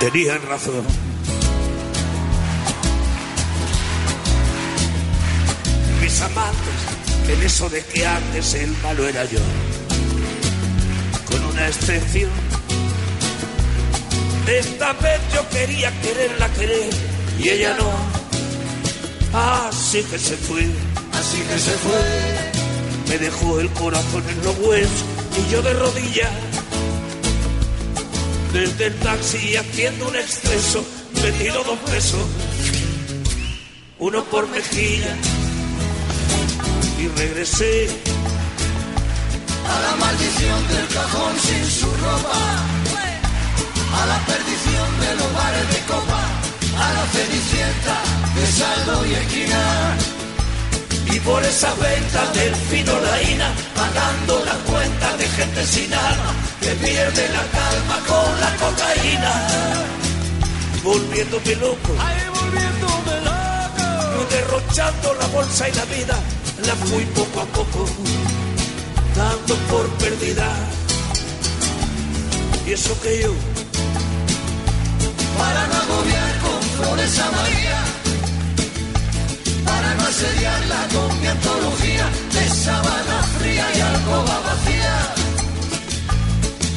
Tenían 0.00 0.42
razón. 0.42 0.84
Mis 6.02 6.20
amantes, 6.22 7.28
en 7.28 7.42
eso 7.42 7.68
de 7.70 7.84
que 7.84 8.04
antes 8.04 8.54
el 8.54 8.72
malo 8.82 9.08
era 9.08 9.24
yo, 9.26 9.38
con 11.30 11.44
una 11.44 11.68
excepción. 11.68 12.65
Esta 14.46 14.92
vez 14.94 15.20
yo 15.34 15.48
quería 15.48 15.92
quererla 16.00 16.48
querer 16.54 16.90
y 17.38 17.48
ella 17.48 17.76
no. 17.78 17.90
Así 19.38 20.02
que 20.04 20.18
se 20.18 20.36
fue, 20.36 20.62
así 21.12 21.38
que 21.42 21.58
se 21.58 21.72
fue. 21.72 22.56
Me 23.08 23.18
dejó 23.18 23.58
el 23.60 23.68
corazón 23.70 24.22
en 24.28 24.44
los 24.44 24.56
huesos 24.58 25.04
y 25.36 25.52
yo 25.52 25.62
de 25.62 25.74
rodillas. 25.74 26.30
Desde 28.52 28.86
el 28.86 28.94
taxi 29.00 29.56
haciendo 29.56 30.08
un 30.08 30.16
exceso, 30.16 30.84
me 31.22 31.32
tiró 31.32 31.62
dos 31.64 31.78
pesos, 31.80 32.20
uno 33.98 34.24
por 34.24 34.48
mejilla 34.48 35.14
y 36.98 37.08
regresé. 37.08 37.88
A 39.68 39.80
la 39.80 39.96
maldición 39.96 40.68
del 40.68 40.86
cajón 40.88 41.34
sin 41.40 41.66
su 41.66 41.86
ropa. 41.86 42.75
A 43.92 44.06
la 44.06 44.18
perdición 44.26 45.00
de 45.00 45.14
los 45.16 45.32
bares 45.34 45.68
de 45.72 45.80
copa. 45.92 46.20
A 46.78 46.92
la 46.92 47.06
cenicienta 47.06 47.96
de 48.34 48.46
saldo 48.46 49.06
y 49.06 49.14
esquina. 49.14 49.96
Y 51.14 51.20
por 51.20 51.42
esa 51.42 51.72
venta 51.74 52.26
del 52.32 52.54
fino 52.54 52.92
laína, 53.00 53.48
pagando 53.74 54.44
la 54.44 54.54
cuenta 54.70 55.16
de 55.16 55.28
gente 55.28 55.66
sin 55.66 55.94
alma, 55.94 56.34
que 56.60 56.70
pierde 56.74 57.28
la 57.28 57.44
calma 57.58 57.98
con 58.06 58.40
la 58.40 58.56
cocaína. 58.56 59.32
Volviéndome 60.82 61.54
loco, 61.56 61.94
ay, 61.98 62.16
volviéndome 62.34 63.20
loco. 63.24 64.26
Derrochando 64.30 65.14
la 65.14 65.26
bolsa 65.28 65.68
y 65.68 65.72
la 65.72 65.84
vida, 65.86 66.16
la 66.66 66.74
fui 66.74 67.04
poco 67.06 67.40
a 67.40 67.44
poco, 67.46 67.86
dando 69.16 69.54
por 69.70 69.88
perdida. 69.98 70.48
Y 72.66 72.72
eso 72.72 73.00
que 73.00 73.22
yo, 73.22 73.32
Para 75.38 75.66
no 75.66 75.76
agobiar 75.84 76.32
con 76.44 76.62
flores 76.76 77.18
a 77.18 77.30
María. 77.30 77.78
Para 79.64 79.94
no 79.94 80.04
asediarla 80.04 80.88
con 80.94 81.20
mi 81.20 81.26
antología 81.26 82.06
de 82.32 82.48
sábana 82.48 83.22
fría 83.38 83.66
y 83.76 83.80
alcoba 83.80 84.40
vacía. 84.40 84.96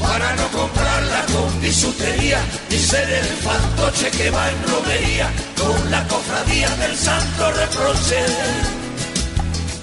para 0.02 0.36
no 0.36 0.48
comprarla 0.50 1.26
con 1.34 1.62
bisutería, 1.62 2.40
ni 2.70 2.78
ser 2.78 3.10
el 3.10 3.26
fantoche 3.46 4.10
que 4.12 4.30
va 4.32 4.50
en 4.50 4.58
romería 4.68 5.30
con 5.58 5.92
la 5.92 6.08
cofradía 6.08 6.70
del 6.78 6.96
santo 6.96 7.52
reproche. 7.52 8.20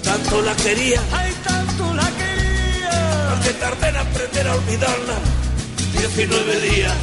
Tanto 0.03 0.41
la 0.41 0.55
quería, 0.55 1.01
ay, 1.13 1.33
tanto 1.43 1.93
la 1.93 2.09
quería, 2.19 3.39
que 3.43 3.53
tardé 3.53 3.87
en 3.89 3.97
aprender 3.97 4.47
a 4.47 4.55
olvidarla. 4.55 5.17
19 5.93 6.61
días 6.61 6.93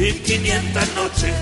y 0.00 0.12
500 0.12 0.94
noches. 0.94 1.34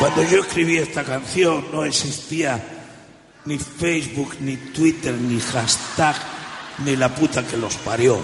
Cuando 0.00 0.24
yo 0.24 0.40
escribí 0.40 0.78
esta 0.78 1.04
canción 1.04 1.66
no 1.72 1.84
existía 1.84 2.60
ni 3.44 3.58
Facebook, 3.58 4.36
ni 4.40 4.56
Twitter, 4.56 5.14
ni 5.14 5.38
hashtag, 5.38 6.16
ni 6.78 6.96
la 6.96 7.14
puta 7.14 7.46
que 7.46 7.56
los 7.56 7.76
parió. 7.76 8.20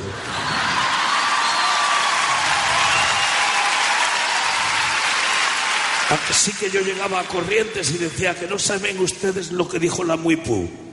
Aunque 6.10 6.32
sí 6.32 6.52
que 6.59 6.70
yo 6.70 6.80
llegaba 6.80 7.20
a 7.20 7.24
Corrientes 7.24 7.90
y 7.93 7.98
decía 7.98 8.35
que 8.35 8.48
no 8.48 8.59
saben 8.59 8.98
ustedes 8.98 9.52
lo 9.52 9.68
que 9.68 9.78
dijo 9.78 10.02
la 10.02 10.16
Muipú. 10.16 10.88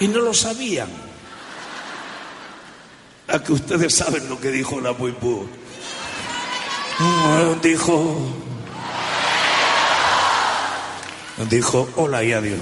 Y 0.00 0.08
no 0.08 0.20
lo 0.20 0.34
sabían. 0.34 0.88
A 3.28 3.38
que 3.38 3.52
ustedes 3.52 3.94
saben 3.94 4.28
lo 4.28 4.40
que 4.40 4.50
dijo 4.50 4.80
la 4.80 4.92
Muipú. 4.92 5.46
Mm, 6.98 7.60
Dijo. 7.62 8.18
Dijo 11.50 11.88
hola 11.96 12.22
y 12.22 12.32
adiós. 12.32 12.60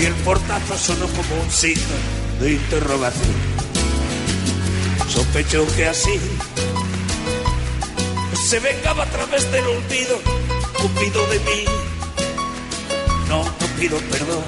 Y 0.00 0.04
el 0.04 0.14
portazo 0.24 0.78
sonó 0.78 1.06
como 1.08 1.42
un 1.42 1.50
signo 1.50 1.94
de 2.40 2.52
interrogación. 2.52 3.34
Sospecho 5.08 5.66
que 5.76 5.86
así 5.86 6.18
se 8.48 8.58
vengaba 8.60 9.04
a 9.04 9.06
través 9.06 9.50
del 9.52 9.64
olvido, 9.66 10.18
Cupido 10.80 11.26
de 11.26 11.38
mí. 11.40 11.64
No, 13.28 13.44
no 13.44 13.66
pido 13.78 13.98
perdón, 13.98 14.44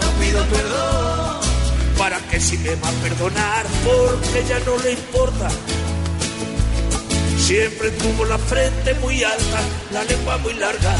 no 0.00 0.20
pido 0.20 0.44
perdón. 0.46 1.40
Para 1.98 2.18
que 2.28 2.40
si 2.40 2.58
me 2.58 2.74
va 2.76 2.88
a 2.88 2.92
perdonar, 3.02 3.66
porque 3.84 4.44
ya 4.48 4.58
no 4.60 4.76
le 4.82 4.92
importa. 4.92 5.48
Siempre 7.38 7.90
tuvo 7.90 8.24
la 8.26 8.38
frente 8.38 8.94
muy 8.94 9.24
alta, 9.24 9.60
la 9.92 10.04
lengua 10.04 10.38
muy 10.38 10.54
larga 10.54 10.94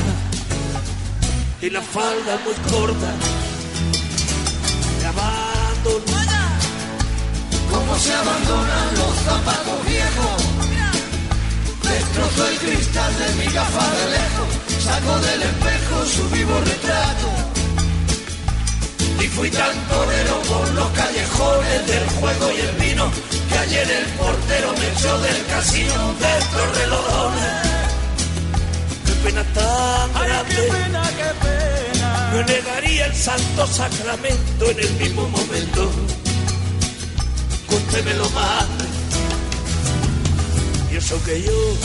y 1.63 1.71
la 1.71 1.83
falda 1.83 2.39
muy 2.45 2.55
corta. 2.71 3.13
Me 5.01 5.07
abandono. 5.07 6.21
Cómo 7.71 7.99
se 7.99 8.13
abandonan 8.13 8.95
los 8.95 9.15
zapatos 9.25 9.87
viejos. 9.87 10.43
Destrozo 11.83 12.49
el 12.49 12.59
cristal 12.59 13.13
de 13.19 13.35
mi 13.35 13.53
gafa 13.53 13.95
de 13.95 14.11
lejos. 14.11 14.70
Saco 14.81 15.19
del 15.19 15.43
espejo 15.43 16.07
su 16.07 16.29
vivo 16.31 16.59
retrato. 16.65 17.29
Y 19.23 19.27
fui 19.29 19.51
tan 19.51 19.77
torero 19.89 20.41
por 20.49 20.73
los 20.73 20.89
callejones 20.91 21.87
del 21.87 22.09
juego 22.09 22.51
y 22.51 22.61
el 22.61 22.77
vino 22.77 23.11
que 23.51 23.59
ayer 23.59 23.91
el 23.91 24.07
portero 24.15 24.73
me 24.79 24.89
echó 24.89 25.19
del 25.21 25.47
casino 25.47 26.15
de 26.21 26.39
estos 26.39 26.79
relojones. 26.79 27.71
Qué 29.05 29.13
pena 29.25 29.45
tan 29.53 30.13
grande. 30.15 30.55
qué 30.55 30.63
pena, 30.73 31.03
qué 31.19 31.31
pena. 31.45 32.31
Me 32.33 32.45
negaría 32.45 33.07
el 33.07 33.15
santo 33.15 33.67
sacramento 33.67 34.71
en 34.71 34.79
el 34.79 34.93
mismo 34.95 35.29
momento. 35.29 35.91
Cuéntemelo 37.67 38.31
más. 38.31 38.67
Y 40.91 40.97
eso 40.97 41.23
que 41.25 41.43
yo, 41.43 41.77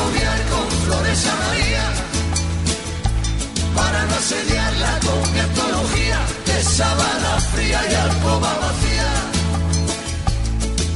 agobiar 0.00 0.40
con 0.52 0.70
flores 0.84 1.26
a 1.26 1.34
María. 1.36 1.84
Para 3.74 4.06
no 4.06 4.14
asediarla 4.14 5.00
con 5.06 5.32
mi 5.32 5.40
antología 5.40 6.18
de 6.46 6.62
sábana 6.62 7.40
fría 7.52 7.80
y 7.90 7.94
alcoba 7.94 8.52
vacía. 8.64 9.10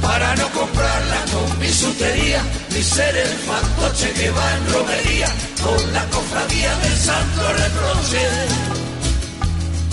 Para 0.01 0.35
no 0.35 0.47
comprarla 0.51 1.19
con 1.33 1.59
bisutería, 1.59 2.41
ni 2.71 2.83
ser 2.83 3.15
el 3.17 3.33
fantoche 3.47 4.11
que 4.13 4.29
va 4.29 4.55
en 4.57 4.73
romería 4.73 5.27
con 5.63 5.93
la 5.93 6.03
cofradía 6.05 6.75
del 6.83 6.97
santo 6.97 7.41
reproche. 7.63 8.23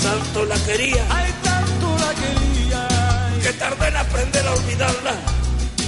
tanto 0.03 0.45
la 0.45 0.57
quería. 0.67 1.03
Ay, 1.11 1.33
tanto 1.43 1.87
la 2.05 2.13
quería. 2.21 2.89
Que 3.43 3.53
tardé 3.55 3.89
en 3.89 3.97
aprender 3.97 4.47
a 4.47 4.53
olvidarla. 4.53 5.15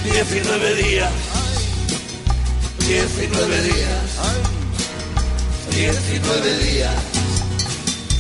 19 0.05 0.75
días. 0.75 1.44
19 2.87 3.63
días. 3.63 4.21
19 5.71 6.59
días. 6.59 6.95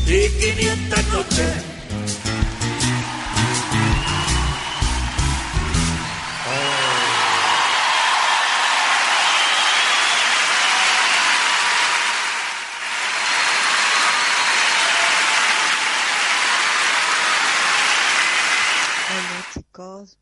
Y 0.06 0.28
500 0.54 1.08
noches. 1.08 1.73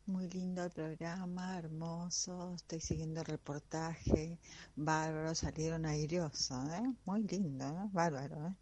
Muy 0.05 0.29
lindo 0.29 0.63
el 0.63 0.71
programa, 0.71 1.57
hermoso, 1.57 2.53
estoy 2.55 2.79
siguiendo 2.79 3.19
el 3.19 3.25
reportaje, 3.25 4.39
bárbaro, 4.75 5.35
salieron 5.35 5.85
airiosos, 5.85 6.69
¿eh? 6.69 6.93
muy 7.05 7.23
lindo, 7.23 7.65
¿eh? 7.65 7.89
bárbaro, 7.91 8.47
¿eh? 8.47 8.55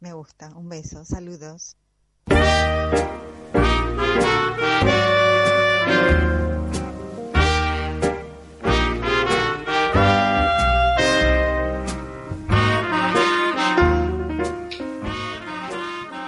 me 0.00 0.12
gusta, 0.12 0.52
un 0.56 0.68
beso, 0.68 1.04
saludos. 1.04 1.76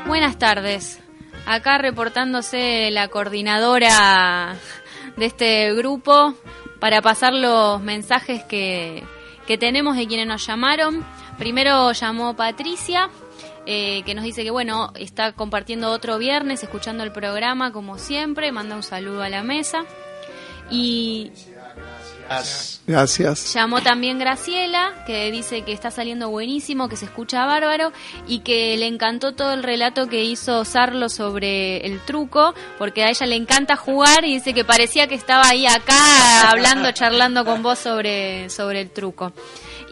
Buenas 0.07 0.39
tardes. 0.39 1.01
Acá 1.47 1.79
reportándose 1.79 2.91
la 2.93 3.09
coordinadora 3.09 4.57
de 5.17 5.27
este 5.27 5.75
grupo 5.75 6.35
para 6.79 7.03
pasar 7.03 7.35
los 7.35 7.81
mensajes 7.83 8.45
que, 8.45 9.03
que 9.47 9.59
tenemos 9.59 9.97
de 9.97 10.07
quienes 10.07 10.27
nos 10.27 10.47
llamaron. 10.47 11.05
Primero 11.39 11.93
llamó 11.93 12.35
Patricia, 12.37 13.11
eh, 13.67 14.03
que 14.05 14.15
nos 14.15 14.25
dice 14.25 14.45
que 14.45 14.51
bueno, 14.51 14.93
está 14.95 15.33
compartiendo 15.33 15.91
otro 15.91 16.19
viernes, 16.19 16.63
escuchando 16.63 17.03
el 17.05 17.13
programa 17.13 17.73
como 17.73 17.99
siempre, 17.99 18.53
manda 18.53 18.77
un 18.77 18.83
saludo 18.83 19.23
a 19.23 19.29
la 19.29 19.43
mesa. 19.43 19.85
Y 20.71 21.33
Gracias. 22.87 23.55
Llamó 23.55 23.83
también 23.83 24.19
Graciela, 24.19 25.05
que 25.07 25.31
dice 25.31 25.63
que 25.63 25.73
está 25.73 25.91
saliendo 25.91 26.31
buenísimo, 26.31 26.89
que 26.89 26.97
se 26.97 27.05
escucha 27.05 27.47
bárbaro 27.47 27.93
y 28.27 28.41
que 28.41 28.77
le 28.77 28.87
encantó 28.87 29.35
todo 29.35 29.53
el 29.53 29.63
relato 29.63 30.09
que 30.09 30.25
hizo 30.25 30.65
Sarlo 30.65 31.09
sobre 31.09 31.87
el 31.87 32.01
truco, 32.01 32.55
porque 32.79 33.05
a 33.05 33.11
ella 33.11 33.27
le 33.27 33.37
encanta 33.37 33.77
jugar 33.77 34.25
y 34.25 34.35
dice 34.35 34.55
que 34.55 34.65
parecía 34.65 35.07
que 35.07 35.15
estaba 35.15 35.49
ahí 35.49 35.67
acá 35.67 36.51
hablando, 36.51 36.91
charlando 36.93 37.45
con 37.45 37.63
vos 37.63 37.79
sobre, 37.79 38.51
sobre 38.51 38.81
el 38.81 38.91
truco. 38.91 39.33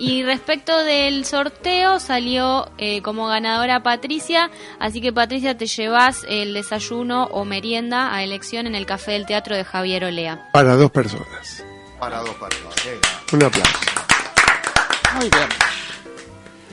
Y 0.01 0.23
respecto 0.23 0.83
del 0.83 1.27
sorteo, 1.27 2.01
salió 2.01 2.71
eh, 2.79 3.03
como 3.03 3.27
ganadora 3.27 3.83
Patricia, 3.83 4.51
así 4.79 5.03
que 5.03 5.13
Patricia 5.13 5.59
te 5.59 5.67
llevas 5.67 6.25
el 6.27 6.55
desayuno 6.55 7.25
o 7.25 7.45
merienda 7.45 8.15
a 8.15 8.23
elección 8.23 8.67
en 8.67 8.75
el 8.75 8.87
Café 8.87 9.13
del 9.13 9.27
Teatro 9.27 9.55
de 9.55 9.63
Javier 9.63 10.05
Olea. 10.05 10.49
Para 10.55 10.75
dos 10.77 10.91
personas. 10.91 11.65
Para 12.01 12.19
dos 12.21 12.31
personas. 12.31 12.75
Un 13.33 13.43
aplauso. 13.45 13.73
Muy 15.17 15.29
bien. 15.29 15.49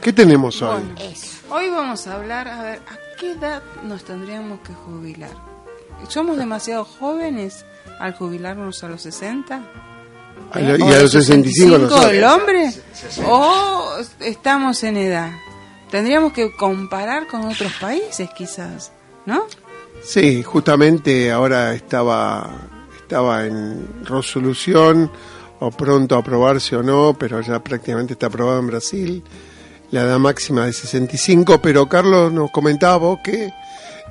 ¿Qué 0.01 0.13
tenemos 0.13 0.61
hoy? 0.61 0.81
Hoy 1.49 1.69
vamos 1.69 2.07
a 2.07 2.15
hablar, 2.15 2.47
a 2.47 2.61
ver, 2.63 2.79
¿a 2.89 2.97
qué 3.19 3.31
edad 3.33 3.61
nos 3.83 4.03
tendríamos 4.03 4.59
que 4.61 4.73
jubilar? 4.73 5.31
¿Somos 6.07 6.37
demasiado 6.37 6.85
jóvenes 6.85 7.65
al 7.99 8.13
jubilarnos 8.15 8.83
a 8.83 8.87
los 8.89 9.01
60? 9.01 9.61
A 10.51 10.59
lo- 10.59 10.77
y 10.77 10.81
¿O 10.81 10.87
a 10.87 10.99
los 10.99 11.11
65 11.11 11.77
nosotros. 11.77 12.11
el 12.11 12.23
hombre? 12.23 12.71
¿O 13.25 13.95
estamos 14.19 14.83
en 14.83 14.97
edad? 14.97 15.31
Tendríamos 15.91 16.33
que 16.33 16.55
comparar 16.55 17.27
con 17.27 17.45
otros 17.45 17.73
países 17.81 18.29
quizás, 18.37 18.91
¿no? 19.25 19.45
Sí, 20.03 20.43
justamente 20.43 21.31
ahora 21.31 21.73
estaba, 21.73 22.49
estaba 23.07 23.45
en 23.45 24.03
resolución 24.03 25.09
o 25.61 25.71
pronto 25.71 26.15
a 26.15 26.19
aprobarse 26.19 26.75
o 26.75 26.83
no, 26.83 27.15
pero 27.17 27.39
ya 27.39 27.59
prácticamente 27.63 28.13
está 28.13 28.27
aprobado 28.27 28.59
en 28.59 28.67
Brasil, 28.67 29.23
la 29.91 30.01
edad 30.01 30.19
máxima 30.19 30.65
de 30.65 30.73
65, 30.73 31.61
pero 31.61 31.87
Carlos 31.87 32.33
nos 32.33 32.51
comentaba 32.51 32.97
vos 32.97 33.19
que 33.23 33.53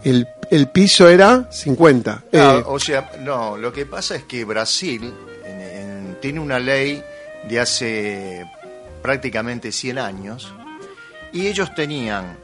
el, 0.02 0.26
el 0.50 0.68
piso 0.70 1.08
era 1.10 1.46
50. 1.52 2.24
Claro, 2.30 2.58
Eh, 2.58 2.64
o 2.66 2.78
sea, 2.80 3.12
no, 3.20 3.58
lo 3.58 3.70
que 3.70 3.84
pasa 3.84 4.16
es 4.16 4.24
que 4.24 4.44
Brasil 4.46 5.12
en- 5.44 5.60
en- 5.60 6.16
tiene 6.22 6.40
una 6.40 6.58
ley 6.58 7.02
de 7.48 7.60
hace 7.60 8.46
prácticamente 9.02 9.70
100 9.72 9.98
años 9.98 10.52
y 11.34 11.46
ellos 11.48 11.74
tenían 11.74 12.38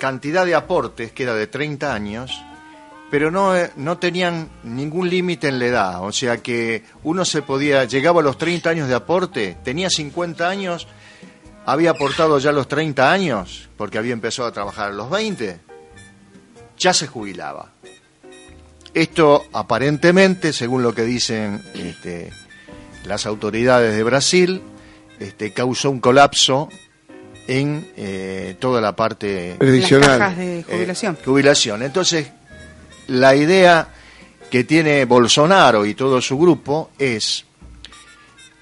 cantidad 0.00 0.44
de 0.44 0.56
aportes 0.56 1.12
que 1.12 1.22
era 1.22 1.34
de 1.34 1.46
30 1.46 1.94
años, 1.94 2.32
pero 3.12 3.30
no, 3.30 3.54
eh, 3.54 3.70
no 3.76 3.98
tenían 3.98 4.48
ningún 4.62 5.10
límite 5.10 5.46
en 5.48 5.58
la 5.58 5.66
edad, 5.66 6.02
o 6.02 6.12
sea 6.12 6.38
que 6.38 6.82
uno 7.02 7.26
se 7.26 7.42
podía, 7.42 7.84
llegaba 7.84 8.22
a 8.22 8.24
los 8.24 8.38
30 8.38 8.70
años 8.70 8.88
de 8.88 8.94
aporte, 8.94 9.58
tenía 9.62 9.90
50 9.90 10.48
años, 10.48 10.88
había 11.66 11.90
aportado 11.90 12.38
ya 12.38 12.52
los 12.52 12.68
30 12.68 13.12
años, 13.12 13.68
porque 13.76 13.98
había 13.98 14.14
empezado 14.14 14.48
a 14.48 14.52
trabajar 14.52 14.88
a 14.88 14.94
los 14.94 15.10
20, 15.10 15.60
ya 16.78 16.94
se 16.94 17.06
jubilaba. 17.06 17.72
Esto 18.94 19.44
aparentemente, 19.52 20.54
según 20.54 20.82
lo 20.82 20.94
que 20.94 21.02
dicen 21.02 21.62
este, 21.74 22.30
las 23.04 23.26
autoridades 23.26 23.94
de 23.94 24.02
Brasil, 24.04 24.62
este, 25.20 25.52
causó 25.52 25.90
un 25.90 26.00
colapso 26.00 26.70
en 27.46 27.92
eh, 27.94 28.56
toda 28.58 28.80
la 28.80 28.96
parte 28.96 29.56
Previsional. 29.58 30.08
Las 30.08 30.18
cajas 30.18 30.38
de 30.38 30.60
eh, 30.60 30.62
jubilación. 30.62 31.18
jubilación. 31.22 31.82
Entonces, 31.82 32.32
la 33.12 33.36
idea 33.36 33.88
que 34.50 34.64
tiene 34.64 35.04
Bolsonaro 35.04 35.84
y 35.86 35.94
todo 35.94 36.20
su 36.20 36.38
grupo 36.38 36.90
es 36.98 37.44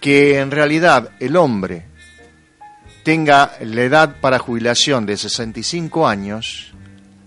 que 0.01 0.39
en 0.39 0.51
realidad 0.51 1.11
el 1.21 1.37
hombre 1.37 1.87
tenga 3.05 3.53
la 3.61 3.83
edad 3.83 4.17
para 4.21 4.39
jubilación 4.39 5.07
de 5.07 5.17
65 5.17 6.07
años, 6.07 6.73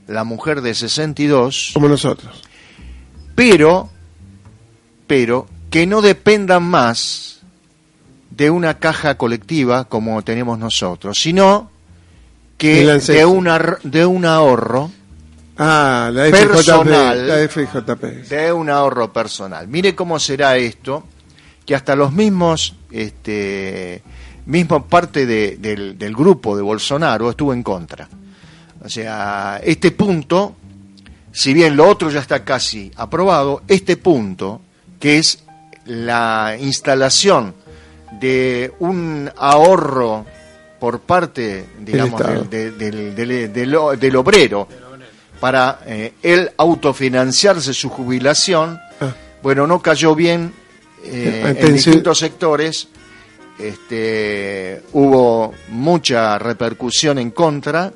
la 0.07 0.23
mujer 0.23 0.61
de 0.61 0.73
62, 0.73 1.71
como 1.73 1.87
nosotros. 1.87 2.41
pero, 3.35 3.89
pero 5.07 5.47
que 5.69 5.87
no 5.87 6.01
dependan 6.01 6.63
más 6.63 7.41
de 8.31 8.49
una 8.49 8.79
caja 8.79 9.17
colectiva 9.17 9.85
como 9.85 10.21
tenemos 10.23 10.59
nosotros, 10.59 11.19
sino 11.19 11.71
que 12.57 12.85
de, 12.85 13.25
una, 13.25 13.77
de 13.83 14.05
un 14.05 14.25
ahorro 14.25 14.91
Ah, 15.57 16.09
la 16.11 16.23
personal, 16.31 17.17
FJP. 17.17 17.27
La 17.27 17.47
FJP. 17.47 18.03
de 18.29 18.51
un 18.53 18.69
ahorro 18.69 19.13
personal. 19.13 19.67
Mire 19.67 19.93
cómo 19.93 20.19
será 20.19 20.57
esto, 20.57 21.03
que 21.65 21.75
hasta 21.75 21.95
los 21.95 22.11
mismos 22.11 22.75
este, 22.91 24.01
mismo 24.45 24.85
parte 24.87 25.25
de- 25.25 25.57
del, 25.57 25.97
del 25.97 26.15
grupo 26.15 26.55
de 26.55 26.61
Bolsonaro 26.63 27.29
estuvo 27.29 27.53
en 27.53 27.63
contra. 27.63 28.07
O 28.83 28.89
sea, 28.89 29.61
este 29.63 29.91
punto, 29.91 30.55
si 31.31 31.53
bien 31.53 31.75
lo 31.77 31.87
otro 31.87 32.09
ya 32.09 32.19
está 32.19 32.43
casi 32.43 32.91
aprobado, 32.95 33.61
este 33.67 33.95
punto, 33.97 34.61
que 34.99 35.19
es 35.19 35.43
la 35.85 36.57
instalación 36.59 37.53
de 38.19 38.73
un 38.79 39.29
ahorro 39.37 40.25
por 40.79 40.99
parte, 40.99 41.65
digamos, 41.79 42.21
del- 42.49 42.77
del- 42.77 43.53
del 43.53 44.15
obrero 44.17 44.67
para 45.43 45.79
eh, 45.85 46.13
él 46.23 46.51
autofinanciarse 46.55 47.73
su 47.73 47.89
jubilación, 47.89 48.79
Ah. 49.01 49.13
bueno, 49.41 49.67
no 49.67 49.81
cayó 49.81 50.15
bien 50.15 50.53
eh, 51.03 51.43
Ah, 51.45 51.49
en 51.49 51.73
distintos 51.73 52.17
sectores. 52.17 52.87
Este, 53.59 54.81
hubo 54.93 55.53
mucha 55.67 56.39
repercusión 56.39 57.19
en 57.19 57.31
contra, 57.31 57.91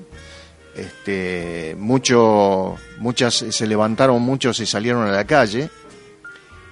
este, 0.75 1.73
mucho, 1.79 2.75
muchas 2.97 3.45
se 3.49 3.65
levantaron 3.65 4.21
muchos 4.21 4.59
y 4.59 4.65
salieron 4.65 5.07
a 5.07 5.11
la 5.13 5.23
calle 5.25 5.69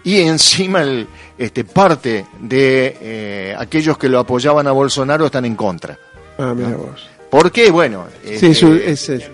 y 0.03 0.19
encima 0.19 0.81
el, 0.81 1.07
este, 1.37 1.63
parte 1.63 2.25
de 2.41 2.97
eh, 2.99 3.55
aquellos 3.57 3.97
que 3.97 4.09
lo 4.09 4.19
apoyaban 4.19 4.67
a 4.67 4.73
Bolsonaro 4.73 5.27
están 5.27 5.45
en 5.45 5.55
contra. 5.55 5.97
Ah, 6.37 6.53
mira 6.53 6.75
vos. 6.75 7.07
¿Por 7.31 7.49
qué? 7.49 7.71
Bueno, 7.71 8.07
Sí, 8.25 8.47
este, 8.47 8.91
es 8.91 9.09
es 9.09 9.31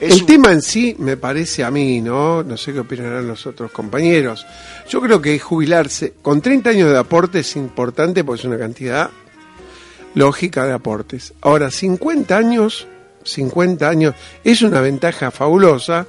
el 0.00 0.12
un- 0.20 0.26
tema 0.26 0.52
en 0.52 0.62
sí 0.62 0.94
me 0.98 1.16
parece 1.16 1.64
a 1.64 1.70
mí, 1.70 2.00
¿no? 2.00 2.42
No 2.42 2.56
sé 2.56 2.72
qué 2.72 2.80
opinarán 2.80 3.26
los 3.26 3.46
otros 3.46 3.70
compañeros. 3.72 4.46
Yo 4.88 5.00
creo 5.00 5.20
que 5.20 5.38
jubilarse 5.38 6.14
con 6.22 6.40
30 6.40 6.70
años 6.70 6.90
de 6.90 6.98
aporte 6.98 7.40
es 7.40 7.56
importante 7.56 8.24
porque 8.24 8.40
es 8.40 8.44
una 8.46 8.58
cantidad 8.58 9.10
lógica 10.14 10.64
de 10.66 10.72
aportes. 10.72 11.34
Ahora, 11.40 11.70
50 11.70 12.36
años, 12.36 12.86
50 13.24 13.88
años 13.88 14.14
es 14.44 14.62
una 14.62 14.80
ventaja 14.80 15.30
fabulosa, 15.30 16.06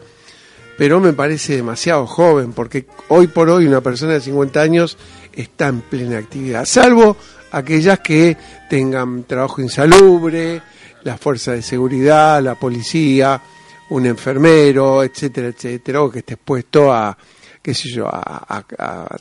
pero 0.78 1.00
me 1.00 1.14
parece 1.14 1.56
demasiado 1.58 2.08
joven 2.08 2.54
porque 2.54 2.86
hoy 3.10 3.28
por 3.28 3.50
hoy 3.50 3.68
una 3.68 3.82
persona 3.82 4.14
de 4.14 4.22
50 4.22 4.62
años 4.62 4.98
está 5.34 5.68
en 5.68 5.82
plena 5.82 6.18
actividad, 6.18 6.66
salvo 6.66 7.18
aquellas 7.52 8.00
que 8.00 8.38
tengan 8.70 9.24
trabajo 9.24 9.62
insalubre, 9.62 10.62
las 11.04 11.20
fuerzas 11.20 11.56
de 11.56 11.62
seguridad, 11.62 12.42
la 12.42 12.56
policía, 12.56 13.42
un 13.90 14.06
enfermero, 14.06 15.04
etcétera, 15.04 15.48
etcétera, 15.48 16.02
o 16.02 16.12
que 16.12 16.20
esté 16.20 16.36
expuesto 16.36 16.92
a, 16.92 17.18
qué 17.62 17.74
sé 17.74 17.90
yo, 17.90 18.08
a, 18.08 18.64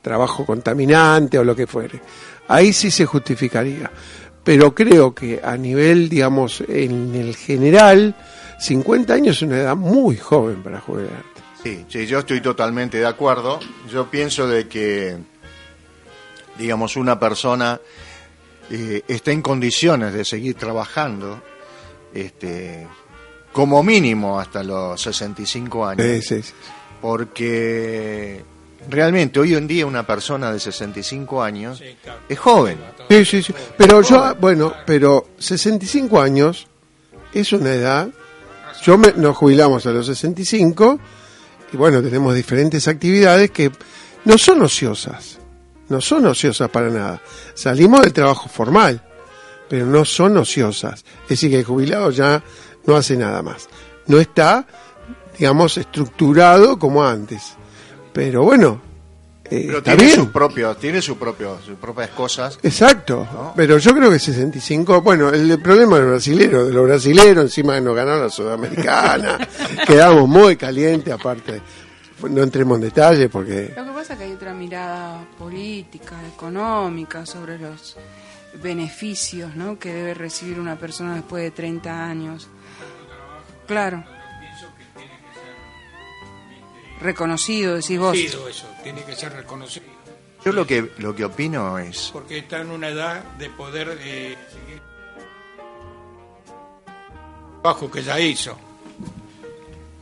trabajo 0.03 0.45
contaminante 0.45 1.39
o 1.39 1.45
lo 1.45 1.55
que 1.55 1.66
fuere. 1.66 2.01
Ahí 2.49 2.73
sí 2.73 2.90
se 2.90 3.07
justificaría. 3.07 3.90
Pero 4.45 4.74
creo 4.74 5.15
que 5.15 5.40
a 5.43 5.57
nivel, 5.57 6.09
digamos, 6.09 6.62
en 6.66 7.15
el 7.15 7.36
general, 7.36 8.15
50 8.59 9.12
años 9.12 9.36
es 9.36 9.43
una 9.43 9.59
edad 9.59 9.77
muy 9.77 10.16
joven 10.16 10.62
para 10.62 10.81
jubilarte. 10.81 11.43
Sí, 11.62 11.85
sí, 11.89 12.07
yo 12.07 12.20
estoy 12.20 12.40
totalmente 12.40 12.99
de 12.99 13.07
acuerdo. 13.07 13.59
Yo 13.90 14.11
pienso 14.11 14.47
de 14.47 14.69
que, 14.69 15.16
digamos, 16.57 16.97
una 16.97 17.19
persona 17.19 17.78
eh, 18.70 19.03
está 19.09 19.32
en 19.32 19.43
condiciones 19.43 20.15
de 20.15 20.24
seguir 20.24 20.55
trabajando, 20.55 21.43
este, 22.15 22.86
como 23.59 23.82
mínimo 23.82 24.39
hasta 24.39 24.62
los 24.62 25.02
65 25.02 25.85
años. 25.85 26.06
Sí, 26.06 26.22
sí, 26.22 26.43
sí. 26.44 26.52
Porque 27.01 28.40
realmente 28.89 29.40
hoy 29.40 29.56
en 29.56 29.66
día 29.66 29.85
una 29.85 30.06
persona 30.06 30.52
de 30.52 30.60
65 30.60 31.43
años 31.43 31.82
es 32.28 32.39
joven. 32.39 32.78
Sí, 33.10 33.24
sí, 33.24 33.43
sí. 33.43 33.52
Pero 33.76 34.01
yo, 34.02 34.36
bueno, 34.36 34.72
pero 34.86 35.30
65 35.39 36.20
años 36.20 36.68
es 37.32 37.52
una 37.52 37.72
edad. 37.72 38.09
Yo 38.85 38.97
me, 38.97 39.12
nos 39.16 39.36
jubilamos 39.36 39.85
a 39.86 39.90
los 39.90 40.06
65 40.06 41.01
y 41.72 41.76
bueno, 41.76 42.01
tenemos 42.01 42.36
diferentes 42.36 42.86
actividades 42.86 43.51
que 43.51 43.72
no 44.24 44.39
son 44.39 44.62
ociosas. 44.62 45.40
No 45.89 46.01
son 46.01 46.26
ociosas 46.26 46.70
para 46.70 46.90
nada. 46.90 47.20
Salimos 47.55 48.02
del 48.02 48.12
trabajo 48.12 48.48
formal, 48.48 49.02
pero 49.68 49.85
no 49.85 50.05
son 50.05 50.36
ociosas. 50.36 51.05
Es 51.24 51.30
decir, 51.30 51.51
que 51.51 51.59
el 51.59 51.64
jubilado 51.64 52.12
ya 52.12 52.40
no 52.89 52.97
hace 52.97 53.16
nada 53.16 53.43
más. 53.43 53.69
No 54.06 54.19
está, 54.19 54.66
digamos, 55.39 55.77
estructurado 55.77 56.78
como 56.78 57.05
antes. 57.05 57.55
Pero 58.15 58.44
bueno, 58.44 58.81
eh, 59.44 59.65
Pero 59.66 59.82
tiene 59.82 60.05
bien. 60.05 60.15
sus 60.15 60.28
propios, 60.28 60.78
tiene 60.78 61.02
su 61.02 61.19
propio, 61.19 61.59
sus 61.65 61.77
propias 61.77 62.09
cosas. 62.10 62.59
Exacto, 62.62 63.52
pero 63.55 63.77
yo 63.77 63.94
creo 63.94 64.10
que 64.10 64.19
65, 64.19 65.02
bueno, 65.02 65.28
el 65.28 65.60
problema 65.60 65.98
del 65.98 66.06
brasilero, 66.06 66.66
de 66.66 66.73
los 66.73 66.86
brasileros, 66.86 67.44
encima 67.44 67.74
de 67.74 67.82
no 67.82 67.93
ganar 67.93 68.19
la 68.19 68.31
sudamericana, 68.31 69.39
quedamos 69.86 70.27
muy 70.27 70.56
calientes, 70.56 71.12
aparte, 71.12 71.60
no 72.28 72.43
entremos 72.43 72.77
en 72.77 72.82
detalle 72.82 73.28
porque... 73.28 73.74
Lo 73.77 73.85
que 73.85 73.90
pasa 73.90 74.15
es 74.15 74.19
que 74.19 74.24
hay 74.24 74.32
otra 74.32 74.55
mirada 74.55 75.27
política, 75.39 76.16
económica 76.35 77.24
sobre 77.27 77.59
los 77.59 77.97
beneficios 78.62 79.55
¿no? 79.55 79.78
que 79.78 79.93
debe 79.93 80.15
recibir 80.15 80.59
una 80.59 80.77
persona 80.77 81.15
después 81.15 81.43
de 81.43 81.51
30 81.51 82.05
años. 82.05 82.48
Claro. 83.69 84.03
Reconocido, 87.01 87.77
decís 87.77 87.99
vos. 87.99 88.12
Reconocido 88.16 88.49
eso, 88.49 88.66
tiene 88.82 89.03
que 89.05 89.15
ser 89.15 89.32
reconocido. 89.32 89.86
Yo 90.45 90.53
lo 90.53 90.66
que, 90.66 90.90
lo 90.99 91.15
que 91.15 91.24
opino 91.24 91.78
es, 91.78 92.11
Porque 92.12 92.39
está 92.39 92.61
en 92.61 92.70
una 92.70 92.89
edad 92.89 93.23
de 93.39 93.51
poder 93.51 93.99
eh, 94.01 94.36
seguir 94.51 94.81
el 97.47 97.61
trabajo 97.62 97.90
que 97.90 98.03
ya 98.03 98.19
hizo. 98.19 98.53
¿No 98.53 99.07
es 99.07 99.12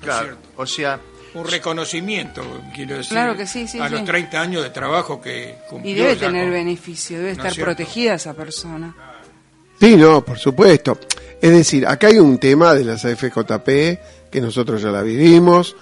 claro, 0.00 0.24
cierto? 0.26 0.48
o 0.56 0.66
sea, 0.66 1.00
Un 1.34 1.46
reconocimiento, 1.46 2.42
quiero 2.74 2.96
decir. 2.96 3.10
Claro 3.12 3.36
que 3.36 3.46
sí, 3.46 3.66
sí, 3.68 3.78
A 3.80 3.88
sí. 3.88 3.94
los 3.94 4.04
30 4.04 4.40
años 4.40 4.62
de 4.62 4.70
trabajo 4.70 5.20
que 5.20 5.56
cumplió. 5.68 5.92
Y 5.92 5.94
debe 5.94 6.16
tener 6.16 6.44
con- 6.44 6.52
beneficio, 6.52 7.18
debe 7.18 7.28
¿no 7.30 7.32
es 7.32 7.38
estar 7.38 7.52
cierto? 7.52 7.74
protegida 7.74 8.14
esa 8.14 8.32
persona. 8.34 8.94
Sí, 9.80 9.96
no, 9.96 10.22
por 10.24 10.38
supuesto. 10.38 10.98
Es 11.40 11.50
decir, 11.52 11.86
acá 11.86 12.08
hay 12.08 12.18
un 12.18 12.38
tema 12.38 12.74
de 12.74 12.84
las 12.84 13.04
AFJP 13.04 13.68
que 14.30 14.40
nosotros 14.40 14.80
ya 14.82 14.90
la 14.90 15.02
vivimos. 15.02 15.76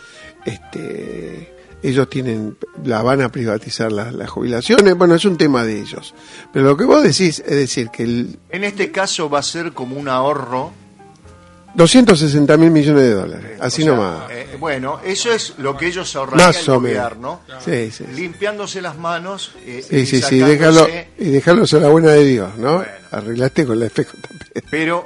Este, 0.44 1.52
ellos 1.82 2.08
tienen, 2.10 2.56
la 2.84 3.02
van 3.02 3.20
a 3.22 3.30
privatizar 3.30 3.92
las, 3.92 4.12
las 4.14 4.28
jubilaciones. 4.30 4.94
Bueno, 4.96 5.14
es 5.14 5.24
un 5.24 5.36
tema 5.36 5.64
de 5.64 5.78
ellos. 5.80 6.14
Pero 6.52 6.66
lo 6.66 6.76
que 6.76 6.84
vos 6.84 7.02
decís 7.02 7.40
es 7.40 7.56
decir 7.56 7.88
que 7.90 8.02
el 8.04 8.38
en 8.50 8.64
este 8.64 8.90
caso 8.90 9.28
va 9.30 9.38
a 9.40 9.42
ser 9.42 9.72
como 9.72 9.96
un 9.96 10.08
ahorro. 10.08 10.72
260 11.74 12.56
mil 12.56 12.70
millones 12.70 13.02
de 13.02 13.10
dólares, 13.14 13.58
así 13.60 13.82
o 13.82 13.86
sea, 13.86 13.94
nomás. 13.96 14.30
eh, 14.30 14.56
bueno, 14.60 15.00
eso 15.04 15.32
es 15.32 15.54
lo 15.58 15.76
que 15.76 15.88
ellos 15.88 16.14
ahorrarían 16.14 16.46
Más 16.50 16.66
gobierno, 16.68 17.40
Sí, 17.64 17.90
sí, 17.90 18.04
sí. 18.08 18.12
limpiándose 18.14 18.80
las 18.80 18.96
manos 18.96 19.50
eh, 19.66 19.82
Sí, 19.82 19.96
y 19.96 20.06
sí, 20.06 20.22
sí, 20.22 20.38
sacándose- 20.38 20.46
déjalo, 20.46 20.88
y 21.18 21.30
dejarlo 21.30 21.64
a 21.64 21.76
la 21.80 21.88
buena 21.88 22.10
de 22.12 22.24
Dios, 22.26 22.56
¿no? 22.58 22.84
Arreglaste 23.10 23.66
con 23.66 23.80
la 23.80 23.86
FJP. 23.90 24.62
Pero 24.70 25.04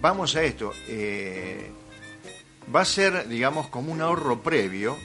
vamos 0.00 0.36
a 0.36 0.42
esto. 0.42 0.72
eh, 0.88 1.70
va 2.74 2.82
a 2.82 2.84
ser, 2.84 3.28
digamos, 3.28 3.68
como 3.68 3.92
un 3.92 4.00
ahorro 4.00 4.40
previo 4.42 4.96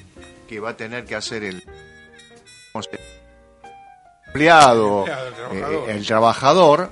que 0.47 0.59
va 0.59 0.71
a 0.71 0.77
tener 0.77 1.05
que 1.05 1.15
hacer 1.15 1.43
el 1.43 1.63
empleado, 4.27 5.05
el 5.05 5.33
trabajador. 5.33 5.89
eh, 5.89 5.95
el 5.95 6.05
trabajador, 6.05 6.89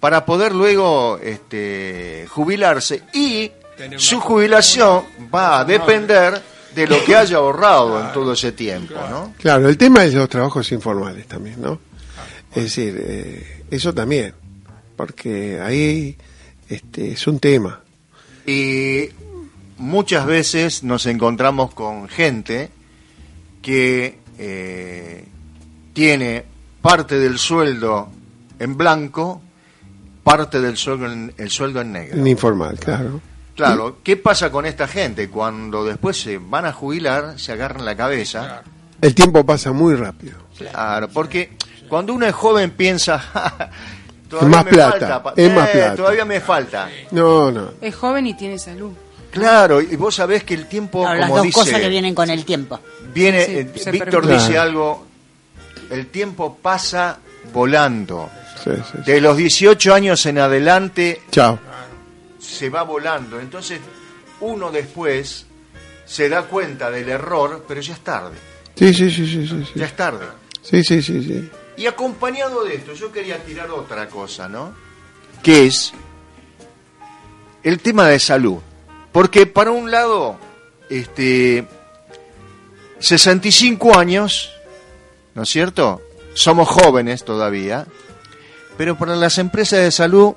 para 0.00 0.24
poder 0.24 0.54
luego 0.54 1.18
este, 1.22 2.26
jubilarse 2.28 3.02
y 3.12 3.50
su 3.96 4.20
jubilación 4.20 5.04
va 5.34 5.60
a 5.60 5.64
depender 5.64 6.40
de 6.74 6.86
lo 6.86 7.02
que 7.04 7.16
haya 7.16 7.38
ahorrado 7.38 8.00
en 8.00 8.12
todo 8.12 8.32
ese 8.32 8.52
tiempo, 8.52 8.94
¿no? 9.10 9.34
Claro, 9.38 9.68
el 9.68 9.76
tema 9.76 10.04
es 10.04 10.14
los 10.14 10.28
trabajos 10.28 10.70
informales 10.72 11.26
también, 11.26 11.60
¿no? 11.60 11.80
Es 12.54 12.64
decir, 12.64 12.94
eh, 12.98 13.64
eso 13.70 13.94
también, 13.94 14.34
porque 14.96 15.60
ahí 15.60 16.16
este, 16.74 17.12
es 17.12 17.26
un 17.26 17.38
tema. 17.38 17.80
Y 18.46 19.08
muchas 19.78 20.26
veces 20.26 20.82
nos 20.82 21.06
encontramos 21.06 21.74
con 21.74 22.08
gente 22.08 22.70
que 23.60 24.18
eh, 24.38 25.24
tiene 25.92 26.44
parte 26.80 27.18
del 27.18 27.38
sueldo 27.38 28.08
en 28.58 28.76
blanco, 28.76 29.40
parte 30.24 30.60
del 30.60 30.76
sueldo 30.76 31.10
en, 31.10 31.34
el 31.36 31.50
sueldo 31.50 31.80
en 31.80 31.92
negro. 31.92 32.16
En 32.18 32.26
informal, 32.26 32.78
claro. 32.78 33.20
Claro, 33.54 33.98
¿qué 34.02 34.16
pasa 34.16 34.50
con 34.50 34.64
esta 34.64 34.88
gente? 34.88 35.28
Cuando 35.28 35.84
después 35.84 36.20
se 36.20 36.38
van 36.38 36.64
a 36.64 36.72
jubilar, 36.72 37.38
se 37.38 37.52
agarran 37.52 37.84
la 37.84 37.94
cabeza. 37.94 38.62
El 39.00 39.14
tiempo 39.14 39.44
pasa 39.44 39.72
muy 39.72 39.94
rápido. 39.94 40.38
Claro, 40.56 41.08
porque 41.08 41.50
cuando 41.88 42.14
uno 42.14 42.26
es 42.26 42.34
joven 42.34 42.70
piensa, 42.70 43.70
"Ja, 44.40 44.46
Es 44.46 44.50
más 44.50 44.64
me 44.64 44.70
plata, 44.70 45.20
falta 45.20 45.32
es 45.42 45.52
más 45.52 45.68
eh, 45.68 45.72
plata. 45.72 45.96
Todavía 45.96 46.24
me 46.24 46.40
falta. 46.40 46.88
No, 47.10 47.50
no. 47.50 47.70
Es 47.80 47.94
joven 47.94 48.26
y 48.26 48.34
tiene 48.34 48.58
salud. 48.58 48.92
Claro, 49.30 49.80
y 49.80 49.96
vos 49.96 50.14
sabés 50.14 50.44
que 50.44 50.52
el 50.54 50.66
tiempo, 50.66 51.04
No, 51.04 51.14
las 51.14 51.24
como 51.26 51.36
dos 51.38 51.46
dice, 51.46 51.54
cosas 51.60 51.80
que 51.80 51.88
vienen 51.88 52.14
con 52.14 52.28
el 52.28 52.44
tiempo. 52.44 52.78
viene, 53.14 53.44
Sí, 53.46 53.52
eh, 53.56 53.64
Víctor 53.92 54.10
permite. 54.10 54.34
dice 54.34 54.46
Claro. 54.52 54.62
algo, 54.62 55.06
el 55.90 56.06
tiempo 56.08 56.58
pasa 56.60 57.18
volando. 57.52 58.28
Sí, 58.62 58.70
sí, 58.76 58.98
sí. 59.04 59.10
De 59.10 59.20
los 59.20 59.36
18 59.36 59.94
años 59.94 60.24
en 60.26 60.38
adelante 60.38 61.22
Chao. 61.30 61.58
se 62.38 62.68
va 62.68 62.82
volando. 62.82 63.40
Entonces, 63.40 63.80
uno 64.40 64.70
después 64.70 65.46
se 66.04 66.28
da 66.28 66.42
cuenta 66.42 66.90
del 66.90 67.08
error, 67.08 67.64
pero 67.66 67.80
ya 67.80 67.94
es 67.94 68.00
tarde. 68.00 68.36
Sí, 68.76 68.92
sí, 68.92 69.10
sí, 69.10 69.26
sí, 69.26 69.46
sí. 69.48 69.64
sí. 69.64 69.72
Ya 69.78 69.86
es 69.86 69.96
tarde. 69.96 70.26
Sí, 70.62 70.84
sí, 70.84 71.00
sí, 71.02 71.22
sí. 71.22 71.50
Y 71.76 71.86
acompañado 71.86 72.64
de 72.64 72.74
esto, 72.76 72.92
yo 72.92 73.10
quería 73.10 73.42
tirar 73.44 73.70
otra 73.70 74.08
cosa, 74.08 74.48
¿no? 74.48 74.72
Que 75.42 75.66
es 75.66 75.92
el 77.62 77.80
tema 77.80 78.08
de 78.08 78.18
salud. 78.18 78.58
Porque 79.10 79.46
para 79.46 79.70
un 79.70 79.90
lado, 79.90 80.36
este 80.90 81.66
65 82.98 83.98
años, 83.98 84.52
¿no 85.34 85.42
es 85.42 85.48
cierto? 85.48 86.00
Somos 86.34 86.68
jóvenes 86.68 87.24
todavía, 87.24 87.86
pero 88.76 88.96
para 88.96 89.16
las 89.16 89.38
empresas 89.38 89.80
de 89.80 89.90
salud, 89.90 90.34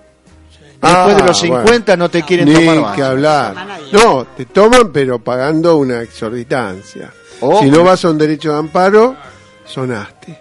después 0.82 1.16
de 1.18 1.24
los 1.24 1.38
Ah, 1.38 1.42
50 1.42 1.92
bueno. 1.94 2.04
no 2.04 2.10
te 2.10 2.24
quieren 2.24 2.48
Ni 2.50 2.54
tomar 2.56 2.80
más. 2.82 2.96
que 2.96 3.04
hablar. 3.04 3.68
No, 3.92 4.26
te 4.36 4.46
toman, 4.46 4.92
pero 4.92 5.20
pagando 5.20 5.78
una 5.78 6.02
exorbitancia. 6.02 7.14
Oh. 7.42 7.60
Si 7.62 7.70
no 7.70 7.84
vas 7.84 8.04
a 8.04 8.10
un 8.10 8.18
derecho 8.18 8.52
de 8.52 8.58
amparo, 8.60 9.16
sonaste. 9.66 10.40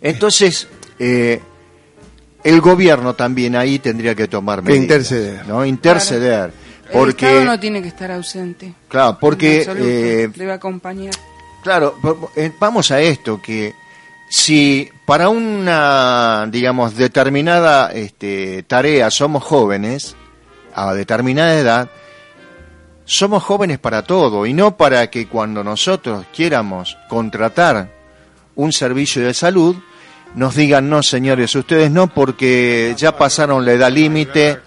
Entonces, 0.00 0.68
eh, 0.98 1.40
el 2.44 2.60
gobierno 2.60 3.14
también 3.14 3.56
ahí 3.56 3.78
tendría 3.78 4.14
que 4.14 4.28
tomar 4.28 4.60
Que 4.60 4.66
medidas. 4.72 4.82
interceder. 4.82 5.46
¿no? 5.48 5.64
Interceder. 5.64 6.52
El 6.86 6.92
Porque, 6.92 7.26
Estado 7.26 7.44
no 7.44 7.58
tiene 7.60 7.82
que 7.82 7.88
estar 7.88 8.10
ausente. 8.12 8.72
claro, 8.88 9.18
porque, 9.20 9.58
absoluto. 9.60 9.84
eh, 9.88 10.28
debe 10.34 10.52
acompañar. 10.52 11.14
claro, 11.62 11.96
eh, 12.36 12.52
vamos 12.60 12.90
a 12.92 13.00
esto, 13.00 13.42
que 13.42 13.74
si 14.30 14.88
para 15.04 15.28
una, 15.28 16.46
digamos, 16.48 16.94
determinada 16.96 17.90
este, 17.92 18.62
tarea 18.64 19.10
somos 19.10 19.42
jóvenes, 19.42 20.14
a 20.74 20.94
determinada 20.94 21.54
edad, 21.58 21.90
somos 23.04 23.42
jóvenes 23.42 23.78
para 23.80 24.02
todo 24.02 24.46
y 24.46 24.52
no 24.52 24.76
para 24.76 25.08
que 25.10 25.26
cuando 25.26 25.64
nosotros 25.64 26.24
quieramos 26.32 26.96
contratar 27.08 27.88
un 28.56 28.72
servicio 28.72 29.22
de 29.24 29.32
salud, 29.32 29.76
nos 30.34 30.54
digan, 30.54 30.90
no 30.90 31.02
señores, 31.02 31.54
ustedes 31.54 31.90
no 31.90 32.08
porque 32.12 32.94
ya 32.96 33.16
pasaron 33.16 33.64
la 33.64 33.72
edad 33.72 33.90
límite. 33.90 34.58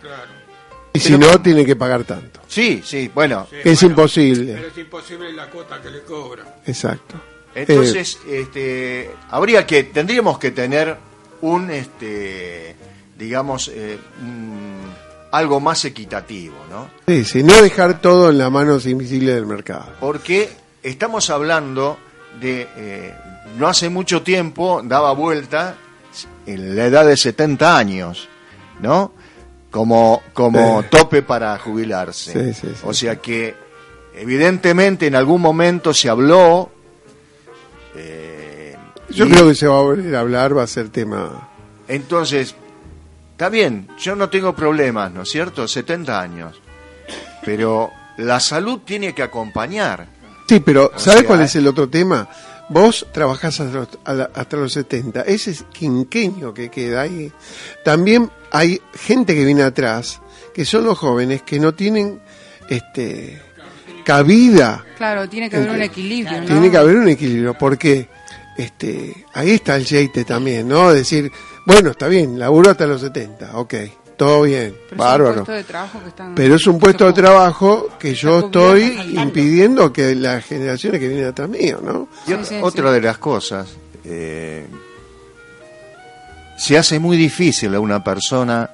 Y 0.94 1.00
si 1.00 1.18
no, 1.18 1.40
tiene 1.42 1.66
que 1.66 1.76
pagar 1.76 2.04
tanto. 2.04 2.40
Sí, 2.48 2.82
sí, 2.84 3.12
bueno. 3.14 3.48
Es 3.64 3.84
imposible. 3.84 4.54
Pero 4.56 4.68
es 4.70 4.78
imposible 4.78 5.32
la 5.34 5.48
cuota 5.50 5.80
que 5.82 5.92
le 5.92 6.02
cobran. 6.02 6.48
Exacto. 6.66 7.16
Entonces, 7.54 8.18
este, 8.28 9.12
habría 9.30 9.66
que, 9.68 9.84
tendríamos 9.84 10.40
que 10.40 10.50
tener 10.52 10.98
un, 11.42 11.70
este, 11.70 12.76
digamos, 13.18 13.70
eh, 13.74 13.98
un- 14.22 14.80
algo 15.32 15.60
más 15.60 15.86
equitativo, 15.86 16.56
¿no? 16.72 16.90
Sí, 17.08 17.24
sí, 17.24 17.44
no 17.44 17.62
dejar 17.62 18.02
todo 18.02 18.32
en 18.32 18.40
las 18.40 18.52
manos 18.52 18.88
invisibles 18.88 19.36
del 19.36 19.46
mercado. 19.46 19.94
Porque 20.00 20.50
estamos 20.82 21.30
hablando 21.30 22.00
de, 22.40 22.68
eh, 22.76 23.14
no 23.58 23.68
hace 23.68 23.90
mucho 23.90 24.22
tiempo 24.22 24.82
daba 24.84 25.12
vuelta 25.14 25.76
en 26.46 26.76
la 26.76 26.86
edad 26.86 27.06
de 27.06 27.16
70 27.18 27.78
años, 27.78 28.28
¿no? 28.82 29.14
Como, 29.72 30.24
como 30.34 30.84
tope 30.90 31.22
para 31.22 31.58
jubilarse. 31.60 32.32
Sí, 32.54 32.54
sí, 32.60 32.68
sí. 32.74 32.82
O 32.84 32.94
sea 32.94 33.18
que, 33.18 33.56
evidentemente, 34.16 35.06
en 35.08 35.16
algún 35.16 35.42
momento 35.42 35.94
se 35.94 36.10
habló. 36.10 36.72
eh, 37.96 38.76
Yo 39.10 39.26
y- 39.26 39.30
creo 39.32 39.48
que 39.48 39.56
se 39.56 39.68
va 39.68 39.78
a 39.78 39.82
volver 39.82 40.16
a 40.16 40.20
hablar, 40.22 40.58
va 40.58 40.64
a 40.64 40.68
ser 40.68 40.90
tema. 40.90 41.50
Entonces, 41.88 42.56
está 43.32 43.50
bien, 43.50 43.88
yo 44.00 44.16
no 44.16 44.30
tengo 44.30 44.56
problemas, 44.56 45.12
¿no 45.12 45.24
es 45.24 45.30
cierto? 45.30 45.68
70 45.68 46.20
años. 46.20 46.60
Pero 47.44 47.92
la 48.18 48.40
salud 48.40 48.80
tiene 48.86 49.14
que 49.14 49.24
acompañar. 49.24 50.08
Sí, 50.50 50.60
pero 50.60 50.92
O 50.96 51.00
¿sabes 51.00 51.20
sea, 51.22 51.28
cuál 51.28 51.42
es 51.42 51.56
el 51.56 51.68
otro 51.68 51.88
tema? 51.90 52.28
Vos 52.70 53.06
trabajás 53.12 53.60
hasta 53.60 53.74
los, 53.78 53.88
a 54.06 54.14
la- 54.14 54.30
hasta 54.34 54.58
los 54.58 54.74
70, 54.74 55.22
ese 55.22 55.52
es 55.52 55.64
quinqueño 55.72 56.54
que 56.54 56.70
queda 56.70 57.02
ahí. 57.02 57.32
También 57.84 58.30
hay 58.52 58.80
gente 58.94 59.34
que 59.36 59.46
viene 59.46 59.64
atrás, 59.64 60.22
que 60.54 60.66
son 60.66 60.84
los 60.86 60.98
jóvenes 60.98 61.42
que 61.44 61.60
no 61.60 61.74
tienen 61.74 62.20
este 62.70 63.42
cabida. 64.04 64.84
Claro, 64.98 65.28
tiene 65.30 65.50
que 65.50 65.58
haber 65.58 65.70
un 65.72 65.82
equilibrio. 65.82 66.42
¿no? 66.42 66.46
Tiene 66.48 66.72
que 66.72 66.78
haber 66.78 66.96
un 66.98 67.08
equilibrio, 67.10 67.54
porque 67.58 68.10
este 68.58 69.26
ahí 69.34 69.52
está 69.52 69.76
el 69.76 69.86
jeite 69.86 70.26
también, 70.26 70.68
¿no? 70.68 70.92
Decir, 70.94 71.32
bueno, 71.66 71.92
está 71.92 72.08
bien, 72.08 72.38
laburo 72.38 72.72
hasta 72.72 72.86
los 72.86 73.02
70, 73.02 73.58
ok, 73.58 73.74
todo 74.20 74.42
bien, 74.44 74.76
Pero 74.76 74.86
es 74.86 74.92
un 74.92 74.98
bárbaro. 74.98 75.34
puesto 75.38 75.52
de 75.54 75.64
trabajo 75.64 76.00
que 76.04 76.10
están- 76.10 76.36
Pero 76.36 76.56
es 76.56 76.68
un 76.68 76.78
puesto 76.80 77.06
de 77.08 77.14
trabajo 77.14 77.88
que 77.98 78.14
yo 78.14 78.40
estoy 78.40 79.16
impidiendo 79.20 79.92
que 79.92 80.14
las 80.14 80.46
generaciones 80.46 81.00
que 81.00 81.08
vienen 81.08 81.28
atrás 81.30 81.50
mío, 81.50 81.80
¿no? 81.84 82.08
Otra 82.62 82.92
de 82.92 83.02
las 83.02 83.18
cosas, 83.18 83.68
eh, 84.04 84.68
se 86.58 86.78
hace 86.78 87.00
muy 87.00 87.18
difícil 87.18 87.74
a 87.74 87.80
una 87.80 88.04
persona 88.04 88.70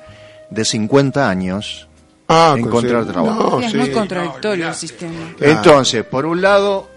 de 0.50 0.66
50 0.66 1.30
años 1.30 1.88
Ah, 2.28 2.56
encontrar 2.58 3.04
conseguir- 3.06 3.12
trabajo. 3.14 3.60
Sí, 3.60 3.66
es 3.68 3.76
muy 3.76 3.92
contradictorio 3.92 4.68
el 4.68 4.74
sistema. 4.74 5.14
Entonces, 5.40 6.04
por 6.06 6.26
un 6.26 6.42
lado, 6.42 6.90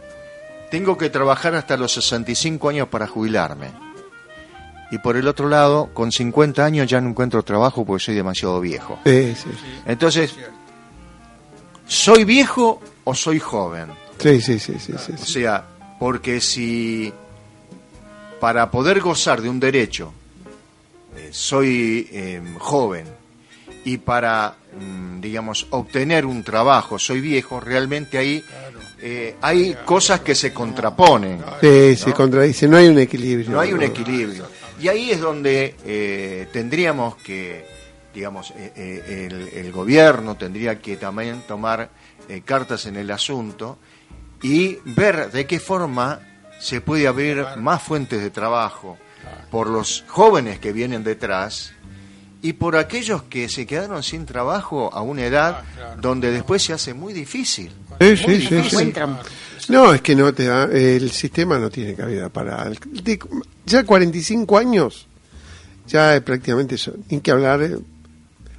tengo 0.71 0.97
que 0.97 1.11
trabajar 1.11 1.55
hasta 1.55 1.77
los 1.77 1.93
65 1.93 2.71
años 2.71 2.89
para 2.89 3.07
jubilarme. 3.07 3.69
Y 4.91 4.99
por 4.99 5.17
el 5.17 5.29
otro 5.29 5.49
lado, 5.49 5.91
con 5.93 6.11
50 6.11 6.65
años 6.65 6.87
ya 6.87 7.01
no 7.01 7.11
encuentro 7.11 7.43
trabajo 7.43 7.85
porque 7.85 8.05
soy 8.05 8.15
demasiado 8.15 8.61
viejo. 8.61 8.99
Sí, 9.05 9.35
sí, 9.35 9.51
sí. 9.51 9.81
Entonces, 9.87 10.35
¿soy 11.87 12.25
viejo 12.25 12.81
o 13.05 13.15
soy 13.15 13.39
joven? 13.39 13.89
Sí, 14.19 14.41
sí, 14.41 14.59
sí, 14.59 14.75
sí, 14.79 14.95
sí, 14.99 15.13
O 15.13 15.27
sea, 15.27 15.65
porque 15.99 16.41
si 16.41 17.13
para 18.41 18.71
poder 18.71 19.01
gozar 19.01 19.43
de 19.43 19.49
un 19.49 19.61
derecho 19.61 20.13
eh, 21.17 21.29
soy 21.33 22.09
eh, 22.13 22.41
joven 22.59 23.07
y 23.85 23.99
para, 23.99 24.55
mm, 24.79 25.21
digamos, 25.21 25.67
obtener 25.71 26.27
un 26.27 26.43
trabajo 26.43 26.99
soy 26.99 27.21
viejo, 27.21 27.61
realmente 27.61 28.19
ahí 28.19 28.43
eh, 29.01 29.37
hay 29.41 29.77
cosas 29.85 30.21
que 30.21 30.35
se 30.35 30.53
contraponen. 30.53 31.41
Sí, 31.61 31.97
se 31.97 32.13
contradice, 32.13 32.67
no 32.67 32.77
hay 32.77 32.89
un 32.89 32.99
equilibrio. 32.99 33.51
No 33.51 33.61
hay 33.61 33.73
un 33.73 33.83
equilibrio. 33.83 34.47
Y 34.81 34.89
ahí 34.89 35.11
es 35.11 35.21
donde 35.21 35.75
eh, 35.85 36.49
tendríamos 36.53 37.17
que, 37.17 37.67
digamos, 38.15 38.51
eh, 38.53 38.73
eh, 38.77 39.29
el, 39.31 39.49
el 39.67 39.73
gobierno 39.73 40.37
tendría 40.37 40.79
que 40.81 40.97
también 40.97 41.43
tomar 41.49 41.91
eh, 42.29 42.43
cartas 42.45 42.87
en 42.87 42.97
el 42.97 43.11
asunto 43.11 43.79
y 44.43 44.79
ver 44.85 45.31
de 45.33 45.47
qué 45.47 45.59
forma 45.59 46.21
se 46.61 46.81
puede 46.81 47.07
abrir 47.09 47.45
más 47.57 47.83
fuentes 47.83 48.21
de 48.21 48.31
trabajo 48.31 48.97
por 49.51 49.69
los 49.69 50.05
jóvenes 50.07 50.59
que 50.59 50.73
vienen 50.73 51.03
detrás 51.05 51.73
y 52.41 52.53
por 52.53 52.77
aquellos 52.77 53.25
que 53.25 53.49
se 53.49 53.67
quedaron 53.67 54.03
sin 54.05 54.27
trabajo 54.27 54.91
a 54.95 55.03
una 55.03 55.25
edad 55.25 55.63
donde 56.01 56.31
después 56.31 56.63
se 56.63 56.73
hace 56.73 56.95
muy 56.95 57.13
difícil. 57.13 57.73
Sí, 58.01 58.07
Muy 58.07 58.17
sí, 58.17 58.25
sí, 58.25 58.55
difícil. 58.55 58.79
sí. 58.79 58.93
No, 59.69 59.93
es 59.93 60.01
que 60.01 60.15
no 60.17 60.33
te 60.33 60.47
da, 60.47 60.65
el 60.65 61.11
sistema 61.11 61.59
no 61.59 61.69
tiene 61.71 61.95
cabida 61.95 62.29
para... 62.29 62.63
el- 62.65 62.79
de- 63.03 63.19
ya 63.67 63.85
45 63.85 64.57
años, 64.57 65.07
ya 65.87 66.17
es 66.17 66.23
prácticamente 66.23 66.77
eso, 66.77 66.95
ni 67.11 67.21
que 67.21 67.31
hablar, 67.31 67.63
eh, 67.63 67.77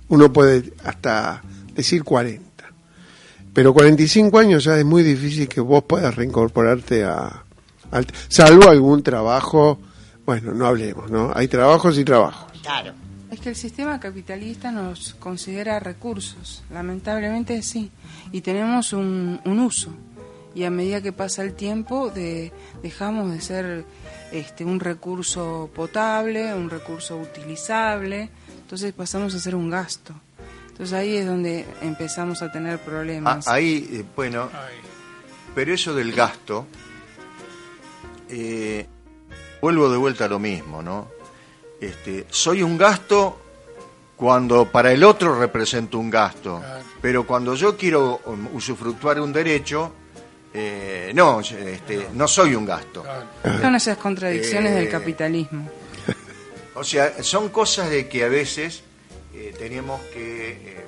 uno 0.10 0.32
puede 0.32 0.72
hasta 0.84 1.42
decir 1.74 2.04
40. 2.04 2.44
Pero 3.54 3.74
45 3.74 4.38
años 4.38 4.64
ya 4.64 4.78
es 4.78 4.86
muy 4.86 5.02
difícil 5.04 5.48
que 5.48 5.62
vos 5.62 5.84
puedas 5.84 6.16
reincorporarte 6.16 7.04
a... 7.04 7.44
al- 7.92 8.08
salvo 8.28 8.70
algún 8.70 9.02
trabajo, 9.02 9.80
bueno, 10.26 10.54
no 10.54 10.68
hablemos, 10.68 11.10
¿no? 11.10 11.32
Hay 11.36 11.48
trabajos 11.48 11.98
y 11.98 12.04
trabajos. 12.06 12.52
Claro. 12.62 12.94
Es 13.32 13.40
que 13.40 13.50
el 13.50 13.56
sistema 13.56 14.00
capitalista 14.00 14.72
nos 14.72 15.14
considera 15.16 15.80
recursos, 15.80 16.64
lamentablemente 16.72 17.62
sí, 17.62 17.90
y 18.32 18.42
tenemos 18.42 18.92
un, 18.94 19.40
un 19.46 19.60
uso. 19.60 19.92
Y 20.60 20.66
a 20.66 20.70
medida 20.70 21.00
que 21.02 21.14
pasa 21.14 21.42
el 21.42 21.54
tiempo, 21.54 22.10
de, 22.10 22.52
dejamos 22.84 23.32
de 23.32 23.40
ser 23.40 23.86
este, 24.34 24.66
un 24.66 24.82
recurso 24.82 25.70
potable, 25.74 26.54
un 26.54 26.70
recurso 26.70 27.16
utilizable, 27.18 28.30
entonces 28.64 28.92
pasamos 28.92 29.34
a 29.36 29.40
ser 29.40 29.56
un 29.56 29.70
gasto. 29.70 30.14
Entonces 30.68 30.92
ahí 30.92 31.16
es 31.16 31.26
donde 31.26 31.66
empezamos 31.82 32.42
a 32.42 32.52
tener 32.52 32.74
Ah, 32.74 32.86
problemas. 32.86 33.48
ahí, 33.48 33.88
eh, 33.90 34.04
bueno, 34.18 34.50
pero 35.56 35.74
eso 35.74 35.96
del 35.96 36.12
gasto, 36.12 36.68
eh, 38.28 38.86
vuelvo 39.62 39.90
de 39.90 39.96
vuelta 39.98 40.26
a 40.26 40.28
lo 40.28 40.40
mismo, 40.40 40.84
¿no? 40.84 41.08
Este, 41.80 42.26
soy 42.30 42.64
un 42.64 42.78
gasto 42.78 43.40
cuando 44.18 44.70
para 44.70 44.92
el 44.92 45.06
otro 45.06 45.40
represento 45.40 45.98
un 45.98 46.10
gasto, 46.10 46.62
pero 47.02 47.26
cuando 47.26 47.56
yo 47.56 47.78
quiero 47.78 48.20
um, 48.26 48.48
usufructuar 48.54 49.22
un 49.22 49.32
derecho, 49.32 49.94
eh, 50.54 51.12
no, 51.14 51.42
este, 51.42 52.08
no 52.14 52.28
soy 52.28 52.56
un 52.56 52.66
gasto. 52.66 53.04
Son 53.62 53.76
esas 53.76 53.98
contradicciones 53.98 54.72
Eh, 54.72 54.76
del 54.76 54.90
capitalismo. 54.90 55.70
O 56.76 56.84
sea, 56.84 57.22
son 57.24 57.50
cosas 57.50 57.90
de 57.90 58.08
que 58.08 58.24
a 58.24 58.30
veces 58.30 58.82
eh, 59.34 59.54
tenemos 59.58 60.00
que 60.14 60.52
eh, 60.52 60.86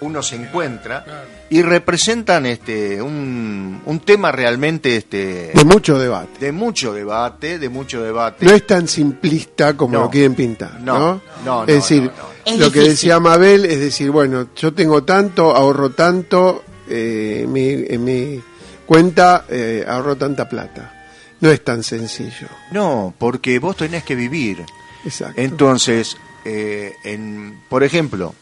uno 0.00 0.22
se 0.22 0.36
encuentra 0.36 1.24
y 1.50 1.62
representan 1.62 2.46
este 2.46 3.00
un, 3.00 3.80
un 3.84 4.00
tema 4.00 4.30
realmente 4.32 4.96
este 4.96 5.52
De 5.54 5.64
mucho 5.64 5.98
debate. 5.98 6.38
de 6.38 6.52
mucho 6.52 6.92
debate, 6.92 7.58
de 7.58 7.68
mucho 7.68 8.02
debate. 8.02 8.44
No 8.44 8.52
es 8.52 8.66
tan 8.66 8.88
simplista 8.88 9.74
como 9.76 9.92
No. 9.94 10.00
lo 10.04 10.10
quieren 10.10 10.34
pintar, 10.34 10.80
No, 10.80 10.98
¿no? 10.98 11.06
no, 11.06 11.20
no, 11.44 11.60
es 11.62 11.74
decir, 11.74 12.02
no, 12.02 12.08
no. 12.10 12.36
Es 12.44 12.58
lo 12.58 12.70
que 12.70 12.80
decía 12.80 13.18
Mabel 13.20 13.64
es 13.64 13.80
decir, 13.80 14.10
bueno, 14.10 14.48
yo 14.54 14.72
tengo 14.72 15.02
tanto, 15.04 15.54
ahorro 15.56 15.90
tanto, 15.90 16.62
eh, 16.88 17.42
en, 17.44 17.52
mi, 17.52 17.68
en 17.68 18.04
mi 18.04 18.42
cuenta 18.86 19.44
eh, 19.48 19.84
ahorro 19.86 20.16
tanta 20.16 20.48
plata. 20.48 20.92
No 21.40 21.50
es 21.50 21.62
tan 21.62 21.82
sencillo. 21.82 22.48
No, 22.70 23.12
porque 23.18 23.58
vos 23.58 23.76
tenés 23.76 24.04
que 24.04 24.14
vivir. 24.14 24.64
Exacto. 25.04 25.40
Entonces, 25.40 26.16
eh, 26.44 26.94
en, 27.04 27.62
por 27.68 27.84
ejemplo, 27.84 28.34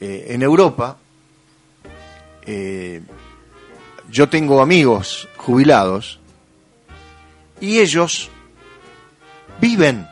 eh, 0.00 0.26
en 0.30 0.42
Europa, 0.42 0.98
yo 4.10 4.28
tengo 4.28 4.60
amigos 4.60 5.28
jubilados 5.36 6.18
y 7.60 7.78
ellos 7.78 8.30
viven 9.60 10.06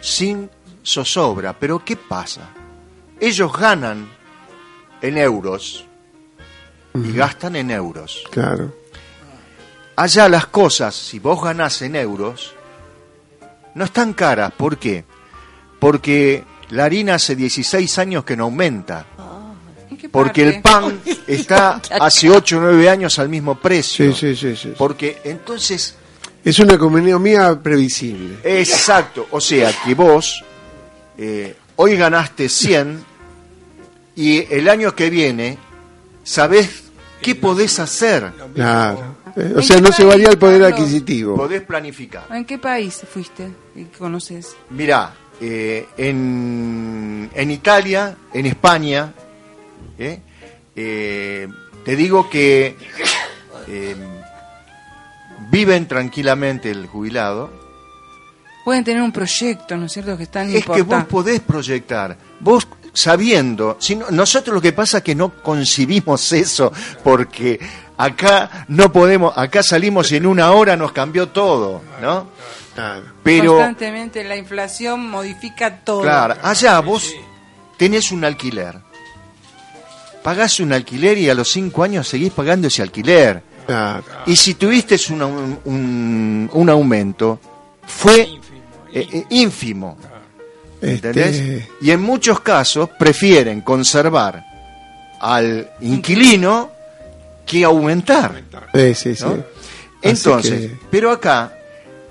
sin 0.00 0.48
zozobra. 0.84 1.52
Pero 1.58 1.84
¿qué 1.84 1.96
pasa? 1.96 2.50
Ellos 3.18 3.52
ganan 3.52 4.08
en 5.02 5.18
euros 5.18 5.85
y 7.04 7.12
gastan 7.12 7.56
en 7.56 7.70
euros. 7.70 8.24
Claro. 8.30 8.74
Allá 9.96 10.28
las 10.28 10.46
cosas, 10.46 10.94
si 10.94 11.18
vos 11.18 11.42
ganás 11.42 11.80
en 11.82 11.96
euros, 11.96 12.52
no 13.74 13.84
están 13.84 14.12
caras. 14.12 14.52
¿Por 14.56 14.78
qué? 14.78 15.04
Porque 15.78 16.44
la 16.70 16.84
harina 16.84 17.14
hace 17.14 17.34
16 17.34 17.98
años 17.98 18.24
que 18.24 18.36
no 18.36 18.44
aumenta. 18.44 19.06
Porque 20.10 20.42
el 20.42 20.60
pan 20.62 21.00
está 21.26 21.80
hace 22.00 22.30
8 22.30 22.58
o 22.58 22.60
9 22.60 22.88
años 22.90 23.18
al 23.18 23.28
mismo 23.28 23.54
precio. 23.56 24.12
Sí, 24.12 24.34
sí, 24.34 24.36
sí, 24.36 24.56
sí. 24.56 24.74
Porque 24.76 25.18
entonces, 25.24 25.94
Es 26.44 26.58
una 26.58 26.74
economía 26.74 27.58
previsible. 27.60 28.38
exacto, 28.44 29.26
o 29.30 29.40
sea 29.40 29.72
que 29.84 29.94
vos 29.94 30.44
eh, 31.18 31.56
hoy 31.76 31.96
ganaste 31.96 32.48
100 32.48 33.04
y 34.14 34.38
el 34.54 34.68
año 34.68 34.94
que 34.94 35.10
viene 35.10 35.58
sabés 36.22 36.84
qué 37.22 37.34
podés 37.34 37.78
hacer. 37.78 38.32
Claro. 38.54 39.16
Eh, 39.36 39.52
o 39.54 39.58
¿En 39.58 39.62
sea, 39.62 39.80
no 39.80 39.92
se 39.92 40.04
varía 40.04 40.28
el 40.28 40.38
poder 40.38 40.64
adquisitivo. 40.64 41.36
Podés 41.36 41.62
planificar. 41.62 42.24
¿En 42.30 42.44
qué 42.44 42.58
país 42.58 43.02
fuiste 43.12 43.48
y 43.74 43.84
conoces? 43.84 44.56
Mirá, 44.70 45.12
eh, 45.40 45.86
en, 45.98 47.30
en 47.34 47.50
Italia, 47.50 48.16
en 48.32 48.46
España, 48.46 49.12
¿eh? 49.98 50.20
Eh, 50.74 51.48
te 51.84 51.96
digo 51.96 52.28
que 52.28 52.76
eh, 53.68 53.96
viven 55.50 55.86
tranquilamente 55.86 56.70
el 56.70 56.86
jubilado. 56.86 57.50
Pueden 58.64 58.84
tener 58.84 59.02
un 59.02 59.12
proyecto, 59.12 59.76
¿no 59.76 59.86
es 59.86 59.92
cierto? 59.92 60.16
Que 60.16 60.24
es 60.24 60.30
tan 60.30 60.50
Es 60.54 60.64
que 60.64 60.82
vos 60.82 61.04
podés 61.04 61.40
proyectar, 61.40 62.16
vos 62.40 62.66
sabiendo, 62.96 63.76
si 63.78 63.94
no- 63.96 64.10
nosotros 64.10 64.54
lo 64.54 64.60
que 64.62 64.72
pasa 64.72 64.98
es 64.98 65.04
que 65.04 65.14
no 65.14 65.28
concibimos 65.42 66.32
eso, 66.32 66.72
porque 67.04 67.60
acá 67.98 68.64
no 68.68 68.90
podemos, 68.90 69.36
acá 69.36 69.62
salimos 69.62 70.10
y 70.12 70.16
en 70.16 70.24
una 70.26 70.50
hora 70.52 70.76
nos 70.76 70.92
cambió 70.92 71.28
todo, 71.28 71.82
¿no? 72.00 72.28
Pero 73.22 73.52
Constantemente 73.56 74.22
la 74.24 74.36
inflación 74.36 75.08
modifica 75.08 75.78
todo. 75.78 76.02
Claro, 76.02 76.36
allá 76.42 76.78
vos 76.80 77.10
tenés 77.78 78.12
un 78.12 78.24
alquiler. 78.24 78.74
Pagás 80.22 80.58
un 80.60 80.72
alquiler 80.72 81.16
y 81.18 81.30
a 81.30 81.34
los 81.34 81.48
cinco 81.50 81.84
años 81.84 82.08
seguís 82.08 82.32
pagando 82.32 82.66
ese 82.68 82.82
alquiler. 82.82 83.42
Y 84.26 84.36
si 84.36 84.54
tuviste 84.54 84.96
un, 85.10 85.22
un- 85.22 85.58
un- 85.64 86.50
un 86.52 86.70
aumento, 86.70 87.38
fue 87.86 88.22
eh, 88.92 89.08
eh, 89.12 89.24
ínfimo. 89.30 89.96
¿Entendés? 90.82 91.36
Este- 91.36 91.68
Y 91.80 91.90
en 91.90 92.00
muchos 92.02 92.40
casos 92.40 92.90
prefieren 92.98 93.60
conservar 93.62 94.44
al 95.20 95.70
inquilino 95.80 96.70
que 97.46 97.64
aumentar. 97.64 98.42
Sí, 98.74 98.94
sí, 98.94 99.14
sí. 99.16 99.24
Entonces, 100.02 100.70
que- 100.70 100.76
pero 100.90 101.10
acá 101.10 101.52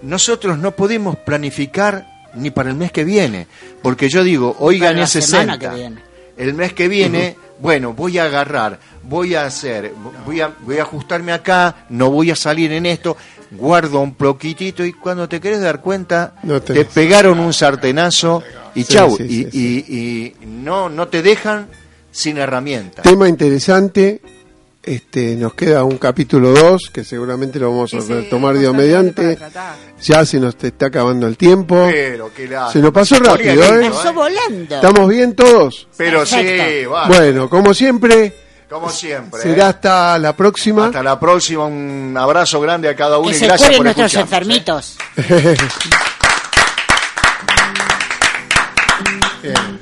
nosotros 0.01 0.57
no 0.57 0.71
podemos 0.71 1.15
planificar 1.17 2.07
ni 2.35 2.51
para 2.51 2.69
el 2.69 2.75
mes 2.75 2.91
que 2.91 3.03
viene, 3.03 3.47
porque 3.81 4.09
yo 4.09 4.23
digo, 4.23 4.55
hoy 4.59 4.79
Para 4.79 4.91
gané 4.91 5.01
la 5.01 5.07
semana 5.07 5.53
60, 5.53 5.59
que 5.69 5.75
viene. 5.75 6.01
el 6.37 6.53
mes 6.53 6.73
que 6.73 6.87
viene, 6.87 7.35
bueno, 7.59 7.93
voy 7.93 8.17
a 8.17 8.23
agarrar, 8.25 8.77
voy 9.03 9.35
a 9.35 9.45
hacer, 9.45 9.93
voy 10.25 10.41
a, 10.41 10.51
voy 10.61 10.77
a 10.79 10.81
ajustarme 10.81 11.31
acá, 11.31 11.85
no 11.89 12.09
voy 12.11 12.31
a 12.31 12.35
salir 12.35 12.71
en 12.73 12.85
esto, 12.85 13.15
guardo 13.51 13.99
un 14.01 14.15
poquitito 14.15 14.83
y 14.85 14.93
cuando 14.93 15.27
te 15.29 15.39
querés 15.39 15.61
dar 15.61 15.81
cuenta, 15.81 16.35
No 16.43 16.61
te 16.61 16.85
pegaron 16.85 17.39
un 17.39 17.53
sartenazo 17.53 18.43
y 18.75 18.83
Sí, 18.83 18.93
chau, 18.93 19.15
sí, 19.17 19.23
y, 19.23 19.27
sí, 19.51 19.85
y- 19.87 20.43
y 20.43 20.45
no, 20.47 20.89
no 20.89 21.07
te 21.07 21.21
dejan 21.21 21.67
sin 22.11 22.37
herramientas. 22.37 23.03
Tema 23.03 23.27
interesante. 23.29 24.21
Este, 24.83 25.35
nos 25.35 25.55
queda 25.55 25.83
un 25.83 25.97
capítulo 25.97 26.51
2 26.51 26.91
que 26.93 27.03
seguramente 27.03 27.57
lo 27.57 27.71
vamos 27.71 27.91
a 27.95 27.99
retomar 28.01 28.55
Dios 28.55 28.71
mediante. 28.75 29.35
Ya 30.03 30.23
se 30.25 30.39
nos 30.39 30.55
está 30.61 30.85
acabando 30.85 31.25
el 31.25 31.37
tiempo. 31.37 31.87
Pero 31.89 32.31
qué 32.31 32.47
lástima. 32.47 32.71
Se 32.71 32.79
nos 32.79 32.91
pasó 32.91 33.15
rápido, 33.17 33.63
¿eh? 33.63 33.89
Pasó 33.89 34.13
volando. 34.13 34.75
¿Estamos 34.75 35.09
bien 35.09 35.33
todos? 35.35 35.87
Pero 35.97 36.23
sí, 36.23 36.85
va. 36.85 37.07
Bueno, 37.07 37.49
como 37.49 37.73
siempre, 37.73 38.31
Como 38.69 38.89
siempre. 38.89 39.41
será 39.41 39.65
¿eh? 39.65 39.69
hasta 39.69 40.17
la 40.19 40.35
próxima. 40.35 40.87
Hasta 40.87 41.03
la 41.03 41.19
próxima. 41.19 41.65
Un 41.65 42.15
abrazo 42.19 42.59
grande 42.59 42.89
a 42.89 42.95
cada 42.95 43.17
uno 43.19 43.29
Que 43.29 43.35
y 43.35 43.39
se 43.39 43.45
gracias 43.47 43.71
por 43.75 43.83
nuestros 43.83 44.13
escuchar. 44.13 44.21
enfermitos. 44.43 44.97
Bien. 49.43 49.79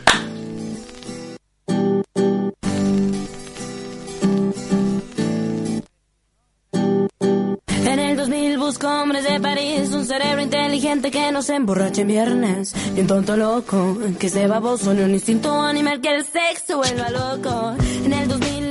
En 7.85 7.99
el 7.99 8.17
2000 8.17 8.57
busco 8.57 8.87
hombres 8.87 9.23
de 9.25 9.39
París, 9.39 9.89
un 9.91 10.05
cerebro 10.05 10.41
inteligente 10.41 11.11
que 11.11 11.31
no 11.31 11.41
se 11.41 11.55
emborrache 11.55 12.01
en 12.01 12.07
viernes. 12.07 12.73
Y 12.95 13.01
un 13.01 13.07
tonto 13.07 13.35
loco 13.37 13.97
que 14.19 14.29
se 14.29 14.47
baboso, 14.47 14.93
ni 14.93 15.01
un 15.03 15.11
instinto 15.13 15.61
animal 15.61 16.01
que 16.01 16.15
el 16.15 16.25
sexo 16.25 16.77
vuelva 16.77 17.09
loco. 17.09 17.75
En 18.05 18.13
el 18.13 18.27
2000 18.27 18.62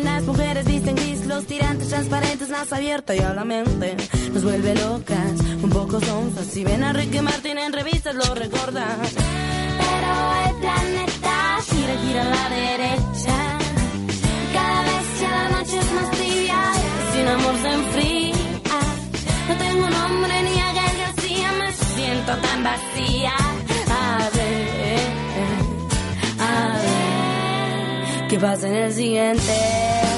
los 1.42 1.46
tirantes 1.48 1.88
transparentes, 1.88 2.48
más 2.50 2.72
abierta 2.72 3.16
y 3.16 3.18
a 3.18 3.34
la 3.34 3.44
mente. 3.44 3.96
Nos 4.32 4.44
vuelve 4.44 4.74
locas, 4.74 5.40
un 5.62 5.70
poco 5.70 6.00
sonzas. 6.00 6.46
Si 6.46 6.62
ven 6.64 6.84
a 6.84 6.92
Ricky 6.92 7.20
Martin 7.20 7.58
en 7.58 7.72
revistas 7.72 8.14
lo 8.14 8.34
recordan. 8.34 8.98
Pero 9.82 10.12
el 10.46 10.54
planeta 10.60 11.58
gira, 11.68 11.94
gira 12.04 12.22
a 12.22 12.30
la 12.36 12.48
derecha. 12.50 13.36
Cada 14.52 14.82
vez 14.82 15.06
que 15.18 15.28
la 15.28 15.48
noche 15.48 15.78
es 15.78 15.92
más 15.92 16.10
tibia, 16.12 16.60
sin 17.12 17.28
amor 17.28 17.54
se 17.62 17.72
enfría. 17.72 18.34
No 19.48 19.56
tengo 19.56 19.90
nombre 19.90 20.42
ni 20.42 20.60
a 20.60 20.72
Gael 20.72 20.98
García, 20.98 21.52
me 21.58 21.72
siento 21.72 22.36
tan 22.36 22.62
vacía. 22.62 23.34
A 23.90 24.30
ver, 24.36 25.10
a 26.38 26.78
ver, 28.18 28.28
¿qué 28.28 28.38
pasa 28.38 28.68
en 28.68 28.74
el 28.74 28.92
siguiente 28.92 30.11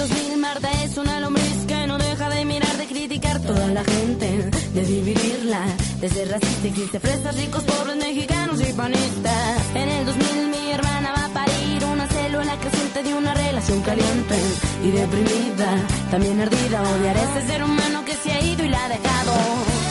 2000 0.00 0.38
Marta 0.38 0.70
es 0.82 0.96
una 0.96 1.20
lombriz 1.20 1.66
que 1.68 1.86
no 1.86 1.98
deja 1.98 2.30
de 2.30 2.46
mirar, 2.46 2.74
de 2.78 2.86
criticar 2.86 3.38
toda 3.42 3.66
la 3.66 3.84
gente, 3.84 4.50
de 4.72 4.82
dividirla, 4.86 5.60
de 6.00 6.08
ser 6.08 6.30
racista, 6.30 6.68
existe 6.68 6.98
fresas, 6.98 7.36
ricos, 7.36 7.62
pobres, 7.64 7.96
mexicanos 7.96 8.62
y 8.62 8.72
panistas. 8.72 9.58
En 9.74 9.88
el 9.90 10.06
2000 10.06 10.48
mi 10.48 10.72
hermana 10.72 11.12
va 11.12 11.26
a 11.26 11.28
parir 11.28 11.84
una 11.84 12.06
célula 12.06 12.56
creciente 12.60 13.02
de 13.02 13.12
una 13.12 13.34
relación 13.34 13.82
caliente 13.82 14.36
y 14.82 14.90
deprimida, 14.90 15.70
también 16.10 16.40
ardida, 16.40 16.80
odiar 16.80 17.16
a 17.18 17.22
ese 17.22 17.46
ser 17.46 17.62
humano 17.62 18.02
que 18.06 18.14
se 18.14 18.32
ha 18.32 18.42
ido 18.42 18.64
y 18.64 18.68
la 18.70 18.82
ha 18.82 18.88
dejado. 18.88 19.89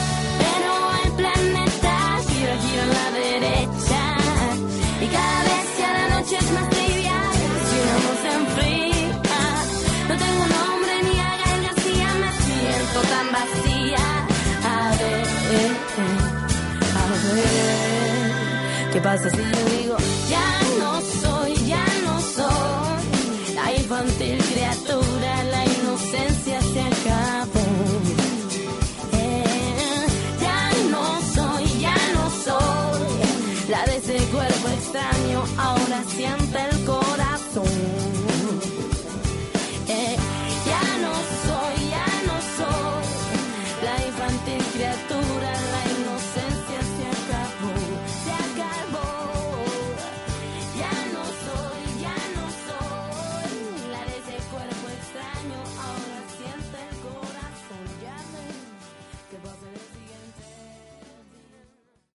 Ver, 18.99 19.19
¿qué 19.19 19.29
pasa. 19.29 19.29
si 19.29 19.78